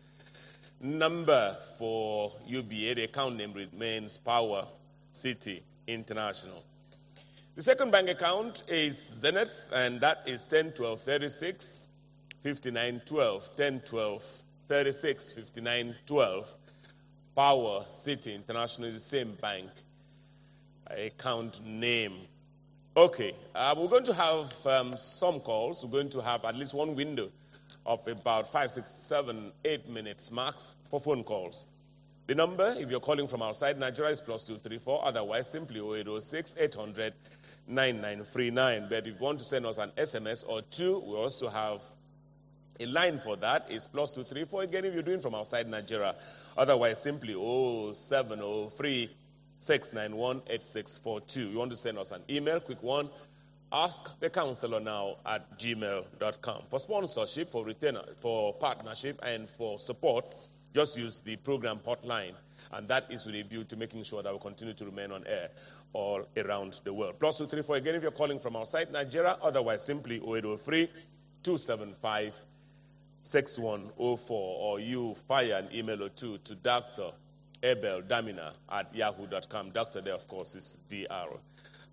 number 0.79 1.57
for 1.77 2.31
UBA. 2.47 2.95
The 2.95 3.03
account 3.03 3.35
name 3.35 3.51
remains 3.51 4.17
Power 4.17 4.67
City 5.17 5.63
International. 5.87 6.63
The 7.55 7.63
second 7.63 7.91
bank 7.91 8.07
account 8.07 8.61
is 8.67 9.19
Zenith, 9.19 9.69
and 9.73 10.01
that 10.01 10.23
is 10.27 10.45
10 10.45 10.73
12 10.73 11.01
36 11.01 11.87
59 12.43 13.01
12. 13.05 13.55
10 13.57 13.79
12 13.79 14.23
36 14.67 15.31
59 15.31 15.95
12. 16.05 16.47
Power 17.35 17.85
City 17.91 18.35
International 18.35 18.89
is 18.89 18.93
the 18.93 18.99
same 18.99 19.33
bank 19.41 19.69
account 20.87 21.65
name. 21.65 22.13
Okay, 22.95 23.33
uh, 23.55 23.73
we're 23.75 23.87
going 23.87 24.05
to 24.05 24.13
have 24.13 24.67
um, 24.67 24.97
some 24.97 25.39
calls. 25.39 25.83
We're 25.83 25.91
going 25.91 26.09
to 26.11 26.21
have 26.21 26.45
at 26.45 26.55
least 26.55 26.75
one 26.75 26.95
window 26.95 27.31
of 27.87 28.07
about 28.07 28.51
five, 28.51 28.71
six, 28.71 28.91
seven, 28.91 29.51
eight 29.65 29.89
minutes 29.89 30.31
max 30.31 30.75
for 30.91 30.99
phone 30.99 31.23
calls. 31.23 31.65
The 32.27 32.35
number, 32.35 32.75
if 32.77 32.91
you're 32.91 32.99
calling 32.99 33.27
from 33.29 33.41
outside 33.41 33.79
Nigeria, 33.79 34.11
is 34.11 34.19
plus 34.19 34.43
234. 34.43 35.05
Otherwise, 35.05 35.49
simply 35.49 35.79
0806 35.79 36.55
800 36.59 37.13
9939. 37.67 38.87
But 38.89 38.97
if 38.99 39.07
you 39.07 39.15
want 39.19 39.39
to 39.39 39.45
send 39.45 39.65
us 39.65 39.77
an 39.77 39.91
SMS 39.97 40.43
or 40.45 40.61
two, 40.61 40.99
we 40.99 41.15
also 41.15 41.47
have 41.47 41.81
a 42.79 42.85
line 42.85 43.19
for 43.19 43.37
that. 43.37 43.67
It's 43.69 43.87
plus 43.87 44.13
234. 44.13 44.63
Again, 44.63 44.85
if 44.85 44.93
you're 44.93 45.03
doing 45.03 45.21
from 45.21 45.35
outside 45.35 45.69
Nigeria. 45.69 46.15
Otherwise, 46.57 47.01
simply 47.01 47.33
0703 47.33 49.09
691 49.59 50.41
8642. 50.47 51.49
You 51.49 51.57
want 51.57 51.71
to 51.71 51.77
send 51.77 51.97
us 51.97 52.11
an 52.11 52.21
email, 52.29 52.59
quick 52.59 52.83
one. 52.83 53.09
Ask 53.71 54.19
the 54.19 54.29
counselor 54.29 54.79
now 54.79 55.17
at 55.25 55.59
gmail.com. 55.59 56.63
For 56.69 56.79
sponsorship, 56.79 57.51
for 57.51 57.65
retainer, 57.65 58.03
for 58.21 58.53
partnership, 58.53 59.19
and 59.23 59.49
for 59.57 59.79
support, 59.79 60.25
just 60.77 60.95
use 60.95 61.19
the 61.25 61.35
program 61.37 61.79
hotline. 61.79 62.33
And 62.71 62.87
that 62.89 63.05
is 63.09 63.25
with 63.25 63.33
a 63.33 63.41
view 63.41 63.63
to 63.63 63.75
making 63.75 64.03
sure 64.03 64.21
that 64.21 64.31
we 64.31 64.37
continue 64.37 64.75
to 64.75 64.85
remain 64.85 65.11
on 65.11 65.25
air 65.25 65.49
all 65.91 66.21
around 66.37 66.79
the 66.83 66.93
world. 66.93 67.15
Plus 67.19 67.37
234 67.37 67.77
again 67.77 67.95
if 67.95 68.03
you're 68.03 68.11
calling 68.11 68.39
from 68.39 68.55
outside 68.55 68.91
Nigeria. 68.91 69.35
Otherwise, 69.41 69.83
simply 69.83 70.17
0803 70.17 70.85
275 71.41 72.35
6104. 73.23 74.37
Or 74.37 74.79
you 74.79 75.15
fire 75.27 75.55
an 75.55 75.69
email 75.73 76.03
or 76.03 76.09
two 76.09 76.37
to 76.45 76.53
Dr. 76.53 77.09
Abel 77.63 78.03
Damina 78.03 78.53
at 78.71 78.93
yahoo.com. 78.93 79.71
Doctor 79.71 80.01
there, 80.01 80.13
of 80.13 80.27
course, 80.27 80.53
is 80.53 80.77
DR. 80.89 81.39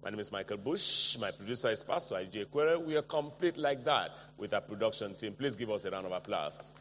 My 0.03 0.11
name 0.11 0.21
is 0.21 0.31
Michael 0.31 0.59
Bush. 0.59 1.17
My 1.19 1.31
producer 1.31 1.71
is 1.71 1.83
Pastor 1.83 2.17
IJ 2.17 2.51
Quere. 2.51 2.79
We 2.79 2.97
are 2.97 3.03
complete 3.03 3.57
like 3.57 3.87
that 3.87 4.11
with 4.37 4.53
our 4.53 4.61
production 4.61 5.15
team. 5.15 5.33
Please 5.33 5.57
give 5.57 5.71
us 5.71 5.87
a 5.87 5.91
round 5.91 6.05
of 6.05 6.13
applause. 6.13 6.75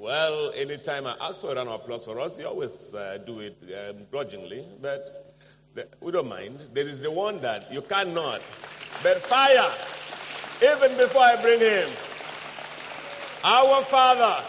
Well, 0.00 0.52
anytime 0.54 1.08
I 1.08 1.16
ask 1.20 1.40
for 1.40 1.50
a 1.50 1.56
round 1.56 1.68
of 1.68 1.80
applause 1.80 2.04
for 2.04 2.20
us, 2.20 2.38
you 2.38 2.46
always 2.46 2.94
uh, 2.94 3.18
do 3.26 3.40
it 3.40 3.56
um, 3.62 4.04
grudgingly, 4.12 4.64
but 4.80 5.34
the, 5.74 5.88
we 6.00 6.12
don't 6.12 6.28
mind. 6.28 6.62
There 6.72 6.86
is 6.86 7.00
the 7.00 7.10
one 7.10 7.40
that 7.40 7.72
you 7.72 7.82
cannot. 7.82 8.40
But 9.02 9.26
fire, 9.26 9.72
even 10.62 10.96
before 10.96 11.22
I 11.22 11.42
bring 11.42 11.58
him, 11.58 11.88
our 13.42 13.82
Father, 13.86 14.44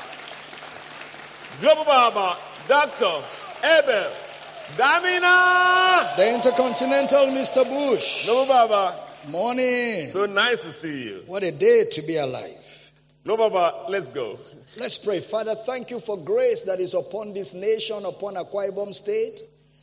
Global 1.62 1.84
Baba, 1.84 2.38
Dr. 2.68 3.26
Abel 3.64 4.12
Damina! 4.78 6.16
The 6.16 6.32
Intercontinental 6.32 7.26
Mr. 7.28 7.68
Bush. 7.68 8.28
No, 8.28 8.46
Baba. 8.46 9.04
Morning. 9.28 10.08
So 10.10 10.28
nice 10.28 10.62
to 10.62 10.72
see 10.72 11.06
you. 11.06 11.24
What 11.26 11.44
a 11.44 11.52
day 11.52 11.86
to 11.94 12.02
be 12.04 12.18
alive. 12.18 12.59
No, 13.30 13.38
Baba, 13.38 13.86
let's 13.90 14.10
go. 14.10 14.40
Let's 14.76 14.98
pray. 14.98 15.20
Father, 15.20 15.54
thank 15.54 15.92
you 15.92 16.00
for 16.00 16.18
grace 16.18 16.64
that 16.64 16.80
is 16.80 16.96
upon 16.96 17.36
this 17.36 17.54
nation, 17.54 18.04
upon 18.04 18.34
Akwa 18.34 18.72
Ibom 18.72 18.96
State. 18.96 19.40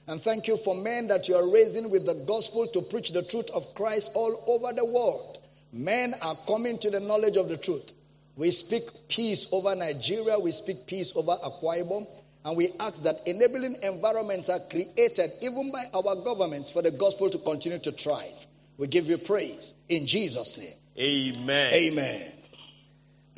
And 0.09 0.21
thank 0.21 0.49
you 0.49 0.57
for 0.57 0.75
men 0.75 1.07
that 1.07 1.29
you 1.29 1.37
are 1.37 1.49
raising 1.49 1.89
with 1.91 2.07
the 2.07 2.15
gospel 2.15 2.67
to 2.67 2.83
preach 2.83 3.13
the 3.13 3.23
truth 3.23 3.49
of 3.51 3.73
Christ 3.77 4.11
all 4.15 4.43
over 4.49 4.73
the 4.73 4.85
world. 4.85 5.39
Men 5.73 6.17
are 6.23 6.37
coming 6.49 6.77
to 6.79 6.91
the 6.91 6.99
knowledge 6.99 7.37
of 7.37 7.49
the 7.49 7.57
truth. 7.57 7.93
We 8.35 8.51
speak 8.51 8.83
peace 9.07 9.47
over 9.53 9.77
Nigeria. 9.77 10.41
We 10.41 10.51
speak 10.51 10.89
peace 10.89 11.13
over 11.15 11.37
Akwa 11.37 11.85
Ibom. 11.85 12.09
And 12.45 12.57
we 12.57 12.73
ask 12.81 13.01
that 13.05 13.29
enabling 13.29 13.77
environments 13.85 14.49
are 14.49 14.59
created 14.59 15.31
even 15.41 15.71
by 15.71 15.85
our 15.95 16.17
governments 16.17 16.73
for 16.73 16.83
the 16.83 16.91
gospel 16.91 17.31
to 17.31 17.39
continue 17.39 17.79
to 17.79 17.93
thrive. 17.93 18.35
We 18.77 18.89
give 18.89 19.07
you 19.07 19.19
praise 19.19 19.73
in 19.89 20.09
Jesus' 20.09 20.59
name. 20.59 20.75
Amen. 20.99 21.73
Amen. 21.73 22.33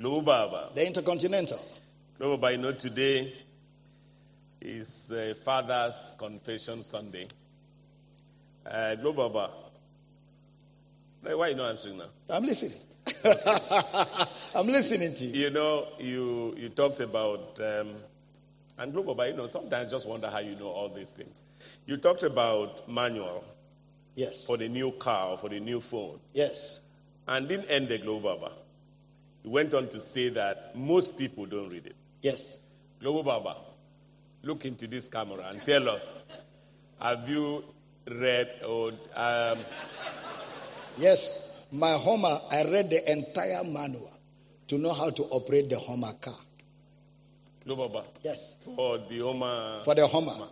The 0.01 0.87
Intercontinental. 0.87 1.59
No, 2.20 2.37
Baba, 2.37 2.53
you 2.53 2.59
know, 2.59 2.73
today 2.73 3.33
is 4.61 5.11
uh, 5.11 5.35
Father's 5.45 5.95
Confession 6.19 6.85
Sunday. 6.85 7.27
Uh, 8.65 8.95
no, 9.03 9.12
Baba. 9.12 9.51
Why 11.23 11.33
are 11.33 11.49
you 11.51 11.57
not 11.57 11.70
answering 11.70 11.99
now? 11.99 12.11
I'm 12.31 12.45
listening. 12.45 12.79
I'm 14.55 14.69
listening 14.69 15.15
to 15.15 15.25
you. 15.25 15.45
You 15.47 15.51
know, 15.51 15.89
you 15.99 16.55
you 16.57 16.69
talked 16.69 17.01
about, 17.01 17.59
um, 17.61 17.97
and 18.79 18.93
Global, 18.93 19.16
but 19.16 19.31
you 19.31 19.37
know, 19.37 19.49
sometimes 19.49 19.89
I 19.89 19.91
just 19.97 20.07
wonder 20.07 20.31
how 20.31 20.39
you 20.39 20.55
know 20.55 20.69
all 20.69 20.89
these 20.95 21.11
things. 21.11 21.43
You 21.87 21.97
talked 21.97 22.23
about 22.23 22.89
manual 22.89 23.43
Yes. 24.15 24.47
for 24.47 24.57
the 24.57 24.69
new 24.69 24.93
car 24.93 25.37
for 25.39 25.49
the 25.49 25.59
new 25.61 25.81
phone, 25.81 26.20
Yes. 26.33 26.79
and 27.27 27.49
didn't 27.49 27.66
end 27.69 27.89
the 27.89 27.99
Global. 27.99 28.53
You 29.44 29.51
went 29.51 29.74
on 29.74 29.89
to 29.89 30.01
say 30.01 30.31
that 30.31 30.74
most 30.77 31.16
people 31.16 31.47
don't 31.47 31.69
read 31.70 31.86
it. 31.86 31.97
Yes. 32.23 32.59
Global 33.01 33.23
Baba, 33.23 33.56
look 34.43 34.65
into 34.65 34.86
this 34.86 35.09
camera 35.09 35.47
and 35.48 35.62
tell 35.65 35.89
us, 35.89 36.06
have 37.01 37.28
you 37.28 37.65
read 38.10 38.51
or 38.66 38.93
um, 39.15 39.59
Yes. 40.97 41.44
My 41.70 41.93
Hummer, 41.98 42.40
I 42.51 42.65
read 42.65 42.89
the 42.90 43.12
entire 43.12 43.62
manual 43.62 44.10
to 44.69 44.78
know 44.78 44.93
how 44.94 45.10
to 45.10 45.23
operate 45.24 45.69
the 45.69 45.78
Hummer 45.78 46.15
car. 46.15 46.39
Global 47.65 47.89
Baba 47.90 48.06
Yes. 48.24 48.56
for 48.74 48.98
the 48.98 49.19
Hummer 49.19 49.82
For 49.85 49.94
the 49.94 50.06
Hummer. 50.09 50.47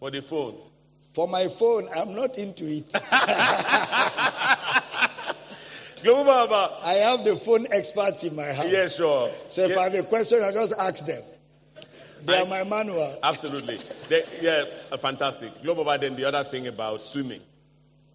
for 0.00 0.10
the 0.10 0.22
phone? 0.22 0.56
For 1.12 1.28
my 1.28 1.46
phone, 1.48 1.88
I'm 1.94 2.14
not 2.16 2.38
into 2.38 2.64
it. 2.66 2.90
I 6.06 6.94
have 7.04 7.24
the 7.24 7.36
phone 7.36 7.66
experts 7.70 8.24
in 8.24 8.36
my 8.36 8.52
house. 8.52 8.70
Yes, 8.70 8.96
sure. 8.96 9.30
So 9.48 9.62
if 9.62 9.70
Yeah. 9.70 9.78
I 9.80 9.84
have 9.84 9.94
a 9.94 10.02
question, 10.02 10.42
I 10.44 10.52
just 10.52 10.72
ask 10.78 11.04
them. 11.06 11.22
They 12.24 12.38
I- 12.38 12.42
are 12.42 12.46
my 12.46 12.64
manual. 12.64 13.18
Absolutely. 13.22 13.80
They, 14.08 14.24
yeah, 14.40 14.64
uh, 14.90 14.96
fantastic. 14.98 15.62
Global, 15.62 15.84
then 15.98 16.16
the 16.16 16.24
other 16.24 16.44
thing 16.44 16.66
about 16.66 17.00
swimming. 17.00 17.40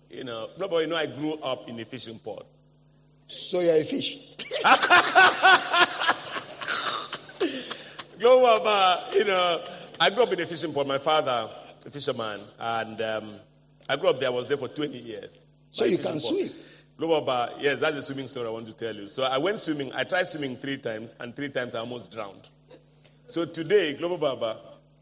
You 0.10 0.24
know, 0.24 0.50
Global, 0.58 0.82
you 0.82 0.88
know, 0.88 0.96
I 0.96 1.06
grew 1.06 1.34
up 1.36 1.70
in 1.70 1.80
a 1.80 1.86
fishing 1.86 2.20
port. 2.20 2.46
So 3.28 3.60
you're 3.60 3.76
a 3.76 3.84
fish. 3.84 4.18
Global, 8.20 8.98
you 9.14 9.24
know, 9.26 9.62
I 10.00 10.10
grew 10.10 10.24
up 10.24 10.34
in 10.34 10.42
a 10.42 10.46
fishing 10.46 10.74
port. 10.74 10.88
My 10.88 10.98
father, 10.98 11.50
a 11.86 11.90
fisherman, 11.92 12.42
and 12.60 13.02
um, 13.02 13.36
I 13.88 13.96
grew 13.96 14.10
up 14.10 14.20
there. 14.20 14.30
I 14.30 14.34
was 14.34 14.48
there 14.48 14.58
for 14.58 14.68
20 14.68 14.98
years. 14.98 15.46
So 15.72 15.86
you 15.86 15.98
can 15.98 16.20
port. 16.20 16.24
swim. 16.24 16.52
Global 17.00 17.50
yes, 17.60 17.80
that's 17.80 17.96
a 17.96 18.04
swimming 18.04 18.28
story 18.28 18.48
I 18.48 18.52
want 18.52 18.66
to 18.68 18.74
tell 18.74 18.94
you. 18.94 19.08
So 19.08 19.24
I 19.24 19.38
went 19.38 19.58
swimming. 19.60 19.94
I 19.94 20.04
tried 20.04 20.28
swimming 20.28 20.58
three 20.58 20.78
times, 20.78 21.16
and 21.18 21.34
three 21.34 21.48
times 21.48 21.74
I 21.74 21.80
almost 21.80 22.12
drowned. 22.12 22.50
So 23.26 23.46
today, 23.46 23.94
Global 23.94 24.18
Baba, 24.18 24.58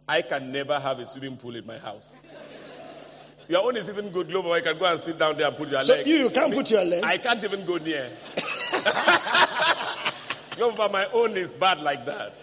I 0.07 0.21
can 0.21 0.51
never 0.51 0.79
have 0.79 0.99
a 0.99 1.07
swimming 1.07 1.37
pool 1.37 1.55
in 1.55 1.65
my 1.65 1.79
house. 1.79 2.15
Your 3.47 3.63
own 3.63 3.77
is 3.77 3.89
even 3.89 4.11
good, 4.11 4.27
Global. 4.29 4.51
I 4.51 4.61
can 4.61 4.77
go 4.77 4.85
and 4.85 4.99
sit 4.99 5.17
down 5.17 5.37
there 5.37 5.47
and 5.47 5.57
put 5.57 5.69
your 5.69 5.81
So 5.81 5.93
leg. 5.95 6.05
you, 6.05 6.15
you 6.17 6.29
can't 6.29 6.53
put 6.53 6.69
your 6.69 6.85
leg. 6.85 7.03
I 7.03 7.17
can't 7.17 7.43
even 7.43 7.65
go 7.65 7.77
near. 7.77 8.11
Global 10.55 10.77
Baba, 10.77 10.93
my 10.93 11.05
own 11.13 11.35
is 11.35 11.51
bad 11.53 11.79
like 11.79 12.05
that. 12.05 12.33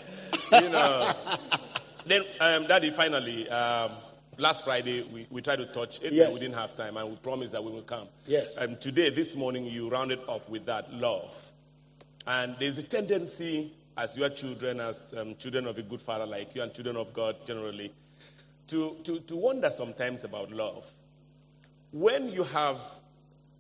You 0.50 0.68
know. 0.68 1.12
then, 2.06 2.22
um, 2.40 2.66
Daddy, 2.66 2.90
finally, 2.90 3.48
um, 3.48 3.92
last 4.38 4.64
Friday, 4.64 5.02
we, 5.02 5.26
we 5.30 5.42
tried 5.42 5.56
to 5.56 5.66
touch 5.66 6.00
it, 6.02 6.12
Yes. 6.12 6.26
but 6.28 6.34
we 6.34 6.40
didn't 6.40 6.54
have 6.56 6.74
time, 6.76 6.96
and 6.96 7.08
we 7.10 7.16
promised 7.16 7.52
that 7.52 7.62
we 7.64 7.72
will 7.72 7.82
come. 7.82 8.08
Yes. 8.26 8.54
Um, 8.56 8.76
today, 8.76 9.10
this 9.10 9.36
morning, 9.36 9.64
you 9.66 9.88
rounded 9.88 10.20
off 10.28 10.48
with 10.48 10.66
that 10.66 10.92
love. 10.92 11.30
And 12.26 12.56
there's 12.58 12.78
a 12.78 12.82
tendency, 12.82 13.72
as 13.96 14.16
your 14.16 14.30
children, 14.30 14.80
as 14.80 15.12
um, 15.16 15.36
children 15.36 15.66
of 15.66 15.78
a 15.78 15.82
good 15.82 16.00
father 16.00 16.26
like 16.26 16.54
you, 16.54 16.62
and 16.62 16.72
children 16.72 16.96
of 16.96 17.12
God 17.12 17.36
generally, 17.46 17.92
to, 18.68 18.96
to, 19.04 19.20
to 19.20 19.36
wonder 19.36 19.70
sometimes 19.70 20.24
about 20.24 20.50
love. 20.50 20.84
When 21.92 22.28
you 22.28 22.42
have 22.44 22.80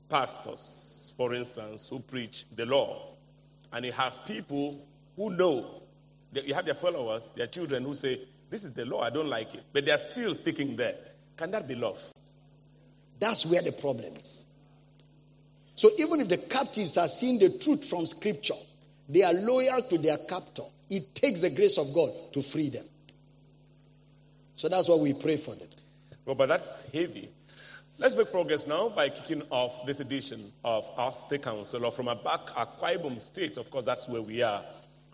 pastors, 0.08 1.12
for 1.16 1.34
instance, 1.34 1.88
who 1.88 2.00
preach 2.00 2.44
the 2.56 2.66
law, 2.66 3.08
and 3.72 3.84
you 3.84 3.92
have 3.92 4.24
people 4.26 4.84
who 5.16 5.30
know, 5.30 5.82
that 6.32 6.46
you 6.46 6.54
have 6.54 6.64
their 6.64 6.74
followers, 6.74 7.28
their 7.36 7.46
children 7.46 7.84
who 7.84 7.94
say, 7.94 8.20
This 8.54 8.62
is 8.62 8.72
the 8.72 8.84
law, 8.84 9.00
I 9.00 9.10
don't 9.10 9.26
like 9.26 9.52
it, 9.52 9.64
but 9.72 9.84
they 9.84 9.90
are 9.90 9.98
still 9.98 10.32
sticking 10.32 10.76
there. 10.76 10.94
Can 11.36 11.50
that 11.50 11.66
be 11.66 11.74
love? 11.74 12.00
That's 13.18 13.44
where 13.44 13.60
the 13.60 13.72
problem 13.72 14.14
is. 14.22 14.46
So 15.74 15.90
even 15.98 16.20
if 16.20 16.28
the 16.28 16.36
captives 16.36 16.96
are 16.96 17.08
seeing 17.08 17.40
the 17.40 17.48
truth 17.48 17.84
from 17.84 18.06
scripture, 18.06 18.54
they 19.08 19.24
are 19.24 19.32
loyal 19.32 19.82
to 19.82 19.98
their 19.98 20.18
captor. 20.18 20.62
It 20.88 21.16
takes 21.16 21.40
the 21.40 21.50
grace 21.50 21.78
of 21.78 21.92
God 21.92 22.12
to 22.34 22.42
free 22.42 22.70
them. 22.70 22.84
So 24.54 24.68
that's 24.68 24.88
why 24.88 24.98
we 24.98 25.14
pray 25.14 25.36
for 25.36 25.56
them. 25.56 25.70
Well, 26.24 26.36
but 26.36 26.46
that's 26.46 26.80
heavy. 26.92 27.32
Let's 27.98 28.14
make 28.14 28.30
progress 28.30 28.68
now 28.68 28.88
by 28.88 29.08
kicking 29.08 29.42
off 29.50 29.84
this 29.84 29.98
edition 29.98 30.52
of 30.64 30.88
our 30.96 31.12
State 31.12 31.42
Council 31.42 31.84
or 31.84 31.90
from 31.90 32.06
Abak, 32.06 32.50
Akwa 32.54 32.96
Ibom 32.98 33.20
State. 33.20 33.56
Of 33.56 33.68
course, 33.72 33.84
that's 33.84 34.08
where 34.08 34.22
we 34.22 34.42
are. 34.42 34.62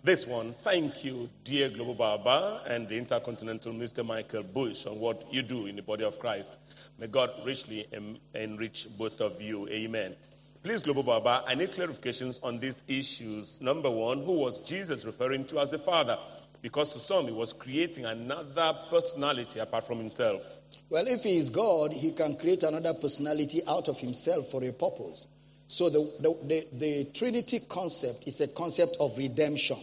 This 0.03 0.27
one, 0.27 0.55
thank 0.55 1.05
you, 1.05 1.29
dear 1.45 1.69
Global 1.69 1.93
Baba 1.93 2.63
and 2.67 2.89
the 2.89 2.97
Intercontinental 2.97 3.75
Mr. 3.75 4.03
Michael 4.05 4.43
Bush, 4.43 4.87
on 4.87 4.99
what 4.99 5.35
you 5.35 5.43
do 5.43 5.67
in 5.67 5.77
the 5.77 5.83
body 5.83 6.05
of 6.05 6.19
Christ. 6.19 6.57
May 6.99 7.07
God 7.07 7.29
richly 7.45 7.87
en- 7.93 8.19
enrich 8.35 8.87
both 8.97 9.21
of 9.21 9.43
you. 9.43 9.69
Amen. 9.69 10.17
Please, 10.63 10.81
Global 10.81 11.03
Baba, 11.03 11.45
I 11.47 11.55
need 11.55 11.73
clarifications 11.73 12.39
on 12.43 12.61
these 12.61 12.83
issues. 12.89 13.61
Number 13.61 13.91
one, 13.91 14.23
who 14.23 14.33
was 14.33 14.61
Jesus 14.61 15.05
referring 15.05 15.45
to 15.49 15.61
as 15.61 15.71
the 15.71 15.79
Father? 15.79 16.17
Because 16.63 16.95
to 16.95 16.99
some, 16.99 17.27
he 17.27 17.33
was 17.33 17.53
creating 17.53 18.07
another 18.07 18.73
personality 18.89 19.61
apart 19.61 19.87
from 19.87 19.99
himself. 19.99 20.43
Well, 20.89 21.07
if 21.09 21.25
he 21.25 21.37
is 21.37 21.51
God, 21.51 21.93
he 21.93 22.13
can 22.13 22.37
create 22.37 22.63
another 22.63 22.95
personality 22.95 23.61
out 23.67 23.89
of 23.89 23.99
himself 24.01 24.51
for 24.51 24.65
a 24.65 24.73
purpose. 24.73 25.27
So 25.71 25.89
the, 25.89 26.01
the, 26.19 26.67
the, 26.73 27.05
Trinity 27.15 27.61
concept 27.61 28.27
is 28.27 28.41
a 28.41 28.49
concept 28.49 28.97
of 28.99 29.17
redemption. 29.17 29.79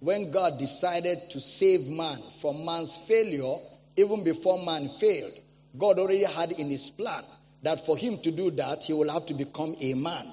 When 0.00 0.30
God 0.30 0.58
decided 0.58 1.28
to 1.32 1.38
save 1.38 1.86
man 1.86 2.18
from 2.40 2.64
man's 2.64 2.96
failure, 2.96 3.56
even 3.96 4.24
before 4.24 4.64
man 4.64 4.88
failed, 4.98 5.34
God 5.76 5.98
already 5.98 6.24
had 6.24 6.52
in 6.52 6.70
his 6.70 6.88
plan 6.88 7.24
that 7.62 7.84
for 7.84 7.94
him 7.94 8.22
to 8.22 8.30
do 8.30 8.52
that, 8.52 8.84
he 8.84 8.94
will 8.94 9.10
have 9.10 9.26
to 9.26 9.34
become 9.34 9.76
a 9.78 9.92
man. 9.92 10.32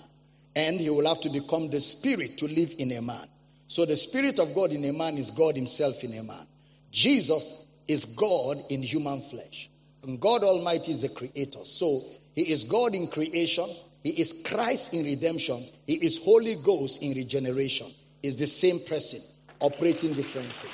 And 0.55 0.80
he 0.80 0.89
will 0.89 1.09
have 1.09 1.19
to 1.22 1.30
become 1.30 1.69
the 1.69 1.81
spirit 1.81 2.38
to 2.38 2.47
live 2.47 2.76
in 2.77 2.93
a 2.93 3.01
man. 3.01 3.27
So 3.67 3.85
the 3.85 3.97
spirit 3.97 4.39
of 4.39 4.55
God 4.55 4.72
in 4.72 4.85
a 4.85 4.93
man 4.93 5.17
is 5.17 5.30
God 5.30 5.57
himself 5.57 6.05
in 6.05 6.13
a 6.13 6.23
man. 6.23 6.47
Jesus 6.93 7.53
is 7.85 8.05
God 8.05 8.63
in 8.69 8.81
human 8.81 9.23
flesh. 9.23 9.69
And 10.03 10.22
God 10.22 10.45
Almighty 10.45 10.93
is 10.93 11.01
the 11.01 11.09
creator. 11.09 11.65
So 11.65 12.05
he 12.34 12.43
is 12.43 12.63
God 12.63 12.95
in 12.95 13.07
creation. 13.09 13.69
He 14.06 14.11
is 14.11 14.34
Christ 14.34 14.94
in 14.94 15.03
redemption. 15.03 15.65
He 15.88 15.95
is 15.95 16.19
Holy 16.19 16.53
Ghost 16.53 17.02
in 17.02 17.14
regeneration. 17.18 17.91
Is 18.22 18.38
the 18.38 18.45
same 18.45 18.80
person 18.80 19.19
operating 19.60 20.14
different 20.14 20.52
things. 20.52 20.73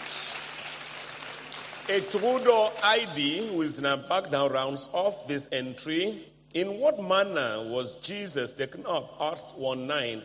A 1.87 2.01
Trudeau 2.11 2.73
ID, 2.83 3.47
who 3.47 3.61
is 3.61 3.77
in 3.77 3.85
our 3.85 3.95
background, 3.95 4.51
rounds 4.51 4.89
off 4.91 5.29
this 5.29 5.47
entry. 5.49 6.27
In 6.53 6.77
what 6.77 7.01
manner 7.01 7.69
was 7.69 7.95
Jesus 8.01 8.51
taken 8.51 8.85
up? 8.85 9.15
Acts 9.21 9.53
1 9.55 9.87
9. 9.87 10.23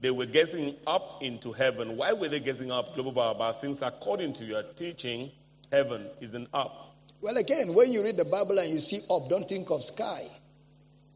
They 0.00 0.10
were 0.10 0.26
gazing 0.26 0.74
up 0.88 1.22
into 1.22 1.52
heaven. 1.52 1.96
Why 1.96 2.14
were 2.14 2.28
they 2.28 2.40
gazing 2.40 2.72
up, 2.72 2.96
Global 2.96 3.12
Baba? 3.12 3.54
Since 3.54 3.80
according 3.80 4.32
to 4.34 4.44
your 4.44 4.64
teaching, 4.64 5.30
heaven 5.70 6.08
is 6.20 6.34
an 6.34 6.48
up. 6.52 6.96
Well, 7.20 7.36
again, 7.36 7.74
when 7.74 7.92
you 7.92 8.02
read 8.02 8.16
the 8.16 8.24
Bible 8.24 8.58
and 8.58 8.70
you 8.70 8.80
see 8.80 9.02
up, 9.08 9.28
don't 9.28 9.48
think 9.48 9.70
of 9.70 9.84
sky. 9.84 10.28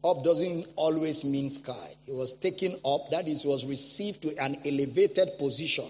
Up 0.03 0.23
doesn't 0.23 0.67
always 0.75 1.23
mean 1.23 1.49
sky. 1.49 1.95
It 2.07 2.13
was 2.13 2.33
taken 2.33 2.79
up, 2.85 3.11
that 3.11 3.27
is, 3.27 3.45
was 3.45 3.65
received 3.65 4.23
to 4.23 4.37
an 4.37 4.57
elevated 4.65 5.37
position 5.37 5.89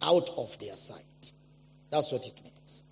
out 0.00 0.30
of 0.36 0.58
their 0.58 0.76
sight. 0.76 1.32
That's 1.90 2.10
what 2.10 2.24
it 2.26 2.40
means. 2.42 2.82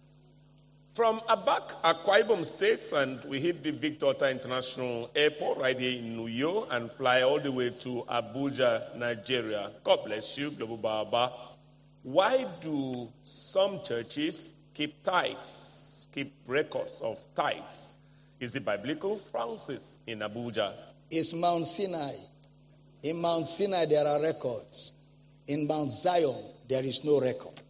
From 0.92 1.20
Abak, 1.20 1.80
Akwa 1.82 2.22
Ibom 2.22 2.44
State, 2.44 2.92
and 2.92 3.24
we 3.24 3.40
hit 3.40 3.62
the 3.62 3.70
Victor 3.70 4.12
International 4.26 5.10
Airport 5.16 5.58
right 5.58 5.78
here 5.78 5.98
in 5.98 6.18
Uyo 6.18 6.66
and 6.70 6.92
fly 6.92 7.22
all 7.22 7.40
the 7.40 7.50
way 7.50 7.70
to 7.70 8.04
Abuja, 8.06 8.94
Nigeria. 8.96 9.70
God 9.82 10.00
bless 10.04 10.36
you, 10.36 10.50
Global 10.50 10.76
Baba. 10.76 11.32
Why 12.02 12.46
do 12.60 13.08
some 13.24 13.82
churches 13.82 14.52
keep 14.74 15.02
tithes, 15.02 16.06
keep 16.12 16.34
records 16.46 17.00
of 17.00 17.18
tithes? 17.34 17.96
Is 18.40 18.52
the 18.52 18.60
biblical 18.60 19.18
Francis 19.30 19.98
in 20.06 20.20
Abuja? 20.20 20.72
It's 21.10 21.34
Mount 21.34 21.66
Sinai. 21.66 22.14
In 23.02 23.20
Mount 23.20 23.46
Sinai, 23.46 23.84
there 23.84 24.06
are 24.06 24.22
records. 24.22 24.92
In 25.46 25.66
Mount 25.66 25.92
Zion, 25.92 26.42
there 26.66 26.82
is 26.82 27.04
no 27.04 27.20
record. 27.20 27.60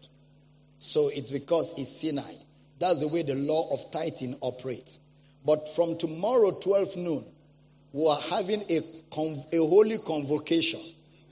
So 0.79 1.09
it's 1.09 1.33
because 1.33 1.75
it's 1.77 2.01
Sinai. 2.01 2.35
That's 2.79 3.01
the 3.01 3.09
way 3.09 3.25
the 3.25 3.35
law 3.35 3.75
of 3.75 3.91
tithing 3.91 4.39
operates. 4.43 5.01
But 5.45 5.75
from 5.75 5.99
tomorrow, 5.99 6.53
12 6.53 6.97
noon, 6.97 7.25
we 7.93 8.07
are 8.07 8.21
having 8.21 8.63
a, 8.71 8.83
con- 9.11 9.45
a 9.53 9.57
holy 9.59 9.99
convocation 9.99 10.81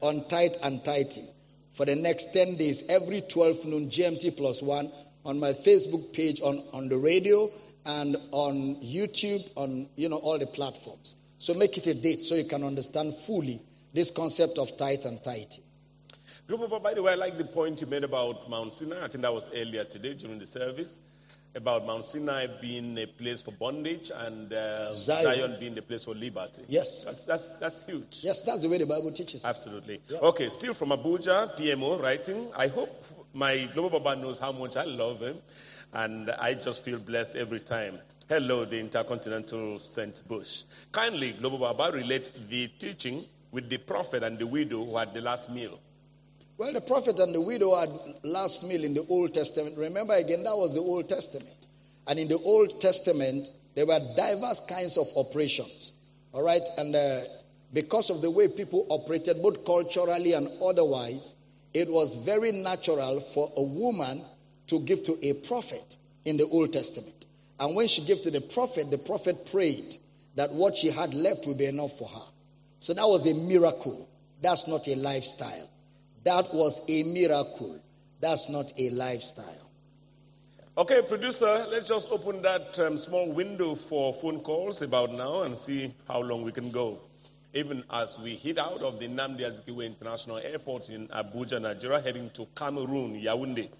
on 0.02 0.26
tithe 0.26 0.56
and 0.64 0.84
tithing 0.84 1.28
for 1.74 1.86
the 1.86 1.94
next 1.94 2.32
10 2.32 2.56
days, 2.56 2.82
every 2.88 3.20
12 3.20 3.66
noon, 3.66 3.88
GMT 3.88 4.36
plus 4.36 4.60
one, 4.60 4.90
on 5.24 5.38
my 5.38 5.52
Facebook 5.52 6.12
page, 6.12 6.40
on, 6.40 6.64
on 6.72 6.88
the 6.88 6.98
radio, 6.98 7.48
and 7.84 8.16
on 8.32 8.76
YouTube, 8.82 9.48
on 9.56 9.88
you 9.96 10.08
know 10.08 10.16
all 10.16 10.38
the 10.38 10.46
platforms. 10.46 11.16
So 11.38 11.54
make 11.54 11.76
it 11.78 11.86
a 11.86 11.94
date 11.94 12.24
so 12.24 12.34
you 12.34 12.44
can 12.44 12.64
understand 12.64 13.16
fully 13.26 13.62
this 13.94 14.10
concept 14.10 14.58
of 14.58 14.76
tithe 14.76 15.04
and 15.04 15.22
tithing. 15.22 15.64
Global 16.48 16.80
by 16.80 16.94
the 16.94 17.02
way, 17.02 17.12
I 17.12 17.16
like 17.16 17.38
the 17.38 17.44
point 17.44 17.80
you 17.80 17.86
made 17.86 18.04
about 18.04 18.48
Mount 18.48 18.72
Sinai. 18.72 19.04
I 19.04 19.08
think 19.08 19.22
that 19.22 19.34
was 19.34 19.48
earlier 19.54 19.84
today 19.84 20.14
during 20.14 20.38
the 20.38 20.46
service 20.46 20.98
about 21.54 21.86
Mount 21.86 22.04
Sinai 22.04 22.46
being 22.60 22.96
a 22.98 23.06
place 23.06 23.42
for 23.42 23.50
bondage 23.52 24.10
and 24.14 24.52
uh, 24.52 24.94
Zion. 24.94 25.24
Zion. 25.24 25.56
being 25.60 25.74
the 25.74 25.82
place 25.82 26.04
for 26.04 26.14
liberty. 26.14 26.62
Yes. 26.68 27.04
That's, 27.04 27.24
that's, 27.24 27.46
that's 27.60 27.84
huge. 27.84 28.20
Yes, 28.22 28.42
that's 28.42 28.62
the 28.62 28.68
way 28.68 28.78
the 28.78 28.86
Bible 28.86 29.12
teaches. 29.12 29.44
Absolutely. 29.44 30.00
Yeah. 30.08 30.18
Okay, 30.18 30.48
still 30.50 30.74
from 30.74 30.90
Abuja, 30.90 31.58
PMO 31.58 32.00
writing. 32.00 32.50
I 32.56 32.68
hope 32.68 33.04
my 33.32 33.68
Global 33.74 34.00
Baba 34.00 34.20
knows 34.20 34.38
how 34.38 34.52
much 34.52 34.76
I 34.76 34.84
love 34.84 35.20
him, 35.20 35.38
and 35.92 36.30
I 36.30 36.54
just 36.54 36.84
feel 36.84 36.98
blessed 36.98 37.36
every 37.36 37.60
time. 37.60 37.98
Hello, 38.28 38.64
the 38.64 38.78
Intercontinental 38.78 39.78
Saint 39.78 40.26
Bush. 40.28 40.64
Kindly, 40.92 41.32
Global 41.32 41.58
Baba, 41.58 41.96
relate 41.96 42.30
the 42.50 42.68
teaching 42.78 43.24
with 43.52 43.70
the 43.70 43.78
prophet 43.78 44.22
and 44.22 44.38
the 44.38 44.46
widow 44.46 44.84
who 44.84 44.96
had 44.96 45.14
the 45.14 45.20
last 45.20 45.48
meal. 45.48 45.78
Well, 46.58 46.72
the 46.72 46.80
prophet 46.80 47.18
and 47.20 47.34
the 47.34 47.40
widow 47.40 47.74
had 47.74 47.90
last 48.22 48.64
meal 48.64 48.84
in 48.84 48.92
the 48.92 49.06
Old 49.08 49.32
Testament. 49.32 49.78
Remember 49.78 50.14
again, 50.14 50.42
that 50.42 50.56
was 50.56 50.74
the 50.74 50.80
Old 50.80 51.08
Testament. 51.08 51.66
And 52.06 52.18
in 52.18 52.28
the 52.28 52.38
Old 52.38 52.80
Testament, 52.80 53.48
there 53.74 53.86
were 53.86 54.00
diverse 54.16 54.60
kinds 54.68 54.98
of 54.98 55.08
operations. 55.16 55.92
All 56.32 56.42
right? 56.42 56.68
And 56.76 56.94
uh, 56.94 57.20
because 57.72 58.10
of 58.10 58.20
the 58.20 58.30
way 58.30 58.48
people 58.48 58.86
operated, 58.90 59.40
both 59.42 59.64
culturally 59.64 60.32
and 60.32 60.48
otherwise, 60.60 61.34
it 61.72 61.88
was 61.88 62.14
very 62.14 62.52
natural 62.52 63.20
for 63.20 63.52
a 63.56 63.62
woman 63.62 64.22
to 64.68 64.80
give 64.80 65.02
to 65.04 65.18
a 65.26 65.32
prophet 65.34 65.96
in 66.24 66.36
the 66.36 66.46
Old 66.46 66.72
Testament. 66.72 67.26
And 67.58 67.74
when 67.74 67.88
she 67.88 68.04
gave 68.04 68.22
to 68.22 68.30
the 68.30 68.40
prophet, 68.40 68.90
the 68.90 68.98
prophet 68.98 69.46
prayed 69.50 69.96
that 70.36 70.52
what 70.52 70.76
she 70.76 70.90
had 70.90 71.12
left 71.14 71.46
would 71.46 71.58
be 71.58 71.66
enough 71.66 71.98
for 71.98 72.08
her. 72.08 72.26
So 72.80 72.94
that 72.94 73.06
was 73.08 73.26
a 73.26 73.34
miracle. 73.34 74.08
That's 74.40 74.68
not 74.68 74.86
a 74.86 74.94
lifestyle. 74.94 75.68
That 76.24 76.54
was 76.54 76.80
a 76.88 77.02
miracle. 77.02 77.80
That's 78.20 78.48
not 78.48 78.72
a 78.78 78.90
lifestyle. 78.90 79.68
Okay, 80.76 81.02
producer, 81.02 81.66
let's 81.68 81.88
just 81.88 82.08
open 82.10 82.42
that 82.42 82.78
um, 82.78 82.98
small 82.98 83.32
window 83.32 83.74
for 83.74 84.12
phone 84.12 84.38
calls 84.40 84.80
about 84.80 85.10
now 85.12 85.42
and 85.42 85.58
see 85.58 85.92
how 86.06 86.20
long 86.20 86.44
we 86.44 86.52
can 86.52 86.70
go. 86.70 87.00
Even 87.52 87.82
as 87.90 88.16
we 88.18 88.36
head 88.36 88.58
out 88.58 88.82
of 88.82 89.00
the 89.00 89.08
Nnamdi 89.08 89.40
Azikiwe 89.40 89.86
International 89.86 90.36
Airport 90.38 90.88
in 90.90 91.08
Abuja, 91.08 91.60
Nigeria, 91.60 92.00
heading 92.00 92.30
to 92.34 92.46
Cameroon, 92.54 93.20
Yaoundé. 93.20 93.70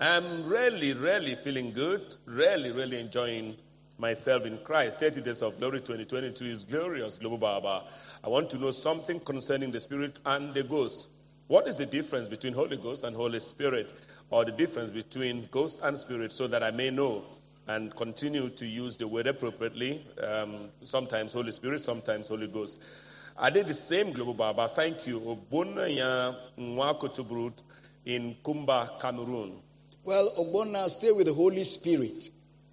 I'm 0.00 0.48
really, 0.48 0.94
really 0.94 1.36
feeling 1.36 1.72
good, 1.72 2.16
really, 2.26 2.72
really 2.72 2.98
enjoying 2.98 3.56
myself 3.98 4.44
in 4.44 4.58
Christ. 4.58 4.98
30 4.98 5.22
Days 5.22 5.42
of 5.42 5.58
Glory 5.58 5.80
2022 5.80 6.44
is 6.44 6.64
glorious, 6.64 7.18
Global 7.18 7.38
Baba. 7.38 7.84
I 8.24 8.28
want 8.28 8.50
to 8.50 8.58
know 8.58 8.72
something 8.72 9.20
concerning 9.20 9.70
the 9.70 9.80
Spirit 9.80 10.18
and 10.26 10.54
the 10.54 10.64
Ghost. 10.64 11.08
What 11.46 11.68
is 11.68 11.76
the 11.76 11.86
difference 11.86 12.26
between 12.28 12.52
Holy 12.52 12.76
Ghost 12.76 13.04
and 13.04 13.14
Holy 13.14 13.38
Spirit, 13.38 13.90
or 14.30 14.44
the 14.44 14.52
difference 14.52 14.90
between 14.90 15.46
Ghost 15.50 15.80
and 15.82 15.98
Spirit, 15.98 16.32
so 16.32 16.48
that 16.48 16.62
I 16.62 16.70
may 16.70 16.90
know 16.90 17.24
and 17.68 17.94
continue 17.94 18.48
to 18.50 18.66
use 18.66 18.96
the 18.96 19.06
word 19.06 19.28
appropriately? 19.28 20.04
Um, 20.20 20.70
sometimes 20.82 21.32
Holy 21.32 21.52
Spirit, 21.52 21.80
sometimes 21.80 22.28
Holy 22.28 22.48
Ghost. 22.48 22.80
I 23.36 23.50
did 23.50 23.68
the 23.68 23.74
same, 23.74 24.12
Global 24.12 24.34
Baba. 24.34 24.68
Thank 24.74 25.06
you. 25.06 25.38
In 28.04 28.34
Kumba, 28.42 29.00
Cameroon. 29.00 29.60
Well, 30.04 30.32
Ogbonna, 30.36 30.88
stay 30.90 31.12
with 31.12 31.26
the 31.28 31.34
Holy 31.34 31.62
Spirit. 31.62 32.28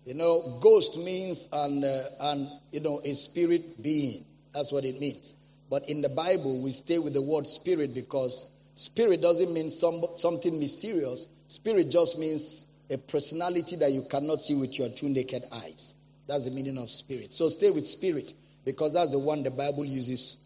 You 0.05 0.15
know, 0.15 0.57
ghost 0.61 0.97
means 0.97 1.47
an, 1.53 1.83
uh, 1.83 2.03
an, 2.19 2.51
you 2.71 2.79
know, 2.79 3.01
a 3.05 3.13
spirit 3.13 3.81
being. 3.81 4.25
That's 4.51 4.71
what 4.71 4.83
it 4.83 4.99
means. 4.99 5.35
But 5.69 5.89
in 5.89 6.01
the 6.01 6.09
Bible, 6.09 6.59
we 6.61 6.71
stay 6.71 6.97
with 6.97 7.13
the 7.13 7.21
word 7.21 7.45
spirit 7.45 7.93
because 7.93 8.47
spirit 8.73 9.21
doesn't 9.21 9.53
mean 9.53 9.69
some, 9.69 10.03
something 10.15 10.57
mysterious. 10.57 11.27
Spirit 11.47 11.91
just 11.91 12.17
means 12.17 12.65
a 12.89 12.97
personality 12.97 13.75
that 13.75 13.91
you 13.91 14.01
cannot 14.09 14.41
see 14.41 14.55
with 14.55 14.79
your 14.79 14.89
two 14.89 15.09
naked 15.09 15.43
eyes. 15.51 15.93
That's 16.25 16.45
the 16.45 16.51
meaning 16.51 16.79
of 16.79 16.89
spirit. 16.89 17.31
So 17.31 17.49
stay 17.49 17.69
with 17.69 17.85
spirit 17.85 18.33
because 18.65 18.93
that's 18.93 19.11
the 19.11 19.19
one 19.19 19.43
the 19.43 19.51
Bible 19.51 19.85
uses 19.85 20.37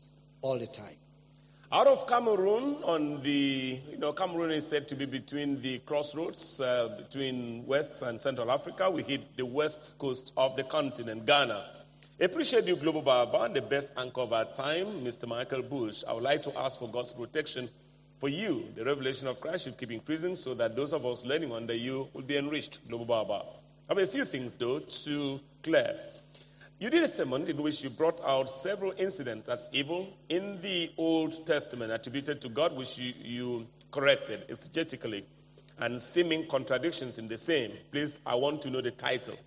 all 0.42 0.60
the 0.60 0.68
time. 0.68 0.98
Out 1.74 1.88
of 1.88 2.06
Cameroon, 2.06 2.84
on 2.84 3.24
the, 3.24 3.80
you 3.90 3.98
know, 3.98 4.14
Cameroon 4.14 4.52
is 4.52 4.68
said 4.68 4.90
to 4.90 4.96
be 4.96 5.06
between 5.06 5.60
the 5.64 5.80
crossroads 5.80 6.62
uh, 6.62 6.90
between 7.00 7.66
West 7.66 8.04
and 8.04 8.22
Central 8.22 8.52
Africa. 8.52 8.92
We 8.92 9.02
hit 9.02 9.36
the 9.38 9.48
west 9.48 9.96
coast 9.98 10.34
of 10.38 10.56
the 10.56 10.62
continent, 10.62 11.26
Ghana. 11.26 11.66
Appreciate 12.22 12.66
you, 12.66 12.76
Global 12.76 13.02
Baba, 13.02 13.52
the 13.52 13.64
best 13.64 13.90
anchor 13.98 14.22
of 14.22 14.34
our 14.34 14.46
time, 14.46 15.04
Mr. 15.04 15.28
Michael 15.28 15.64
Bush. 15.64 16.04
I 16.08 16.14
would 16.14 16.22
like 16.22 16.44
to 16.44 16.56
ask 16.56 16.78
for 16.78 16.88
God's 16.88 17.12
protection 17.12 17.68
for 18.20 18.30
you. 18.30 18.66
The 18.76 18.86
revelation 18.86 19.28
of 19.28 19.42
Christ 19.42 19.64
should 19.64 19.80
keep 19.80 19.90
increasing 19.90 20.36
so 20.36 20.54
that 20.54 20.76
those 20.76 20.94
of 20.94 21.08
us 21.08 21.26
learning 21.26 21.52
under 21.52 21.74
you 21.74 22.08
will 22.14 22.22
be 22.22 22.38
enriched, 22.38 22.88
Global 22.88 23.06
Baba. 23.06 23.46
I 23.90 23.96
have 23.96 23.98
a 23.98 24.06
few 24.06 24.26
things, 24.26 24.54
though, 24.54 24.78
to 24.78 25.40
clear. 25.64 26.00
You 26.80 26.90
did 26.90 27.04
a 27.04 27.08
sermon 27.08 27.48
in 27.48 27.62
which 27.62 27.84
you 27.84 27.90
brought 27.90 28.22
out 28.26 28.50
several 28.50 28.94
incidents 28.98 29.48
that's 29.48 29.70
evil 29.72 30.10
in 30.28 30.62
the 30.62 30.92
Old 30.98 31.46
Testament 31.46 31.92
attributed 31.92 32.42
to 32.42 32.50
God, 32.50 32.76
which 32.76 32.98
you, 32.98 33.14
you 33.24 33.68
corrected 33.92 34.48
exegetically, 34.50 35.24
and 35.78 36.02
seeming 36.02 36.48
contradictions 36.48 37.18
in 37.18 37.28
the 37.28 37.38
same. 37.38 37.72
Please, 37.92 38.18
I 38.26 38.36
want 38.36 38.64
to 38.64 38.70
know 38.70 38.82
the 38.82 38.92
title. 38.92 39.38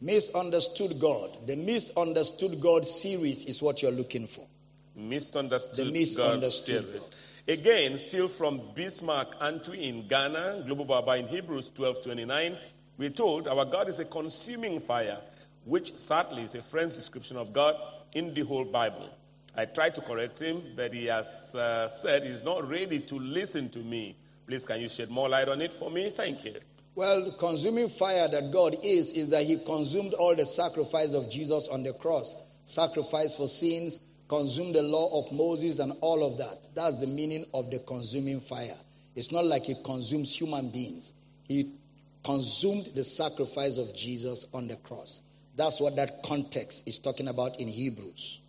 Misunderstood 0.00 1.00
God. 1.00 1.46
The 1.46 1.56
Misunderstood 1.56 2.60
God 2.60 2.86
series 2.86 3.44
is 3.44 3.60
what 3.60 3.82
you're 3.82 3.92
looking 3.92 4.26
for. 4.26 4.46
Misunderstood, 4.94 5.86
The 5.86 5.92
misunderstood 5.92 6.84
God 6.84 7.02
series. 7.02 7.10
Again, 7.48 7.98
still 7.98 8.28
from 8.28 8.60
Bismarck 8.74 9.38
Antwi 9.40 9.88
in 9.88 10.06
Ghana, 10.06 10.64
Global 10.66 10.84
Baba 10.84 11.16
in 11.16 11.28
Hebrews 11.28 11.70
12:29, 11.70 12.58
we're 12.98 13.10
told 13.10 13.48
our 13.48 13.64
God 13.64 13.88
is 13.88 13.98
a 13.98 14.04
consuming 14.04 14.80
fire, 14.80 15.18
which 15.68 15.96
sadly 15.98 16.42
is 16.42 16.54
a 16.54 16.62
friend's 16.62 16.96
description 16.96 17.36
of 17.36 17.52
God 17.52 17.76
in 18.12 18.34
the 18.34 18.42
whole 18.42 18.64
Bible. 18.64 19.08
I 19.54 19.66
tried 19.66 19.94
to 19.96 20.00
correct 20.00 20.38
him, 20.40 20.62
but 20.76 20.94
he 20.94 21.06
has 21.06 21.54
uh, 21.54 21.88
said 21.88 22.24
he's 22.24 22.42
not 22.42 22.68
ready 22.68 23.00
to 23.00 23.18
listen 23.18 23.68
to 23.70 23.80
me. 23.80 24.16
Please, 24.46 24.64
can 24.64 24.80
you 24.80 24.88
shed 24.88 25.10
more 25.10 25.28
light 25.28 25.48
on 25.48 25.60
it 25.60 25.74
for 25.74 25.90
me? 25.90 26.10
Thank 26.10 26.44
you. 26.44 26.54
Well, 26.94 27.26
the 27.26 27.32
consuming 27.32 27.90
fire 27.90 28.26
that 28.26 28.50
God 28.50 28.78
is, 28.82 29.12
is 29.12 29.28
that 29.28 29.44
He 29.44 29.58
consumed 29.58 30.14
all 30.14 30.34
the 30.34 30.46
sacrifice 30.46 31.12
of 31.12 31.30
Jesus 31.30 31.68
on 31.68 31.84
the 31.84 31.92
cross. 31.92 32.34
Sacrifice 32.64 33.36
for 33.36 33.46
sins, 33.46 34.00
consumed 34.26 34.74
the 34.74 34.82
law 34.82 35.20
of 35.22 35.30
Moses, 35.30 35.78
and 35.78 35.92
all 36.00 36.26
of 36.26 36.38
that. 36.38 36.74
That's 36.74 36.98
the 36.98 37.06
meaning 37.06 37.46
of 37.54 37.70
the 37.70 37.78
consuming 37.78 38.40
fire. 38.40 38.76
It's 39.14 39.30
not 39.30 39.44
like 39.44 39.66
He 39.66 39.76
consumes 39.84 40.34
human 40.34 40.70
beings, 40.70 41.12
He 41.44 41.72
consumed 42.24 42.90
the 42.94 43.04
sacrifice 43.04 43.78
of 43.78 43.94
Jesus 43.94 44.44
on 44.52 44.66
the 44.66 44.74
cross. 44.76 45.22
That's 45.58 45.80
what 45.80 45.96
that 45.96 46.22
context 46.22 46.84
is 46.86 47.00
talking 47.00 47.26
about 47.26 47.58
in 47.58 47.66
Hebrews. 47.66 48.40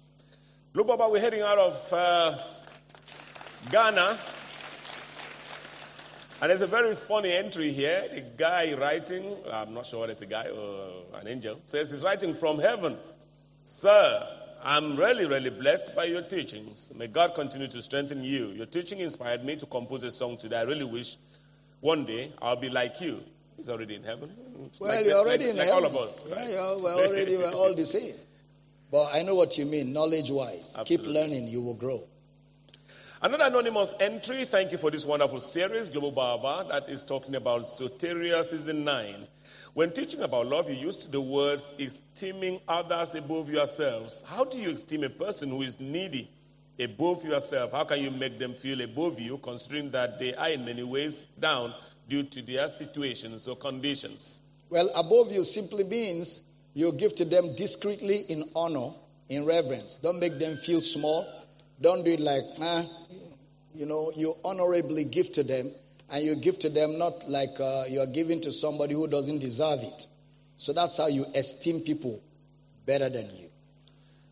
Global 0.74 0.96
Baba, 0.96 1.12
we're 1.12 1.20
heading 1.20 1.42
out 1.42 1.58
of 1.58 1.92
uh, 1.92 2.38
Ghana. 3.72 4.20
And 6.40 6.52
there's 6.52 6.62
a 6.62 6.68
very 6.68 6.96
funny 6.96 7.32
entry 7.32 7.74
here. 7.74 8.08
The 8.14 8.22
guy 8.22 8.76
writing, 8.76 9.36
I'm 9.52 9.74
not 9.74 9.88
sure 9.88 10.08
it's 10.08 10.22
a 10.22 10.28
guy 10.28 10.50
or 10.50 11.06
an 11.20 11.28
angel, 11.28 11.60
says 11.66 11.90
he's 11.90 12.04
writing 12.04 12.36
from 12.36 12.60
heaven. 12.60 12.96
Sir, 13.66 14.28
I'm 14.64 14.96
really, 14.96 15.26
really 15.26 15.50
blessed 15.50 15.96
by 15.96 16.04
your 16.04 16.22
teachings. 16.22 16.92
May 16.94 17.08
God 17.08 17.34
continue 17.34 17.70
to 17.70 17.82
strengthen 17.82 18.24
you. 18.24 18.50
Your 18.50 18.68
teaching 18.68 19.00
inspired 19.00 19.44
me 19.44 19.56
to 19.56 19.66
compose 19.66 20.04
a 20.04 20.12
song 20.12 20.38
today. 20.38 20.58
I 20.58 20.64
really 20.64 20.86
wish 20.86 21.18
one 21.80 22.06
day 22.06 22.34
I'll 22.40 22.56
be 22.56 22.70
like 22.70 23.02
you. 23.02 23.24
He's 23.60 23.70
already 23.70 23.96
in 23.96 24.04
heaven. 24.04 24.32
It's 24.66 24.80
Well, 24.80 24.96
like- 24.96 25.06
you're 25.06 25.18
already 25.18 25.44
like, 25.46 25.52
in 25.52 25.58
like 25.58 25.68
heaven. 25.68 25.84
all 25.86 26.02
of 26.02 26.10
us. 26.10 26.26
Right? 26.28 26.50
yeah, 26.52 26.76
we're 26.78 26.94
already 26.94 27.36
we're 27.36 27.52
all 27.52 27.74
the 27.76 27.86
same. 27.86 28.16
But 28.90 29.14
I 29.14 29.22
know 29.24 29.36
what 29.36 29.58
you 29.58 29.66
mean, 29.66 29.92
knowledge 29.92 30.32
wise. 30.32 30.78
Keep 30.86 31.02
learning, 31.06 31.50
you 31.50 31.62
will 31.62 31.74
grow. 31.74 32.04
Another 33.22 33.44
anonymous 33.48 33.94
entry. 34.00 34.46
Thank 34.46 34.72
you 34.72 34.78
for 34.78 34.90
this 34.92 35.06
wonderful 35.06 35.42
series, 35.42 35.92
Global 35.92 36.12
Baba, 36.12 36.70
that 36.70 36.90
is 36.90 37.04
talking 37.04 37.36
about 37.36 37.64
Soteria 37.64 38.46
season 38.46 38.86
9. 38.86 39.28
When 39.74 39.92
teaching 39.92 40.22
about 40.22 40.48
love, 40.48 40.70
you 40.70 40.76
used 40.78 41.12
the 41.12 41.20
words 41.20 41.66
esteeming 41.78 42.62
others 42.66 43.14
above 43.14 43.50
yourselves. 43.50 44.24
How 44.26 44.46
do 44.46 44.58
you 44.58 44.70
esteem 44.72 45.04
a 45.04 45.10
person 45.10 45.50
who 45.50 45.64
is 45.64 45.78
needy 45.82 46.32
above 46.80 47.26
yourself? 47.26 47.74
How 47.74 47.84
can 47.84 48.02
you 48.02 48.10
make 48.10 48.40
them 48.40 48.54
feel 48.54 48.80
above 48.80 49.20
you, 49.20 49.38
considering 49.38 49.92
that 49.92 50.18
they 50.18 50.34
are 50.34 50.50
in 50.52 50.64
many 50.64 50.84
ways 50.84 51.28
down 51.38 51.74
due 52.10 52.24
to 52.24 52.42
their 52.42 52.70
situations 52.70 53.48
or 53.48 53.56
conditions? 53.56 54.40
Well, 54.70 54.90
above 54.94 55.32
you 55.32 55.44
simply 55.44 55.84
means 55.84 56.42
you 56.74 56.92
give 56.92 57.16
to 57.16 57.26
them 57.26 57.56
discreetly 57.56 58.18
in 58.18 58.50
honor, 58.56 58.92
in 59.30 59.46
reverence. 59.46 59.96
Don't 59.96 60.20
make 60.20 60.38
them 60.40 60.58
feel 60.58 60.82
small. 60.82 61.28
Don't 61.82 62.04
do 62.04 62.12
it 62.12 62.20
like, 62.20 62.44
ah, 62.62 62.86
you 63.76 63.86
know, 63.86 64.12
you 64.16 64.36
honorably 64.44 65.06
give 65.06 65.32
to 65.34 65.44
them, 65.44 65.72
and 66.10 66.24
you 66.26 66.36
give 66.36 66.60
to 66.60 66.70
them 66.70 66.98
not 66.98 67.30
like 67.30 67.60
uh, 67.60 67.86
you 67.90 68.02
are 68.02 68.08
giving 68.08 68.42
to 68.42 68.52
somebody 68.52 68.94
who 68.94 69.08
doesn't 69.08 69.40
deserve 69.40 69.80
it. 69.82 70.08
So 70.58 70.74
that's 70.74 70.98
how 70.98 71.08
you 71.08 71.26
esteem 71.34 71.82
people 71.82 72.22
better 72.86 73.10
than 73.10 73.34
you. 73.36 73.49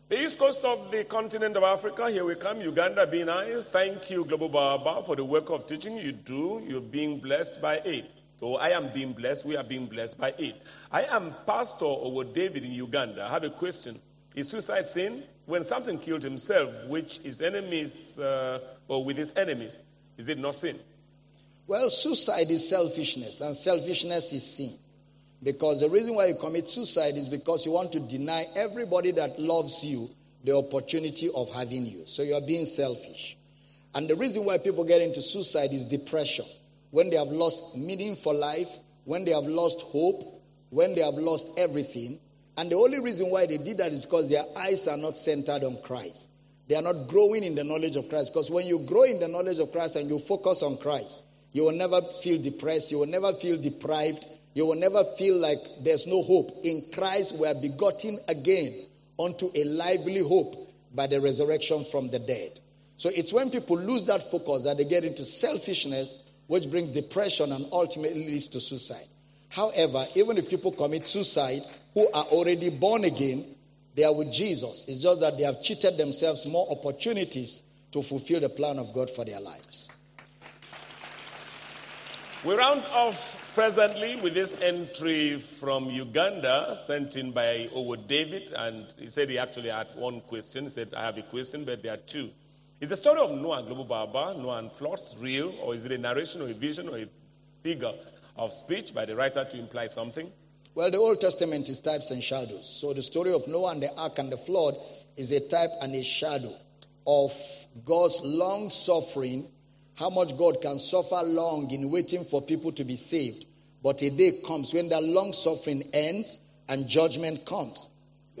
The 0.08 0.22
east 0.22 0.38
coast 0.38 0.64
of 0.64 0.90
the 0.90 1.04
continent 1.04 1.54
of 1.58 1.62
Africa, 1.62 2.10
here 2.10 2.24
we 2.24 2.34
come, 2.34 2.62
Uganda 2.62 3.06
being 3.06 3.26
nice. 3.26 3.62
Thank 3.64 4.08
you, 4.08 4.24
Global 4.24 4.48
Baba, 4.48 5.02
for 5.04 5.14
the 5.14 5.24
work 5.24 5.50
of 5.50 5.66
teaching 5.66 5.98
you 5.98 6.12
do. 6.12 6.64
You're 6.66 6.80
being 6.80 7.18
blessed 7.20 7.60
by 7.60 7.74
it. 7.84 8.10
Oh, 8.40 8.54
I 8.54 8.70
am 8.70 8.90
being 8.94 9.12
blessed. 9.12 9.44
We 9.44 9.58
are 9.58 9.64
being 9.64 9.84
blessed 9.84 10.16
by 10.16 10.32
it. 10.38 10.62
I 10.90 11.02
am 11.02 11.34
Pastor 11.46 11.84
Owo 11.84 12.24
David 12.32 12.64
in 12.64 12.72
Uganda. 12.72 13.22
I 13.22 13.28
have 13.28 13.44
a 13.44 13.50
question. 13.50 14.00
Is 14.34 14.48
suicide 14.48 14.86
sin? 14.86 15.24
When 15.44 15.62
Samson 15.64 15.98
killed 15.98 16.22
himself, 16.22 16.70
which 16.86 17.18
his 17.18 17.42
enemies, 17.42 18.18
uh, 18.18 18.60
or 18.86 19.04
with 19.04 19.18
his 19.18 19.34
enemies, 19.36 19.78
is 20.16 20.28
it 20.28 20.38
not 20.38 20.56
sin? 20.56 20.78
Well, 21.66 21.90
suicide 21.90 22.48
is 22.50 22.66
selfishness, 22.66 23.42
and 23.42 23.54
selfishness 23.54 24.32
is 24.32 24.56
sin. 24.56 24.72
Because 25.42 25.80
the 25.80 25.88
reason 25.88 26.14
why 26.14 26.26
you 26.26 26.34
commit 26.34 26.68
suicide 26.68 27.16
is 27.16 27.28
because 27.28 27.64
you 27.64 27.72
want 27.72 27.92
to 27.92 28.00
deny 28.00 28.46
everybody 28.56 29.12
that 29.12 29.38
loves 29.38 29.84
you 29.84 30.10
the 30.44 30.56
opportunity 30.56 31.30
of 31.32 31.48
having 31.50 31.86
you. 31.86 32.02
So 32.06 32.22
you 32.22 32.34
are 32.34 32.40
being 32.40 32.66
selfish. 32.66 33.36
And 33.94 34.08
the 34.08 34.16
reason 34.16 34.44
why 34.44 34.58
people 34.58 34.84
get 34.84 35.00
into 35.00 35.22
suicide 35.22 35.72
is 35.72 35.84
depression. 35.84 36.46
When 36.90 37.10
they 37.10 37.16
have 37.16 37.28
lost 37.28 37.76
meaning 37.76 38.16
for 38.16 38.34
life, 38.34 38.68
when 39.04 39.24
they 39.24 39.32
have 39.32 39.44
lost 39.44 39.80
hope, 39.80 40.42
when 40.70 40.94
they 40.94 41.02
have 41.02 41.14
lost 41.14 41.48
everything. 41.56 42.18
And 42.56 42.70
the 42.70 42.76
only 42.76 42.98
reason 42.98 43.30
why 43.30 43.46
they 43.46 43.58
did 43.58 43.78
that 43.78 43.92
is 43.92 44.00
because 44.00 44.28
their 44.28 44.44
eyes 44.56 44.88
are 44.88 44.96
not 44.96 45.16
centered 45.16 45.64
on 45.64 45.78
Christ. 45.82 46.28
They 46.68 46.74
are 46.74 46.82
not 46.82 47.08
growing 47.08 47.44
in 47.44 47.54
the 47.54 47.64
knowledge 47.64 47.96
of 47.96 48.08
Christ. 48.08 48.32
Because 48.32 48.50
when 48.50 48.66
you 48.66 48.80
grow 48.80 49.04
in 49.04 49.20
the 49.20 49.28
knowledge 49.28 49.58
of 49.58 49.72
Christ 49.72 49.96
and 49.96 50.10
you 50.10 50.18
focus 50.18 50.62
on 50.62 50.76
Christ, 50.78 51.20
you 51.52 51.64
will 51.64 51.72
never 51.72 52.02
feel 52.02 52.40
depressed. 52.40 52.90
You 52.90 52.98
will 52.98 53.06
never 53.06 53.32
feel 53.32 53.56
deprived. 53.56 54.26
You 54.58 54.66
will 54.66 54.74
never 54.74 55.04
feel 55.04 55.36
like 55.36 55.60
there's 55.84 56.08
no 56.08 56.20
hope. 56.20 56.62
In 56.64 56.86
Christ, 56.92 57.32
we 57.32 57.46
are 57.46 57.54
begotten 57.54 58.18
again 58.26 58.86
unto 59.16 59.52
a 59.54 59.62
lively 59.62 60.18
hope 60.18 60.74
by 60.92 61.06
the 61.06 61.20
resurrection 61.20 61.84
from 61.84 62.08
the 62.10 62.18
dead. 62.18 62.58
So 62.96 63.08
it's 63.08 63.32
when 63.32 63.50
people 63.50 63.78
lose 63.78 64.06
that 64.06 64.32
focus 64.32 64.64
that 64.64 64.76
they 64.76 64.84
get 64.84 65.04
into 65.04 65.24
selfishness, 65.24 66.16
which 66.48 66.68
brings 66.68 66.90
depression 66.90 67.52
and 67.52 67.68
ultimately 67.70 68.26
leads 68.26 68.48
to 68.48 68.60
suicide. 68.60 69.06
However, 69.48 70.08
even 70.16 70.38
if 70.38 70.48
people 70.48 70.72
commit 70.72 71.06
suicide 71.06 71.62
who 71.94 72.10
are 72.10 72.24
already 72.24 72.70
born 72.70 73.04
again, 73.04 73.54
they 73.94 74.02
are 74.02 74.12
with 74.12 74.32
Jesus. 74.32 74.86
It's 74.88 74.98
just 74.98 75.20
that 75.20 75.38
they 75.38 75.44
have 75.44 75.62
cheated 75.62 75.96
themselves 75.98 76.44
more 76.46 76.66
opportunities 76.68 77.62
to 77.92 78.02
fulfill 78.02 78.40
the 78.40 78.48
plan 78.48 78.80
of 78.80 78.92
God 78.92 79.08
for 79.08 79.24
their 79.24 79.38
lives. 79.38 79.88
We 82.44 82.54
round 82.54 82.84
off 82.92 83.36
presently 83.54 84.14
with 84.14 84.32
this 84.32 84.54
entry 84.62 85.40
from 85.40 85.90
Uganda 85.90 86.78
sent 86.86 87.16
in 87.16 87.32
by 87.32 87.68
Owo 87.74 87.96
David, 88.06 88.52
and 88.54 88.86
he 88.96 89.10
said 89.10 89.28
he 89.28 89.38
actually 89.38 89.70
had 89.70 89.88
one 89.96 90.20
question. 90.20 90.64
He 90.64 90.70
said, 90.70 90.94
I 90.94 91.06
have 91.06 91.18
a 91.18 91.22
question, 91.22 91.64
but 91.64 91.82
there 91.82 91.94
are 91.94 91.96
two. 91.96 92.30
Is 92.80 92.90
the 92.90 92.96
story 92.96 93.18
of 93.18 93.32
Noah 93.32 93.58
and 93.58 93.66
Global 93.66 93.86
Baba, 93.86 94.40
Noah 94.40 94.58
and 94.58 94.70
floods, 94.70 95.16
real, 95.18 95.52
or 95.60 95.74
is 95.74 95.84
it 95.84 95.90
a 95.90 95.98
narration 95.98 96.40
or 96.40 96.48
a 96.48 96.54
vision 96.54 96.88
or 96.88 96.98
a 96.98 97.08
figure 97.64 97.92
of 98.36 98.52
speech 98.52 98.94
by 98.94 99.04
the 99.04 99.16
writer 99.16 99.44
to 99.44 99.58
imply 99.58 99.88
something? 99.88 100.30
Well, 100.76 100.92
the 100.92 100.98
Old 100.98 101.20
Testament 101.20 101.68
is 101.68 101.80
types 101.80 102.12
and 102.12 102.22
shadows. 102.22 102.68
So 102.80 102.92
the 102.92 103.02
story 103.02 103.32
of 103.32 103.48
Noah 103.48 103.72
and 103.72 103.82
the 103.82 103.92
ark 103.96 104.20
and 104.20 104.30
the 104.30 104.36
flood 104.36 104.76
is 105.16 105.32
a 105.32 105.40
type 105.40 105.70
and 105.80 105.92
a 105.92 106.04
shadow 106.04 106.54
of 107.04 107.34
God's 107.84 108.20
long 108.22 108.70
suffering, 108.70 109.48
how 109.98 110.10
much 110.10 110.36
God 110.38 110.62
can 110.62 110.78
suffer 110.78 111.22
long 111.24 111.72
in 111.72 111.90
waiting 111.90 112.24
for 112.24 112.40
people 112.40 112.70
to 112.72 112.84
be 112.84 112.94
saved. 112.94 113.46
But 113.82 114.00
a 114.02 114.10
day 114.10 114.40
comes 114.46 114.72
when 114.72 114.90
that 114.90 115.02
long 115.02 115.32
suffering 115.32 115.90
ends 115.92 116.38
and 116.68 116.86
judgment 116.86 117.44
comes. 117.44 117.88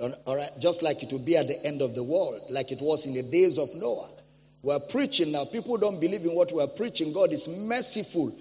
All 0.00 0.36
right, 0.36 0.56
just 0.60 0.82
like 0.82 1.02
it 1.02 1.10
will 1.10 1.18
be 1.18 1.36
at 1.36 1.48
the 1.48 1.60
end 1.66 1.82
of 1.82 1.96
the 1.96 2.04
world, 2.04 2.42
like 2.50 2.70
it 2.70 2.80
was 2.80 3.06
in 3.06 3.14
the 3.14 3.24
days 3.24 3.58
of 3.58 3.74
Noah. 3.74 4.08
We're 4.62 4.78
preaching 4.78 5.32
now. 5.32 5.46
People 5.46 5.78
don't 5.78 6.00
believe 6.00 6.24
in 6.24 6.32
what 6.36 6.52
we're 6.52 6.68
preaching. 6.68 7.12
God 7.12 7.32
is 7.32 7.48
merciful, 7.48 8.36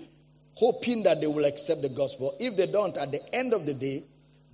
hoping 0.53 1.03
that 1.03 1.19
they 1.19 1.27
will 1.27 1.45
accept 1.45 1.81
the 1.81 1.89
gospel. 1.89 2.35
If 2.39 2.56
they 2.56 2.68
don't, 2.68 2.95
at 2.98 3.11
the 3.11 3.34
end 3.34 3.53
of 3.53 3.65
the 3.65 3.73
day, 3.73 4.03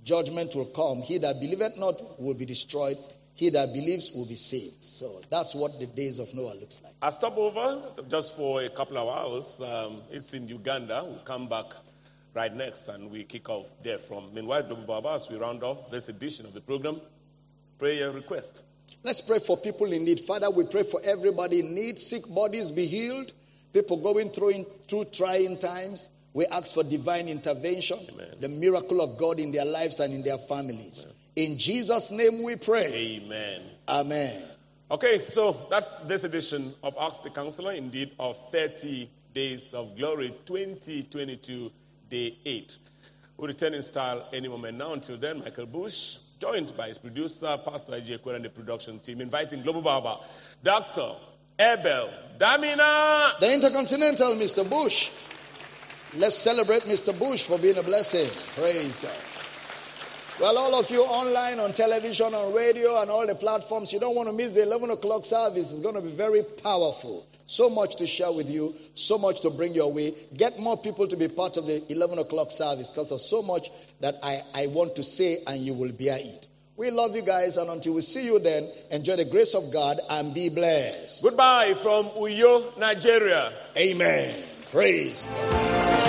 judgment 0.04 0.54
will 0.54 0.66
come. 0.66 1.02
He 1.02 1.18
that 1.18 1.38
believeth 1.38 1.76
not 1.76 2.18
will 2.18 2.34
be 2.34 2.46
destroyed. 2.46 2.96
He 3.34 3.50
that 3.50 3.72
believes 3.72 4.12
will 4.12 4.26
be 4.26 4.36
saved. 4.36 4.84
So 4.84 5.20
that's 5.28 5.54
what 5.54 5.78
the 5.80 5.86
days 5.86 6.20
of 6.20 6.32
Noah 6.34 6.54
looks 6.54 6.80
like. 6.82 6.94
I 7.02 7.10
stop 7.10 7.36
over 7.36 7.82
just 8.08 8.36
for 8.36 8.62
a 8.62 8.70
couple 8.70 8.96
of 8.96 9.08
hours. 9.08 9.60
Um, 9.60 10.02
it's 10.10 10.32
in 10.32 10.46
Uganda. 10.48 11.02
We'll 11.04 11.18
come 11.18 11.48
back 11.48 11.66
right 12.32 12.54
next 12.54 12.86
and 12.88 13.10
we 13.10 13.24
kick 13.24 13.48
off 13.48 13.66
there 13.82 13.98
from. 13.98 14.32
Meanwhile, 14.34 14.64
Global 14.64 14.84
Baba, 14.84 15.14
as 15.14 15.28
we 15.28 15.36
round 15.36 15.64
off 15.64 15.90
this 15.90 16.08
edition 16.08 16.46
of 16.46 16.54
the 16.54 16.60
program, 16.60 17.00
prayer 17.78 18.12
request. 18.12 18.62
Let's 19.02 19.20
pray 19.20 19.40
for 19.40 19.56
people 19.56 19.92
in 19.92 20.04
need. 20.04 20.20
Father, 20.20 20.48
we 20.48 20.64
pray 20.64 20.84
for 20.84 21.00
everybody 21.02 21.60
in 21.60 21.74
need. 21.74 21.98
Sick 21.98 22.22
bodies 22.28 22.70
be 22.70 22.86
healed. 22.86 23.32
People 23.72 23.96
going 23.96 24.30
through, 24.30 24.50
in, 24.50 24.66
through 24.88 25.06
trying 25.06 25.58
times. 25.58 26.08
We 26.32 26.46
ask 26.46 26.72
for 26.72 26.82
divine 26.82 27.28
intervention, 27.28 27.98
Amen. 28.12 28.36
the 28.40 28.48
miracle 28.48 29.00
of 29.00 29.18
God 29.18 29.38
in 29.38 29.52
their 29.52 29.64
lives 29.64 30.00
and 30.00 30.12
in 30.14 30.22
their 30.22 30.38
families. 30.38 31.06
In 31.36 31.58
Jesus' 31.58 32.10
name 32.10 32.42
we 32.42 32.56
pray. 32.56 33.22
Amen. 33.22 33.62
Amen. 33.88 34.42
Okay, 34.90 35.20
so 35.20 35.66
that's 35.70 35.92
this 36.06 36.22
edition 36.22 36.74
of 36.82 36.94
Ask 36.98 37.22
the 37.22 37.30
Counselor, 37.30 37.72
indeed, 37.72 38.12
of 38.18 38.36
30 38.52 39.10
Days 39.34 39.74
of 39.74 39.96
Glory 39.96 40.32
2022, 40.46 41.72
Day 42.08 42.38
8. 42.44 42.76
We'll 43.36 43.48
return 43.48 43.74
in 43.74 43.82
style 43.82 44.28
any 44.32 44.46
moment 44.46 44.78
now. 44.78 44.92
Until 44.92 45.16
then, 45.16 45.40
Michael 45.40 45.66
Bush, 45.66 46.18
joined 46.38 46.76
by 46.76 46.88
his 46.88 46.98
producer, 46.98 47.58
Pastor 47.64 47.92
Ajay 47.92 48.20
Kwera, 48.20 48.36
and 48.36 48.44
the 48.44 48.50
production 48.50 49.00
team, 49.00 49.20
inviting 49.20 49.62
Global 49.62 49.82
Baba, 49.82 50.20
Dr. 50.62 51.16
Abel 51.58 52.10
Damina. 52.38 53.40
The 53.40 53.54
Intercontinental, 53.54 54.34
Mr. 54.36 54.68
Bush. 54.68 55.10
Let's 56.14 56.36
celebrate 56.36 56.84
Mr. 56.84 57.18
Bush 57.18 57.42
for 57.42 57.58
being 57.58 57.76
a 57.76 57.82
blessing. 57.82 58.30
Praise 58.54 59.00
God. 59.00 59.10
Well, 60.40 60.58
all 60.58 60.74
of 60.74 60.90
you 60.90 61.02
online, 61.02 61.60
on 61.60 61.74
television, 61.74 62.34
on 62.34 62.52
radio, 62.52 63.00
and 63.00 63.08
all 63.08 63.24
the 63.24 63.36
platforms, 63.36 63.92
you 63.92 64.00
don't 64.00 64.16
want 64.16 64.28
to 64.28 64.34
miss 64.34 64.54
the 64.54 64.64
11 64.64 64.90
o'clock 64.90 65.24
service. 65.24 65.70
It's 65.70 65.78
going 65.78 65.94
to 65.94 66.00
be 66.00 66.10
very 66.10 66.42
powerful. 66.42 67.24
So 67.46 67.70
much 67.70 67.96
to 67.96 68.06
share 68.08 68.32
with 68.32 68.50
you, 68.50 68.74
so 68.96 69.16
much 69.16 69.42
to 69.42 69.50
bring 69.50 69.74
your 69.74 69.92
way. 69.92 70.12
Get 70.36 70.58
more 70.58 70.76
people 70.76 71.06
to 71.06 71.16
be 71.16 71.28
part 71.28 71.56
of 71.56 71.66
the 71.66 71.84
11 71.92 72.18
o'clock 72.18 72.50
service 72.50 72.90
because 72.90 73.10
there's 73.10 73.24
so 73.24 73.42
much 73.42 73.70
that 74.00 74.16
I, 74.24 74.42
I 74.52 74.66
want 74.66 74.96
to 74.96 75.04
say, 75.04 75.38
and 75.46 75.60
you 75.60 75.74
will 75.74 75.92
bear 75.92 76.18
it. 76.18 76.48
We 76.76 76.90
love 76.90 77.14
you 77.14 77.22
guys, 77.22 77.56
and 77.56 77.70
until 77.70 77.92
we 77.94 78.02
see 78.02 78.24
you 78.24 78.40
then, 78.40 78.68
enjoy 78.90 79.14
the 79.14 79.26
grace 79.26 79.54
of 79.54 79.72
God 79.72 80.00
and 80.10 80.34
be 80.34 80.48
blessed. 80.48 81.22
Goodbye 81.22 81.74
from 81.74 82.06
Uyo, 82.10 82.76
Nigeria. 82.76 83.52
Amen. 83.76 84.34
Praise 84.72 85.24
God. 85.24 86.03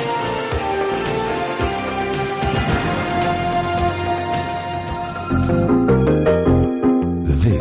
vez 7.45 7.59